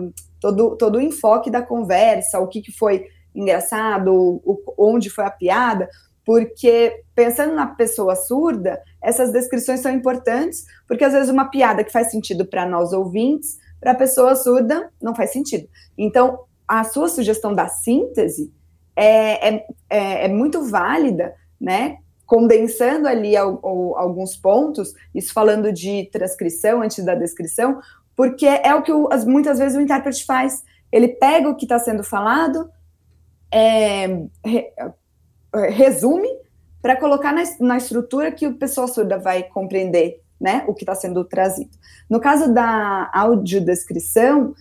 todo, 0.41 0.77
todo 0.77 0.97
o 0.97 1.01
enfoque 1.01 1.51
da 1.51 1.61
conversa, 1.61 2.39
o 2.39 2.47
que, 2.47 2.63
que 2.63 2.71
foi 2.71 3.07
engraçado, 3.35 4.13
o, 4.15 4.75
onde 4.79 5.11
foi 5.11 5.25
a 5.25 5.31
piada, 5.31 5.89
porque 6.25 7.03
pensando 7.15 7.55
na 7.55 7.67
pessoa 7.67 8.17
surda, 8.17 8.81
essas 9.03 9.33
descrições 9.33 9.81
são 9.81 9.93
importantes, 9.93 10.65
porque 10.89 11.05
às 11.05 11.13
vezes 11.13 11.29
uma 11.29 11.51
piada 11.51 11.85
que 11.85 11.93
faz 11.93 12.11
sentido 12.11 12.47
para 12.47 12.67
nós 12.67 12.93
ouvintes, 12.93 13.59
para 13.81 13.93
a 13.93 13.97
pessoa 13.97 14.35
surda 14.35 14.91
não 15.03 15.15
faz 15.15 15.33
sentido. 15.33 15.69
Então, 15.97 16.41
a 16.67 16.83
sua 16.85 17.09
sugestão 17.09 17.55
da 17.55 17.69
síntese 17.69 18.51
é, 18.97 19.49
é, 19.49 19.67
é, 19.91 20.25
é 20.25 20.29
muito 20.29 20.63
válida, 20.63 21.35
né? 21.61 21.99
Condensando 22.25 23.07
ali 23.07 23.37
ao, 23.37 23.61
ao, 23.63 23.99
alguns 23.99 24.35
pontos, 24.35 24.95
isso 25.15 25.35
falando 25.35 25.71
de 25.71 26.09
transcrição 26.11 26.81
antes 26.81 27.05
da 27.05 27.15
descrição, 27.15 27.79
porque 28.17 28.47
é 28.47 28.75
o 28.75 28.83
que 28.83 28.93
o, 28.93 29.09
as, 29.13 29.27
muitas 29.27 29.59
vezes 29.59 29.77
o 29.77 29.81
intérprete 29.81 30.25
faz. 30.25 30.63
Ele 30.91 31.09
pega 31.09 31.51
o 31.51 31.57
que 31.57 31.67
está 31.67 31.79
sendo 31.79 32.03
falado, 32.03 32.71
é, 33.55 34.09
re, 34.45 34.73
resume 35.71 36.29
para 36.83 36.97
colocar 36.97 37.33
na, 37.33 37.43
na, 37.61 37.77
estrutura 37.77 38.33
que 38.33 38.49
o 38.49 38.55
pessoa 38.55 38.89
surda 38.89 39.17
vai 39.17 39.45
compreender 39.45 40.21
né, 40.41 40.65
o 40.67 40.75
que 40.75 40.83
está 40.83 40.95
sendo 40.95 41.25
trazido. 41.25 41.71
No 42.11 42.21
caso 42.21 42.53
da 42.53 43.09
audiodescrição, 43.15 44.55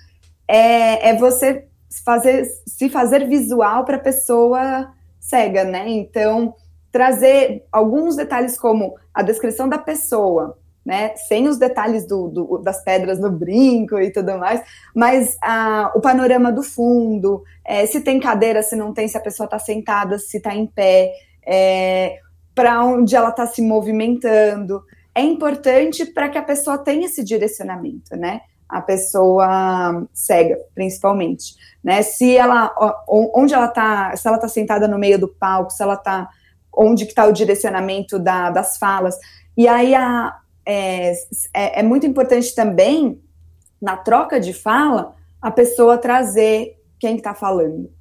é, 0.47 1.09
é 1.09 1.17
você 1.17 1.67
fazer, 2.05 2.45
se 2.67 2.87
fazer 2.87 3.27
visual 3.27 3.83
para 3.83 3.97
a 3.97 3.99
pessoa 3.99 4.93
cega, 5.19 5.63
né? 5.63 5.89
Então, 5.89 6.53
trazer 6.91 7.65
alguns 7.71 8.15
detalhes 8.15 8.57
como 8.57 8.95
a 9.13 9.23
descrição 9.23 9.67
da 9.67 9.79
pessoa, 9.79 10.57
né? 10.85 11.15
Sem 11.15 11.47
os 11.47 11.57
detalhes 11.57 12.05
do, 12.05 12.27
do, 12.27 12.57
das 12.59 12.83
pedras 12.83 13.19
no 13.19 13.31
brinco 13.31 13.99
e 13.99 14.11
tudo 14.11 14.37
mais, 14.37 14.61
mas 14.93 15.37
ah, 15.41 15.91
o 15.95 16.01
panorama 16.01 16.51
do 16.51 16.63
fundo, 16.63 17.43
é, 17.65 17.85
se 17.85 18.01
tem 18.01 18.19
cadeira, 18.19 18.61
se 18.61 18.75
não 18.75 18.93
tem, 18.93 19.07
se 19.07 19.17
a 19.17 19.21
pessoa 19.21 19.45
está 19.45 19.59
sentada, 19.59 20.19
se 20.19 20.37
está 20.37 20.53
em 20.53 20.65
pé, 20.67 21.13
é, 21.45 22.19
para 22.53 22.83
onde 22.83 23.15
ela 23.15 23.29
está 23.29 23.47
se 23.47 23.61
movimentando. 23.61 24.83
É 25.15 25.21
importante 25.21 26.05
para 26.05 26.29
que 26.29 26.37
a 26.37 26.43
pessoa 26.43 26.77
tenha 26.77 27.05
esse 27.05 27.23
direcionamento, 27.23 28.15
né? 28.15 28.41
A 28.67 28.81
pessoa 28.81 30.07
cega, 30.13 30.57
principalmente 30.73 31.55
né? 31.83 32.01
Se 32.01 32.37
ela, 32.37 32.73
onde 33.07 33.53
ela 33.53 33.65
está, 33.65 34.15
se 34.15 34.25
ela 34.27 34.37
está 34.37 34.47
sentada 34.47 34.87
no 34.87 34.97
meio 34.97 35.19
do 35.19 35.27
palco, 35.27 35.71
se 35.71 35.83
ela 35.83 35.95
está, 35.95 36.29
onde 36.73 37.03
que 37.03 37.11
está 37.11 37.25
o 37.25 37.33
direcionamento 37.33 38.17
da, 38.17 38.49
das 38.49 38.77
falas. 38.77 39.17
E 39.57 39.67
aí 39.67 39.93
a, 39.93 40.33
é, 40.65 41.11
é, 41.53 41.79
é 41.79 41.83
muito 41.83 42.05
importante 42.05 42.53
também 42.55 43.21
na 43.81 43.97
troca 43.97 44.39
de 44.39 44.53
fala 44.53 45.15
a 45.41 45.51
pessoa 45.51 45.97
trazer 45.97 46.79
quem 46.99 47.17
está 47.17 47.33
falando, 47.33 47.91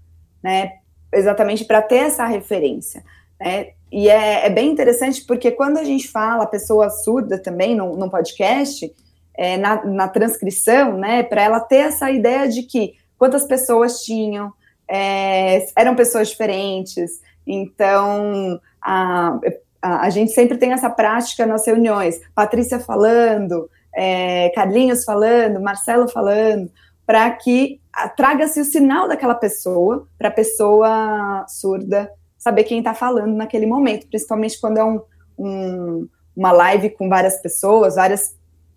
né? 0.43 0.75
Exatamente 1.13 1.65
para 1.65 1.83
ter 1.83 1.97
essa 1.97 2.25
referência. 2.27 3.05
Né? 3.41 3.73
E 3.91 4.09
é, 4.09 4.47
é, 4.47 4.51
bem 4.51 4.71
interessante 4.71 5.25
porque 5.25 5.51
quando 5.51 5.77
a 5.77 5.85
gente 5.85 6.09
fala 6.09 6.47
pessoa 6.47 6.89
surda 6.89 7.39
também 7.39 7.75
no, 7.75 7.97
no 7.97 8.09
podcast, 8.09 8.91
é, 9.35 9.57
na, 9.57 9.85
na, 9.85 10.09
transcrição, 10.09 10.97
né, 10.97 11.23
para 11.23 11.43
ela 11.43 11.61
ter 11.61 11.77
essa 11.77 12.11
ideia 12.11 12.49
de 12.49 12.63
que 12.63 12.95
quantas 13.19 13.45
pessoas 13.45 14.03
tinham, 14.03 14.53
é, 14.89 15.67
eram 15.77 15.95
pessoas 15.95 16.29
diferentes. 16.29 17.21
Então, 17.47 18.61
a, 18.81 19.39
a, 19.83 20.07
a, 20.07 20.11
gente 20.11 20.31
sempre 20.31 20.57
tem 20.57 20.73
essa 20.73 20.89
prática 20.89 21.45
nas 21.45 21.67
reuniões. 21.67 22.21
Patrícia 22.35 22.79
falando, 22.79 23.69
é, 23.95 24.51
Carlinhos 24.55 25.05
falando, 25.05 25.61
Marcelo 25.61 26.09
falando, 26.09 26.71
para 27.05 27.31
que 27.33 27.81
traga-se 28.17 28.61
o 28.61 28.65
sinal 28.65 29.09
daquela 29.09 29.35
pessoa, 29.35 30.07
para 30.17 30.29
a 30.29 30.33
pessoa 30.33 31.45
surda 31.49 32.11
saber 32.39 32.65
quem 32.65 32.79
está 32.79 32.95
falando 32.95 33.35
naquele 33.35 33.67
momento, 33.67 34.09
principalmente 34.09 34.61
quando 34.61 34.79
é 34.79 34.85
um, 34.85 35.01
um, 35.39 36.09
uma 36.35 36.53
live 36.53 36.91
com 36.91 37.09
várias 37.09 37.41
pessoas, 37.41 37.97
várias 37.97 38.37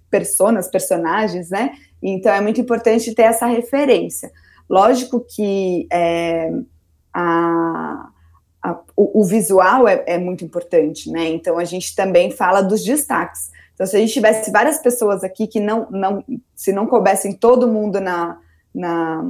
personas, 0.10 0.68
personagens, 0.68 1.49
né? 1.49 1.72
Então 2.02 2.32
é 2.32 2.41
muito 2.41 2.60
importante 2.60 3.14
ter 3.15 3.23
essa 3.23 3.45
referência. 3.45 4.32
Lógico 4.69 5.19
que 5.19 5.88
é, 5.91 6.52
a, 7.14 8.10
a, 8.65 8.79
o, 8.95 9.21
o, 9.21 9.23
visual 9.23 9.87
é, 9.87 10.03
é, 10.07 10.17
muito 10.17 10.43
importante, 10.43 11.11
né? 11.11 11.27
Então 11.29 11.57
a 11.57 11.65
gente 11.65 11.95
também 11.95 12.31
fala 12.31 12.61
dos 12.61 12.83
destaques. 12.83 13.51
Então, 13.73 13.85
se 13.85 13.95
a 13.95 13.99
gente 13.99 14.13
tivesse 14.13 14.51
várias 14.51 14.79
pessoas 14.79 15.23
aqui 15.23 15.47
que 15.47 15.59
não, 15.59 15.87
não 15.91 16.23
se 16.55 16.71
não 16.71 16.87
coubessem 16.87 17.33
todo 17.33 17.67
mundo 17.67 17.99
na, 17.99 18.39
na, 18.73 19.23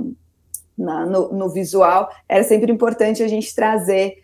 na 0.78 1.06
no, 1.06 1.34
no, 1.34 1.50
visual, 1.50 2.10
era 2.30 2.44
sempre 2.44 2.72
importante 2.72 3.24
a 3.24 3.28
gente 3.28 3.54
trazer 3.56 4.24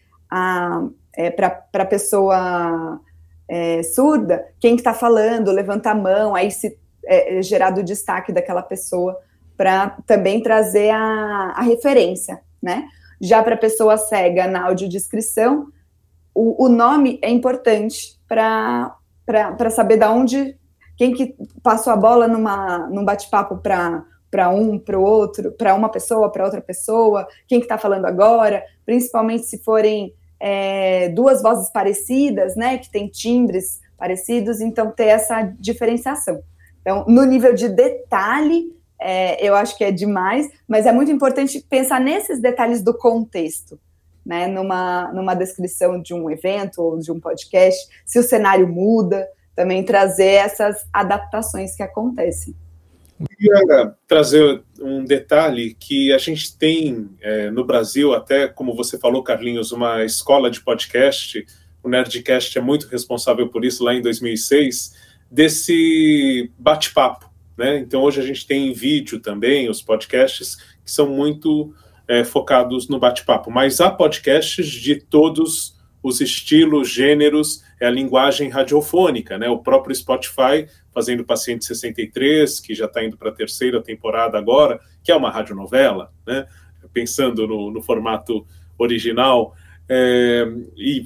é, 1.18 1.32
para 1.32 1.66
a 1.74 1.86
pessoa 1.86 3.02
é, 3.50 3.84
surda 3.84 4.48
quem 4.60 4.76
está 4.76 4.92
que 4.92 4.96
tá 4.96 5.00
falando, 5.00 5.52
levanta 5.52 5.92
a 5.92 5.96
mão, 5.96 6.36
aí 6.36 6.50
se 6.52 6.80
é, 7.06 7.40
é, 7.40 7.42
gerado 7.42 7.82
o 7.82 7.84
destaque 7.84 8.32
daquela 8.32 8.62
pessoa 8.62 9.20
para 9.58 9.98
também 10.08 10.42
trazer 10.42 10.90
a, 10.92 11.54
a, 11.56 11.62
referência, 11.62 12.40
né? 12.62 12.88
Já 13.22 13.44
para 13.44 13.56
pessoa 13.56 13.98
cega 13.98 14.48
na 14.48 14.66
audiodescrição, 14.66 15.68
o, 16.34 16.66
o 16.66 16.70
nome 16.70 17.20
é 17.22 17.30
importante 17.30 18.20
para 18.28 18.96
saber 19.70 19.98
da 19.98 20.12
onde, 20.12 20.58
quem 20.98 21.14
que 21.14 21.36
passou 21.62 21.94
a 21.94 21.96
bola 21.96 22.28
numa, 22.28 22.90
num 22.90 23.06
bate-papo 23.06 23.58
para 23.58 24.04
para 24.32 24.50
um, 24.50 24.80
para 24.80 24.98
o 24.98 25.04
outro, 25.04 25.52
para 25.52 25.76
uma 25.76 25.90
pessoa, 25.90 26.32
para 26.32 26.46
outra 26.46 26.62
pessoa, 26.62 27.28
quem 27.50 27.60
que 27.60 27.66
está 27.66 27.78
falando 27.78 28.06
agora, 28.06 28.64
principalmente 28.86 29.46
se 29.46 29.62
forem 29.62 30.16
é, 30.40 31.10
duas 31.10 31.42
vozes 31.42 31.70
parecidas, 31.70 32.56
né, 32.56 32.78
que 32.78 32.90
tem 32.90 33.10
timbres 33.10 33.82
parecidos, 33.98 34.62
então 34.62 34.90
ter 34.90 35.08
essa 35.08 35.44
diferenciação. 35.60 36.42
Então, 36.80 37.04
no 37.08 37.26
nível 37.26 37.54
de 37.54 37.68
detalhe, 37.68 38.74
é, 39.02 39.44
eu 39.46 39.56
acho 39.56 39.76
que 39.76 39.84
é 39.84 39.92
demais, 39.92 40.48
mas 40.68 40.86
é 40.86 40.92
muito 40.92 41.12
importante 41.12 41.66
pensar 41.68 42.00
nesses 42.00 42.40
detalhes 42.40 42.84
do 42.84 42.96
contexto, 42.96 43.80
né? 44.24 44.46
Numa, 44.46 45.12
numa 45.12 45.34
descrição 45.34 46.00
de 46.00 46.14
um 46.14 46.30
evento 46.30 46.82
ou 46.82 47.00
de 47.00 47.12
um 47.12 47.20
podcast, 47.20 47.90
se 48.06 48.20
o 48.20 48.24
cenário 48.24 48.68
muda, 48.68 49.28
também 49.56 49.84
trazer 49.84 50.34
essas 50.34 50.86
adaptações 50.94 51.76
que 51.76 51.82
acontecem. 51.82 52.56
Eu 53.20 53.28
queria 53.28 53.96
trazer 54.08 54.64
um 54.80 55.04
detalhe 55.04 55.76
que 55.80 56.14
a 56.14 56.18
gente 56.18 56.58
tem 56.58 57.10
é, 57.22 57.52
no 57.52 57.66
Brasil, 57.66 58.14
até 58.14 58.48
como 58.48 58.76
você 58.76 58.98
falou, 58.98 59.24
Carlinhos, 59.24 59.72
uma 59.72 60.04
escola 60.04 60.50
de 60.50 60.62
podcast. 60.62 61.44
O 61.84 61.90
Nerdcast 61.90 62.58
é 62.58 62.62
muito 62.62 62.88
responsável 62.88 63.48
por 63.50 63.66
isso 63.66 63.84
lá 63.84 63.94
em 63.94 64.02
2006 64.02 64.96
desse 65.30 66.52
bate-papo. 66.58 67.31
Né? 67.58 67.80
Então, 67.80 68.02
hoje 68.02 68.20
a 68.20 68.24
gente 68.24 68.46
tem 68.46 68.74
vídeo 68.74 69.20
também, 69.20 69.70
os 69.70 69.82
podcasts, 69.82 70.56
que 70.84 70.92
são 70.92 71.08
muito 71.08 71.74
é, 72.08 72.24
focados 72.24 72.88
no 72.88 73.00
bate-papo, 73.00 73.52
mas 73.52 73.80
há 73.80 73.90
podcasts 73.90 74.68
de 74.68 74.96
todos 74.96 75.80
os 76.04 76.20
estilos, 76.20 76.90
gêneros, 76.90 77.64
é 77.80 77.88
a 77.88 77.92
linguagem 77.92 78.50
radiofônica, 78.50 79.38
né? 79.38 79.48
O 79.50 79.60
próprio 79.60 79.96
Spotify 79.96 80.68
fazendo 80.94 81.24
Paciente 81.24 81.64
63, 81.64 82.60
que 82.60 82.74
já 82.74 82.86
está 82.86 83.04
indo 83.04 83.18
para 83.18 83.30
a 83.30 83.34
terceira 83.34 83.82
temporada 83.82 84.38
agora, 84.38 84.80
que 85.04 85.12
é 85.12 85.16
uma 85.16 85.30
radionovela, 85.30 86.12
né? 86.26 86.48
Pensando 86.92 87.48
no, 87.48 87.72
no 87.72 87.82
formato 87.82 88.46
original, 88.78 89.56
é, 89.88 90.46
e 90.76 91.06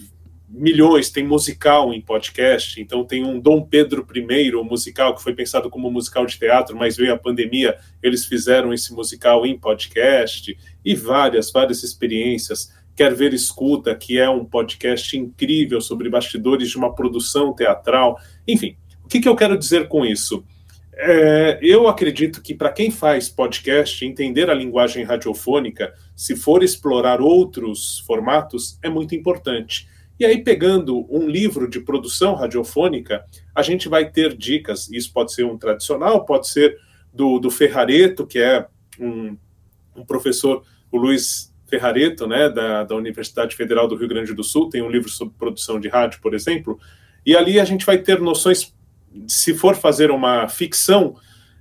milhões, 0.58 1.10
tem 1.10 1.24
musical 1.24 1.94
em 1.94 2.02
podcast, 2.02 2.82
então 2.82 3.04
tem 3.04 3.24
um 3.24 3.40
Dom 3.40 3.62
Pedro 3.62 4.06
I, 4.14 4.56
um 4.56 4.64
musical 4.64 5.14
que 5.14 5.22
foi 5.22 5.34
pensado 5.34 5.70
como 5.70 5.92
musical 5.92 6.26
de 6.26 6.40
teatro, 6.40 6.76
mas 6.76 6.96
veio 6.96 7.14
a 7.14 7.18
pandemia, 7.18 7.78
eles 8.02 8.26
fizeram 8.26 8.74
esse 8.74 8.94
musical 8.94 9.46
em 9.46 9.58
podcast, 9.58 10.58
e 10.84 10.96
várias, 10.96 11.52
várias 11.52 11.84
experiências. 11.84 12.74
Quer 12.96 13.14
Ver 13.14 13.34
Escuta, 13.34 13.94
que 13.94 14.18
é 14.18 14.30
um 14.30 14.46
podcast 14.46 15.18
incrível 15.18 15.82
sobre 15.82 16.10
bastidores 16.10 16.70
de 16.70 16.78
uma 16.78 16.96
produção 16.96 17.54
teatral. 17.54 18.18
Enfim, 18.48 18.78
o 19.04 19.08
que, 19.10 19.20
que 19.20 19.28
eu 19.28 19.36
quero 19.36 19.58
dizer 19.58 19.90
com 19.90 20.06
isso? 20.06 20.46
É, 20.94 21.60
eu 21.62 21.90
acredito 21.90 22.42
que 22.42 22.54
para 22.54 22.72
quem 22.72 22.90
faz 22.90 23.28
podcast, 23.28 24.06
entender 24.06 24.50
a 24.50 24.54
linguagem 24.54 25.04
radiofônica, 25.04 25.94
se 26.16 26.38
for 26.38 26.64
explorar 26.64 27.20
outros 27.20 28.00
formatos, 28.08 28.80
é 28.82 28.90
muito 28.90 29.14
importante. 29.14 29.90
E 30.20 30.26
aí, 30.26 30.44
pegando 30.44 31.06
um 31.14 31.28
livro 31.28 31.70
de 31.70 31.80
produção 31.80 32.36
radiofônica, 32.36 33.26
a 33.54 33.62
gente 33.62 33.90
vai 33.90 34.10
ter 34.10 34.36
dicas. 34.36 34.90
Isso 34.90 35.12
pode 35.12 35.34
ser 35.34 35.46
um 35.46 35.58
tradicional, 35.58 36.26
pode 36.26 36.48
ser 36.48 36.78
do, 37.14 37.40
do 37.40 37.52
Ferrareto, 37.52 38.26
que 38.26 38.40
é 38.40 38.66
um, 39.00 39.38
um 39.96 40.06
professor 40.06 40.64
o 40.92 40.98
Luiz 40.98 41.54
Ferrareto, 41.68 42.28
né, 42.28 42.50
da, 42.50 42.84
da 42.84 42.96
Universidade 42.96 43.56
Federal 43.56 43.88
do 43.88 43.96
Rio 43.96 44.08
Grande 44.08 44.34
do 44.34 44.44
Sul, 44.44 44.70
tem 44.70 44.82
um 44.82 44.90
livro 44.90 45.10
sobre 45.10 45.34
produção 45.38 45.80
de 45.80 45.90
rádio, 45.90 46.22
por 46.22 46.34
exemplo, 46.34 46.80
e 47.26 47.36
ali 47.36 47.60
a 47.60 47.66
gente 47.66 47.86
vai 47.86 47.98
ter 47.98 48.22
noções, 48.22 48.74
se 49.28 49.54
for 49.54 49.76
fazer 49.76 50.12
uma 50.12 50.48
ficção, 50.48 51.16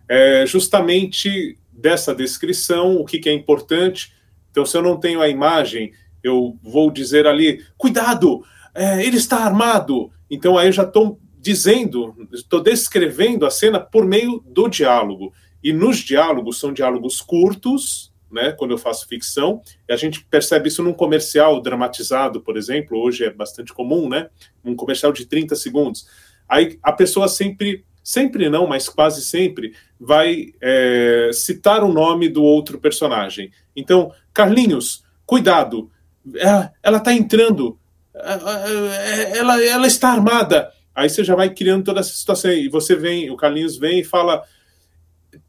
é, 0.09 0.45
justamente 0.47 1.59
dessa 1.73 2.15
descrição, 2.15 2.97
o 2.97 3.05
que, 3.05 3.19
que 3.19 3.29
é 3.29 3.33
importante. 3.33 4.13
Então, 4.51 4.65
se 4.67 4.77
eu 4.77 4.83
não 4.83 5.01
tenho 5.01 5.21
a 5.21 5.29
imagem, 5.29 5.93
eu 6.25 6.59
vou 6.63 6.91
dizer 6.91 7.27
ali, 7.27 7.63
cuidado, 7.77 8.43
é, 8.75 9.05
ele 9.07 9.19
está 9.19 9.45
armado. 9.45 10.11
Então, 10.29 10.59
aí 10.59 10.69
eu 10.69 10.73
já 10.73 10.83
estou 10.83 11.21
dizendo, 11.39 12.15
estou 12.33 12.63
descrevendo 12.63 13.45
a 13.45 13.51
cena 13.51 13.79
por 13.79 14.07
meio 14.07 14.43
do 14.47 14.67
diálogo. 14.67 15.33
E 15.63 15.73
nos 15.73 15.99
diálogos, 15.99 16.59
são 16.59 16.73
diálogos 16.73 17.21
curtos, 17.21 18.13
né, 18.35 18.51
quando 18.51 18.73
eu 18.73 18.79
faço 18.79 19.07
ficção, 19.07 19.63
e 19.89 19.93
a 19.93 19.97
gente 19.97 20.25
percebe 20.25 20.69
isso 20.69 20.83
num 20.83 20.93
comercial 20.93 21.61
dramatizado, 21.63 22.41
por 22.41 22.57
exemplo, 22.57 22.99
hoje 22.99 23.25
é 23.25 23.31
bastante 23.31 23.73
comum, 23.73 24.09
né, 24.09 24.29
um 24.65 24.75
comercial 24.75 25.13
de 25.13 25.25
30 25.25 25.55
segundos. 25.55 26.07
Aí 26.49 26.79
a 26.83 26.93
pessoa 26.93 27.29
sempre, 27.29 27.85
sempre 28.03 28.49
não, 28.49 28.67
mas 28.67 28.89
quase 28.89 29.23
sempre, 29.23 29.75
vai 30.01 30.53
é, 30.61 31.31
citar 31.33 31.85
o 31.85 31.93
nome 31.93 32.29
do 32.29 32.43
outro 32.43 32.79
personagem. 32.81 33.53
Então, 33.77 34.13
Carlinhos, 34.33 35.05
cuidado, 35.25 35.91
ela 36.83 36.99
está 36.99 37.13
entrando, 37.13 37.79
ela, 38.15 39.63
ela 39.63 39.87
está 39.87 40.11
armada. 40.11 40.71
Aí 40.95 41.11
você 41.11 41.25
já 41.25 41.35
vai 41.35 41.51
criando 41.51 41.85
toda 41.85 42.01
essa 42.01 42.15
situação. 42.15 42.53
E 42.53 42.69
você 42.69 42.95
vem, 42.95 43.31
o 43.31 43.37
Carlinhos 43.37 43.77
vem 43.77 44.01
e 44.01 44.05
fala: 44.05 44.43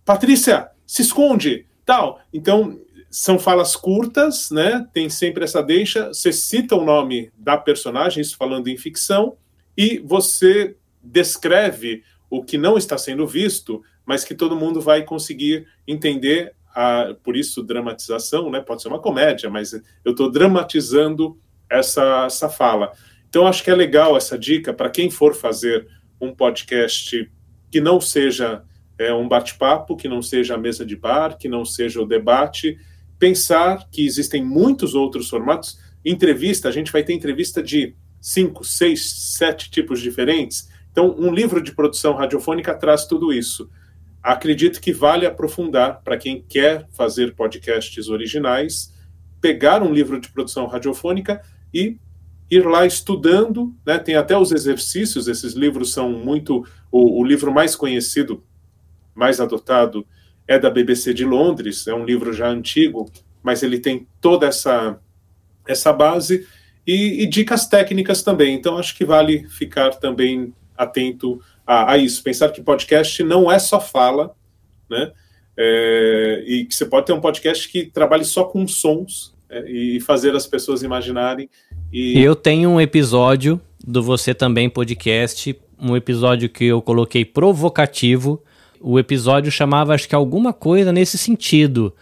Patrícia, 0.04 0.70
se 0.86 1.02
esconde, 1.04 1.66
tal. 1.86 2.20
Então, 2.34 2.80
são 3.12 3.40
falas 3.40 3.76
curtas, 3.76 4.50
né? 4.52 4.86
Tem 4.92 5.10
sempre 5.10 5.44
essa 5.44 5.62
deixa. 5.62 6.08
Você 6.10 6.34
cita 6.34 6.76
o 6.76 6.84
nome 6.84 7.32
da 7.38 7.58
personagem, 7.58 8.22
isso 8.22 8.36
falando 8.36 8.68
em 8.68 8.78
ficção, 8.78 9.38
e 9.78 10.00
você 10.00 10.76
descreve 11.02 12.04
o 12.30 12.44
que 12.44 12.58
não 12.58 12.78
está 12.78 12.98
sendo 12.98 13.26
visto, 13.26 13.82
mas 14.06 14.24
que 14.24 14.36
todo 14.36 14.56
mundo 14.56 14.82
vai 14.82 15.04
conseguir 15.04 15.66
entender. 15.88 16.54
A, 16.76 17.16
por 17.24 17.38
isso, 17.38 17.64
dramatização, 17.64 18.52
né? 18.52 18.60
Pode 18.60 18.82
ser 18.82 18.90
uma 18.90 19.00
comédia, 19.00 19.50
mas 19.50 19.72
eu 20.04 20.12
estou 20.12 20.30
dramatizando 20.30 21.40
essa, 21.70 22.26
essa 22.26 22.50
fala. 22.50 22.92
Então, 23.30 23.48
acho 23.48 23.64
que 23.64 23.72
é 23.72 23.76
legal 23.76 24.18
essa 24.18 24.38
dica 24.38 24.74
para 24.74 24.90
quem 24.90 25.10
for 25.10 25.34
fazer 25.34 25.88
um 26.20 26.36
podcast 26.36 27.32
que 27.72 27.80
não 27.80 28.02
seja 28.02 28.64
é, 28.98 29.14
um 29.14 29.28
bate-papo, 29.28 29.96
que 29.96 30.10
não 30.10 30.22
seja 30.22 30.56
a 30.56 30.58
mesa 30.58 30.86
de 30.86 30.96
bar, 30.96 31.38
que 31.38 31.48
não 31.48 31.64
seja 31.64 32.02
o 32.02 32.06
debate, 32.06 32.78
pensar 33.18 33.90
que 33.90 34.06
existem 34.06 34.44
muitos 34.44 34.94
outros 34.96 35.30
formatos. 35.30 35.80
Entrevista, 36.04 36.68
a 36.68 36.72
gente 36.72 36.92
vai 36.92 37.04
ter 37.04 37.14
entrevista 37.14 37.64
de 37.64 37.96
cinco, 38.20 38.66
seis, 38.66 39.34
sete 39.38 39.72
tipos 39.72 40.02
diferentes. 40.02 40.70
Então, 40.92 41.16
um 41.18 41.34
livro 41.34 41.62
de 41.62 41.74
produção 41.74 42.14
radiofônica 42.16 42.74
traz 42.76 43.06
tudo 43.06 43.32
isso 43.32 43.70
acredito 44.26 44.82
que 44.82 44.92
vale 44.92 45.28
aprofundar 45.28 46.02
para 46.04 46.18
quem 46.18 46.42
quer 46.42 46.88
fazer 46.90 47.36
podcasts 47.36 48.10
originais, 48.10 48.92
pegar 49.40 49.84
um 49.84 49.94
livro 49.94 50.20
de 50.20 50.32
produção 50.32 50.66
radiofônica 50.66 51.40
e 51.72 52.00
ir 52.50 52.66
lá 52.66 52.88
estudando, 52.88 53.76
né? 53.86 54.00
Tem 54.00 54.16
até 54.16 54.36
os 54.36 54.52
exercícios, 54.52 55.28
esses 55.28 55.54
livros 55.54 55.94
são 55.94 56.10
muito 56.10 56.66
o, 56.92 57.22
o 57.22 57.24
livro 57.24 57.54
mais 57.54 57.76
conhecido, 57.76 58.44
mais 59.14 59.40
adotado 59.40 60.08
é 60.48 60.58
da 60.58 60.72
BBC 60.72 61.14
de 61.14 61.24
Londres, 61.24 61.86
é 61.86 61.94
um 61.94 62.04
livro 62.04 62.34
já 62.34 62.48
antigo, 62.48 63.12
mas 63.44 63.62
ele 63.62 63.80
tem 63.80 64.08
toda 64.20 64.48
essa 64.48 65.00
essa 65.68 65.94
base 65.94 66.48
e, 66.86 67.22
e 67.24 67.28
dicas 67.28 67.68
técnicas 67.68 68.24
também. 68.24 68.56
Então 68.56 68.78
acho 68.78 68.98
que 68.98 69.06
vale 69.06 69.48
ficar 69.50 69.92
também 69.92 70.52
atento 70.76 71.40
a, 71.66 71.94
a 71.94 71.98
isso, 71.98 72.22
pensar 72.22 72.50
que 72.50 72.62
podcast 72.62 73.24
não 73.24 73.52
é 73.52 73.58
só 73.60 73.80
fala, 73.80 74.36
né? 74.90 75.12
É, 75.58 76.44
e 76.46 76.66
que 76.66 76.76
você 76.76 76.86
pode 76.86 77.06
ter 77.06 77.14
um 77.14 77.22
podcast 77.22 77.70
que 77.70 77.86
trabalhe 77.86 78.26
só 78.26 78.44
com 78.44 78.68
sons 78.68 79.34
é, 79.50 79.70
e 79.70 80.00
fazer 80.02 80.36
as 80.36 80.46
pessoas 80.46 80.84
imaginarem. 80.84 81.50
E... 81.92 82.22
Eu 82.22 82.36
tenho 82.36 82.70
um 82.70 82.82
episódio 82.82 83.60
do 83.86 84.04
Você 84.04 84.34
Também 84.34 84.70
Podcast, 84.70 85.58
um 85.80 85.96
episódio 85.96 86.50
que 86.50 86.66
eu 86.66 86.82
coloquei 86.82 87.24
provocativo. 87.24 88.44
O 88.82 89.00
episódio 89.00 89.52
chamava, 89.52 89.94
acho 89.94 90.10
que 90.10 90.16
alguma 90.16 90.52
coisa 90.52 90.92
nesse 90.92 91.18
sentido. 91.18 91.94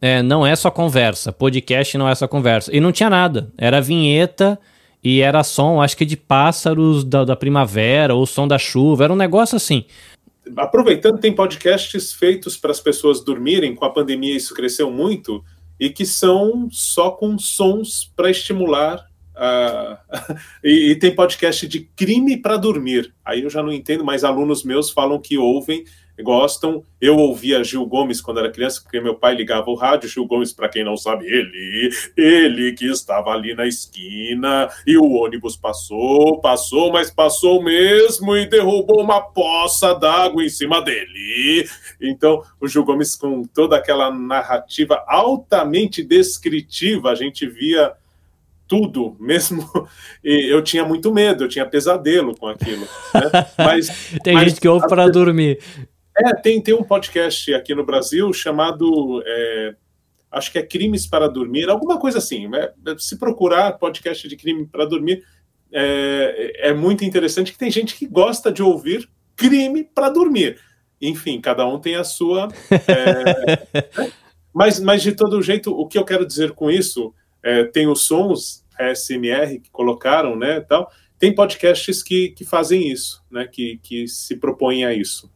É, 0.00 0.20
não 0.20 0.44
é 0.44 0.56
só 0.56 0.68
conversa, 0.68 1.30
podcast 1.30 1.96
não 1.96 2.08
é 2.08 2.14
só 2.14 2.26
conversa. 2.26 2.74
E 2.74 2.80
não 2.80 2.90
tinha 2.90 3.08
nada, 3.08 3.52
era 3.56 3.80
vinheta 3.80 4.58
e 5.02 5.20
era 5.20 5.42
som, 5.42 5.82
acho 5.82 5.96
que 5.96 6.04
de 6.04 6.16
pássaros 6.16 7.04
da, 7.04 7.24
da 7.24 7.34
primavera 7.34 8.14
ou 8.14 8.24
som 8.24 8.46
da 8.46 8.58
chuva, 8.58 9.04
era 9.04 9.12
um 9.12 9.16
negócio 9.16 9.56
assim. 9.56 9.84
Aproveitando, 10.56 11.18
tem 11.18 11.34
podcasts 11.34 12.12
feitos 12.12 12.56
para 12.56 12.70
as 12.70 12.80
pessoas 12.80 13.24
dormirem, 13.24 13.74
com 13.74 13.84
a 13.84 13.90
pandemia 13.90 14.36
isso 14.36 14.54
cresceu 14.54 14.90
muito, 14.90 15.44
e 15.78 15.90
que 15.90 16.06
são 16.06 16.68
só 16.70 17.10
com 17.10 17.36
sons 17.38 18.12
para 18.14 18.30
estimular. 18.30 19.06
Uh, 19.34 19.96
e, 20.62 20.90
e, 20.90 20.96
tem 20.96 21.14
podcast 21.14 21.66
de 21.66 21.80
crime 21.96 22.36
para 22.36 22.56
dormir. 22.56 23.12
Aí 23.24 23.42
eu 23.42 23.50
já 23.50 23.62
não 23.62 23.72
entendo, 23.72 24.04
mas 24.04 24.24
alunos 24.24 24.62
meus 24.62 24.90
falam 24.90 25.18
que 25.18 25.38
ouvem 25.38 25.84
gostam. 26.20 26.84
Eu 27.00 27.16
ouvia 27.16 27.64
Gil 27.64 27.86
Gomes 27.86 28.20
quando 28.20 28.40
era 28.40 28.50
criança, 28.50 28.80
porque 28.82 29.00
meu 29.00 29.14
pai 29.14 29.34
ligava 29.34 29.70
o 29.70 29.74
rádio. 29.74 30.08
Gil 30.08 30.26
Gomes, 30.26 30.52
para 30.52 30.68
quem 30.68 30.84
não 30.84 30.96
sabe, 30.96 31.26
ele, 31.26 31.90
ele 32.16 32.72
que 32.72 32.86
estava 32.86 33.30
ali 33.30 33.54
na 33.54 33.66
esquina 33.66 34.68
e 34.86 34.96
o 34.96 35.12
ônibus 35.12 35.56
passou, 35.56 36.40
passou, 36.40 36.92
mas 36.92 37.10
passou 37.10 37.62
mesmo 37.62 38.36
e 38.36 38.46
derrubou 38.46 39.00
uma 39.00 39.20
poça 39.20 39.94
d'água 39.94 40.44
em 40.44 40.48
cima 40.48 40.82
dele. 40.82 41.68
Então, 42.00 42.42
o 42.60 42.68
Gil 42.68 42.84
Gomes, 42.84 43.16
com 43.16 43.44
toda 43.44 43.76
aquela 43.76 44.10
narrativa 44.10 45.02
altamente 45.06 46.02
descritiva, 46.02 47.10
a 47.10 47.14
gente 47.14 47.46
via 47.46 47.92
tudo, 48.72 49.14
mesmo 49.20 49.68
eu 50.24 50.62
tinha 50.62 50.82
muito 50.82 51.12
medo, 51.12 51.44
eu 51.44 51.48
tinha 51.48 51.66
pesadelo 51.66 52.34
com 52.34 52.48
aquilo. 52.48 52.86
Né? 53.12 53.46
Mas 53.58 53.88
tem 54.24 54.34
mas, 54.34 54.48
gente 54.48 54.60
que 54.62 54.68
ouve 54.68 54.88
para 54.88 55.08
dormir. 55.08 55.58
É, 56.24 56.34
tem, 56.34 56.60
tem 56.60 56.74
um 56.74 56.84
podcast 56.84 57.52
aqui 57.54 57.74
no 57.74 57.84
Brasil 57.84 58.32
chamado. 58.32 59.22
É, 59.26 59.74
acho 60.30 60.52
que 60.52 60.58
é 60.58 60.62
Crimes 60.62 61.06
para 61.06 61.28
Dormir, 61.28 61.68
alguma 61.68 61.98
coisa 61.98 62.18
assim. 62.18 62.48
Né? 62.48 62.72
Se 62.98 63.18
procurar 63.18 63.78
podcast 63.78 64.26
de 64.28 64.36
crime 64.36 64.66
para 64.66 64.84
dormir, 64.84 65.24
é, 65.72 66.68
é 66.68 66.72
muito 66.72 67.04
interessante 67.04 67.52
que 67.52 67.58
tem 67.58 67.70
gente 67.70 67.94
que 67.94 68.06
gosta 68.06 68.52
de 68.52 68.62
ouvir 68.62 69.08
crime 69.34 69.84
para 69.84 70.08
dormir. 70.08 70.58
Enfim, 71.00 71.40
cada 71.40 71.66
um 71.66 71.80
tem 71.80 71.96
a 71.96 72.04
sua. 72.04 72.48
É, 72.70 73.82
mas, 74.54 74.78
mas, 74.78 75.02
de 75.02 75.12
todo 75.12 75.42
jeito, 75.42 75.72
o 75.72 75.86
que 75.88 75.98
eu 75.98 76.04
quero 76.04 76.26
dizer 76.26 76.52
com 76.52 76.70
isso, 76.70 77.12
é, 77.42 77.64
tem 77.64 77.88
os 77.88 78.02
sons 78.02 78.64
SMR 78.78 79.58
que 79.58 79.70
colocaram, 79.70 80.36
né, 80.36 80.60
tal. 80.60 80.90
Tem 81.18 81.34
podcasts 81.34 82.02
que, 82.02 82.30
que 82.30 82.44
fazem 82.44 82.90
isso, 82.90 83.22
né, 83.30 83.48
que, 83.50 83.78
que 83.82 84.06
se 84.06 84.36
propõem 84.36 84.84
a 84.84 84.92
isso. 84.92 85.31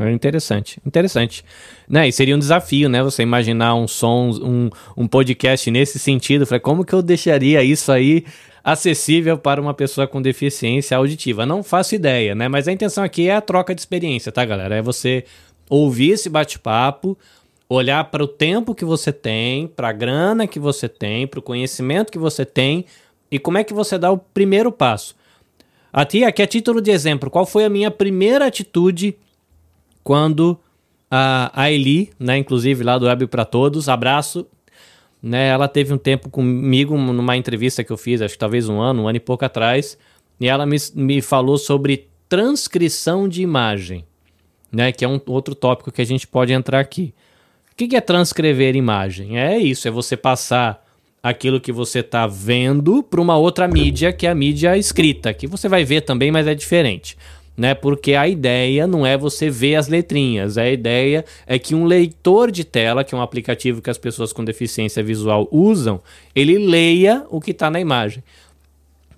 É 0.00 0.10
interessante, 0.10 0.80
interessante. 0.84 1.44
Né, 1.88 2.08
e 2.08 2.12
seria 2.12 2.34
um 2.34 2.38
desafio, 2.38 2.88
né? 2.88 3.02
Você 3.02 3.22
imaginar 3.22 3.74
um 3.74 3.86
som, 3.86 4.30
um, 4.42 4.70
um 4.96 5.06
podcast 5.06 5.70
nesse 5.70 5.98
sentido. 5.98 6.46
Falei, 6.46 6.60
como 6.60 6.84
que 6.84 6.94
eu 6.94 7.02
deixaria 7.02 7.62
isso 7.62 7.92
aí 7.92 8.24
acessível 8.62 9.36
para 9.36 9.60
uma 9.60 9.74
pessoa 9.74 10.06
com 10.06 10.22
deficiência 10.22 10.96
auditiva? 10.96 11.44
Não 11.44 11.62
faço 11.62 11.94
ideia, 11.94 12.34
né? 12.34 12.48
Mas 12.48 12.66
a 12.66 12.72
intenção 12.72 13.04
aqui 13.04 13.28
é 13.28 13.36
a 13.36 13.42
troca 13.42 13.74
de 13.74 13.80
experiência, 13.80 14.32
tá, 14.32 14.42
galera? 14.44 14.76
É 14.76 14.82
você 14.82 15.24
ouvir 15.68 16.12
esse 16.12 16.30
bate-papo, 16.30 17.16
olhar 17.68 18.04
para 18.04 18.24
o 18.24 18.28
tempo 18.28 18.74
que 18.74 18.84
você 18.84 19.12
tem, 19.12 19.66
para 19.66 19.90
a 19.90 19.92
grana 19.92 20.46
que 20.46 20.58
você 20.58 20.88
tem, 20.88 21.26
para 21.26 21.40
o 21.40 21.42
conhecimento 21.42 22.10
que 22.10 22.18
você 22.18 22.44
tem 22.44 22.86
e 23.30 23.38
como 23.38 23.58
é 23.58 23.64
que 23.64 23.74
você 23.74 23.98
dá 23.98 24.10
o 24.10 24.16
primeiro 24.18 24.72
passo. 24.72 25.14
Aqui, 25.92 26.24
aqui 26.24 26.42
a 26.42 26.46
título 26.46 26.80
de 26.80 26.90
exemplo, 26.90 27.30
qual 27.30 27.44
foi 27.44 27.64
a 27.64 27.70
minha 27.70 27.90
primeira 27.90 28.46
atitude 28.46 29.16
quando 30.04 30.60
a, 31.10 31.50
a 31.54 31.72
Eli, 31.72 32.10
né, 32.20 32.36
inclusive 32.36 32.84
lá 32.84 32.98
do 32.98 33.06
Web 33.06 33.26
para 33.26 33.44
Todos, 33.44 33.88
abraço, 33.88 34.46
né, 35.22 35.48
ela 35.48 35.66
teve 35.66 35.92
um 35.92 35.98
tempo 35.98 36.28
comigo 36.28 36.96
numa 36.96 37.36
entrevista 37.36 37.82
que 37.82 37.90
eu 37.90 37.96
fiz, 37.96 38.20
acho 38.20 38.34
que 38.34 38.38
talvez 38.38 38.68
um 38.68 38.80
ano, 38.80 39.02
um 39.02 39.08
ano 39.08 39.16
e 39.16 39.20
pouco 39.20 39.44
atrás, 39.44 39.96
e 40.38 40.46
ela 40.46 40.66
me, 40.66 40.76
me 40.94 41.22
falou 41.22 41.56
sobre 41.56 42.08
transcrição 42.28 43.26
de 43.26 43.42
imagem, 43.42 44.04
né, 44.70 44.92
que 44.92 45.04
é 45.04 45.08
um 45.08 45.18
outro 45.26 45.54
tópico 45.54 45.90
que 45.90 46.02
a 46.02 46.06
gente 46.06 46.26
pode 46.26 46.52
entrar 46.52 46.78
aqui. 46.78 47.14
O 47.72 47.76
que 47.76 47.96
é 47.96 48.00
transcrever 48.00 48.76
imagem? 48.76 49.38
É 49.38 49.58
isso, 49.58 49.88
é 49.88 49.90
você 49.90 50.16
passar 50.16 50.84
aquilo 51.22 51.58
que 51.58 51.72
você 51.72 52.00
está 52.00 52.26
vendo 52.26 53.02
para 53.02 53.20
uma 53.20 53.36
outra 53.36 53.66
mídia, 53.66 54.12
que 54.12 54.26
é 54.26 54.30
a 54.30 54.34
mídia 54.34 54.76
escrita, 54.76 55.32
que 55.32 55.46
você 55.46 55.68
vai 55.68 55.82
ver 55.82 56.02
também, 56.02 56.30
mas 56.30 56.46
é 56.46 56.54
diferente. 56.54 57.16
Né? 57.56 57.74
Porque 57.74 58.14
a 58.14 58.26
ideia 58.26 58.86
não 58.86 59.06
é 59.06 59.16
você 59.16 59.48
ver 59.48 59.76
as 59.76 59.88
letrinhas, 59.88 60.58
a 60.58 60.68
ideia 60.68 61.24
é 61.46 61.58
que 61.58 61.74
um 61.74 61.84
leitor 61.84 62.50
de 62.50 62.64
tela, 62.64 63.04
que 63.04 63.14
é 63.14 63.18
um 63.18 63.22
aplicativo 63.22 63.80
que 63.80 63.90
as 63.90 63.98
pessoas 63.98 64.32
com 64.32 64.44
deficiência 64.44 65.02
visual 65.02 65.48
usam, 65.50 66.00
ele 66.34 66.58
leia 66.58 67.24
o 67.30 67.40
que 67.40 67.52
está 67.52 67.70
na 67.70 67.80
imagem. 67.80 68.22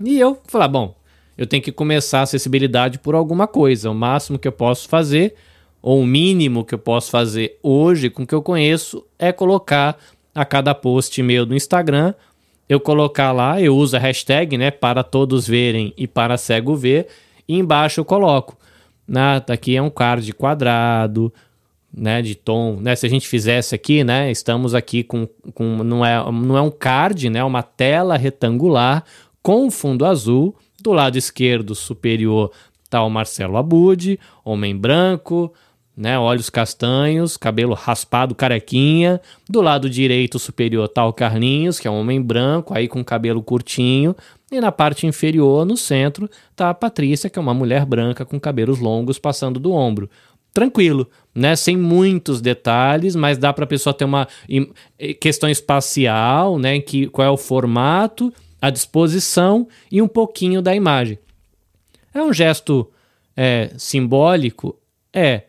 E 0.05 0.19
eu 0.19 0.39
falar, 0.47 0.69
bom, 0.69 0.95
eu 1.37 1.47
tenho 1.47 1.63
que 1.63 1.73
começar 1.73 2.21
a 2.21 2.23
acessibilidade 2.23 2.99
por 2.99 3.15
alguma 3.15 3.47
coisa. 3.47 3.91
O 3.91 3.95
máximo 3.95 4.39
que 4.39 4.49
eu 4.49 4.53
posso 4.53 4.89
fazer, 4.89 5.35
ou 5.83 6.01
o 6.01 6.07
mínimo 6.07 6.65
que 6.65 6.75
eu 6.75 6.79
posso 6.79 7.11
fazer 7.11 7.59
hoje 7.63 8.11
com 8.11 8.23
o 8.23 8.27
que 8.27 8.35
eu 8.35 8.43
conheço, 8.43 9.05
é 9.19 9.33
colocar 9.33 9.99
a 10.35 10.45
cada 10.45 10.75
post 10.75 11.23
meu 11.23 11.47
do 11.47 11.55
Instagram, 11.55 12.13
eu 12.69 12.81
colocar 12.81 13.33
lá, 13.33 13.61
eu 13.61 13.77
uso 13.77 13.97
a 13.97 14.01
hashtag, 14.01 14.59
né, 14.59 14.71
para 14.71 15.03
todos 15.03 15.47
verem 15.47 15.95
e 15.97 16.07
para 16.07 16.37
cego 16.37 16.75
ver, 16.75 17.07
e 17.48 17.59
embaixo 17.59 18.01
eu 18.01 18.05
coloco. 18.05 18.56
Né, 19.06 19.43
aqui 19.48 19.77
é 19.77 19.82
um 19.82 19.90
card 19.90 20.32
quadrado, 20.32 21.32
né, 21.97 22.20
de 22.20 22.35
tom, 22.35 22.78
né, 22.81 22.97
se 22.97 23.06
a 23.06 23.09
gente 23.09 23.28
fizesse 23.28 23.74
aqui, 23.74 24.02
né, 24.02 24.31
estamos 24.31 24.74
aqui 24.74 25.05
com, 25.05 25.28
com 25.55 25.85
não, 25.85 26.05
é, 26.05 26.16
não 26.32 26.59
é 26.59 26.60
um 26.60 26.70
card, 26.70 27.31
né, 27.31 27.39
é 27.39 27.44
uma 27.44 27.62
tela 27.62 28.16
retangular 28.16 29.05
com 29.43 29.70
fundo 29.70 30.05
azul, 30.05 30.56
do 30.82 30.93
lado 30.93 31.16
esquerdo 31.16 31.74
superior 31.74 32.51
está 32.85 33.02
o 33.02 33.10
Marcelo 33.10 33.56
Abud, 33.56 34.18
homem 34.44 34.77
branco, 34.77 35.52
né, 35.97 36.18
olhos 36.18 36.51
castanhos, 36.51 37.36
cabelo 37.36 37.73
raspado, 37.73 38.35
carequinha. 38.35 39.20
Do 39.48 39.62
lado 39.62 39.89
direito 39.89 40.39
superior 40.39 40.85
está 40.85 41.06
o 41.06 41.12
Carlinhos, 41.12 41.81
que 41.81 41.89
é 41.89 41.90
um 41.90 42.01
homem 42.01 42.20
branco, 42.20 42.74
aí 42.77 42.86
com 42.86 43.02
cabelo 43.02 43.43
curtinho. 43.43 44.14
E 44.52 44.60
na 44.60 44.70
parte 44.70 45.06
inferior, 45.06 45.64
no 45.64 45.77
centro, 45.77 46.28
está 46.51 46.70
a 46.70 46.74
Patrícia, 46.74 47.31
que 47.31 47.39
é 47.39 47.43
uma 47.43 47.55
mulher 47.55 47.86
branca 47.86 48.24
com 48.24 48.39
cabelos 48.39 48.78
longos 48.78 49.18
passando 49.18 49.59
do 49.59 49.73
ombro. 49.73 50.10
Tranquilo, 50.52 51.09
né? 51.35 51.56
Sem 51.56 51.77
muitos 51.77 52.40
detalhes, 52.40 53.16
mas 53.16 53.39
dá 53.39 53.52
para 53.52 53.64
a 53.64 53.68
pessoa 53.68 53.93
ter 53.93 54.05
uma 54.05 54.28
questão 55.20 55.48
espacial, 55.48 56.59
né? 56.59 56.78
Que, 56.81 57.06
qual 57.09 57.27
é 57.27 57.31
o 57.31 57.36
formato, 57.36 58.32
a 58.60 58.70
disposição 58.70 59.66
e 59.90 60.01
um 60.01 60.09
pouquinho 60.09 60.60
da 60.60 60.74
imagem. 60.74 61.18
É 62.14 62.23
um 62.23 62.32
gesto 62.32 62.90
é, 63.36 63.70
simbólico? 63.77 64.78
É. 65.12 65.43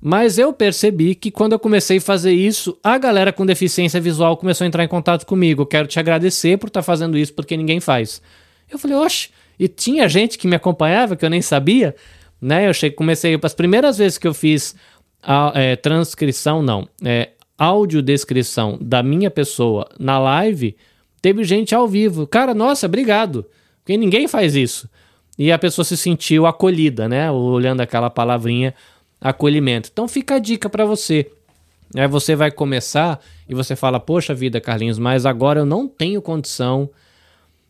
Mas 0.00 0.38
eu 0.38 0.52
percebi 0.52 1.14
que 1.14 1.30
quando 1.30 1.52
eu 1.52 1.58
comecei 1.58 1.98
a 1.98 2.00
fazer 2.00 2.32
isso, 2.32 2.78
a 2.82 2.96
galera 2.96 3.32
com 3.32 3.44
deficiência 3.44 4.00
visual 4.00 4.36
começou 4.36 4.64
a 4.64 4.68
entrar 4.68 4.82
em 4.82 4.88
contato 4.88 5.26
comigo. 5.26 5.66
Quero 5.66 5.86
te 5.86 6.00
agradecer 6.00 6.56
por 6.56 6.68
estar 6.68 6.80
tá 6.80 6.84
fazendo 6.84 7.18
isso 7.18 7.34
porque 7.34 7.56
ninguém 7.56 7.80
faz. 7.80 8.22
Eu 8.70 8.78
falei, 8.78 8.96
oxe, 8.96 9.28
e 9.58 9.68
tinha 9.68 10.08
gente 10.08 10.38
que 10.38 10.48
me 10.48 10.56
acompanhava 10.56 11.16
que 11.16 11.24
eu 11.24 11.28
nem 11.28 11.42
sabia, 11.42 11.94
né? 12.40 12.66
Eu 12.66 12.72
cheguei, 12.72 12.96
comecei, 12.96 13.38
as 13.42 13.54
primeiras 13.54 13.98
vezes 13.98 14.16
que 14.16 14.26
eu 14.26 14.32
fiz 14.32 14.74
a, 15.22 15.52
é, 15.54 15.76
transcrição, 15.76 16.62
não, 16.62 16.88
é, 17.04 17.30
audiodescrição 17.58 18.78
da 18.80 19.02
minha 19.02 19.30
pessoa 19.30 19.86
na 19.98 20.18
live, 20.18 20.74
teve 21.20 21.44
gente 21.44 21.74
ao 21.74 21.86
vivo. 21.86 22.26
Cara, 22.26 22.54
nossa, 22.54 22.86
obrigado, 22.86 23.44
porque 23.82 23.98
ninguém 23.98 24.26
faz 24.26 24.56
isso. 24.56 24.88
E 25.38 25.52
a 25.52 25.58
pessoa 25.58 25.84
se 25.84 25.96
sentiu 25.96 26.46
acolhida, 26.46 27.06
né? 27.06 27.30
Olhando 27.30 27.82
aquela 27.82 28.08
palavrinha 28.08 28.74
acolhimento. 29.20 29.90
Então 29.92 30.08
fica 30.08 30.36
a 30.36 30.38
dica 30.38 30.68
para 30.68 30.84
você. 30.84 31.30
Aí 31.94 32.06
você 32.06 32.36
vai 32.36 32.50
começar 32.50 33.20
e 33.48 33.54
você 33.54 33.74
fala: 33.74 33.98
Poxa 33.98 34.34
vida, 34.34 34.60
Carlinhos, 34.60 34.98
mas 34.98 35.26
agora 35.26 35.60
eu 35.60 35.66
não 35.66 35.88
tenho 35.88 36.22
condição 36.22 36.88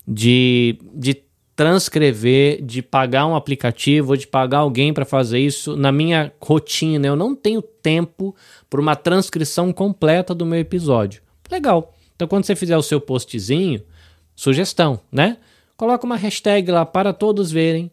de, 0.06 0.78
de 0.94 1.22
transcrever, 1.56 2.62
de 2.62 2.82
pagar 2.82 3.26
um 3.26 3.34
aplicativo 3.34 4.10
ou 4.10 4.16
de 4.16 4.26
pagar 4.26 4.58
alguém 4.58 4.92
para 4.92 5.04
fazer 5.04 5.38
isso 5.38 5.76
na 5.76 5.90
minha 5.90 6.32
rotina. 6.40 7.06
Eu 7.06 7.16
não 7.16 7.34
tenho 7.34 7.62
tempo 7.62 8.34
para 8.68 8.80
uma 8.80 8.96
transcrição 8.96 9.72
completa 9.72 10.34
do 10.34 10.46
meu 10.46 10.58
episódio. 10.58 11.22
Legal. 11.50 11.94
Então, 12.14 12.28
quando 12.28 12.44
você 12.44 12.54
fizer 12.54 12.76
o 12.76 12.82
seu 12.82 13.00
postzinho, 13.00 13.82
sugestão, 14.36 15.00
né? 15.10 15.38
Coloca 15.76 16.04
uma 16.04 16.16
hashtag 16.16 16.70
lá 16.70 16.84
para 16.84 17.12
todos 17.12 17.50
verem 17.50 17.90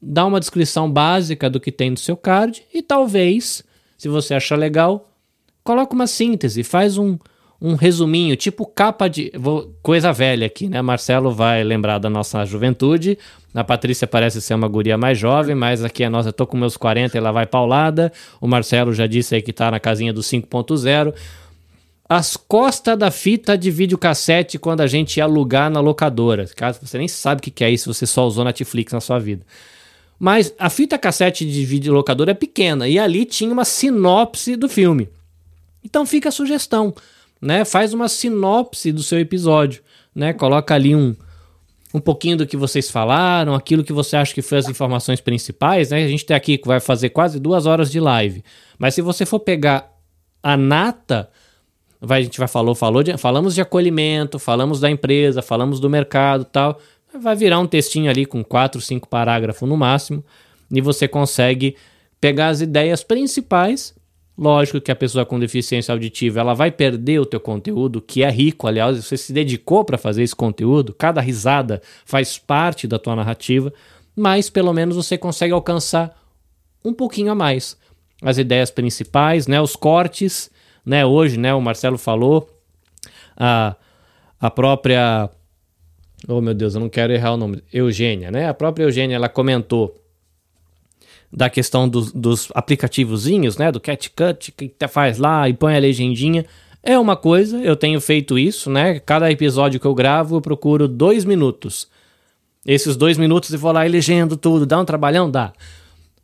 dá 0.00 0.24
uma 0.24 0.40
descrição 0.40 0.90
básica 0.90 1.50
do 1.50 1.60
que 1.60 1.70
tem 1.70 1.90
no 1.90 1.96
seu 1.96 2.16
card 2.16 2.62
e 2.72 2.82
talvez, 2.82 3.62
se 3.98 4.08
você 4.08 4.34
achar 4.34 4.56
legal, 4.56 5.10
coloca 5.62 5.94
uma 5.94 6.06
síntese, 6.06 6.62
faz 6.62 6.96
um, 6.96 7.18
um 7.60 7.74
resuminho, 7.74 8.34
tipo 8.36 8.64
capa 8.64 9.08
de. 9.08 9.30
Vou, 9.36 9.74
coisa 9.82 10.12
velha 10.12 10.46
aqui, 10.46 10.68
né? 10.68 10.80
Marcelo 10.80 11.30
vai 11.30 11.62
lembrar 11.62 11.98
da 11.98 12.08
nossa 12.08 12.44
juventude. 12.44 13.18
A 13.54 13.62
Patrícia 13.62 14.06
parece 14.06 14.40
ser 14.40 14.54
uma 14.54 14.68
guria 14.68 14.96
mais 14.96 15.18
jovem, 15.18 15.54
mas 15.54 15.84
aqui 15.84 16.02
a 16.02 16.08
nossa, 16.08 16.30
eu 16.30 16.32
tô 16.32 16.46
com 16.46 16.56
meus 16.56 16.76
40 16.76 17.18
ela 17.18 17.32
vai 17.32 17.46
paulada. 17.46 18.10
O 18.40 18.46
Marcelo 18.46 18.94
já 18.94 19.06
disse 19.06 19.34
aí 19.34 19.42
que 19.42 19.52
tá 19.52 19.70
na 19.70 19.78
casinha 19.80 20.12
do 20.12 20.20
5.0. 20.20 21.12
As 22.08 22.36
costas 22.36 22.98
da 22.98 23.10
fita 23.10 23.56
de 23.56 23.70
videocassete 23.70 24.58
quando 24.58 24.80
a 24.80 24.86
gente 24.86 25.18
ia 25.18 25.24
alugar 25.24 25.70
na 25.70 25.80
locadora. 25.80 26.46
Caso 26.56 26.80
você 26.82 26.98
nem 26.98 27.06
sabe 27.06 27.40
o 27.40 27.42
que 27.42 27.62
é 27.62 27.70
isso, 27.70 27.92
você 27.92 28.06
só 28.06 28.26
usou 28.26 28.44
Netflix 28.44 28.92
na 28.92 29.00
sua 29.00 29.18
vida. 29.18 29.44
Mas 30.20 30.54
a 30.58 30.68
fita 30.68 30.98
cassete 30.98 31.50
de 31.50 31.64
videolocador 31.64 32.28
é 32.28 32.34
pequena 32.34 32.86
e 32.86 32.98
ali 32.98 33.24
tinha 33.24 33.50
uma 33.50 33.64
sinopse 33.64 34.54
do 34.54 34.68
filme. 34.68 35.08
Então 35.82 36.04
fica 36.04 36.28
a 36.28 36.32
sugestão, 36.32 36.94
né? 37.40 37.64
Faz 37.64 37.94
uma 37.94 38.06
sinopse 38.06 38.92
do 38.92 39.02
seu 39.02 39.18
episódio, 39.18 39.82
né? 40.14 40.34
Coloca 40.34 40.74
ali 40.74 40.94
um, 40.94 41.16
um 41.94 42.00
pouquinho 42.00 42.36
do 42.36 42.46
que 42.46 42.54
vocês 42.54 42.90
falaram, 42.90 43.54
aquilo 43.54 43.82
que 43.82 43.94
você 43.94 44.14
acha 44.14 44.34
que 44.34 44.42
foi 44.42 44.58
as 44.58 44.68
informações 44.68 45.22
principais, 45.22 45.88
né? 45.88 46.04
A 46.04 46.08
gente 46.08 46.26
tem 46.26 46.36
aqui 46.36 46.58
que 46.58 46.68
vai 46.68 46.80
fazer 46.80 47.08
quase 47.08 47.40
duas 47.40 47.64
horas 47.64 47.90
de 47.90 47.98
live. 47.98 48.44
Mas 48.78 48.94
se 48.94 49.00
você 49.00 49.24
for 49.24 49.40
pegar 49.40 49.90
a 50.42 50.54
nata, 50.54 51.30
vai, 51.98 52.20
a 52.20 52.22
gente 52.22 52.38
vai 52.38 52.48
falou, 52.48 52.74
falou 52.74 53.02
de, 53.02 53.16
falamos 53.16 53.54
de 53.54 53.62
acolhimento, 53.62 54.38
falamos 54.38 54.80
da 54.80 54.90
empresa, 54.90 55.40
falamos 55.40 55.80
do 55.80 55.88
mercado, 55.88 56.44
tal 56.44 56.78
vai 57.18 57.34
virar 57.34 57.58
um 57.58 57.66
textinho 57.66 58.10
ali 58.10 58.26
com 58.26 58.44
quatro, 58.44 58.80
cinco 58.80 59.08
parágrafos 59.08 59.68
no 59.68 59.76
máximo, 59.76 60.24
e 60.70 60.80
você 60.80 61.08
consegue 61.08 61.76
pegar 62.20 62.48
as 62.48 62.60
ideias 62.60 63.02
principais. 63.02 63.94
Lógico 64.36 64.80
que 64.80 64.90
a 64.90 64.96
pessoa 64.96 65.26
com 65.26 65.38
deficiência 65.38 65.92
auditiva 65.92 66.40
ela 66.40 66.54
vai 66.54 66.70
perder 66.70 67.18
o 67.18 67.26
teu 67.26 67.40
conteúdo, 67.40 68.00
que 68.00 68.22
é 68.22 68.30
rico, 68.30 68.66
aliás, 68.66 69.04
você 69.04 69.16
se 69.16 69.32
dedicou 69.32 69.84
para 69.84 69.98
fazer 69.98 70.22
esse 70.22 70.34
conteúdo, 70.34 70.94
cada 70.94 71.20
risada 71.20 71.82
faz 72.04 72.38
parte 72.38 72.86
da 72.86 72.98
tua 72.98 73.14
narrativa, 73.14 73.72
mas 74.16 74.48
pelo 74.48 74.72
menos 74.72 74.96
você 74.96 75.18
consegue 75.18 75.52
alcançar 75.52 76.18
um 76.82 76.94
pouquinho 76.94 77.32
a 77.32 77.34
mais 77.34 77.76
as 78.22 78.38
ideias 78.38 78.70
principais, 78.70 79.46
né, 79.46 79.60
os 79.60 79.74
cortes, 79.74 80.50
né, 80.84 81.04
hoje, 81.04 81.38
né, 81.38 81.54
o 81.54 81.60
Marcelo 81.60 81.98
falou 81.98 82.48
a, 83.36 83.74
a 84.38 84.50
própria 84.50 85.30
Oh, 86.28 86.40
meu 86.40 86.54
Deus, 86.54 86.74
eu 86.74 86.80
não 86.80 86.88
quero 86.88 87.12
errar 87.12 87.34
o 87.34 87.36
nome. 87.36 87.62
Eugênia, 87.72 88.30
né? 88.30 88.48
A 88.48 88.54
própria 88.54 88.84
Eugênia, 88.84 89.16
ela 89.16 89.28
comentou 89.28 89.96
da 91.32 91.48
questão 91.48 91.88
dos, 91.88 92.12
dos 92.12 92.48
aplicativozinhos, 92.54 93.56
né? 93.56 93.70
Do 93.70 93.80
CatCut, 93.80 94.52
que 94.52 94.72
faz 94.88 95.18
lá 95.18 95.48
e 95.48 95.54
põe 95.54 95.76
a 95.76 95.78
legendinha. 95.78 96.44
É 96.82 96.98
uma 96.98 97.16
coisa, 97.16 97.58
eu 97.58 97.76
tenho 97.76 98.00
feito 98.00 98.38
isso, 98.38 98.70
né? 98.70 98.98
Cada 99.00 99.30
episódio 99.30 99.78
que 99.78 99.86
eu 99.86 99.94
gravo, 99.94 100.36
eu 100.36 100.40
procuro 100.40 100.88
dois 100.88 101.24
minutos. 101.24 101.88
Esses 102.64 102.96
dois 102.96 103.16
minutos 103.16 103.52
eu 103.52 103.58
vou 103.58 103.72
lá 103.72 103.86
e 103.86 103.90
legendo 103.90 104.36
tudo. 104.36 104.66
Dá 104.66 104.78
um 104.78 104.84
trabalhão? 104.84 105.30
Dá. 105.30 105.52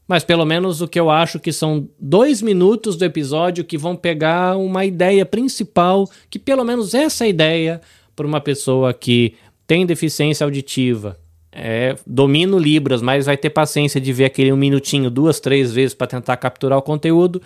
Mas 0.09 0.23
pelo 0.23 0.45
menos 0.45 0.81
o 0.81 0.89
que 0.89 1.01
eu 1.01 1.11
acho 1.11 1.41
que 1.41 1.53
são 1.53 1.89
dois 1.99 2.41
minutos 2.41 2.97
do 2.97 3.05
episódio 3.05 3.65
que 3.65 3.77
vão 3.77 3.97
pegar 3.97 4.57
uma 4.57 4.85
ideia 4.85 5.27
principal, 5.27 6.09
que 6.31 6.39
pelo 6.39 6.65
menos 6.65 6.95
essa 6.95 7.27
ideia, 7.27 7.81
para 8.15 8.27
uma 8.27 8.41
pessoa 8.41 8.95
que 8.95 9.35
tem 9.67 9.85
deficiência 9.85 10.45
auditiva, 10.45 11.19
é, 11.59 11.97
domina 12.07 12.59
Libras, 12.59 13.01
mas 13.01 13.25
vai 13.25 13.37
ter 13.37 13.49
paciência 13.49 13.99
de 13.99 14.13
ver 14.13 14.27
aquele 14.27 14.53
um 14.53 14.57
minutinho 14.59 15.11
duas, 15.11 15.41
três 15.41 15.73
vezes 15.73 15.95
para 15.95 16.07
tentar 16.07 16.37
capturar 16.37 16.79
o 16.79 16.83
conteúdo. 16.83 17.41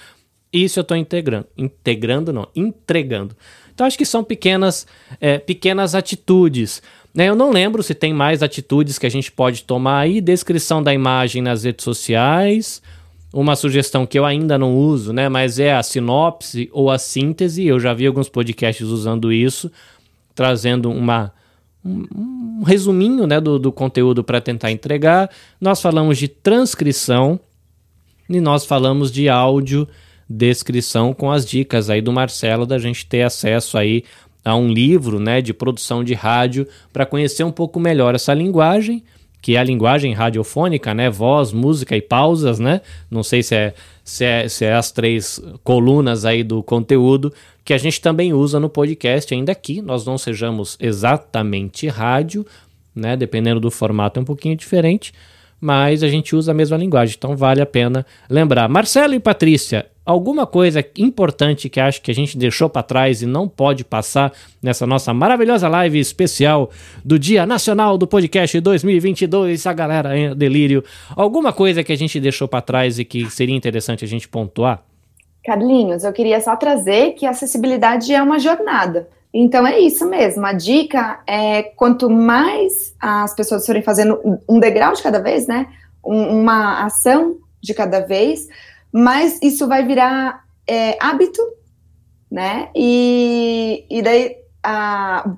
Isso 0.53 0.81
eu 0.81 0.83
estou 0.83 0.97
integrando. 0.97 1.47
Integrando, 1.57 2.33
não, 2.33 2.49
entregando. 2.57 3.37
Então 3.73 3.87
acho 3.87 3.97
que 3.97 4.05
são 4.05 4.25
pequenas, 4.25 4.85
é, 5.21 5.39
pequenas 5.39 5.95
atitudes. 5.95 6.83
Né? 7.15 7.29
Eu 7.29 7.37
não 7.37 7.51
lembro 7.51 7.85
se 7.85 7.95
tem 7.95 8.13
mais 8.13 8.43
atitudes 8.43 8.99
que 8.99 9.07
a 9.07 9.11
gente 9.11 9.31
pode 9.31 9.63
tomar 9.63 10.01
aí. 10.01 10.21
Descrição 10.21 10.83
da 10.83 10.93
imagem 10.93 11.41
nas 11.41 11.63
redes 11.63 11.85
sociais. 11.85 12.83
Uma 13.33 13.55
sugestão 13.55 14.05
que 14.05 14.19
eu 14.19 14.25
ainda 14.25 14.59
não 14.59 14.77
uso, 14.77 15.13
né? 15.13 15.29
Mas 15.29 15.61
é 15.61 15.73
a 15.73 15.85
sinopse 15.85 16.69
ou 16.73 16.91
a 16.91 16.99
síntese. 16.99 17.65
Eu 17.65 17.79
já 17.79 17.95
vi 17.95 18.09
alguns 18.09 18.29
podcasts 18.29 18.89
usando 18.89 19.33
isso, 19.33 19.71
trazendo 20.35 20.91
uma 20.91 21.33
um, 21.85 22.05
um 22.61 22.63
resuminho 22.63 23.27
né, 23.27 23.41
do, 23.41 23.59
do 23.59 23.73
conteúdo 23.73 24.23
para 24.23 24.41
tentar 24.41 24.71
entregar. 24.71 25.31
Nós 25.61 25.81
falamos 25.81 26.19
de 26.19 26.29
transcrição 26.29 27.41
e 28.29 28.41
nós 28.41 28.65
falamos 28.65 29.11
de 29.11 29.29
áudio 29.29 29.89
descrição 30.29 31.13
com 31.13 31.31
as 31.31 31.45
dicas 31.45 31.91
aí 31.91 32.01
do 32.01 32.13
Marcelo 32.13 32.65
da 32.65 32.79
gente 32.79 33.05
ter 33.05 33.23
acesso 33.23 33.77
aí 33.77 34.05
a 34.45 34.55
um 34.55 34.69
livro 34.69 35.19
né, 35.19 35.41
de 35.41 35.53
produção 35.53 36.05
de 36.05 36.15
rádio 36.15 36.67
para 36.93 37.05
conhecer 37.05 37.43
um 37.43 37.51
pouco 37.51 37.81
melhor 37.81 38.15
essa 38.15 38.33
linguagem 38.33 39.03
que 39.43 39.57
é 39.57 39.59
a 39.59 39.65
linguagem 39.65 40.13
radiofônica, 40.13 40.93
né? 40.93 41.09
Voz, 41.09 41.53
música 41.53 41.97
e 41.97 42.03
pausas, 42.03 42.59
né? 42.59 42.83
Não 43.11 43.23
sei 43.23 43.43
se 43.43 43.55
é, 43.55 43.75
se 44.05 44.25
é, 44.25 44.49
se 44.49 44.65
é 44.65 44.75
as 44.75 44.93
três 44.93 45.43
colunas 45.65 46.25
aí 46.25 46.45
do 46.45 46.63
conteúdo 46.63 47.33
que 47.71 47.75
a 47.75 47.79
gente 47.79 48.01
também 48.01 48.33
usa 48.33 48.59
no 48.59 48.69
podcast, 48.69 49.33
ainda 49.33 49.55
que 49.55 49.81
nós 49.81 50.05
não 50.05 50.19
sejamos 50.19 50.77
exatamente 50.81 51.87
rádio, 51.87 52.45
né? 52.93 53.17
Dependendo 53.17 53.61
do 53.61 53.71
formato 53.71 54.19
é 54.19 54.23
um 54.23 54.25
pouquinho 54.25 54.57
diferente, 54.57 55.15
mas 55.61 56.03
a 56.03 56.09
gente 56.09 56.35
usa 56.35 56.51
a 56.51 56.55
mesma 56.55 56.77
linguagem, 56.77 57.15
então 57.17 57.37
vale 57.37 57.63
a 57.63 57.67
pena 57.67 58.05
lembrar. 58.29 58.69
Marcelo 58.69 59.15
e 59.15 59.21
Patrícia, 59.21 59.87
alguma 60.05 60.49
coisa 60.49 60.85
importante 60.99 61.69
que 61.69 61.79
acho 61.79 62.03
que 62.03 62.11
a 62.11 62.15
gente 62.15 62.37
deixou 62.37 62.69
para 62.69 62.83
trás 62.83 63.23
e 63.23 63.27
não 63.27 63.47
pode 63.47 63.85
passar 63.85 64.33
nessa 64.61 64.85
nossa 64.85 65.15
maravilhosa 65.15 65.69
live 65.69 66.01
especial 66.01 66.73
do 67.05 67.21
Dia 67.21 67.47
Nacional 67.47 67.97
do 67.97 68.05
Podcast 68.05 68.59
2022, 68.59 69.65
a 69.65 69.73
galera 69.73 70.19
em 70.19 70.35
delírio. 70.35 70.83
Alguma 71.11 71.53
coisa 71.53 71.85
que 71.85 71.93
a 71.93 71.97
gente 71.97 72.19
deixou 72.19 72.49
para 72.49 72.63
trás 72.63 72.99
e 72.99 73.05
que 73.05 73.31
seria 73.31 73.55
interessante 73.55 74.05
a 74.05 74.09
gente 74.09 74.27
pontuar? 74.27 74.83
Carlinhos, 75.45 76.05
eu 76.05 76.13
queria 76.13 76.41
só 76.41 76.55
trazer 76.57 77.13
que 77.13 77.25
a 77.25 77.31
acessibilidade 77.31 78.13
é 78.13 78.23
uma 78.23 78.39
jornada. 78.39 79.09
Então 79.33 79.67
é 79.67 79.79
isso 79.79 80.07
mesmo. 80.09 80.45
A 80.45 80.53
dica 80.53 81.21
é 81.27 81.63
quanto 81.63 82.11
mais 82.11 82.95
as 83.01 83.35
pessoas 83.35 83.65
forem 83.65 83.83
fazendo 83.83 84.21
um 84.49 84.59
degrau 84.59 84.93
de 84.93 85.03
cada 85.03 85.21
vez, 85.21 85.47
né? 85.47 85.69
Um, 86.05 86.41
uma 86.41 86.85
ação 86.85 87.39
de 87.63 87.73
cada 87.75 88.01
vez, 88.01 88.49
mais 88.93 89.39
isso 89.43 89.69
vai 89.69 89.87
virar 89.87 90.45
é, 90.67 90.97
hábito, 91.01 91.43
né? 92.31 92.71
E, 92.75 93.87
e 93.89 94.03
daí 94.03 94.37
a, 94.63 95.31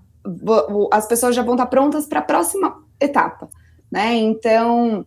as 0.93 1.07
pessoas 1.07 1.35
já 1.35 1.43
vão 1.43 1.55
estar 1.55 1.67
prontas 1.67 2.07
para 2.07 2.21
a 2.21 2.23
próxima 2.23 2.83
etapa, 3.01 3.49
né? 3.91 4.15
Então, 4.15 5.05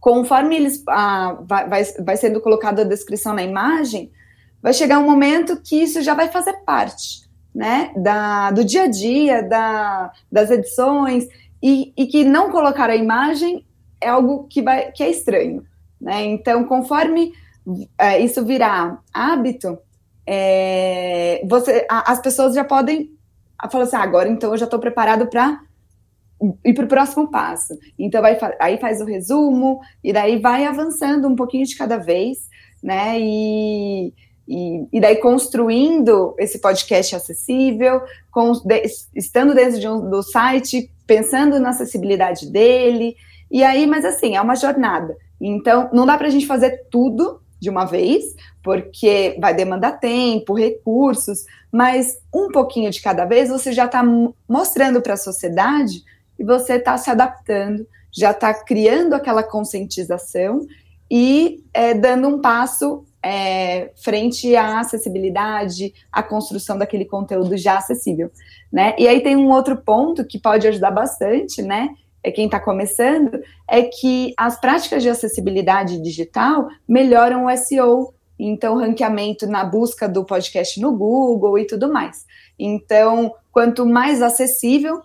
conforme 0.00 0.56
eles 0.56 0.82
a, 0.88 1.36
vai, 1.42 1.84
vai 1.84 2.16
sendo 2.16 2.40
colocada 2.40 2.82
a 2.82 2.86
descrição 2.86 3.34
na 3.34 3.42
imagem, 3.42 4.10
vai 4.62 4.72
chegar 4.72 4.98
um 4.98 5.06
momento 5.06 5.60
que 5.62 5.76
isso 5.76 6.02
já 6.02 6.14
vai 6.14 6.28
fazer 6.28 6.54
parte 6.64 7.26
né, 7.56 7.90
da, 7.96 8.50
do 8.50 8.62
dia 8.62 8.82
a 8.82 8.86
dia, 8.86 9.42
da, 9.42 10.12
das 10.30 10.50
edições, 10.50 11.26
e, 11.62 11.90
e, 11.96 12.06
que 12.06 12.22
não 12.22 12.50
colocar 12.50 12.90
a 12.90 12.96
imagem 12.96 13.64
é 13.98 14.08
algo 14.10 14.44
que, 14.44 14.60
vai, 14.60 14.92
que 14.92 15.02
é 15.02 15.08
estranho. 15.10 15.64
Né? 15.98 16.22
Então, 16.26 16.64
conforme 16.64 17.32
é, 17.96 18.20
isso 18.20 18.44
virar 18.44 19.02
hábito, 19.10 19.78
é, 20.26 21.42
você, 21.48 21.86
a, 21.88 22.12
as 22.12 22.20
pessoas 22.20 22.54
já 22.54 22.62
podem 22.62 23.10
falar 23.70 23.84
assim, 23.84 23.96
ah, 23.96 24.02
agora 24.02 24.28
então 24.28 24.50
eu 24.50 24.58
já 24.58 24.66
estou 24.66 24.78
preparado 24.78 25.26
para 25.26 25.58
ir 26.62 26.74
para 26.74 26.84
o 26.84 26.88
próximo 26.88 27.30
passo. 27.30 27.72
Então, 27.98 28.20
vai, 28.20 28.38
aí 28.60 28.76
faz 28.76 29.00
o 29.00 29.06
resumo, 29.06 29.80
e 30.04 30.12
daí 30.12 30.38
vai 30.38 30.66
avançando 30.66 31.26
um 31.26 31.34
pouquinho 31.34 31.64
de 31.64 31.74
cada 31.74 31.96
vez, 31.96 32.50
né? 32.82 33.18
E, 33.18 34.12
e, 34.48 34.86
e 34.92 35.00
daí 35.00 35.16
construindo 35.16 36.34
esse 36.38 36.60
podcast 36.60 37.16
acessível, 37.16 38.00
com, 38.30 38.52
de, 38.52 38.82
estando 39.14 39.54
dentro 39.54 39.80
de 39.80 39.88
um, 39.88 40.08
do 40.08 40.22
site, 40.22 40.90
pensando 41.06 41.58
na 41.58 41.70
acessibilidade 41.70 42.50
dele. 42.50 43.16
E 43.50 43.62
aí, 43.64 43.86
mas 43.86 44.04
assim, 44.04 44.36
é 44.36 44.40
uma 44.40 44.54
jornada. 44.54 45.16
Então, 45.40 45.90
não 45.92 46.06
dá 46.06 46.16
para 46.16 46.28
a 46.28 46.30
gente 46.30 46.46
fazer 46.46 46.86
tudo 46.90 47.40
de 47.60 47.70
uma 47.70 47.84
vez, 47.84 48.34
porque 48.62 49.36
vai 49.40 49.54
demandar 49.54 49.92
tempo, 49.98 50.54
recursos, 50.54 51.44
mas 51.72 52.18
um 52.32 52.48
pouquinho 52.48 52.90
de 52.90 53.00
cada 53.00 53.24
vez 53.24 53.48
você 53.48 53.72
já 53.72 53.86
está 53.86 54.04
mostrando 54.48 55.00
para 55.00 55.14
a 55.14 55.18
sociedade 55.18 56.02
e 56.38 56.44
você 56.44 56.74
está 56.74 56.96
se 56.98 57.10
adaptando, 57.10 57.86
já 58.12 58.30
está 58.30 58.52
criando 58.52 59.14
aquela 59.14 59.42
conscientização 59.42 60.66
e 61.10 61.64
é, 61.72 61.94
dando 61.94 62.28
um 62.28 62.40
passo 62.40 63.04
é, 63.26 63.90
frente 63.96 64.54
à 64.54 64.78
acessibilidade, 64.78 65.92
à 66.12 66.22
construção 66.22 66.78
daquele 66.78 67.04
conteúdo 67.04 67.56
já 67.56 67.78
acessível, 67.78 68.30
né? 68.72 68.94
E 68.96 69.08
aí 69.08 69.20
tem 69.20 69.34
um 69.34 69.50
outro 69.50 69.76
ponto 69.76 70.24
que 70.24 70.38
pode 70.38 70.68
ajudar 70.68 70.92
bastante, 70.92 71.60
né? 71.60 71.88
É 72.22 72.30
quem 72.30 72.44
está 72.44 72.60
começando, 72.60 73.40
é 73.68 73.82
que 73.82 74.32
as 74.36 74.60
práticas 74.60 75.02
de 75.02 75.08
acessibilidade 75.08 76.00
digital 76.00 76.68
melhoram 76.86 77.46
o 77.46 77.56
SEO, 77.56 78.14
então 78.38 78.76
ranqueamento 78.76 79.44
na 79.48 79.64
busca 79.64 80.08
do 80.08 80.24
podcast 80.24 80.80
no 80.80 80.96
Google 80.96 81.58
e 81.58 81.66
tudo 81.66 81.92
mais. 81.92 82.24
Então, 82.56 83.34
quanto 83.50 83.84
mais 83.84 84.22
acessível 84.22 85.00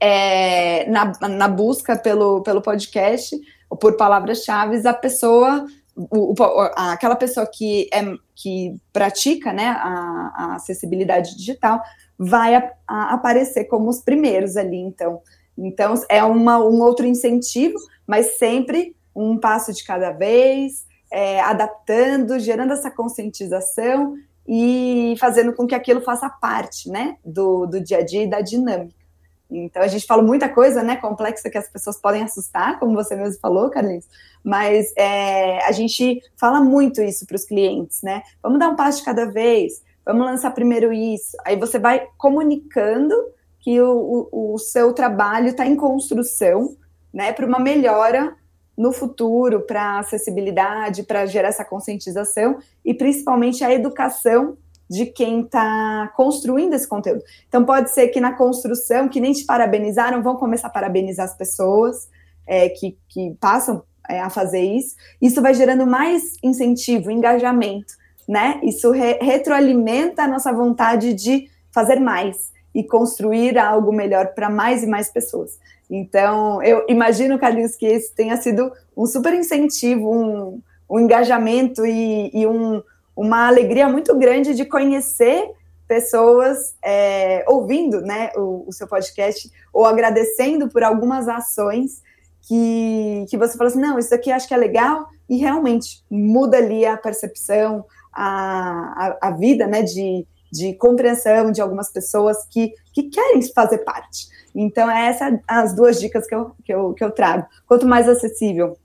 é, 0.00 0.88
na, 0.88 1.12
na 1.28 1.48
busca 1.48 1.94
pelo, 1.94 2.42
pelo 2.42 2.62
podcast 2.62 3.38
ou 3.68 3.76
por 3.76 3.98
palavras-chave, 3.98 4.86
a 4.88 4.94
pessoa 4.94 5.66
o, 5.96 6.34
aquela 6.76 7.16
pessoa 7.16 7.46
que, 7.46 7.88
é, 7.92 8.02
que 8.34 8.76
pratica 8.92 9.52
né, 9.52 9.68
a, 9.68 10.32
a 10.36 10.54
acessibilidade 10.56 11.36
digital 11.36 11.80
vai 12.18 12.54
a 12.86 13.14
aparecer 13.14 13.64
como 13.64 13.88
os 13.88 14.00
primeiros 14.00 14.56
ali, 14.56 14.76
então. 14.76 15.20
Então, 15.56 15.94
é 16.08 16.22
uma, 16.24 16.58
um 16.58 16.82
outro 16.82 17.06
incentivo, 17.06 17.78
mas 18.06 18.38
sempre 18.38 18.96
um 19.14 19.38
passo 19.38 19.72
de 19.72 19.84
cada 19.84 20.10
vez, 20.10 20.84
é, 21.12 21.40
adaptando, 21.40 22.40
gerando 22.40 22.72
essa 22.72 22.90
conscientização 22.90 24.16
e 24.46 25.14
fazendo 25.18 25.52
com 25.52 25.66
que 25.66 25.74
aquilo 25.74 26.00
faça 26.00 26.28
parte, 26.28 26.90
né, 26.90 27.16
do, 27.24 27.66
do 27.66 27.80
dia 27.80 27.98
a 27.98 28.04
dia 28.04 28.24
e 28.24 28.30
da 28.30 28.40
dinâmica. 28.40 29.04
Então, 29.50 29.82
a 29.82 29.86
gente 29.86 30.06
fala 30.06 30.22
muita 30.22 30.48
coisa, 30.48 30.82
né, 30.82 30.96
complexa 30.96 31.48
que 31.48 31.58
as 31.58 31.68
pessoas 31.68 32.00
podem 32.00 32.22
assustar, 32.22 32.78
como 32.80 32.94
você 32.94 33.14
mesmo 33.14 33.38
falou, 33.40 33.70
Carlinhos, 33.70 34.06
mas 34.44 34.92
é, 34.96 35.64
a 35.64 35.72
gente 35.72 36.22
fala 36.36 36.60
muito 36.60 37.02
isso 37.02 37.26
para 37.26 37.36
os 37.36 37.44
clientes, 37.44 38.02
né? 38.02 38.22
Vamos 38.42 38.58
dar 38.58 38.68
um 38.68 38.76
passo 38.76 38.98
de 38.98 39.04
cada 39.04 39.24
vez, 39.24 39.82
vamos 40.04 40.26
lançar 40.26 40.50
primeiro 40.50 40.92
isso. 40.92 41.36
Aí 41.46 41.56
você 41.56 41.78
vai 41.78 42.06
comunicando 42.18 43.14
que 43.60 43.80
o, 43.80 44.28
o, 44.30 44.54
o 44.54 44.58
seu 44.58 44.92
trabalho 44.92 45.48
está 45.48 45.64
em 45.64 45.74
construção, 45.74 46.76
né, 47.12 47.32
para 47.32 47.46
uma 47.46 47.58
melhora 47.58 48.36
no 48.76 48.92
futuro, 48.92 49.60
para 49.62 50.00
acessibilidade, 50.00 51.04
para 51.04 51.24
gerar 51.24 51.48
essa 51.48 51.64
conscientização 51.64 52.58
e 52.84 52.92
principalmente 52.92 53.64
a 53.64 53.72
educação 53.72 54.58
de 54.90 55.06
quem 55.06 55.40
está 55.40 56.12
construindo 56.14 56.74
esse 56.74 56.86
conteúdo. 56.86 57.22
Então, 57.48 57.64
pode 57.64 57.90
ser 57.90 58.08
que 58.08 58.20
na 58.20 58.34
construção, 58.34 59.08
que 59.08 59.20
nem 59.20 59.32
te 59.32 59.44
parabenizaram, 59.46 60.22
vão 60.22 60.36
começar 60.36 60.66
a 60.66 60.70
parabenizar 60.70 61.24
as 61.24 61.36
pessoas 61.36 62.08
é, 62.46 62.68
que, 62.68 62.98
que 63.08 63.34
passam 63.40 63.82
é, 64.08 64.20
a 64.20 64.30
fazer 64.30 64.60
isso. 64.60 64.96
Isso 65.20 65.40
vai 65.42 65.54
gerando 65.54 65.86
mais 65.86 66.22
incentivo, 66.42 67.10
engajamento, 67.10 67.94
né? 68.28 68.60
Isso 68.62 68.90
re 68.90 69.18
retroalimenta 69.20 70.22
a 70.22 70.28
nossa 70.28 70.52
vontade 70.52 71.14
de 71.14 71.48
fazer 71.72 72.00
mais 72.00 72.52
e 72.74 72.82
construir 72.82 73.58
algo 73.58 73.92
melhor 73.92 74.28
para 74.34 74.50
mais 74.50 74.82
e 74.82 74.86
mais 74.86 75.08
pessoas. 75.08 75.58
Então, 75.90 76.62
eu 76.62 76.84
imagino, 76.88 77.38
Carlinhos, 77.38 77.76
que 77.76 77.86
esse 77.86 78.14
tenha 78.14 78.36
sido 78.36 78.72
um 78.96 79.06
super 79.06 79.34
incentivo, 79.34 80.10
um, 80.10 80.60
um 80.88 81.00
engajamento 81.00 81.84
e, 81.84 82.30
e 82.32 82.46
um 82.46 82.82
uma 83.16 83.46
alegria 83.46 83.88
muito 83.88 84.16
grande 84.16 84.54
de 84.54 84.64
conhecer 84.64 85.50
pessoas 85.86 86.74
é, 86.82 87.44
ouvindo 87.46 88.00
né, 88.00 88.30
o, 88.36 88.64
o, 88.66 88.72
seu 88.72 88.88
podcast 88.88 89.50
ou 89.72 89.84
agradecendo 89.84 90.68
por 90.68 90.82
algumas 90.82 91.28
ações 91.28 92.02
que, 92.46 93.26
que 93.28 93.36
você 93.36 93.56
fala 93.56 93.70
assim, 93.70 93.80
não, 93.80 93.98
isso 93.98 94.14
aqui 94.14 94.30
acho 94.30 94.46
que 94.46 94.54
é 94.54 94.56
legal 94.56 95.06
e 95.28 95.36
realmente 95.36 96.04
muda 96.10 96.58
ali 96.58 96.84
a 96.84 96.96
percepção, 96.96 97.84
a, 98.12 99.16
a, 99.22 99.28
a 99.28 99.30
vida 99.30 99.66
né, 99.66 99.82
de, 99.82 100.26
de 100.52 100.74
compreensão 100.74 101.50
de 101.50 101.60
algumas 101.60 101.90
pessoas 101.90 102.46
que, 102.50 102.72
que 102.92 103.04
querem 103.04 103.42
fazer 103.52 103.78
parte. 103.78 104.28
Então, 104.54 104.90
é 104.90 105.08
essas 105.08 105.38
as 105.48 105.74
duas 105.74 105.98
dicas 105.98 106.26
que 106.26 106.34
eu, 106.34 106.52
que, 106.64 106.72
eu, 106.72 106.92
que 106.94 107.02
eu 107.02 107.10
trago. 107.10 107.46
Quanto 107.66 107.86
mais 107.86 108.08
acessível, 108.08 108.76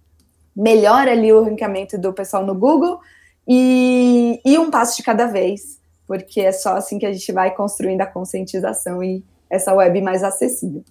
melhor 0.56 1.08
ali 1.08 1.32
o 1.32 1.44
ranqueamento 1.44 1.98
do 1.98 2.14
pessoal 2.14 2.46
no 2.46 2.56
Google, 2.56 3.00
e, 3.48 4.40
e 4.46 4.58
um 4.58 4.70
passo 4.70 4.98
de 4.98 5.04
cada 5.04 5.26
vez, 5.26 5.80
porque 6.08 6.42
é 6.42 6.52
só 6.52 6.76
assim 6.76 6.98
que 6.98 7.06
a 7.06 7.12
gente 7.12 7.32
vai 7.32 7.54
construindo 7.56 8.02
a 8.02 8.06
conscientização 8.06 9.04
e 9.04 9.24
essa 9.50 9.74
web 9.74 10.02
mais 10.02 10.24
acessível. 10.24 10.84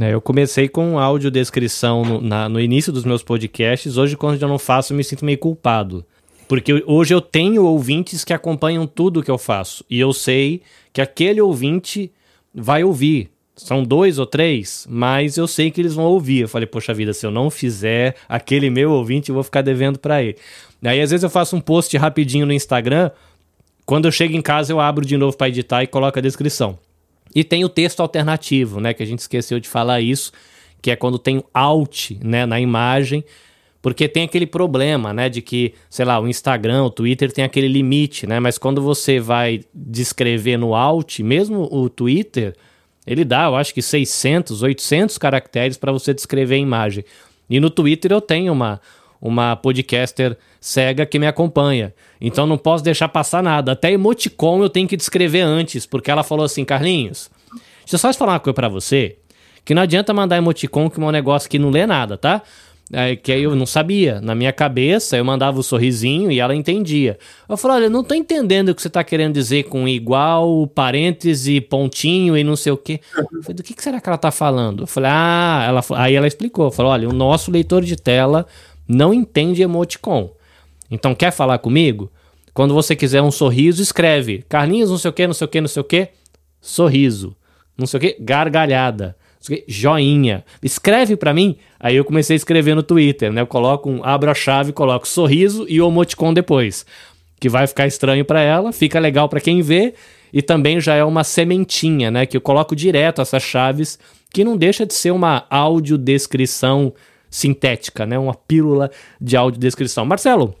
É, 0.00 0.14
eu 0.14 0.20
comecei 0.20 0.68
com 0.68 0.98
audiodescrição 0.98 2.04
no, 2.04 2.20
na, 2.20 2.48
no 2.48 2.58
início 2.58 2.92
dos 2.92 3.04
meus 3.04 3.22
podcasts. 3.22 3.96
Hoje, 3.96 4.16
quando 4.16 4.40
eu 4.40 4.48
não 4.48 4.58
faço, 4.58 4.92
eu 4.92 4.96
me 4.96 5.04
sinto 5.04 5.24
meio 5.24 5.36
culpado. 5.36 6.04
Porque 6.48 6.82
hoje 6.86 7.14
eu 7.14 7.20
tenho 7.20 7.64
ouvintes 7.64 8.24
que 8.24 8.32
acompanham 8.32 8.86
tudo 8.86 9.22
que 9.22 9.30
eu 9.30 9.38
faço. 9.38 9.84
E 9.88 10.00
eu 10.00 10.12
sei 10.12 10.62
que 10.92 11.00
aquele 11.00 11.40
ouvinte 11.40 12.10
vai 12.54 12.82
ouvir. 12.82 13.30
São 13.54 13.84
dois 13.84 14.18
ou 14.18 14.24
três, 14.24 14.86
mas 14.88 15.36
eu 15.36 15.46
sei 15.46 15.70
que 15.70 15.80
eles 15.80 15.94
vão 15.94 16.06
ouvir. 16.06 16.40
Eu 16.40 16.48
falei, 16.48 16.66
poxa 16.66 16.94
vida, 16.94 17.12
se 17.12 17.26
eu 17.26 17.30
não 17.30 17.50
fizer 17.50 18.16
aquele 18.28 18.70
meu 18.70 18.90
ouvinte, 18.92 19.28
eu 19.28 19.34
vou 19.34 19.44
ficar 19.44 19.60
devendo 19.60 19.98
para 19.98 20.22
ele. 20.22 20.36
Daí 20.80 21.00
às 21.00 21.10
vezes 21.10 21.22
eu 21.22 21.30
faço 21.30 21.54
um 21.54 21.60
post 21.60 21.94
rapidinho 21.96 22.46
no 22.46 22.52
Instagram, 22.52 23.10
quando 23.84 24.06
eu 24.06 24.12
chego 24.12 24.34
em 24.34 24.42
casa 24.42 24.72
eu 24.72 24.80
abro 24.80 25.04
de 25.04 25.16
novo 25.16 25.36
para 25.36 25.48
editar 25.48 25.82
e 25.82 25.86
coloco 25.86 26.18
a 26.18 26.22
descrição. 26.22 26.78
E 27.34 27.42
tem 27.42 27.64
o 27.64 27.68
texto 27.68 28.00
alternativo, 28.00 28.80
né, 28.80 28.92
que 28.92 29.02
a 29.02 29.06
gente 29.06 29.20
esqueceu 29.20 29.58
de 29.58 29.68
falar 29.68 30.00
isso, 30.00 30.32
que 30.80 30.90
é 30.90 30.96
quando 30.96 31.18
tem 31.18 31.42
alt 31.54 32.12
né, 32.22 32.44
na 32.44 32.60
imagem, 32.60 33.24
porque 33.80 34.06
tem 34.08 34.24
aquele 34.24 34.46
problema, 34.46 35.12
né, 35.12 35.28
de 35.28 35.42
que, 35.42 35.74
sei 35.90 36.04
lá, 36.04 36.20
o 36.20 36.28
Instagram, 36.28 36.84
o 36.84 36.90
Twitter 36.90 37.32
tem 37.32 37.44
aquele 37.44 37.68
limite, 37.68 38.26
né, 38.26 38.38
mas 38.38 38.58
quando 38.58 38.80
você 38.80 39.18
vai 39.18 39.62
descrever 39.74 40.56
no 40.56 40.74
alt, 40.74 41.20
mesmo 41.20 41.68
o 41.70 41.88
Twitter, 41.88 42.54
ele 43.06 43.24
dá, 43.24 43.44
eu 43.46 43.56
acho 43.56 43.74
que 43.74 43.82
600, 43.82 44.62
800 44.62 45.18
caracteres 45.18 45.76
para 45.76 45.90
você 45.90 46.14
descrever 46.14 46.56
a 46.56 46.58
imagem. 46.58 47.04
E 47.50 47.58
no 47.58 47.68
Twitter 47.68 48.12
eu 48.12 48.20
tenho 48.20 48.52
uma, 48.52 48.80
uma 49.22 49.54
podcaster 49.54 50.36
cega 50.60 51.06
que 51.06 51.16
me 51.16 51.28
acompanha. 51.28 51.94
Então 52.20 52.44
não 52.44 52.58
posso 52.58 52.82
deixar 52.82 53.08
passar 53.08 53.40
nada. 53.40 53.72
Até 53.72 53.92
emoticon 53.92 54.62
eu 54.62 54.68
tenho 54.68 54.88
que 54.88 54.96
descrever 54.96 55.42
antes, 55.42 55.86
porque 55.86 56.10
ela 56.10 56.24
falou 56.24 56.44
assim, 56.44 56.64
Carlinhos, 56.64 57.30
deixa 57.80 57.94
eu 57.94 57.98
só 57.98 58.12
falar 58.12 58.32
uma 58.32 58.40
coisa 58.40 58.54
para 58.54 58.68
você, 58.68 59.16
que 59.64 59.74
não 59.74 59.82
adianta 59.82 60.12
mandar 60.12 60.38
emoticon 60.38 60.90
que 60.90 61.00
é 61.00 61.04
um 61.04 61.10
negócio 61.12 61.48
que 61.48 61.58
não 61.58 61.70
lê 61.70 61.86
nada, 61.86 62.18
tá? 62.18 62.42
É, 62.94 63.16
que 63.16 63.32
aí 63.32 63.42
eu 63.44 63.54
não 63.54 63.64
sabia. 63.64 64.20
Na 64.20 64.34
minha 64.34 64.52
cabeça, 64.52 65.16
eu 65.16 65.24
mandava 65.24 65.58
o 65.58 65.62
sorrisinho 65.62 66.30
e 66.30 66.40
ela 66.40 66.54
entendia. 66.54 67.18
Eu 67.48 67.56
falei, 67.56 67.78
olha, 67.78 67.90
não 67.90 68.04
tô 68.04 68.14
entendendo 68.14 68.68
o 68.68 68.74
que 68.74 68.82
você 68.82 68.90
tá 68.90 69.02
querendo 69.02 69.32
dizer 69.32 69.62
com 69.64 69.88
igual, 69.88 70.66
parêntese, 70.66 71.58
pontinho 71.60 72.36
e 72.36 72.44
não 72.44 72.54
sei 72.54 72.72
o 72.72 72.76
quê. 72.76 73.00
Eu 73.16 73.42
falei, 73.42 73.54
do 73.54 73.62
que, 73.62 73.72
que 73.72 73.82
será 73.82 73.98
que 73.98 74.06
ela 74.06 74.18
tá 74.18 74.30
falando? 74.30 74.82
Eu 74.82 74.86
falei, 74.86 75.10
ah, 75.10 75.64
ela, 75.66 76.02
aí 76.02 76.14
ela 76.14 76.26
explicou. 76.26 76.70
Falou, 76.70 76.92
olha, 76.92 77.08
o 77.08 77.12
nosso 77.14 77.50
leitor 77.50 77.82
de 77.82 77.96
tela 77.96 78.46
não 78.92 79.12
entende 79.14 79.62
emoticon. 79.62 80.30
Então, 80.90 81.14
quer 81.14 81.30
falar 81.30 81.58
comigo? 81.58 82.10
Quando 82.52 82.74
você 82.74 82.94
quiser 82.94 83.22
um 83.22 83.30
sorriso, 83.30 83.82
escreve 83.82 84.44
Carlinhos, 84.48 84.90
não 84.90 84.98
sei 84.98 85.10
o 85.10 85.12
que, 85.12 85.26
não 85.26 85.34
sei 85.34 85.44
o 85.46 85.48
que, 85.48 85.60
não 85.60 85.68
sei 85.68 85.80
o 85.80 85.84
que, 85.84 86.08
sorriso. 86.60 87.34
Não 87.76 87.86
sei 87.86 87.98
o 87.98 88.00
que, 88.00 88.16
gargalhada 88.20 89.16
joinha, 89.66 90.44
escreve 90.62 91.16
para 91.16 91.34
mim. 91.34 91.56
Aí 91.80 91.96
eu 91.96 92.04
comecei 92.04 92.34
a 92.34 92.36
escrever 92.36 92.74
no 92.74 92.82
Twitter, 92.82 93.32
né? 93.32 93.40
Eu 93.40 93.46
coloco 93.46 93.90
um, 93.90 94.04
abro 94.04 94.30
a 94.30 94.34
chave, 94.34 94.72
coloco 94.72 95.06
sorriso 95.06 95.66
e 95.68 95.80
o 95.80 95.88
emoticon 95.88 96.32
depois, 96.32 96.86
que 97.40 97.48
vai 97.48 97.66
ficar 97.66 97.86
estranho 97.86 98.24
para 98.24 98.40
ela, 98.40 98.72
fica 98.72 99.00
legal 99.00 99.28
para 99.28 99.40
quem 99.40 99.62
vê 99.62 99.94
e 100.32 100.40
também 100.40 100.80
já 100.80 100.94
é 100.94 101.04
uma 101.04 101.24
sementinha, 101.24 102.10
né? 102.10 102.26
Que 102.26 102.36
eu 102.36 102.40
coloco 102.40 102.76
direto 102.76 103.20
essas 103.20 103.42
chaves, 103.42 103.98
que 104.32 104.44
não 104.44 104.56
deixa 104.56 104.86
de 104.86 104.94
ser 104.94 105.10
uma 105.10 105.44
audiodescrição 105.50 106.92
sintética, 107.32 108.06
né? 108.06 108.18
Uma 108.18 108.34
pílula 108.34 108.90
de 109.20 109.36
audiodescrição. 109.36 110.04
Marcelo, 110.04 110.54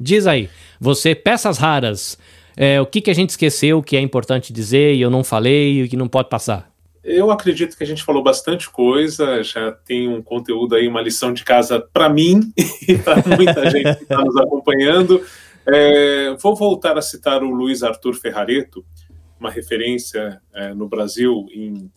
diz 0.00 0.26
aí, 0.26 0.48
você 0.80 1.14
peças 1.14 1.58
raras, 1.58 2.16
é, 2.56 2.80
o 2.80 2.86
que, 2.86 3.00
que 3.00 3.10
a 3.10 3.14
gente 3.14 3.30
esqueceu 3.30 3.82
que 3.82 3.96
é 3.96 4.00
importante 4.00 4.52
dizer 4.52 4.94
e 4.94 5.02
eu 5.02 5.10
não 5.10 5.24
falei 5.24 5.82
e 5.82 5.88
que 5.88 5.96
não 5.96 6.08
pode 6.08 6.28
passar? 6.28 6.70
Eu 7.02 7.32
acredito 7.32 7.76
que 7.76 7.82
a 7.82 7.86
gente 7.86 8.04
falou 8.04 8.22
bastante 8.22 8.70
coisa, 8.70 9.42
já 9.42 9.72
tem 9.72 10.08
um 10.08 10.22
conteúdo 10.22 10.76
aí, 10.76 10.86
uma 10.86 11.02
lição 11.02 11.32
de 11.32 11.42
casa 11.42 11.80
para 11.92 12.08
mim 12.08 12.52
e 12.86 12.96
para 12.96 13.20
muita 13.36 13.68
gente 13.68 13.96
que 13.96 14.04
está 14.04 14.22
nos 14.22 14.36
acompanhando. 14.36 15.20
É, 15.66 16.34
vou 16.40 16.54
voltar 16.54 16.96
a 16.96 17.02
citar 17.02 17.42
o 17.42 17.50
Luiz 17.50 17.82
Arthur 17.82 18.14
Ferrareto, 18.14 18.84
uma 19.40 19.50
referência 19.50 20.40
é, 20.54 20.72
no 20.72 20.88
Brasil 20.88 21.46
em 21.52 21.90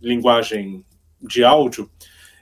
linguagem 0.00 0.82
de 1.20 1.44
áudio, 1.44 1.90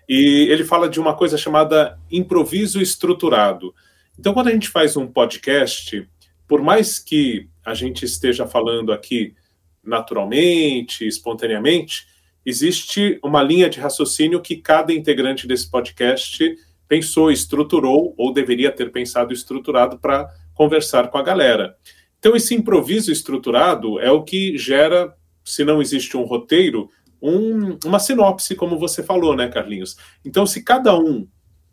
e 0.09 0.47
ele 0.51 0.65
fala 0.65 0.89
de 0.89 1.01
uma 1.01 1.15
coisa 1.15 1.37
chamada 1.37 1.99
improviso 2.11 2.81
estruturado. 2.81 3.75
Então, 4.19 4.33
quando 4.33 4.49
a 4.49 4.53
gente 4.53 4.69
faz 4.69 4.97
um 4.97 5.07
podcast, 5.07 6.09
por 6.47 6.63
mais 6.63 6.99
que 6.99 7.49
a 7.65 7.75
gente 7.75 8.05
esteja 8.05 8.47
falando 8.47 8.93
aqui 8.93 9.35
naturalmente, 9.83 11.07
espontaneamente, 11.07 12.07
existe 12.45 13.19
uma 13.23 13.43
linha 13.43 13.69
de 13.69 13.81
raciocínio 13.81 14.41
que 14.41 14.57
cada 14.57 14.93
integrante 14.93 15.47
desse 15.47 15.71
podcast 15.71 16.57
pensou, 16.89 17.31
estruturou, 17.31 18.15
ou 18.17 18.33
deveria 18.33 18.71
ter 18.71 18.93
pensado 18.93 19.33
estruturado 19.33 19.99
para 19.99 20.29
conversar 20.55 21.09
com 21.09 21.19
a 21.19 21.23
galera. 21.23 21.77
Então, 22.19 22.35
esse 22.35 22.55
improviso 22.55 23.11
estruturado 23.11 24.01
é 24.01 24.11
o 24.11 24.23
que 24.23 24.57
gera, 24.57 25.15
se 25.45 25.65
não 25.65 25.83
existe 25.83 26.17
um 26.17 26.23
roteiro, 26.23 26.89
um, 27.21 27.79
uma 27.85 27.99
sinopse, 27.99 28.55
como 28.55 28.79
você 28.79 29.03
falou, 29.03 29.35
né, 29.35 29.49
Carlinhos? 29.49 29.97
Então, 30.25 30.47
se 30.47 30.63
cada 30.63 30.99
um, 30.99 31.27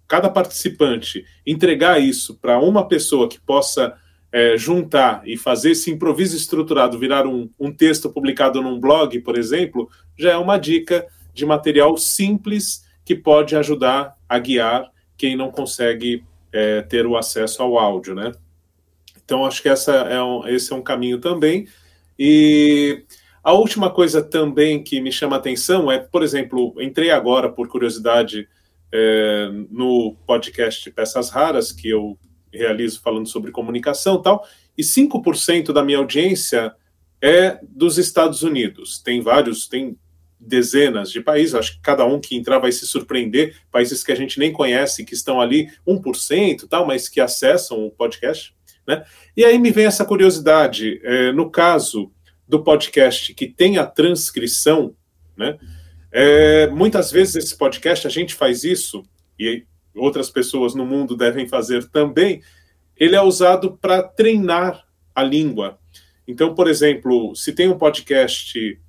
cada 0.08 0.30
participante 0.30 1.26
entregar 1.46 2.00
isso 2.02 2.38
para 2.40 2.60
uma 2.60 2.88
pessoa 2.88 3.28
que 3.28 3.40
possa 3.40 3.96
é, 4.32 4.58
juntar 4.58 5.22
e 5.26 5.38
fazer 5.38 5.72
esse 5.72 5.92
improviso 5.92 6.36
estruturado 6.36 6.98
virar 6.98 7.28
um, 7.28 7.50
um 7.60 7.72
texto 7.72 8.10
publicado 8.10 8.62
num 8.62 8.80
blog, 8.80 9.20
por 9.20 9.38
exemplo, 9.38 9.90
já 10.18 10.32
é 10.32 10.38
uma 10.38 10.58
dica 10.58 11.08
de 11.34 11.46
material 11.46 11.96
simples 11.98 12.84
que 13.06 13.16
pode 13.16 13.56
ajudar 13.56 14.16
a 14.28 14.40
guiar 14.40 14.92
quem 15.18 15.36
não 15.36 15.52
consegue 15.52 16.24
é, 16.52 16.82
ter 16.82 17.06
o 17.06 17.16
acesso 17.16 17.62
ao 17.62 17.78
áudio, 17.78 18.16
né? 18.16 18.32
Então, 19.24 19.46
acho 19.46 19.62
que 19.62 19.70
essa 19.70 19.94
é 19.94 20.22
um, 20.22 20.48
esse 20.48 20.74
é 20.74 20.76
um 20.76 20.82
caminho 20.82 21.20
também. 21.20 21.68
E 22.18 23.04
a 23.44 23.52
última 23.52 23.90
coisa 23.90 24.22
também 24.24 24.82
que 24.82 25.02
me 25.02 25.12
chama 25.12 25.36
atenção 25.36 25.92
é, 25.92 26.00
por 26.00 26.24
exemplo, 26.24 26.74
entrei 26.80 27.12
agora, 27.12 27.52
por 27.52 27.68
curiosidade, 27.68 28.48
é, 28.90 29.50
no 29.70 30.16
podcast 30.26 30.90
Peças 30.92 31.30
Raras, 31.30 31.72
que 31.72 31.90
eu 31.90 32.18
realizo 32.54 33.02
falando 33.02 33.28
sobre 33.28 33.52
comunicação 33.52 34.20
e 34.20 34.24
tal, 34.24 34.48
e 34.78 34.84
5% 34.84 35.74
da 35.74 35.84
minha 35.84 35.98
audiência 35.98 36.74
é 37.22 37.60
dos 37.64 37.98
Estados 37.98 38.44
Unidos. 38.44 39.02
Tem 39.02 39.20
vários, 39.20 39.68
tem 39.68 39.98
dezenas 40.40 41.12
de 41.12 41.20
países, 41.20 41.56
acho 41.56 41.74
que 41.74 41.82
cada 41.82 42.06
um 42.06 42.20
que 42.20 42.38
entrar 42.38 42.60
vai 42.60 42.72
se 42.72 42.86
surpreender, 42.86 43.58
países 43.72 44.04
que 44.04 44.12
a 44.12 44.16
gente 44.16 44.40
nem 44.40 44.54
conhece, 44.54 45.04
que 45.04 45.14
estão 45.14 45.42
ali 45.42 45.70
1% 45.88 46.68
tal, 46.70 46.86
mas 46.86 47.10
que 47.10 47.20
acessam 47.20 47.86
o 47.86 47.92
podcast, 47.92 48.54
né? 48.88 49.04
E 49.36 49.44
aí 49.44 49.58
me 49.58 49.72
vem 49.72 49.86
essa 49.86 50.06
curiosidade, 50.06 51.02
é, 51.04 51.32
no 51.32 51.50
caso 51.50 52.12
do 52.48 52.64
podcast 52.64 53.34
que 53.34 53.48
tem 53.48 53.78
a 53.78 53.86
transcrição, 53.86 54.96
né? 55.36 55.58
É, 56.12 56.68
muitas 56.68 57.12
vezes 57.12 57.36
esse 57.36 57.58
podcast, 57.58 58.06
a 58.06 58.10
gente 58.10 58.36
faz 58.36 58.64
isso, 58.64 59.04
e 59.40 59.66
outras 59.96 60.30
pessoas 60.30 60.76
no 60.76 60.86
mundo 60.86 61.18
devem 61.18 61.48
fazer 61.48 61.90
também, 61.90 62.42
ele 62.96 63.16
é 63.16 63.22
usado 63.22 63.78
para 63.78 64.04
treinar 64.04 64.86
a 65.16 65.24
língua. 65.24 65.80
Então, 66.28 66.54
por 66.54 66.68
exemplo, 66.68 67.36
se 67.36 67.52
tem 67.52 67.68
um 67.68 67.78
podcast 67.78 68.80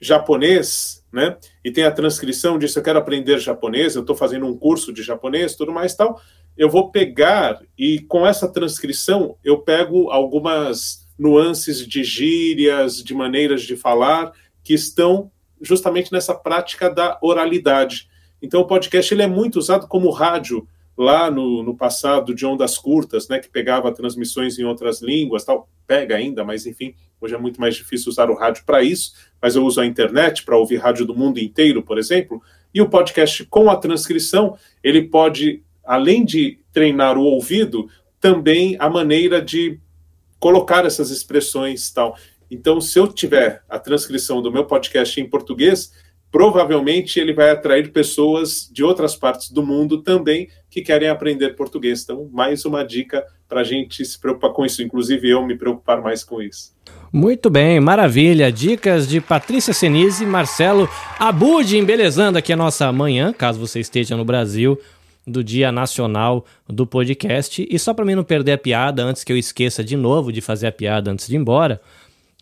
japonês, 0.00 1.04
né, 1.12 1.36
e 1.64 1.72
tem 1.72 1.84
a 1.84 1.90
transcrição 1.90 2.58
disso, 2.58 2.78
eu 2.78 2.82
quero 2.82 2.98
aprender 2.98 3.38
japonês, 3.38 3.96
eu 3.96 4.02
estou 4.02 4.14
fazendo 4.14 4.46
um 4.46 4.56
curso 4.56 4.92
de 4.92 5.02
japonês, 5.02 5.56
tudo 5.56 5.72
mais 5.72 5.94
tal, 5.94 6.20
eu 6.56 6.70
vou 6.70 6.90
pegar 6.90 7.60
e 7.76 8.00
com 8.00 8.26
essa 8.26 8.48
transcrição 8.50 9.36
eu 9.42 9.58
pego 9.58 10.10
algumas 10.10 11.07
nuances 11.18 11.86
de 11.86 12.04
gírias, 12.04 13.02
de 13.02 13.14
maneiras 13.14 13.62
de 13.62 13.76
falar 13.76 14.32
que 14.62 14.74
estão 14.74 15.30
justamente 15.60 16.12
nessa 16.12 16.34
prática 16.34 16.88
da 16.88 17.18
oralidade. 17.20 18.08
Então, 18.40 18.60
o 18.60 18.66
podcast 18.66 19.12
ele 19.12 19.22
é 19.22 19.26
muito 19.26 19.58
usado 19.58 19.88
como 19.88 20.10
rádio 20.10 20.66
lá 20.96 21.30
no, 21.30 21.62
no 21.62 21.76
passado 21.76 22.34
de 22.34 22.44
ondas 22.44 22.76
curtas, 22.76 23.28
né, 23.28 23.38
que 23.38 23.48
pegava 23.48 23.92
transmissões 23.92 24.58
em 24.58 24.64
outras 24.64 25.00
línguas, 25.00 25.44
tal, 25.44 25.68
pega 25.86 26.16
ainda, 26.16 26.44
mas 26.44 26.66
enfim, 26.66 26.94
hoje 27.20 27.34
é 27.34 27.38
muito 27.38 27.60
mais 27.60 27.76
difícil 27.76 28.10
usar 28.10 28.28
o 28.30 28.34
rádio 28.34 28.64
para 28.66 28.82
isso, 28.82 29.12
mas 29.40 29.54
eu 29.54 29.64
uso 29.64 29.80
a 29.80 29.86
internet 29.86 30.44
para 30.44 30.56
ouvir 30.56 30.76
rádio 30.76 31.06
do 31.06 31.14
mundo 31.14 31.38
inteiro, 31.38 31.84
por 31.84 31.98
exemplo, 31.98 32.42
e 32.74 32.82
o 32.82 32.88
podcast 32.88 33.44
com 33.46 33.70
a 33.70 33.76
transcrição, 33.76 34.56
ele 34.82 35.02
pode, 35.02 35.62
além 35.84 36.24
de 36.24 36.58
treinar 36.72 37.16
o 37.16 37.22
ouvido, 37.22 37.88
também 38.20 38.76
a 38.80 38.90
maneira 38.90 39.40
de 39.40 39.78
colocar 40.38 40.84
essas 40.84 41.10
expressões 41.10 41.90
tal. 41.90 42.16
Então, 42.50 42.80
se 42.80 42.98
eu 42.98 43.06
tiver 43.08 43.62
a 43.68 43.78
transcrição 43.78 44.40
do 44.40 44.50
meu 44.50 44.64
podcast 44.64 45.20
em 45.20 45.28
português, 45.28 45.92
provavelmente 46.30 47.18
ele 47.18 47.32
vai 47.32 47.50
atrair 47.50 47.90
pessoas 47.92 48.68
de 48.72 48.84
outras 48.84 49.16
partes 49.16 49.50
do 49.50 49.62
mundo 49.62 50.02
também 50.02 50.48
que 50.70 50.82
querem 50.82 51.08
aprender 51.08 51.56
português. 51.56 52.02
Então, 52.02 52.28
mais 52.32 52.64
uma 52.64 52.84
dica 52.84 53.24
para 53.48 53.60
a 53.60 53.64
gente 53.64 54.04
se 54.04 54.18
preocupar 54.18 54.52
com 54.52 54.64
isso, 54.64 54.82
inclusive 54.82 55.28
eu 55.28 55.44
me 55.46 55.56
preocupar 55.56 56.02
mais 56.02 56.22
com 56.22 56.42
isso. 56.42 56.72
Muito 57.10 57.48
bem, 57.48 57.80
maravilha. 57.80 58.52
Dicas 58.52 59.08
de 59.08 59.20
Patrícia 59.20 59.72
Senise 59.72 60.24
e 60.24 60.26
Marcelo 60.26 60.88
Abud, 61.18 61.76
embelezando 61.76 62.36
aqui 62.36 62.52
a 62.52 62.56
nossa 62.56 62.92
manhã, 62.92 63.32
caso 63.32 63.58
você 63.58 63.80
esteja 63.80 64.16
no 64.16 64.24
Brasil, 64.24 64.78
do 65.28 65.44
Dia 65.44 65.70
Nacional 65.70 66.44
do 66.66 66.86
Podcast. 66.86 67.66
E 67.68 67.78
só 67.78 67.94
para 67.94 68.04
mim 68.04 68.14
não 68.14 68.24
perder 68.24 68.52
a 68.52 68.58
piada, 68.58 69.04
antes 69.04 69.22
que 69.22 69.32
eu 69.32 69.36
esqueça 69.36 69.84
de 69.84 69.96
novo 69.96 70.32
de 70.32 70.40
fazer 70.40 70.66
a 70.66 70.72
piada 70.72 71.10
antes 71.10 71.28
de 71.28 71.34
ir 71.34 71.38
embora, 71.38 71.80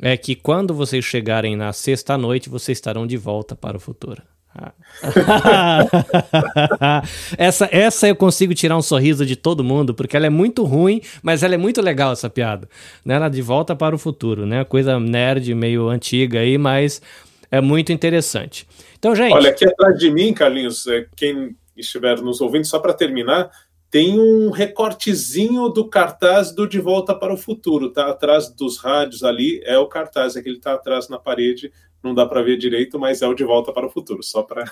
é 0.00 0.16
que 0.16 0.34
quando 0.34 0.74
vocês 0.74 1.04
chegarem 1.04 1.56
na 1.56 1.72
sexta-noite, 1.72 2.48
vocês 2.48 2.78
estarão 2.78 3.06
de 3.06 3.16
volta 3.16 3.54
para 3.54 3.76
o 3.76 3.80
futuro. 3.80 4.22
essa, 7.36 7.68
essa 7.70 8.08
eu 8.08 8.16
consigo 8.16 8.54
tirar 8.54 8.74
um 8.76 8.82
sorriso 8.82 9.26
de 9.26 9.36
todo 9.36 9.62
mundo, 9.62 9.94
porque 9.94 10.16
ela 10.16 10.26
é 10.26 10.30
muito 10.30 10.64
ruim, 10.64 11.02
mas 11.22 11.42
ela 11.42 11.54
é 11.54 11.58
muito 11.58 11.82
legal, 11.82 12.12
essa 12.12 12.30
piada. 12.30 12.68
Né? 13.04 13.14
Ela 13.14 13.28
de 13.28 13.42
volta 13.42 13.76
para 13.76 13.94
o 13.94 13.98
futuro, 13.98 14.46
né? 14.46 14.64
Coisa 14.64 14.98
nerd, 14.98 15.54
meio 15.54 15.88
antiga 15.88 16.40
aí, 16.40 16.56
mas 16.56 17.02
é 17.50 17.60
muito 17.60 17.92
interessante. 17.92 18.66
Então, 18.98 19.14
gente. 19.14 19.34
Olha, 19.34 19.50
aqui 19.50 19.66
atrás 19.66 19.98
de 19.98 20.10
mim, 20.10 20.32
Carlinhos, 20.32 20.86
é, 20.86 21.04
quem 21.14 21.54
estiver 21.76 22.20
nos 22.20 22.40
ouvindo, 22.40 22.66
só 22.66 22.78
para 22.78 22.94
terminar, 22.94 23.50
tem 23.90 24.18
um 24.18 24.50
recortezinho 24.50 25.68
do 25.68 25.88
cartaz 25.88 26.52
do 26.52 26.66
De 26.66 26.80
Volta 26.80 27.14
para 27.14 27.32
o 27.32 27.36
Futuro, 27.36 27.90
tá? 27.90 28.10
Atrás 28.10 28.48
dos 28.48 28.78
rádios 28.78 29.22
ali 29.22 29.60
é 29.64 29.78
o 29.78 29.86
cartaz, 29.86 30.36
é 30.36 30.42
que 30.42 30.48
ele 30.48 30.58
está 30.58 30.74
atrás 30.74 31.08
na 31.08 31.18
parede 31.18 31.72
não 32.06 32.14
dá 32.14 32.26
para 32.26 32.42
ver 32.42 32.56
direito, 32.56 32.98
mas 32.98 33.20
é 33.20 33.26
o 33.26 33.34
De 33.34 33.44
Volta 33.44 33.72
para 33.72 33.86
o 33.86 33.90
Futuro, 33.90 34.22
só 34.22 34.42
para. 34.42 34.64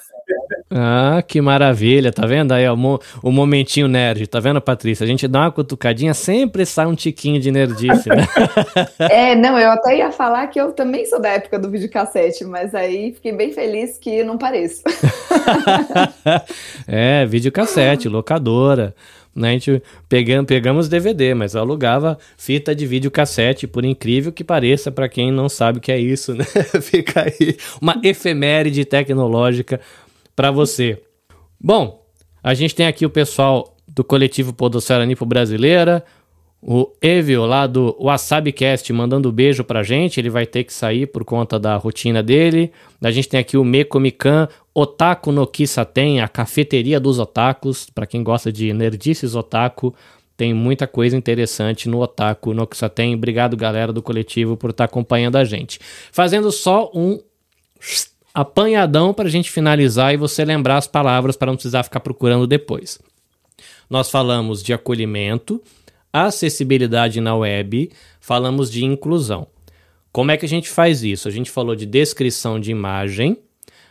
Ah, 0.70 1.22
que 1.26 1.40
maravilha, 1.40 2.12
tá 2.12 2.26
vendo 2.26 2.52
aí 2.52 2.66
ó, 2.66 2.74
o, 3.22 3.30
momentinho 3.30 3.86
nerd, 3.86 4.26
tá 4.26 4.40
vendo, 4.40 4.60
Patrícia? 4.60 5.04
A 5.04 5.06
gente 5.06 5.28
dá 5.28 5.40
uma 5.42 5.52
cutucadinha, 5.52 6.14
sempre 6.14 6.64
sai 6.64 6.86
um 6.86 6.94
tiquinho 6.94 7.40
de 7.40 7.50
nerdice, 7.50 8.08
né? 8.08 8.26
é, 8.98 9.34
não, 9.34 9.58
eu 9.58 9.70
até 9.70 9.98
ia 9.98 10.10
falar 10.10 10.46
que 10.48 10.60
eu 10.60 10.72
também 10.72 11.04
sou 11.06 11.20
da 11.20 11.28
época 11.28 11.58
do 11.58 11.70
videocassete, 11.70 12.44
mas 12.44 12.74
aí 12.74 13.12
fiquei 13.12 13.32
bem 13.32 13.52
feliz 13.52 13.98
que 13.98 14.24
não 14.24 14.38
pareço. 14.38 14.82
é, 16.88 17.26
videocassete, 17.26 18.08
locadora 18.08 18.94
né? 19.34 19.48
A 19.48 19.52
gente 19.52 19.82
pegamos, 20.08 20.46
pegamos 20.46 20.88
DVD, 20.88 21.34
mas 21.34 21.56
alugava 21.56 22.16
fita 22.36 22.74
de 22.74 22.86
vídeo 22.86 23.10
cassete, 23.10 23.66
por 23.66 23.84
incrível 23.84 24.32
que 24.32 24.44
pareça, 24.44 24.92
para 24.92 25.08
quem 25.08 25.32
não 25.32 25.48
sabe 25.48 25.78
o 25.78 25.80
que 25.80 25.90
é 25.90 25.98
isso, 25.98 26.34
né? 26.34 26.44
Fica 26.80 27.22
aí 27.22 27.56
uma 27.80 28.00
efeméride 28.02 28.84
tecnológica 28.84 29.80
para 30.34 30.50
você. 30.50 31.00
Bom, 31.60 32.04
a 32.42 32.54
gente 32.54 32.74
tem 32.74 32.86
aqui 32.86 33.06
o 33.06 33.10
pessoal 33.10 33.76
do 33.86 34.02
coletivo 34.02 34.52
Podosfera 34.52 35.06
Nipo 35.06 35.24
Brasileira, 35.24 36.04
o 36.66 36.90
Evil 37.02 37.44
lá 37.44 37.66
do 37.66 37.94
WasabiCast 38.00 38.90
mandando 38.92 39.30
beijo 39.30 39.62
pra 39.62 39.82
gente, 39.82 40.18
ele 40.18 40.30
vai 40.30 40.46
ter 40.46 40.64
que 40.64 40.72
sair 40.72 41.06
por 41.06 41.22
conta 41.22 41.58
da 41.58 41.76
rotina 41.76 42.22
dele. 42.22 42.72
A 43.02 43.10
gente 43.10 43.28
tem 43.28 43.38
aqui 43.38 43.58
o 43.58 43.64
Mekomikan, 43.64 44.48
Otaku 44.72 45.30
no 45.30 45.46
Kisaten, 45.46 46.22
a 46.22 46.28
cafeteria 46.28 46.98
dos 46.98 47.18
otakus, 47.18 47.86
para 47.94 48.06
quem 48.06 48.22
gosta 48.22 48.50
de 48.50 48.72
nerdices 48.72 49.34
otaku, 49.34 49.94
tem 50.36 50.52
muita 50.52 50.86
coisa 50.86 51.16
interessante 51.16 51.88
no 51.88 52.00
Otaku 52.00 52.52
no 52.52 52.66
Kisaten. 52.66 53.14
Obrigado, 53.14 53.56
galera 53.56 53.92
do 53.92 54.02
coletivo, 54.02 54.56
por 54.56 54.70
estar 54.70 54.84
tá 54.84 54.90
acompanhando 54.90 55.36
a 55.36 55.44
gente. 55.44 55.78
Fazendo 56.10 56.50
só 56.50 56.90
um 56.92 57.20
apanhadão 58.34 59.14
para 59.14 59.28
a 59.28 59.30
gente 59.30 59.50
finalizar 59.50 60.12
e 60.12 60.16
você 60.16 60.44
lembrar 60.44 60.76
as 60.76 60.88
palavras 60.88 61.36
para 61.36 61.46
não 61.46 61.54
precisar 61.54 61.84
ficar 61.84 62.00
procurando 62.00 62.46
depois. 62.46 62.98
Nós 63.88 64.10
falamos 64.10 64.62
de 64.62 64.72
acolhimento, 64.72 65.62
acessibilidade 66.12 67.20
na 67.20 67.36
web, 67.36 67.90
falamos 68.20 68.70
de 68.70 68.84
inclusão. 68.84 69.46
Como 70.10 70.30
é 70.30 70.36
que 70.36 70.46
a 70.46 70.48
gente 70.48 70.68
faz 70.68 71.02
isso? 71.02 71.28
A 71.28 71.30
gente 71.30 71.50
falou 71.50 71.76
de 71.76 71.86
descrição 71.86 72.58
de 72.58 72.70
imagem, 72.70 73.38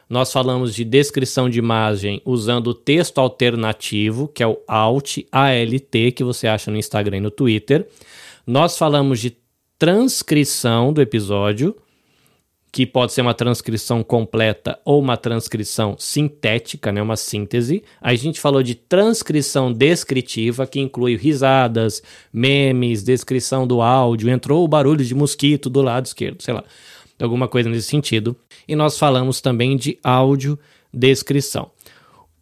nós 0.10 0.32
falamos 0.32 0.76
de 0.76 0.84
descrição 0.84 1.50
de 1.50 1.58
imagem 1.60 2.22
usando 2.26 2.68
o 2.68 2.74
texto 2.74 3.20
alternativo, 3.20 4.28
que 4.28 4.44
é 4.44 4.48
o 4.48 4.60
Alt, 4.68 5.20
ALT, 5.32 6.12
que 6.16 6.24
você 6.24 6.48
acha 6.48 6.70
no 6.70 6.78
Instagram 6.78 7.18
e 7.18 7.22
no 7.22 7.32
Twitter. 7.32 7.88
Nós 8.46 8.78
falamos 8.78 9.20
de 9.20 9.36
transcrição 9.80 10.94
do 10.94 11.02
episódio, 11.02 11.76
que 12.74 12.88
pode 12.88 13.14
ser 13.14 13.22
uma 13.22 13.36
transcrição 13.36 14.02
completa 14.02 14.80
ou 14.84 15.00
uma 15.00 15.16
transcrição 15.16 15.96
sintética, 16.00 16.92
né, 16.92 17.04
uma 17.04 17.16
síntese. 17.16 17.84
A 18.02 18.16
gente 18.16 18.40
falou 18.40 18.64
de 18.64 18.74
transcrição 18.74 19.72
descritiva, 19.72 20.66
que 20.66 20.80
inclui 20.80 21.16
risadas, 21.16 22.02
memes, 22.34 23.04
descrição 23.04 23.68
do 23.68 23.80
áudio, 23.80 24.28
entrou 24.28 24.64
o 24.64 24.68
barulho 24.68 25.06
de 25.06 25.14
mosquito 25.14 25.70
do 25.70 25.84
lado 25.84 26.08
esquerdo, 26.08 26.42
sei 26.42 26.56
lá, 26.56 26.64
alguma 27.22 27.48
coisa 27.48 27.70
nesse 27.70 27.88
sentido. 27.88 28.36
E 28.68 28.76
nós 28.76 28.98
falamos 28.98 29.40
também 29.40 29.78
de 29.78 30.00
áudio 30.04 30.58
descrição. 30.92 31.70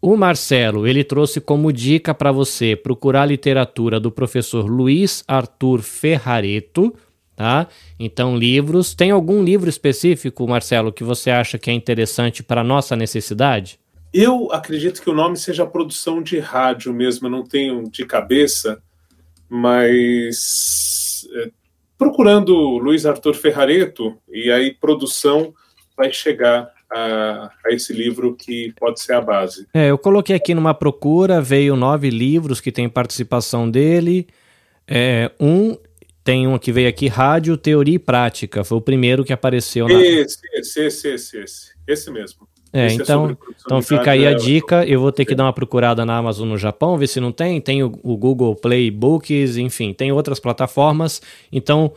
O 0.02 0.16
Marcelo, 0.16 0.88
ele 0.88 1.04
trouxe 1.04 1.42
como 1.42 1.74
dica 1.74 2.14
para 2.14 2.32
você 2.32 2.74
procurar 2.74 3.24
a 3.24 3.26
literatura 3.26 4.00
do 4.00 4.10
professor 4.10 4.66
Luiz 4.66 5.26
Arthur 5.28 5.82
Ferrareto, 5.82 6.96
tá? 7.42 7.68
Então, 8.00 8.38
livros. 8.38 8.94
Tem 8.94 9.10
algum 9.10 9.44
livro 9.44 9.68
específico, 9.68 10.48
Marcelo, 10.48 10.94
que 10.94 11.04
você 11.04 11.32
acha 11.32 11.58
que 11.58 11.72
é 11.72 11.74
interessante 11.74 12.44
para 12.44 12.64
nossa 12.64 12.96
necessidade? 12.96 13.80
Eu 14.14 14.52
acredito 14.52 15.02
que 15.02 15.10
o 15.10 15.14
nome 15.14 15.36
seja 15.38 15.66
produção 15.66 16.22
de 16.22 16.38
rádio 16.38 16.94
mesmo, 16.94 17.26
eu 17.26 17.32
não 17.32 17.44
tenho 17.44 17.90
de 17.90 18.06
cabeça, 18.06 18.80
mas 19.50 21.28
é, 21.34 21.50
procurando 21.98 22.54
Luiz 22.78 23.08
Arthur 23.08 23.34
Ferrareto, 23.34 24.16
e 24.32 24.52
aí 24.52 24.76
produção 24.76 25.52
vai 25.98 26.14
chegar 26.14 26.70
a, 26.92 27.50
a, 27.66 27.74
esse 27.74 27.92
livro 27.92 28.36
que 28.36 28.72
pode 28.80 29.02
ser 29.02 29.14
a 29.14 29.22
base. 29.22 29.66
É, 29.74 29.90
eu 29.90 29.98
coloquei 29.98 30.36
aqui 30.36 30.54
numa 30.54 30.76
procura, 30.76 31.42
veio 31.42 31.76
nove 31.76 32.12
livros 32.12 32.62
que 32.62 32.72
tem 32.72 32.88
participação 32.88 33.68
dele. 33.68 34.28
É, 34.88 35.32
um 35.40 35.76
tem 36.24 36.48
um 36.48 36.58
que 36.58 36.72
veio 36.72 36.88
aqui, 36.88 37.08
Rádio, 37.08 37.58
Teoria 37.58 37.96
e 37.96 38.00
Prática. 38.00 38.64
Foi 38.64 38.78
o 38.78 38.82
primeiro 38.82 39.24
que 39.24 39.34
apareceu 39.34 39.88
na. 39.88 39.94
Esse, 39.96 40.40
esse, 40.54 40.80
esse, 40.82 41.08
esse, 41.08 41.38
esse, 41.38 41.72
esse 41.88 42.12
mesmo. 42.12 42.48
É, 42.74 42.86
esse 42.86 43.00
é 43.00 43.04
então, 43.04 43.30
é 43.30 43.36
então 43.66 43.82
fica 43.82 44.12
aí 44.12 44.26
a 44.26 44.34
dica. 44.34 44.86
Eu 44.86 45.02
vou 45.02 45.12
ter 45.12 45.26
que 45.26 45.36
dar 45.36 45.46
uma 45.46 45.54
procurada 45.54 46.06
na 46.06 46.18
Amazon 46.18 46.48
no 46.48 46.58
Japão, 46.58 46.98
ver 46.98 47.08
se 47.08 47.20
não 47.20 47.32
tem. 47.32 47.60
Tem 47.60 47.84
o, 47.84 47.92
o 48.04 48.16
Google 48.16 48.56
Play 48.56 48.92
Books, 48.92 49.58
enfim, 49.58 49.94
tem 49.94 50.12
outras 50.12 50.40
plataformas. 50.40 51.22
Então, 51.52 51.92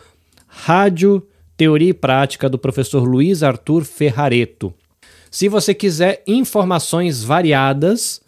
Rádio, 0.47 1.27
Teoria 1.57 1.91
e 1.91 1.95
Prática 1.95 2.49
do 2.49 2.59
professor 2.59 3.05
Luiz 3.05 3.43
Arthur 3.43 3.85
Ferrareto. 3.85 4.73
Se 5.31 5.49
você 5.49 5.75
quiser 5.75 6.23
informações 6.27 7.23
variadas, 7.23 8.23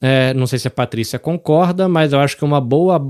é, 0.00 0.34
não 0.34 0.46
sei 0.46 0.58
se 0.58 0.68
a 0.68 0.70
Patrícia 0.70 1.18
concorda, 1.18 1.88
mas 1.88 2.12
eu 2.12 2.20
acho 2.20 2.36
que 2.36 2.44
uma 2.44 2.60
boa 2.60 3.00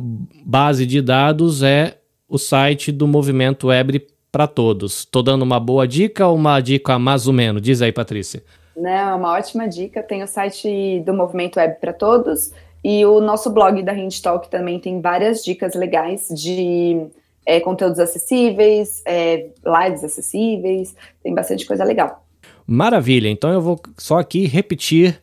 base 0.44 0.86
de 0.86 1.02
dados 1.02 1.62
é 1.62 1.98
o 2.28 2.38
site 2.38 2.92
do 2.92 3.09
Movimento 3.09 3.68
Web 3.68 4.06
para 4.30 4.46
Todos. 4.46 5.00
Estou 5.00 5.22
dando 5.22 5.42
uma 5.42 5.59
boa 5.59 5.88
dica 5.88 6.26
ou 6.26 6.36
uma 6.36 6.60
dica 6.60 6.98
mais 6.98 7.26
ou 7.26 7.32
menos? 7.32 7.62
Diz 7.62 7.80
aí, 7.80 7.92
Patrícia. 7.92 8.42
Não, 8.76 8.90
é 8.90 9.14
uma 9.14 9.32
ótima 9.32 9.66
dica. 9.66 10.02
Tem 10.02 10.22
o 10.22 10.26
site 10.26 11.00
do 11.05 11.14
Movimento 11.14 11.56
Web 11.59 11.80
para 11.80 11.92
Todos 11.92 12.52
e 12.84 13.05
o 13.05 13.20
nosso 13.20 13.50
blog 13.50 13.82
da 13.82 13.92
Hand 13.92 14.20
Talk 14.22 14.48
também 14.48 14.78
tem 14.78 15.00
várias 15.00 15.44
dicas 15.44 15.74
legais 15.74 16.28
de 16.28 17.06
é, 17.44 17.59
conteúdos 17.60 17.98
acessíveis, 17.98 19.02
é, 19.05 19.48
lives 19.64 20.05
acessíveis, 20.05 20.94
tem 21.22 21.34
bastante 21.34 21.66
coisa 21.66 21.82
legal. 21.82 22.24
Maravilha, 22.66 23.28
então 23.28 23.50
eu 23.50 23.60
vou 23.60 23.80
só 23.96 24.18
aqui 24.18 24.46
repetir 24.46 25.20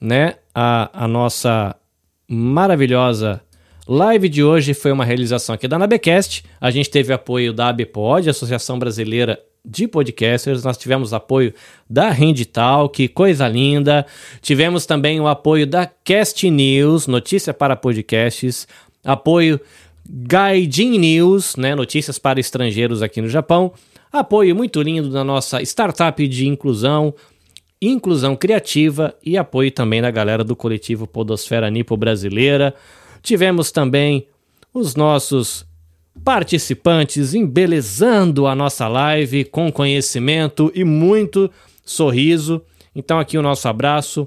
né, 0.00 0.34
a, 0.54 1.04
a 1.04 1.08
nossa 1.08 1.74
maravilhosa 2.28 3.40
Live 3.88 4.28
de 4.28 4.44
hoje 4.44 4.74
foi 4.74 4.92
uma 4.92 5.04
realização 5.04 5.54
aqui 5.54 5.66
da 5.66 5.78
Nabecast. 5.78 6.44
A 6.60 6.70
gente 6.70 6.90
teve 6.90 7.12
apoio 7.12 7.52
da 7.52 7.68
ABPOD, 7.68 8.30
Associação 8.30 8.78
Brasileira 8.78 9.40
de 9.64 9.88
Podcasters. 9.88 10.62
Nós 10.62 10.76
tivemos 10.76 11.12
apoio 11.12 11.52
da 11.88 12.10
Rendital, 12.10 12.88
que 12.88 13.08
coisa 13.08 13.48
linda. 13.48 14.06
Tivemos 14.42 14.86
também 14.86 15.18
o 15.20 15.26
apoio 15.26 15.66
da 15.66 15.86
Cast 15.86 16.48
News, 16.48 17.06
notícia 17.06 17.54
para 17.54 17.74
podcasts. 17.74 18.68
Apoio 19.02 19.58
Gaijin 20.08 20.98
News, 20.98 21.56
né, 21.56 21.74
notícias 21.74 22.18
para 22.18 22.38
estrangeiros 22.38 23.02
aqui 23.02 23.20
no 23.20 23.28
Japão. 23.28 23.72
Apoio 24.12 24.54
muito 24.54 24.82
lindo 24.82 25.08
da 25.08 25.24
nossa 25.24 25.62
startup 25.62 26.28
de 26.28 26.46
inclusão, 26.46 27.14
inclusão 27.80 28.36
criativa 28.36 29.14
e 29.24 29.38
apoio 29.38 29.70
também 29.70 30.02
da 30.02 30.10
galera 30.10 30.44
do 30.44 30.54
coletivo 30.54 31.06
Podosfera 31.06 31.70
Nipo 31.70 31.96
Brasileira. 31.96 32.74
Tivemos 33.22 33.70
também 33.70 34.26
os 34.72 34.94
nossos 34.94 35.66
participantes 36.24 37.34
embelezando 37.34 38.46
a 38.46 38.54
nossa 38.54 38.86
live 38.88 39.44
com 39.44 39.72
conhecimento 39.72 40.70
e 40.74 40.84
muito 40.84 41.50
sorriso. 41.84 42.62
Então, 42.94 43.18
aqui 43.18 43.38
o 43.38 43.42
nosso 43.42 43.68
abraço, 43.68 44.26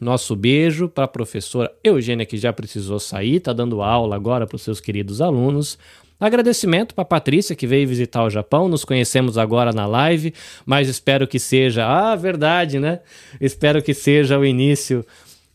nosso 0.00 0.34
beijo 0.34 0.88
para 0.88 1.04
a 1.04 1.08
professora 1.08 1.72
Eugênia, 1.82 2.26
que 2.26 2.36
já 2.36 2.52
precisou 2.52 2.98
sair, 2.98 3.36
está 3.36 3.52
dando 3.52 3.82
aula 3.82 4.16
agora 4.16 4.46
para 4.46 4.56
os 4.56 4.62
seus 4.62 4.80
queridos 4.80 5.20
alunos. 5.20 5.78
Agradecimento 6.18 6.94
para 6.94 7.04
Patrícia 7.04 7.56
que 7.56 7.66
veio 7.66 7.88
visitar 7.88 8.22
o 8.22 8.28
Japão. 8.28 8.68
Nos 8.68 8.84
conhecemos 8.84 9.38
agora 9.38 9.72
na 9.72 9.86
live, 9.86 10.34
mas 10.66 10.86
espero 10.86 11.26
que 11.26 11.38
seja, 11.38 11.86
ah, 11.86 12.14
verdade, 12.14 12.78
né? 12.78 13.00
Espero 13.40 13.82
que 13.82 13.94
seja 13.94 14.38
o 14.38 14.44
início 14.44 15.04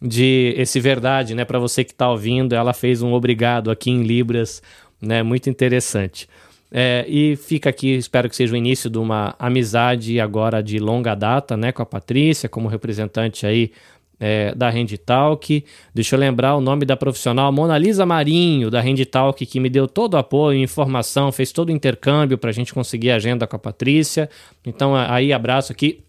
de 0.05 0.53
esse 0.55 0.79
verdade, 0.79 1.33
né? 1.33 1.43
Para 1.43 1.57
você 1.57 1.83
que 1.83 1.91
está 1.91 2.09
ouvindo, 2.09 2.53
ela 2.53 2.73
fez 2.73 3.01
um 3.01 3.13
obrigado 3.13 3.71
aqui 3.71 3.89
em 3.89 4.03
Libras, 4.03 4.61
né? 5.01 5.23
Muito 5.23 5.49
interessante. 5.49 6.29
É, 6.71 7.05
e 7.07 7.35
fica 7.35 7.69
aqui, 7.69 7.95
espero 7.95 8.29
que 8.29 8.35
seja 8.35 8.53
o 8.53 8.57
início 8.57 8.89
de 8.89 8.97
uma 8.97 9.33
amizade 9.39 10.19
agora 10.19 10.61
de 10.61 10.77
longa 10.77 11.15
data, 11.15 11.57
né? 11.57 11.71
Com 11.71 11.81
a 11.81 11.85
Patrícia, 11.85 12.47
como 12.47 12.67
representante 12.67 13.47
aí 13.47 13.71
é, 14.19 14.53
da 14.53 14.71
Talk. 15.03 15.65
Deixa 15.93 16.15
eu 16.15 16.19
lembrar 16.19 16.55
o 16.55 16.61
nome 16.61 16.85
da 16.85 16.95
profissional, 16.95 17.51
Mona 17.51 17.77
Lisa 17.77 18.05
Marinho, 18.05 18.69
da 18.69 18.83
Talk, 19.09 19.43
que 19.45 19.59
me 19.59 19.69
deu 19.69 19.87
todo 19.87 20.13
o 20.13 20.17
apoio, 20.17 20.59
informação, 20.59 21.31
fez 21.31 21.51
todo 21.51 21.69
o 21.69 21.71
intercâmbio 21.71 22.37
para 22.37 22.51
a 22.51 22.53
gente 22.53 22.73
conseguir 22.73 23.11
a 23.11 23.15
agenda 23.15 23.47
com 23.47 23.55
a 23.55 23.59
Patrícia. 23.59 24.29
Então, 24.65 24.95
aí, 24.95 25.33
abraço 25.33 25.71
aqui 25.71 26.03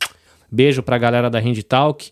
Beijo 0.50 0.82
para 0.82 0.96
a 0.96 0.98
galera 0.98 1.30
da 1.30 1.38
Hand 1.38 1.62
Talk. 1.68 2.10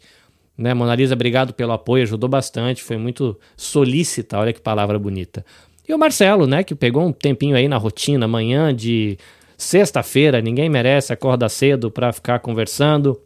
Né, 0.56 0.72
Mona 0.72 0.94
Lisa, 0.94 1.14
obrigado 1.14 1.52
pelo 1.52 1.72
apoio, 1.72 2.04
ajudou 2.04 2.28
bastante, 2.28 2.82
foi 2.82 2.96
muito 2.96 3.38
solícita, 3.56 4.38
olha 4.38 4.52
que 4.52 4.60
palavra 4.60 4.98
bonita. 4.98 5.44
E 5.88 5.92
o 5.92 5.98
Marcelo, 5.98 6.46
né, 6.46 6.62
que 6.62 6.74
pegou 6.74 7.04
um 7.04 7.12
tempinho 7.12 7.56
aí 7.56 7.68
na 7.68 7.76
rotina, 7.76 8.28
manhã 8.28 8.74
de 8.74 9.18
sexta-feira, 9.56 10.40
ninguém 10.40 10.68
merece 10.68 11.12
acordar 11.12 11.48
cedo 11.48 11.90
para 11.90 12.12
ficar 12.12 12.38
conversando 12.38 13.20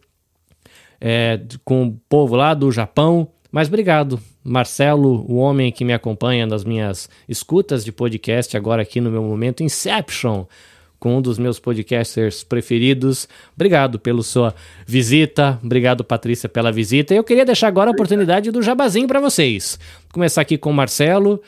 é, 0.99 1.39
com 1.63 1.87
o 1.87 1.99
povo 2.09 2.35
lá 2.35 2.53
do 2.53 2.71
Japão. 2.71 3.29
Mas 3.51 3.67
obrigado, 3.67 4.19
Marcelo, 4.43 5.25
o 5.27 5.37
homem 5.37 5.71
que 5.71 5.85
me 5.85 5.93
acompanha 5.93 6.45
nas 6.45 6.63
minhas 6.63 7.09
escutas 7.27 7.83
de 7.83 7.91
podcast, 7.91 8.55
agora 8.57 8.81
aqui 8.81 8.99
no 8.99 9.09
meu 9.09 9.23
momento 9.23 9.63
Inception, 9.63 10.45
com 10.99 11.17
um 11.17 11.21
dos 11.21 11.39
meus 11.39 11.59
podcasters 11.59 12.43
preferidos. 12.43 13.27
Obrigado 13.55 13.97
pela 13.97 14.21
sua 14.21 14.53
visita, 14.85 15.59
obrigado, 15.63 16.03
Patrícia, 16.03 16.49
pela 16.49 16.71
visita. 16.71 17.13
Eu 17.13 17.23
queria 17.23 17.45
deixar 17.45 17.67
agora 17.67 17.89
a 17.89 17.93
oportunidade 17.93 18.51
do 18.51 18.61
jabazinho 18.61 19.07
para 19.07 19.19
vocês. 19.19 19.79
Começar 20.11 20.41
aqui 20.41 20.57
com 20.57 20.71
o 20.71 20.73
Marcelo. 20.73 21.41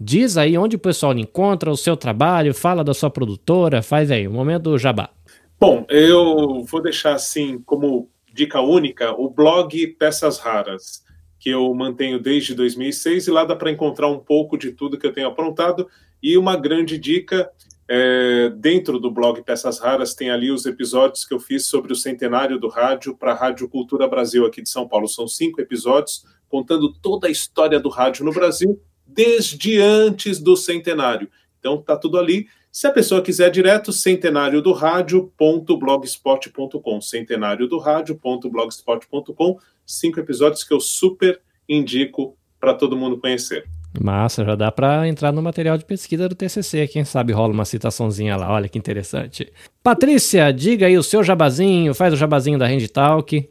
Diz 0.00 0.36
aí 0.36 0.56
onde 0.56 0.76
o 0.76 0.78
pessoal 0.78 1.16
encontra 1.16 1.70
o 1.70 1.76
seu 1.76 1.96
trabalho, 1.96 2.54
fala 2.54 2.84
da 2.84 2.94
sua 2.94 3.10
produtora, 3.10 3.82
faz 3.82 4.10
aí, 4.10 4.28
o 4.28 4.32
momento 4.32 4.64
do 4.64 4.78
jabá. 4.78 5.10
Bom, 5.58 5.84
eu 5.88 6.62
vou 6.64 6.80
deixar 6.80 7.14
assim 7.14 7.60
como 7.66 8.08
dica 8.32 8.60
única 8.60 9.10
o 9.12 9.28
blog 9.28 9.86
Peças 9.98 10.38
Raras 10.38 11.02
que 11.38 11.50
eu 11.50 11.72
mantenho 11.72 12.18
desde 12.18 12.54
2006 12.54 13.26
e 13.26 13.30
lá 13.30 13.44
dá 13.44 13.54
para 13.54 13.70
encontrar 13.70 14.08
um 14.08 14.18
pouco 14.18 14.58
de 14.58 14.72
tudo 14.72 14.98
que 14.98 15.06
eu 15.06 15.12
tenho 15.12 15.28
aprontado. 15.28 15.88
E 16.22 16.36
uma 16.36 16.56
grande 16.56 16.98
dica, 16.98 17.48
é, 17.88 18.50
dentro 18.50 19.00
do 19.00 19.10
blog 19.10 19.42
Peças 19.42 19.78
Raras, 19.78 20.14
tem 20.14 20.30
ali 20.30 20.50
os 20.50 20.66
episódios 20.66 21.24
que 21.24 21.32
eu 21.32 21.40
fiz 21.40 21.64
sobre 21.66 21.90
o 21.92 21.96
centenário 21.96 22.58
do 22.58 22.68
rádio 22.68 23.16
para 23.16 23.32
a 23.32 23.34
Rádio 23.34 23.66
Cultura 23.68 24.06
Brasil 24.06 24.44
aqui 24.44 24.60
de 24.60 24.68
São 24.68 24.86
Paulo. 24.86 25.08
São 25.08 25.26
cinco 25.26 25.58
episódios 25.60 26.26
contando 26.48 26.92
toda 26.92 27.28
a 27.28 27.30
história 27.30 27.80
do 27.80 27.88
rádio 27.88 28.26
no 28.26 28.32
Brasil 28.32 28.78
desde 29.06 29.80
antes 29.80 30.38
do 30.38 30.54
centenário. 30.54 31.30
Então 31.58 31.80
tá 31.80 31.96
tudo 31.96 32.18
ali. 32.18 32.46
Se 32.70 32.86
a 32.86 32.92
pessoa 32.92 33.22
quiser 33.22 33.50
direto, 33.50 33.90
centenário 33.90 34.60
do 34.60 34.72
rádio.blogspot.com, 34.72 37.00
centenário 37.00 37.66
do 37.66 37.78
rádio.blogspot.com, 37.78 39.58
cinco 39.86 40.20
episódios 40.20 40.62
que 40.62 40.74
eu 40.74 40.80
super 40.80 41.40
indico 41.66 42.36
para 42.60 42.74
todo 42.74 42.96
mundo 42.96 43.18
conhecer. 43.18 43.66
Massa, 44.02 44.44
já 44.44 44.54
dá 44.54 44.70
para 44.70 45.06
entrar 45.08 45.32
no 45.32 45.42
material 45.42 45.76
de 45.76 45.84
pesquisa 45.84 46.28
do 46.28 46.34
TCC, 46.34 46.86
quem 46.88 47.04
sabe 47.04 47.32
rola 47.32 47.52
uma 47.52 47.64
citaçãozinha 47.64 48.36
lá, 48.36 48.52
olha 48.52 48.68
que 48.68 48.78
interessante. 48.78 49.52
Patrícia, 49.82 50.52
diga 50.52 50.86
aí 50.86 50.96
o 50.96 51.02
seu 51.02 51.22
jabazinho, 51.22 51.94
faz 51.94 52.12
o 52.12 52.16
jabazinho 52.16 52.58
da 52.58 52.66
Rende 52.66 52.88
Talk. 52.88 53.48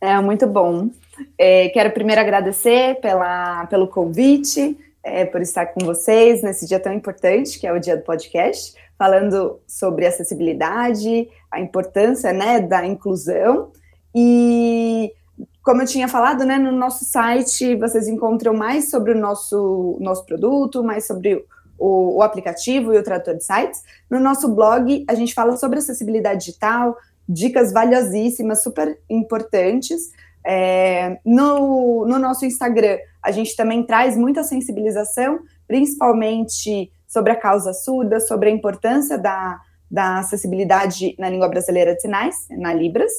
É, 0.00 0.20
muito 0.20 0.46
bom. 0.46 0.90
É, 1.38 1.68
quero 1.70 1.90
primeiro 1.90 2.20
agradecer 2.20 3.00
pela, 3.00 3.66
pelo 3.66 3.88
convite, 3.88 4.76
é, 5.02 5.24
por 5.24 5.40
estar 5.40 5.66
com 5.66 5.84
vocês 5.84 6.42
nesse 6.42 6.66
dia 6.66 6.80
tão 6.80 6.92
importante, 6.92 7.58
que 7.58 7.66
é 7.66 7.72
o 7.72 7.78
dia 7.78 7.96
do 7.96 8.02
podcast, 8.02 8.74
falando 8.98 9.60
sobre 9.66 10.06
acessibilidade, 10.06 11.28
a 11.50 11.60
importância 11.60 12.32
né, 12.32 12.60
da 12.60 12.84
inclusão. 12.84 13.70
E, 14.14 15.12
como 15.66 15.82
eu 15.82 15.86
tinha 15.86 16.06
falado, 16.06 16.44
né, 16.44 16.58
no 16.58 16.70
nosso 16.70 17.04
site 17.04 17.74
vocês 17.74 18.06
encontram 18.06 18.54
mais 18.54 18.88
sobre 18.88 19.10
o 19.10 19.18
nosso, 19.18 19.98
nosso 20.00 20.24
produto, 20.24 20.84
mais 20.84 21.08
sobre 21.08 21.44
o, 21.76 22.18
o 22.18 22.22
aplicativo 22.22 22.94
e 22.94 22.98
o 22.98 23.02
tradutor 23.02 23.34
de 23.34 23.42
sites. 23.42 23.82
No 24.08 24.20
nosso 24.20 24.54
blog, 24.54 25.04
a 25.08 25.14
gente 25.16 25.34
fala 25.34 25.56
sobre 25.56 25.80
acessibilidade 25.80 26.44
digital, 26.44 26.96
dicas 27.28 27.72
valiosíssimas, 27.72 28.62
super 28.62 28.96
importantes. 29.10 30.12
É, 30.46 31.18
no, 31.26 32.06
no 32.06 32.16
nosso 32.16 32.46
Instagram, 32.46 32.98
a 33.20 33.32
gente 33.32 33.56
também 33.56 33.82
traz 33.84 34.16
muita 34.16 34.44
sensibilização, 34.44 35.40
principalmente 35.66 36.92
sobre 37.08 37.32
a 37.32 37.36
causa 37.36 37.72
surda, 37.72 38.20
sobre 38.20 38.50
a 38.50 38.52
importância 38.52 39.18
da, 39.18 39.60
da 39.90 40.20
acessibilidade 40.20 41.16
na 41.18 41.28
língua 41.28 41.48
brasileira 41.48 41.92
de 41.92 42.02
sinais, 42.02 42.46
na 42.50 42.72
Libras. 42.72 43.10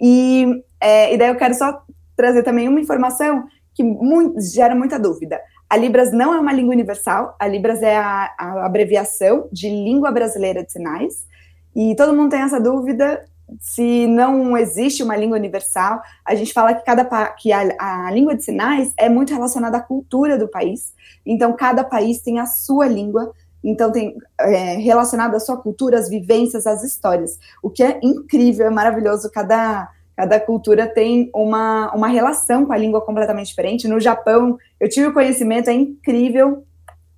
E, 0.00 0.62
é, 0.80 1.14
e 1.14 1.18
daí 1.18 1.28
eu 1.28 1.36
quero 1.36 1.54
só 1.54 1.82
trazer 2.16 2.42
também 2.42 2.68
uma 2.68 2.80
informação 2.80 3.44
que 3.74 3.82
muito, 3.82 4.40
gera 4.40 4.74
muita 4.74 4.98
dúvida. 4.98 5.40
A 5.68 5.76
Libras 5.76 6.12
não 6.12 6.32
é 6.34 6.38
uma 6.38 6.52
língua 6.52 6.74
universal, 6.74 7.34
a 7.38 7.46
Libras 7.46 7.82
é 7.82 7.96
a, 7.96 8.32
a 8.38 8.66
abreviação 8.66 9.48
de 9.50 9.68
Língua 9.68 10.10
Brasileira 10.10 10.64
de 10.64 10.70
Sinais, 10.70 11.26
e 11.74 11.94
todo 11.96 12.14
mundo 12.14 12.30
tem 12.30 12.40
essa 12.40 12.60
dúvida 12.60 13.24
se 13.60 14.06
não 14.06 14.56
existe 14.56 15.02
uma 15.02 15.16
língua 15.16 15.36
universal, 15.36 16.00
a 16.24 16.34
gente 16.34 16.52
fala 16.52 16.74
que, 16.74 16.84
cada, 16.84 17.04
que 17.32 17.52
a, 17.52 18.06
a 18.06 18.10
língua 18.10 18.34
de 18.34 18.42
sinais 18.42 18.92
é 18.96 19.08
muito 19.08 19.32
relacionada 19.32 19.76
à 19.76 19.80
cultura 19.80 20.38
do 20.38 20.48
país. 20.48 20.94
Então, 21.24 21.52
cada 21.52 21.84
país 21.84 22.20
tem 22.20 22.38
a 22.38 22.46
sua 22.46 22.86
língua, 22.86 23.32
então 23.70 23.90
tem 23.90 24.16
é, 24.38 24.76
relacionado 24.76 25.34
à 25.34 25.40
sua 25.40 25.56
cultura, 25.56 25.98
às 25.98 26.08
vivências, 26.08 26.66
às 26.66 26.82
histórias. 26.82 27.38
O 27.62 27.70
que 27.70 27.82
é 27.82 27.98
incrível, 28.02 28.66
é 28.66 28.70
maravilhoso. 28.70 29.30
Cada, 29.32 29.88
cada 30.16 30.38
cultura 30.38 30.86
tem 30.86 31.30
uma, 31.34 31.92
uma 31.94 32.08
relação 32.08 32.66
com 32.66 32.72
a 32.72 32.78
língua 32.78 33.00
completamente 33.00 33.48
diferente. 33.48 33.88
No 33.88 33.98
Japão, 33.98 34.58
eu 34.78 34.88
tive 34.88 35.08
o 35.08 35.14
conhecimento, 35.14 35.70
é 35.70 35.72
incrível, 35.72 36.64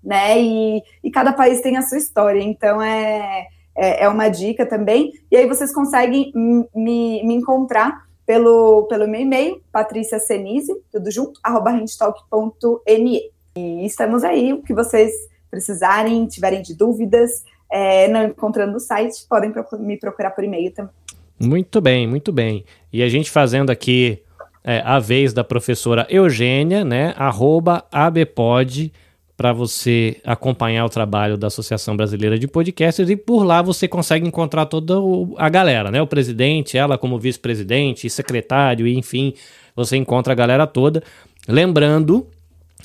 né? 0.02 0.40
E, 0.40 0.82
e 1.02 1.10
cada 1.10 1.32
país 1.32 1.60
tem 1.60 1.76
a 1.76 1.82
sua 1.82 1.98
história. 1.98 2.40
Então, 2.40 2.80
é 2.80 3.48
é, 3.76 4.04
é 4.04 4.08
uma 4.08 4.28
dica 4.28 4.64
também. 4.64 5.12
E 5.30 5.36
aí 5.36 5.46
vocês 5.46 5.72
conseguem 5.72 6.32
me, 6.34 7.22
me 7.22 7.34
encontrar 7.34 8.06
pelo, 8.24 8.84
pelo 8.84 9.06
meu 9.06 9.20
e-mail, 9.20 9.60
Patrícia 9.70 10.18
Senise, 10.18 10.74
tudo 10.90 11.10
junto, 11.10 11.38
arroba 11.42 11.70
handtalk.me. 11.70 13.30
E 13.56 13.86
estamos 13.86 14.24
aí, 14.24 14.52
o 14.52 14.62
que 14.62 14.74
vocês 14.74 15.12
precisarem, 15.50 16.26
tiverem 16.26 16.62
de 16.62 16.74
dúvidas, 16.74 17.44
é, 17.70 18.08
não 18.08 18.24
encontrando 18.24 18.76
o 18.76 18.80
site, 18.80 19.26
podem 19.28 19.52
me 19.80 19.98
procurar 19.98 20.30
por 20.30 20.44
e-mail 20.44 20.72
também. 20.72 20.92
Muito 21.38 21.80
bem, 21.80 22.06
muito 22.06 22.32
bem. 22.32 22.64
E 22.92 23.02
a 23.02 23.08
gente 23.08 23.30
fazendo 23.30 23.70
aqui 23.70 24.22
é, 24.64 24.80
a 24.84 24.98
vez 24.98 25.32
da 25.32 25.44
professora 25.44 26.06
Eugênia, 26.08 26.84
né, 26.84 27.14
arroba 27.16 27.84
abpod.com 27.90 28.90
para 29.36 29.52
você 29.52 30.16
acompanhar 30.24 30.84
o 30.86 30.88
trabalho 30.88 31.36
da 31.36 31.48
Associação 31.48 31.96
Brasileira 31.96 32.38
de 32.38 32.48
Podcasters 32.48 33.10
e 33.10 33.16
por 33.16 33.44
lá 33.44 33.60
você 33.60 33.86
consegue 33.86 34.26
encontrar 34.26 34.64
toda 34.64 34.94
a 35.36 35.48
galera, 35.48 35.90
né? 35.90 36.00
O 36.00 36.06
presidente, 36.06 36.78
ela 36.78 36.96
como 36.96 37.18
vice-presidente, 37.18 38.08
secretário, 38.08 38.88
enfim, 38.88 39.34
você 39.74 39.96
encontra 39.96 40.32
a 40.32 40.36
galera 40.36 40.66
toda. 40.66 41.02
Lembrando, 41.46 42.26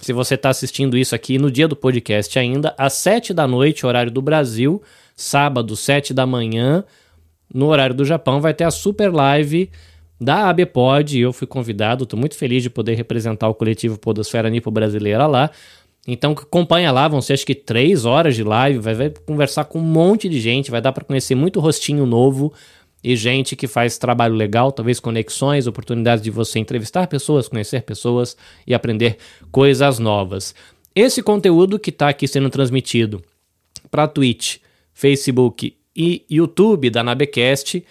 se 0.01 0.11
você 0.11 0.33
está 0.33 0.49
assistindo 0.49 0.97
isso 0.97 1.13
aqui 1.13 1.37
no 1.37 1.51
dia 1.51 1.67
do 1.67 1.75
podcast 1.75 2.37
ainda, 2.37 2.73
às 2.77 2.93
7 2.93 3.33
da 3.33 3.47
noite, 3.47 3.85
horário 3.85 4.11
do 4.11 4.21
Brasil, 4.21 4.81
sábado, 5.15 5.75
7 5.75 6.13
da 6.13 6.25
manhã, 6.25 6.83
no 7.53 7.67
horário 7.67 7.95
do 7.95 8.03
Japão, 8.03 8.41
vai 8.41 8.53
ter 8.53 8.63
a 8.63 8.71
super 8.71 9.13
live 9.13 9.69
da 10.19 10.49
ABPOD. 10.49 11.19
Eu 11.19 11.31
fui 11.31 11.45
convidado, 11.45 12.03
estou 12.03 12.19
muito 12.19 12.35
feliz 12.35 12.63
de 12.63 12.69
poder 12.69 12.95
representar 12.95 13.47
o 13.47 13.53
coletivo 13.53 13.99
Podosfera 13.99 14.49
Nipo 14.49 14.71
Brasileira 14.71 15.27
lá. 15.27 15.51
Então 16.07 16.31
acompanha 16.31 16.91
lá, 16.91 17.07
vão 17.07 17.21
ser 17.21 17.33
acho 17.33 17.45
que 17.45 17.53
três 17.53 18.05
horas 18.05 18.35
de 18.35 18.43
live, 18.43 18.79
vai, 18.79 18.95
vai 18.95 19.13
conversar 19.23 19.65
com 19.65 19.77
um 19.77 19.83
monte 19.83 20.27
de 20.27 20.39
gente, 20.39 20.71
vai 20.71 20.81
dar 20.81 20.91
para 20.91 21.03
conhecer 21.03 21.35
muito 21.35 21.59
rostinho 21.59 22.07
novo 22.07 22.51
e 23.03 23.15
gente 23.15 23.55
que 23.55 23.67
faz 23.67 23.97
trabalho 23.97 24.35
legal, 24.35 24.71
talvez 24.71 24.99
conexões, 24.99 25.67
oportunidades 25.67 26.23
de 26.23 26.29
você 26.29 26.59
entrevistar 26.59 27.07
pessoas, 27.07 27.47
conhecer 27.47 27.83
pessoas 27.83 28.37
e 28.65 28.73
aprender 28.73 29.17
coisas 29.51 29.99
novas. 29.99 30.53
Esse 30.95 31.23
conteúdo 31.23 31.79
que 31.79 31.89
está 31.89 32.09
aqui 32.09 32.27
sendo 32.27 32.49
transmitido 32.49 33.21
para 33.89 34.07
Twitch, 34.07 34.57
Facebook 34.93 35.75
e 35.95 36.25
YouTube 36.29 36.89
da 36.89 37.03
Nabecast, 37.03 37.83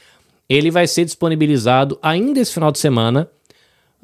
ele 0.48 0.70
vai 0.70 0.86
ser 0.86 1.04
disponibilizado 1.04 1.98
ainda 2.02 2.40
esse 2.40 2.52
final 2.52 2.70
de 2.70 2.78
semana 2.78 3.30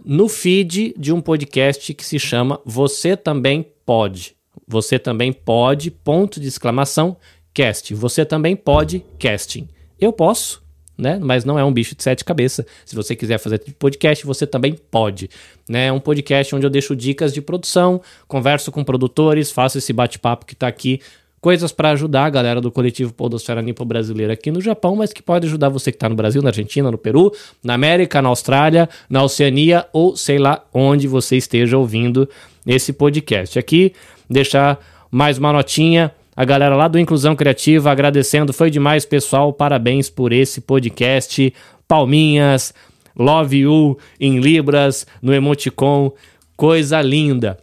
no 0.05 0.29
feed 0.29 0.95
de 0.97 1.13
um 1.13 1.21
podcast 1.21 1.93
que 1.95 2.05
se 2.05 2.19
chama 2.19 2.61
Você 2.65 3.17
Também 3.17 3.67
Pode. 3.85 4.37
Você 4.67 4.99
também 4.99 5.33
pode, 5.33 5.91
ponto 5.91 6.41
de 6.41 6.49
exclamação, 6.49 7.17
cast. 7.55 7.95
Você 7.95 8.25
também 8.25 8.57
pode, 8.57 9.05
casting. 9.19 9.69
Eu 9.99 10.13
posso, 10.13 10.63
né? 10.97 11.19
Mas 11.21 11.45
não 11.45 11.59
é 11.59 11.65
um 11.65 11.73
bicho 11.73 11.95
de 11.95 12.03
sete 12.03 12.25
cabeças. 12.25 12.65
Se 12.85 12.95
você 12.95 13.15
quiser 13.15 13.39
fazer 13.39 13.61
podcast, 13.79 14.25
você 14.25 14.47
também 14.47 14.75
pode. 14.91 15.29
Né? 15.69 15.87
É 15.87 15.93
um 15.93 16.01
podcast 16.01 16.55
onde 16.55 16.65
eu 16.65 16.71
deixo 16.71 16.97
dicas 16.97 17.33
de 17.33 17.41
produção, 17.41 18.01
converso 18.27 18.73
com 18.73 18.83
produtores, 18.85 19.51
faço 19.51 19.79
esse 19.79 19.93
bate-papo 19.93 20.47
que 20.47 20.55
está 20.55 20.67
aqui 20.67 21.01
coisas 21.47 21.71
para 21.71 21.91
ajudar 21.91 22.25
a 22.25 22.31
galera 22.31 22.61
do 22.61 22.73
coletivo 22.73 23.13
Podosfera 23.13 23.63
Nipo 23.63 23.85
Brasileira 23.85 24.33
aqui 24.33 24.51
no 24.51 24.61
Japão, 24.61 24.97
mas 24.97 25.13
que 25.13 25.23
pode 25.23 25.47
ajudar 25.47 25.69
você 25.69 25.93
que 25.93 25.97
está 25.97 26.09
no 26.09 26.17
Brasil, 26.17 26.43
na 26.43 26.49
Argentina, 26.49 26.91
no 26.91 26.99
Peru, 26.99 27.33
na 27.63 27.75
América, 27.75 28.21
na 28.21 28.29
Austrália, 28.31 28.89
na 29.09 29.23
Oceania 29.23 29.87
ou 29.93 30.17
sei 30.17 30.39
lá 30.39 30.65
onde 30.75 31.07
você 31.07 31.37
esteja 31.37 31.79
ouvindo 31.79 32.29
esse 32.67 32.93
podcast. 32.93 33.61
Aqui, 33.61 33.93
deixar 34.29 34.81
mais 35.09 35.39
uma 35.39 35.53
notinha. 35.53 36.13
A 36.37 36.45
galera 36.45 36.77
lá 36.77 36.87
do 36.87 36.99
Inclusão 36.99 37.35
Criativa 37.35 37.91
agradecendo. 37.91 38.53
Foi 38.53 38.71
demais, 38.71 39.07
pessoal. 39.07 39.53
Parabéns 39.53 40.11
por 40.11 40.33
esse 40.33 40.61
podcast. 40.61 41.53
Palminhas. 41.89 42.75
Love 43.19 43.57
You 43.57 43.99
em 44.21 44.39
Libras, 44.39 45.07
no 45.23 45.33
emoticon, 45.33 46.13
coisa 46.57 47.01
linda. 47.01 47.59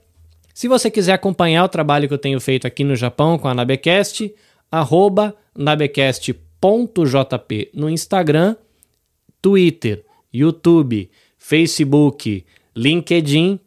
Se 0.54 0.68
você 0.68 0.90
quiser 0.90 1.14
acompanhar 1.14 1.64
o 1.64 1.70
trabalho 1.70 2.08
que 2.08 2.14
eu 2.14 2.20
tenho 2.20 2.42
feito 2.42 2.66
aqui 2.66 2.84
no 2.84 2.96
Japão 2.96 3.38
com 3.38 3.48
a 3.48 3.54
Nabecast, 3.54 4.34
arroba 4.72 5.36
nabecast.jp 5.56 6.50
no 7.74 7.90
Instagram, 7.90 8.56
Twitter, 9.42 10.04
YouTube, 10.34 11.10
Facebook, 11.38 12.46
LinkedIn, 12.76 13.60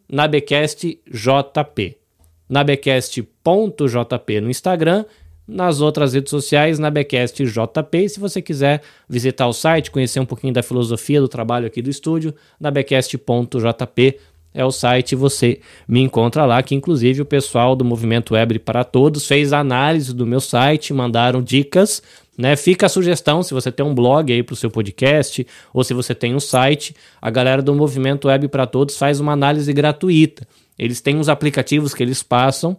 nabecastjp. 2.49 3.27
nabecast.jp 3.47 4.41
no 4.41 4.49
Instagram, 4.49 5.05
nas 5.47 5.79
outras 5.79 6.13
redes 6.13 6.29
sociais, 6.29 6.77
nabecastjp. 6.77 8.09
Se 8.09 8.19
você 8.19 8.41
quiser 8.41 8.81
visitar 9.07 9.47
o 9.47 9.53
site, 9.53 9.91
conhecer 9.91 10.19
um 10.19 10.25
pouquinho 10.25 10.53
da 10.53 10.63
filosofia 10.63 11.21
do 11.21 11.27
trabalho 11.27 11.67
aqui 11.67 11.81
do 11.81 11.89
estúdio, 11.89 12.33
nabecast.jp 12.59 14.19
é 14.53 14.65
o 14.65 14.71
site, 14.71 15.15
você 15.15 15.59
me 15.87 16.01
encontra 16.01 16.43
lá, 16.43 16.63
que 16.63 16.73
inclusive 16.73 17.21
o 17.21 17.25
pessoal 17.25 17.75
do 17.75 17.85
Movimento 17.85 18.33
Web 18.33 18.57
para 18.59 18.83
Todos 18.83 19.27
fez 19.27 19.53
análise 19.53 20.11
do 20.15 20.25
meu 20.25 20.39
site, 20.39 20.93
mandaram 20.93 21.43
dicas, 21.43 22.01
né? 22.35 22.55
Fica 22.55 22.87
a 22.87 22.89
sugestão, 22.89 23.43
se 23.43 23.53
você 23.53 23.71
tem 23.71 23.85
um 23.85 23.93
blog 23.93 24.33
aí 24.33 24.41
para 24.41 24.53
o 24.53 24.55
seu 24.55 24.71
podcast, 24.71 25.45
ou 25.71 25.83
se 25.83 25.93
você 25.93 26.15
tem 26.15 26.33
um 26.33 26.39
site, 26.39 26.95
a 27.21 27.29
galera 27.29 27.61
do 27.61 27.75
Movimento 27.75 28.29
Web 28.29 28.47
para 28.47 28.65
Todos 28.65 28.97
faz 28.97 29.19
uma 29.19 29.33
análise 29.33 29.71
gratuita. 29.71 30.47
Eles 30.77 31.01
têm 31.01 31.17
uns 31.17 31.29
aplicativos 31.29 31.93
que 31.93 32.03
eles 32.03 32.21
passam 32.21 32.77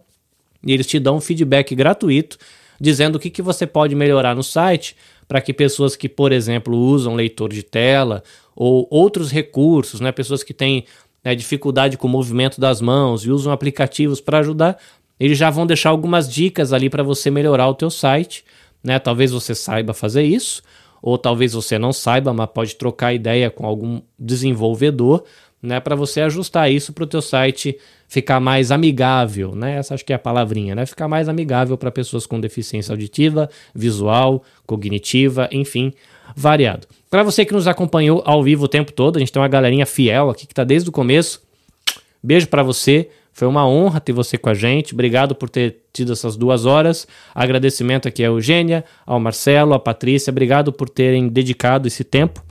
e 0.63 0.73
eles 0.73 0.87
te 0.87 0.99
dão 0.99 1.17
um 1.17 1.21
feedback 1.21 1.75
gratuito, 1.75 2.37
dizendo 2.79 3.15
o 3.15 3.19
que, 3.19 3.29
que 3.29 3.41
você 3.41 3.67
pode 3.67 3.95
melhorar 3.95 4.35
no 4.35 4.43
site 4.43 4.95
para 5.27 5.41
que 5.41 5.53
pessoas 5.53 5.95
que, 5.95 6.09
por 6.09 6.31
exemplo, 6.31 6.75
usam 6.75 7.15
leitor 7.15 7.49
de 7.49 7.63
tela 7.63 8.23
ou 8.55 8.87
outros 8.89 9.31
recursos, 9.31 9.99
né, 9.99 10.11
pessoas 10.11 10.43
que 10.43 10.53
têm 10.53 10.85
né, 11.23 11.35
dificuldade 11.35 11.97
com 11.97 12.07
o 12.07 12.09
movimento 12.09 12.59
das 12.59 12.81
mãos 12.81 13.25
e 13.25 13.31
usam 13.31 13.51
aplicativos 13.51 14.19
para 14.21 14.39
ajudar, 14.39 14.77
eles 15.19 15.37
já 15.37 15.49
vão 15.49 15.67
deixar 15.67 15.89
algumas 15.89 16.31
dicas 16.31 16.71
ali 16.71 16.89
para 16.89 17.03
você 17.03 17.29
melhorar 17.29 17.67
o 17.67 17.75
teu 17.75 17.89
site, 17.89 18.43
né? 18.81 18.97
Talvez 18.97 19.31
você 19.31 19.53
saiba 19.53 19.93
fazer 19.93 20.23
isso, 20.23 20.63
ou 21.01 21.17
talvez 21.17 21.53
você 21.53 21.77
não 21.77 21.91
saiba, 21.91 22.33
mas 22.33 22.49
pode 22.53 22.75
trocar 22.75 23.13
ideia 23.13 23.49
com 23.49 23.65
algum 23.65 24.01
desenvolvedor, 24.17 25.23
né, 25.61 25.79
para 25.79 25.95
você 25.95 26.21
ajustar 26.21 26.71
isso 26.71 26.93
para 26.93 27.03
o 27.03 27.07
teu 27.07 27.21
site 27.21 27.77
ficar 28.07 28.39
mais 28.39 28.71
amigável, 28.71 29.53
né? 29.53 29.77
Essa 29.77 29.93
acho 29.93 30.03
que 30.03 30.11
é 30.11 30.15
a 30.15 30.19
palavrinha, 30.19 30.73
né? 30.73 30.85
Ficar 30.85 31.07
mais 31.07 31.29
amigável 31.29 31.77
para 31.77 31.91
pessoas 31.91 32.25
com 32.25 32.39
deficiência 32.39 32.91
auditiva, 32.91 33.49
visual, 33.73 34.43
cognitiva, 34.65 35.47
enfim, 35.51 35.93
variado. 36.35 36.87
Para 37.09 37.21
você 37.23 37.45
que 37.45 37.53
nos 37.53 37.67
acompanhou 37.67 38.23
ao 38.25 38.41
vivo 38.41 38.65
o 38.65 38.67
tempo 38.67 38.91
todo, 38.91 39.17
a 39.17 39.19
gente 39.19 39.31
tem 39.31 39.41
uma 39.41 39.47
galerinha 39.47 39.85
fiel 39.85 40.29
aqui 40.29 40.47
que 40.47 40.53
está 40.53 40.63
desde 40.63 40.89
o 40.89 40.91
começo. 40.91 41.41
Beijo 42.21 42.47
para 42.47 42.63
você. 42.63 43.09
Foi 43.31 43.47
uma 43.47 43.65
honra 43.65 44.01
ter 44.01 44.11
você 44.11 44.37
com 44.37 44.49
a 44.49 44.53
gente. 44.53 44.93
Obrigado 44.93 45.33
por 45.33 45.49
ter 45.49 45.83
tido 45.93 46.11
essas 46.11 46.35
duas 46.35 46.65
horas. 46.65 47.07
Agradecimento 47.33 48.07
aqui 48.07 48.23
a 48.23 48.27
Eugênia, 48.27 48.83
ao 49.05 49.19
Marcelo, 49.19 49.73
à 49.73 49.79
Patrícia. 49.79 50.31
Obrigado 50.31 50.73
por 50.73 50.89
terem 50.89 51.29
dedicado 51.29 51.87
esse 51.87 52.03
tempo. 52.03 52.43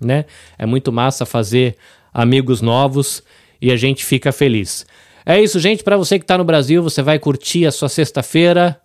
Né? 0.00 0.24
É 0.56 0.64
muito 0.64 0.90
massa 0.90 1.26
fazer 1.26 1.76
amigos 2.12 2.60
novos 2.60 3.22
e 3.60 3.70
a 3.70 3.76
gente 3.76 4.04
fica 4.04 4.32
feliz. 4.32 4.86
É 5.24 5.40
isso, 5.40 5.60
gente. 5.60 5.84
Para 5.84 5.96
você 5.96 6.18
que 6.18 6.24
está 6.24 6.36
no 6.36 6.44
Brasil, 6.44 6.82
você 6.82 7.02
vai 7.02 7.18
curtir 7.18 7.66
a 7.66 7.70
sua 7.70 7.88
sexta-feira 7.88 8.80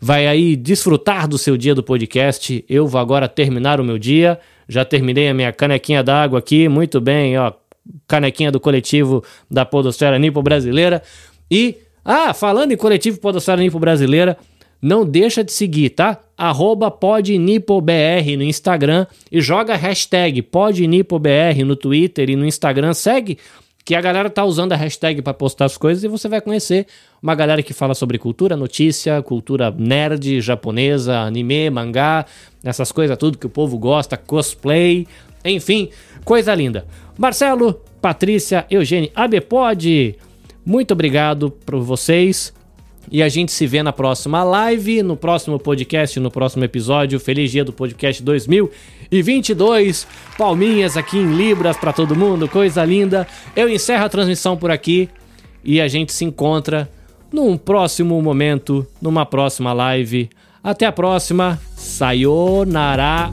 vai 0.00 0.26
aí 0.26 0.56
desfrutar 0.56 1.28
do 1.28 1.36
seu 1.36 1.56
dia 1.56 1.74
do 1.74 1.82
podcast. 1.82 2.64
Eu 2.68 2.86
vou 2.86 3.00
agora 3.00 3.28
terminar 3.28 3.80
o 3.80 3.84
meu 3.84 3.98
dia. 3.98 4.40
Já 4.66 4.84
terminei 4.84 5.28
a 5.28 5.34
minha 5.34 5.52
canequinha 5.52 6.02
d'água 6.02 6.38
aqui, 6.38 6.68
muito 6.68 7.00
bem, 7.00 7.36
ó, 7.36 7.52
canequinha 8.06 8.50
do 8.50 8.58
coletivo 8.58 9.22
da 9.50 9.66
Podosfera 9.66 10.18
Nipo 10.18 10.40
Brasileira. 10.42 11.02
E, 11.50 11.76
ah, 12.04 12.32
falando 12.32 12.72
em 12.72 12.76
coletivo 12.76 13.20
Podosfera 13.20 13.60
Nipo 13.60 13.78
Brasileira, 13.78 14.38
não 14.80 15.04
deixa 15.04 15.44
de 15.44 15.52
seguir, 15.52 15.90
tá? 15.90 16.18
Arroba 16.40 16.90
PodNipoBR 16.90 18.34
no 18.34 18.42
Instagram 18.42 19.06
e 19.30 19.42
joga 19.42 19.74
a 19.74 19.76
hashtag 19.76 20.40
PodNipoBR 20.40 21.62
no 21.66 21.76
Twitter 21.76 22.30
e 22.30 22.34
no 22.34 22.46
Instagram. 22.46 22.94
Segue 22.94 23.36
que 23.84 23.94
a 23.94 24.00
galera 24.00 24.30
tá 24.30 24.42
usando 24.42 24.72
a 24.72 24.76
hashtag 24.76 25.20
para 25.20 25.34
postar 25.34 25.66
as 25.66 25.76
coisas 25.76 26.02
e 26.02 26.08
você 26.08 26.30
vai 26.30 26.40
conhecer 26.40 26.86
uma 27.22 27.34
galera 27.34 27.62
que 27.62 27.74
fala 27.74 27.94
sobre 27.94 28.16
cultura, 28.16 28.56
notícia, 28.56 29.20
cultura 29.20 29.70
nerd, 29.70 30.40
japonesa, 30.40 31.18
anime, 31.18 31.68
mangá, 31.68 32.24
essas 32.64 32.90
coisas 32.90 33.18
tudo 33.18 33.36
que 33.36 33.46
o 33.46 33.50
povo 33.50 33.76
gosta, 33.76 34.16
cosplay, 34.16 35.06
enfim, 35.44 35.90
coisa 36.24 36.54
linda. 36.54 36.86
Marcelo, 37.18 37.82
Patrícia, 38.00 38.64
Eugênio, 38.70 39.10
ABPod, 39.14 40.16
muito 40.64 40.92
obrigado 40.92 41.50
por 41.50 41.80
vocês. 41.80 42.50
E 43.10 43.22
a 43.22 43.28
gente 43.28 43.50
se 43.50 43.66
vê 43.66 43.82
na 43.82 43.92
próxima 43.92 44.44
live, 44.44 45.02
no 45.02 45.16
próximo 45.16 45.58
podcast, 45.58 46.20
no 46.20 46.30
próximo 46.30 46.64
episódio. 46.64 47.18
Feliz 47.18 47.50
dia 47.50 47.64
do 47.64 47.72
podcast 47.72 48.22
2022. 48.22 50.06
Palminhas 50.38 50.96
aqui 50.96 51.18
em 51.18 51.34
Libras 51.34 51.76
para 51.76 51.92
todo 51.92 52.14
mundo, 52.14 52.46
coisa 52.46 52.84
linda. 52.84 53.26
Eu 53.56 53.68
encerro 53.68 54.04
a 54.04 54.08
transmissão 54.08 54.56
por 54.56 54.70
aqui 54.70 55.08
e 55.64 55.80
a 55.80 55.88
gente 55.88 56.12
se 56.12 56.24
encontra 56.24 56.88
num 57.32 57.56
próximo 57.56 58.20
momento, 58.22 58.86
numa 59.02 59.26
próxima 59.26 59.72
live. 59.72 60.30
Até 60.62 60.86
a 60.86 60.92
próxima. 60.92 61.60
Sayonara. 61.74 63.32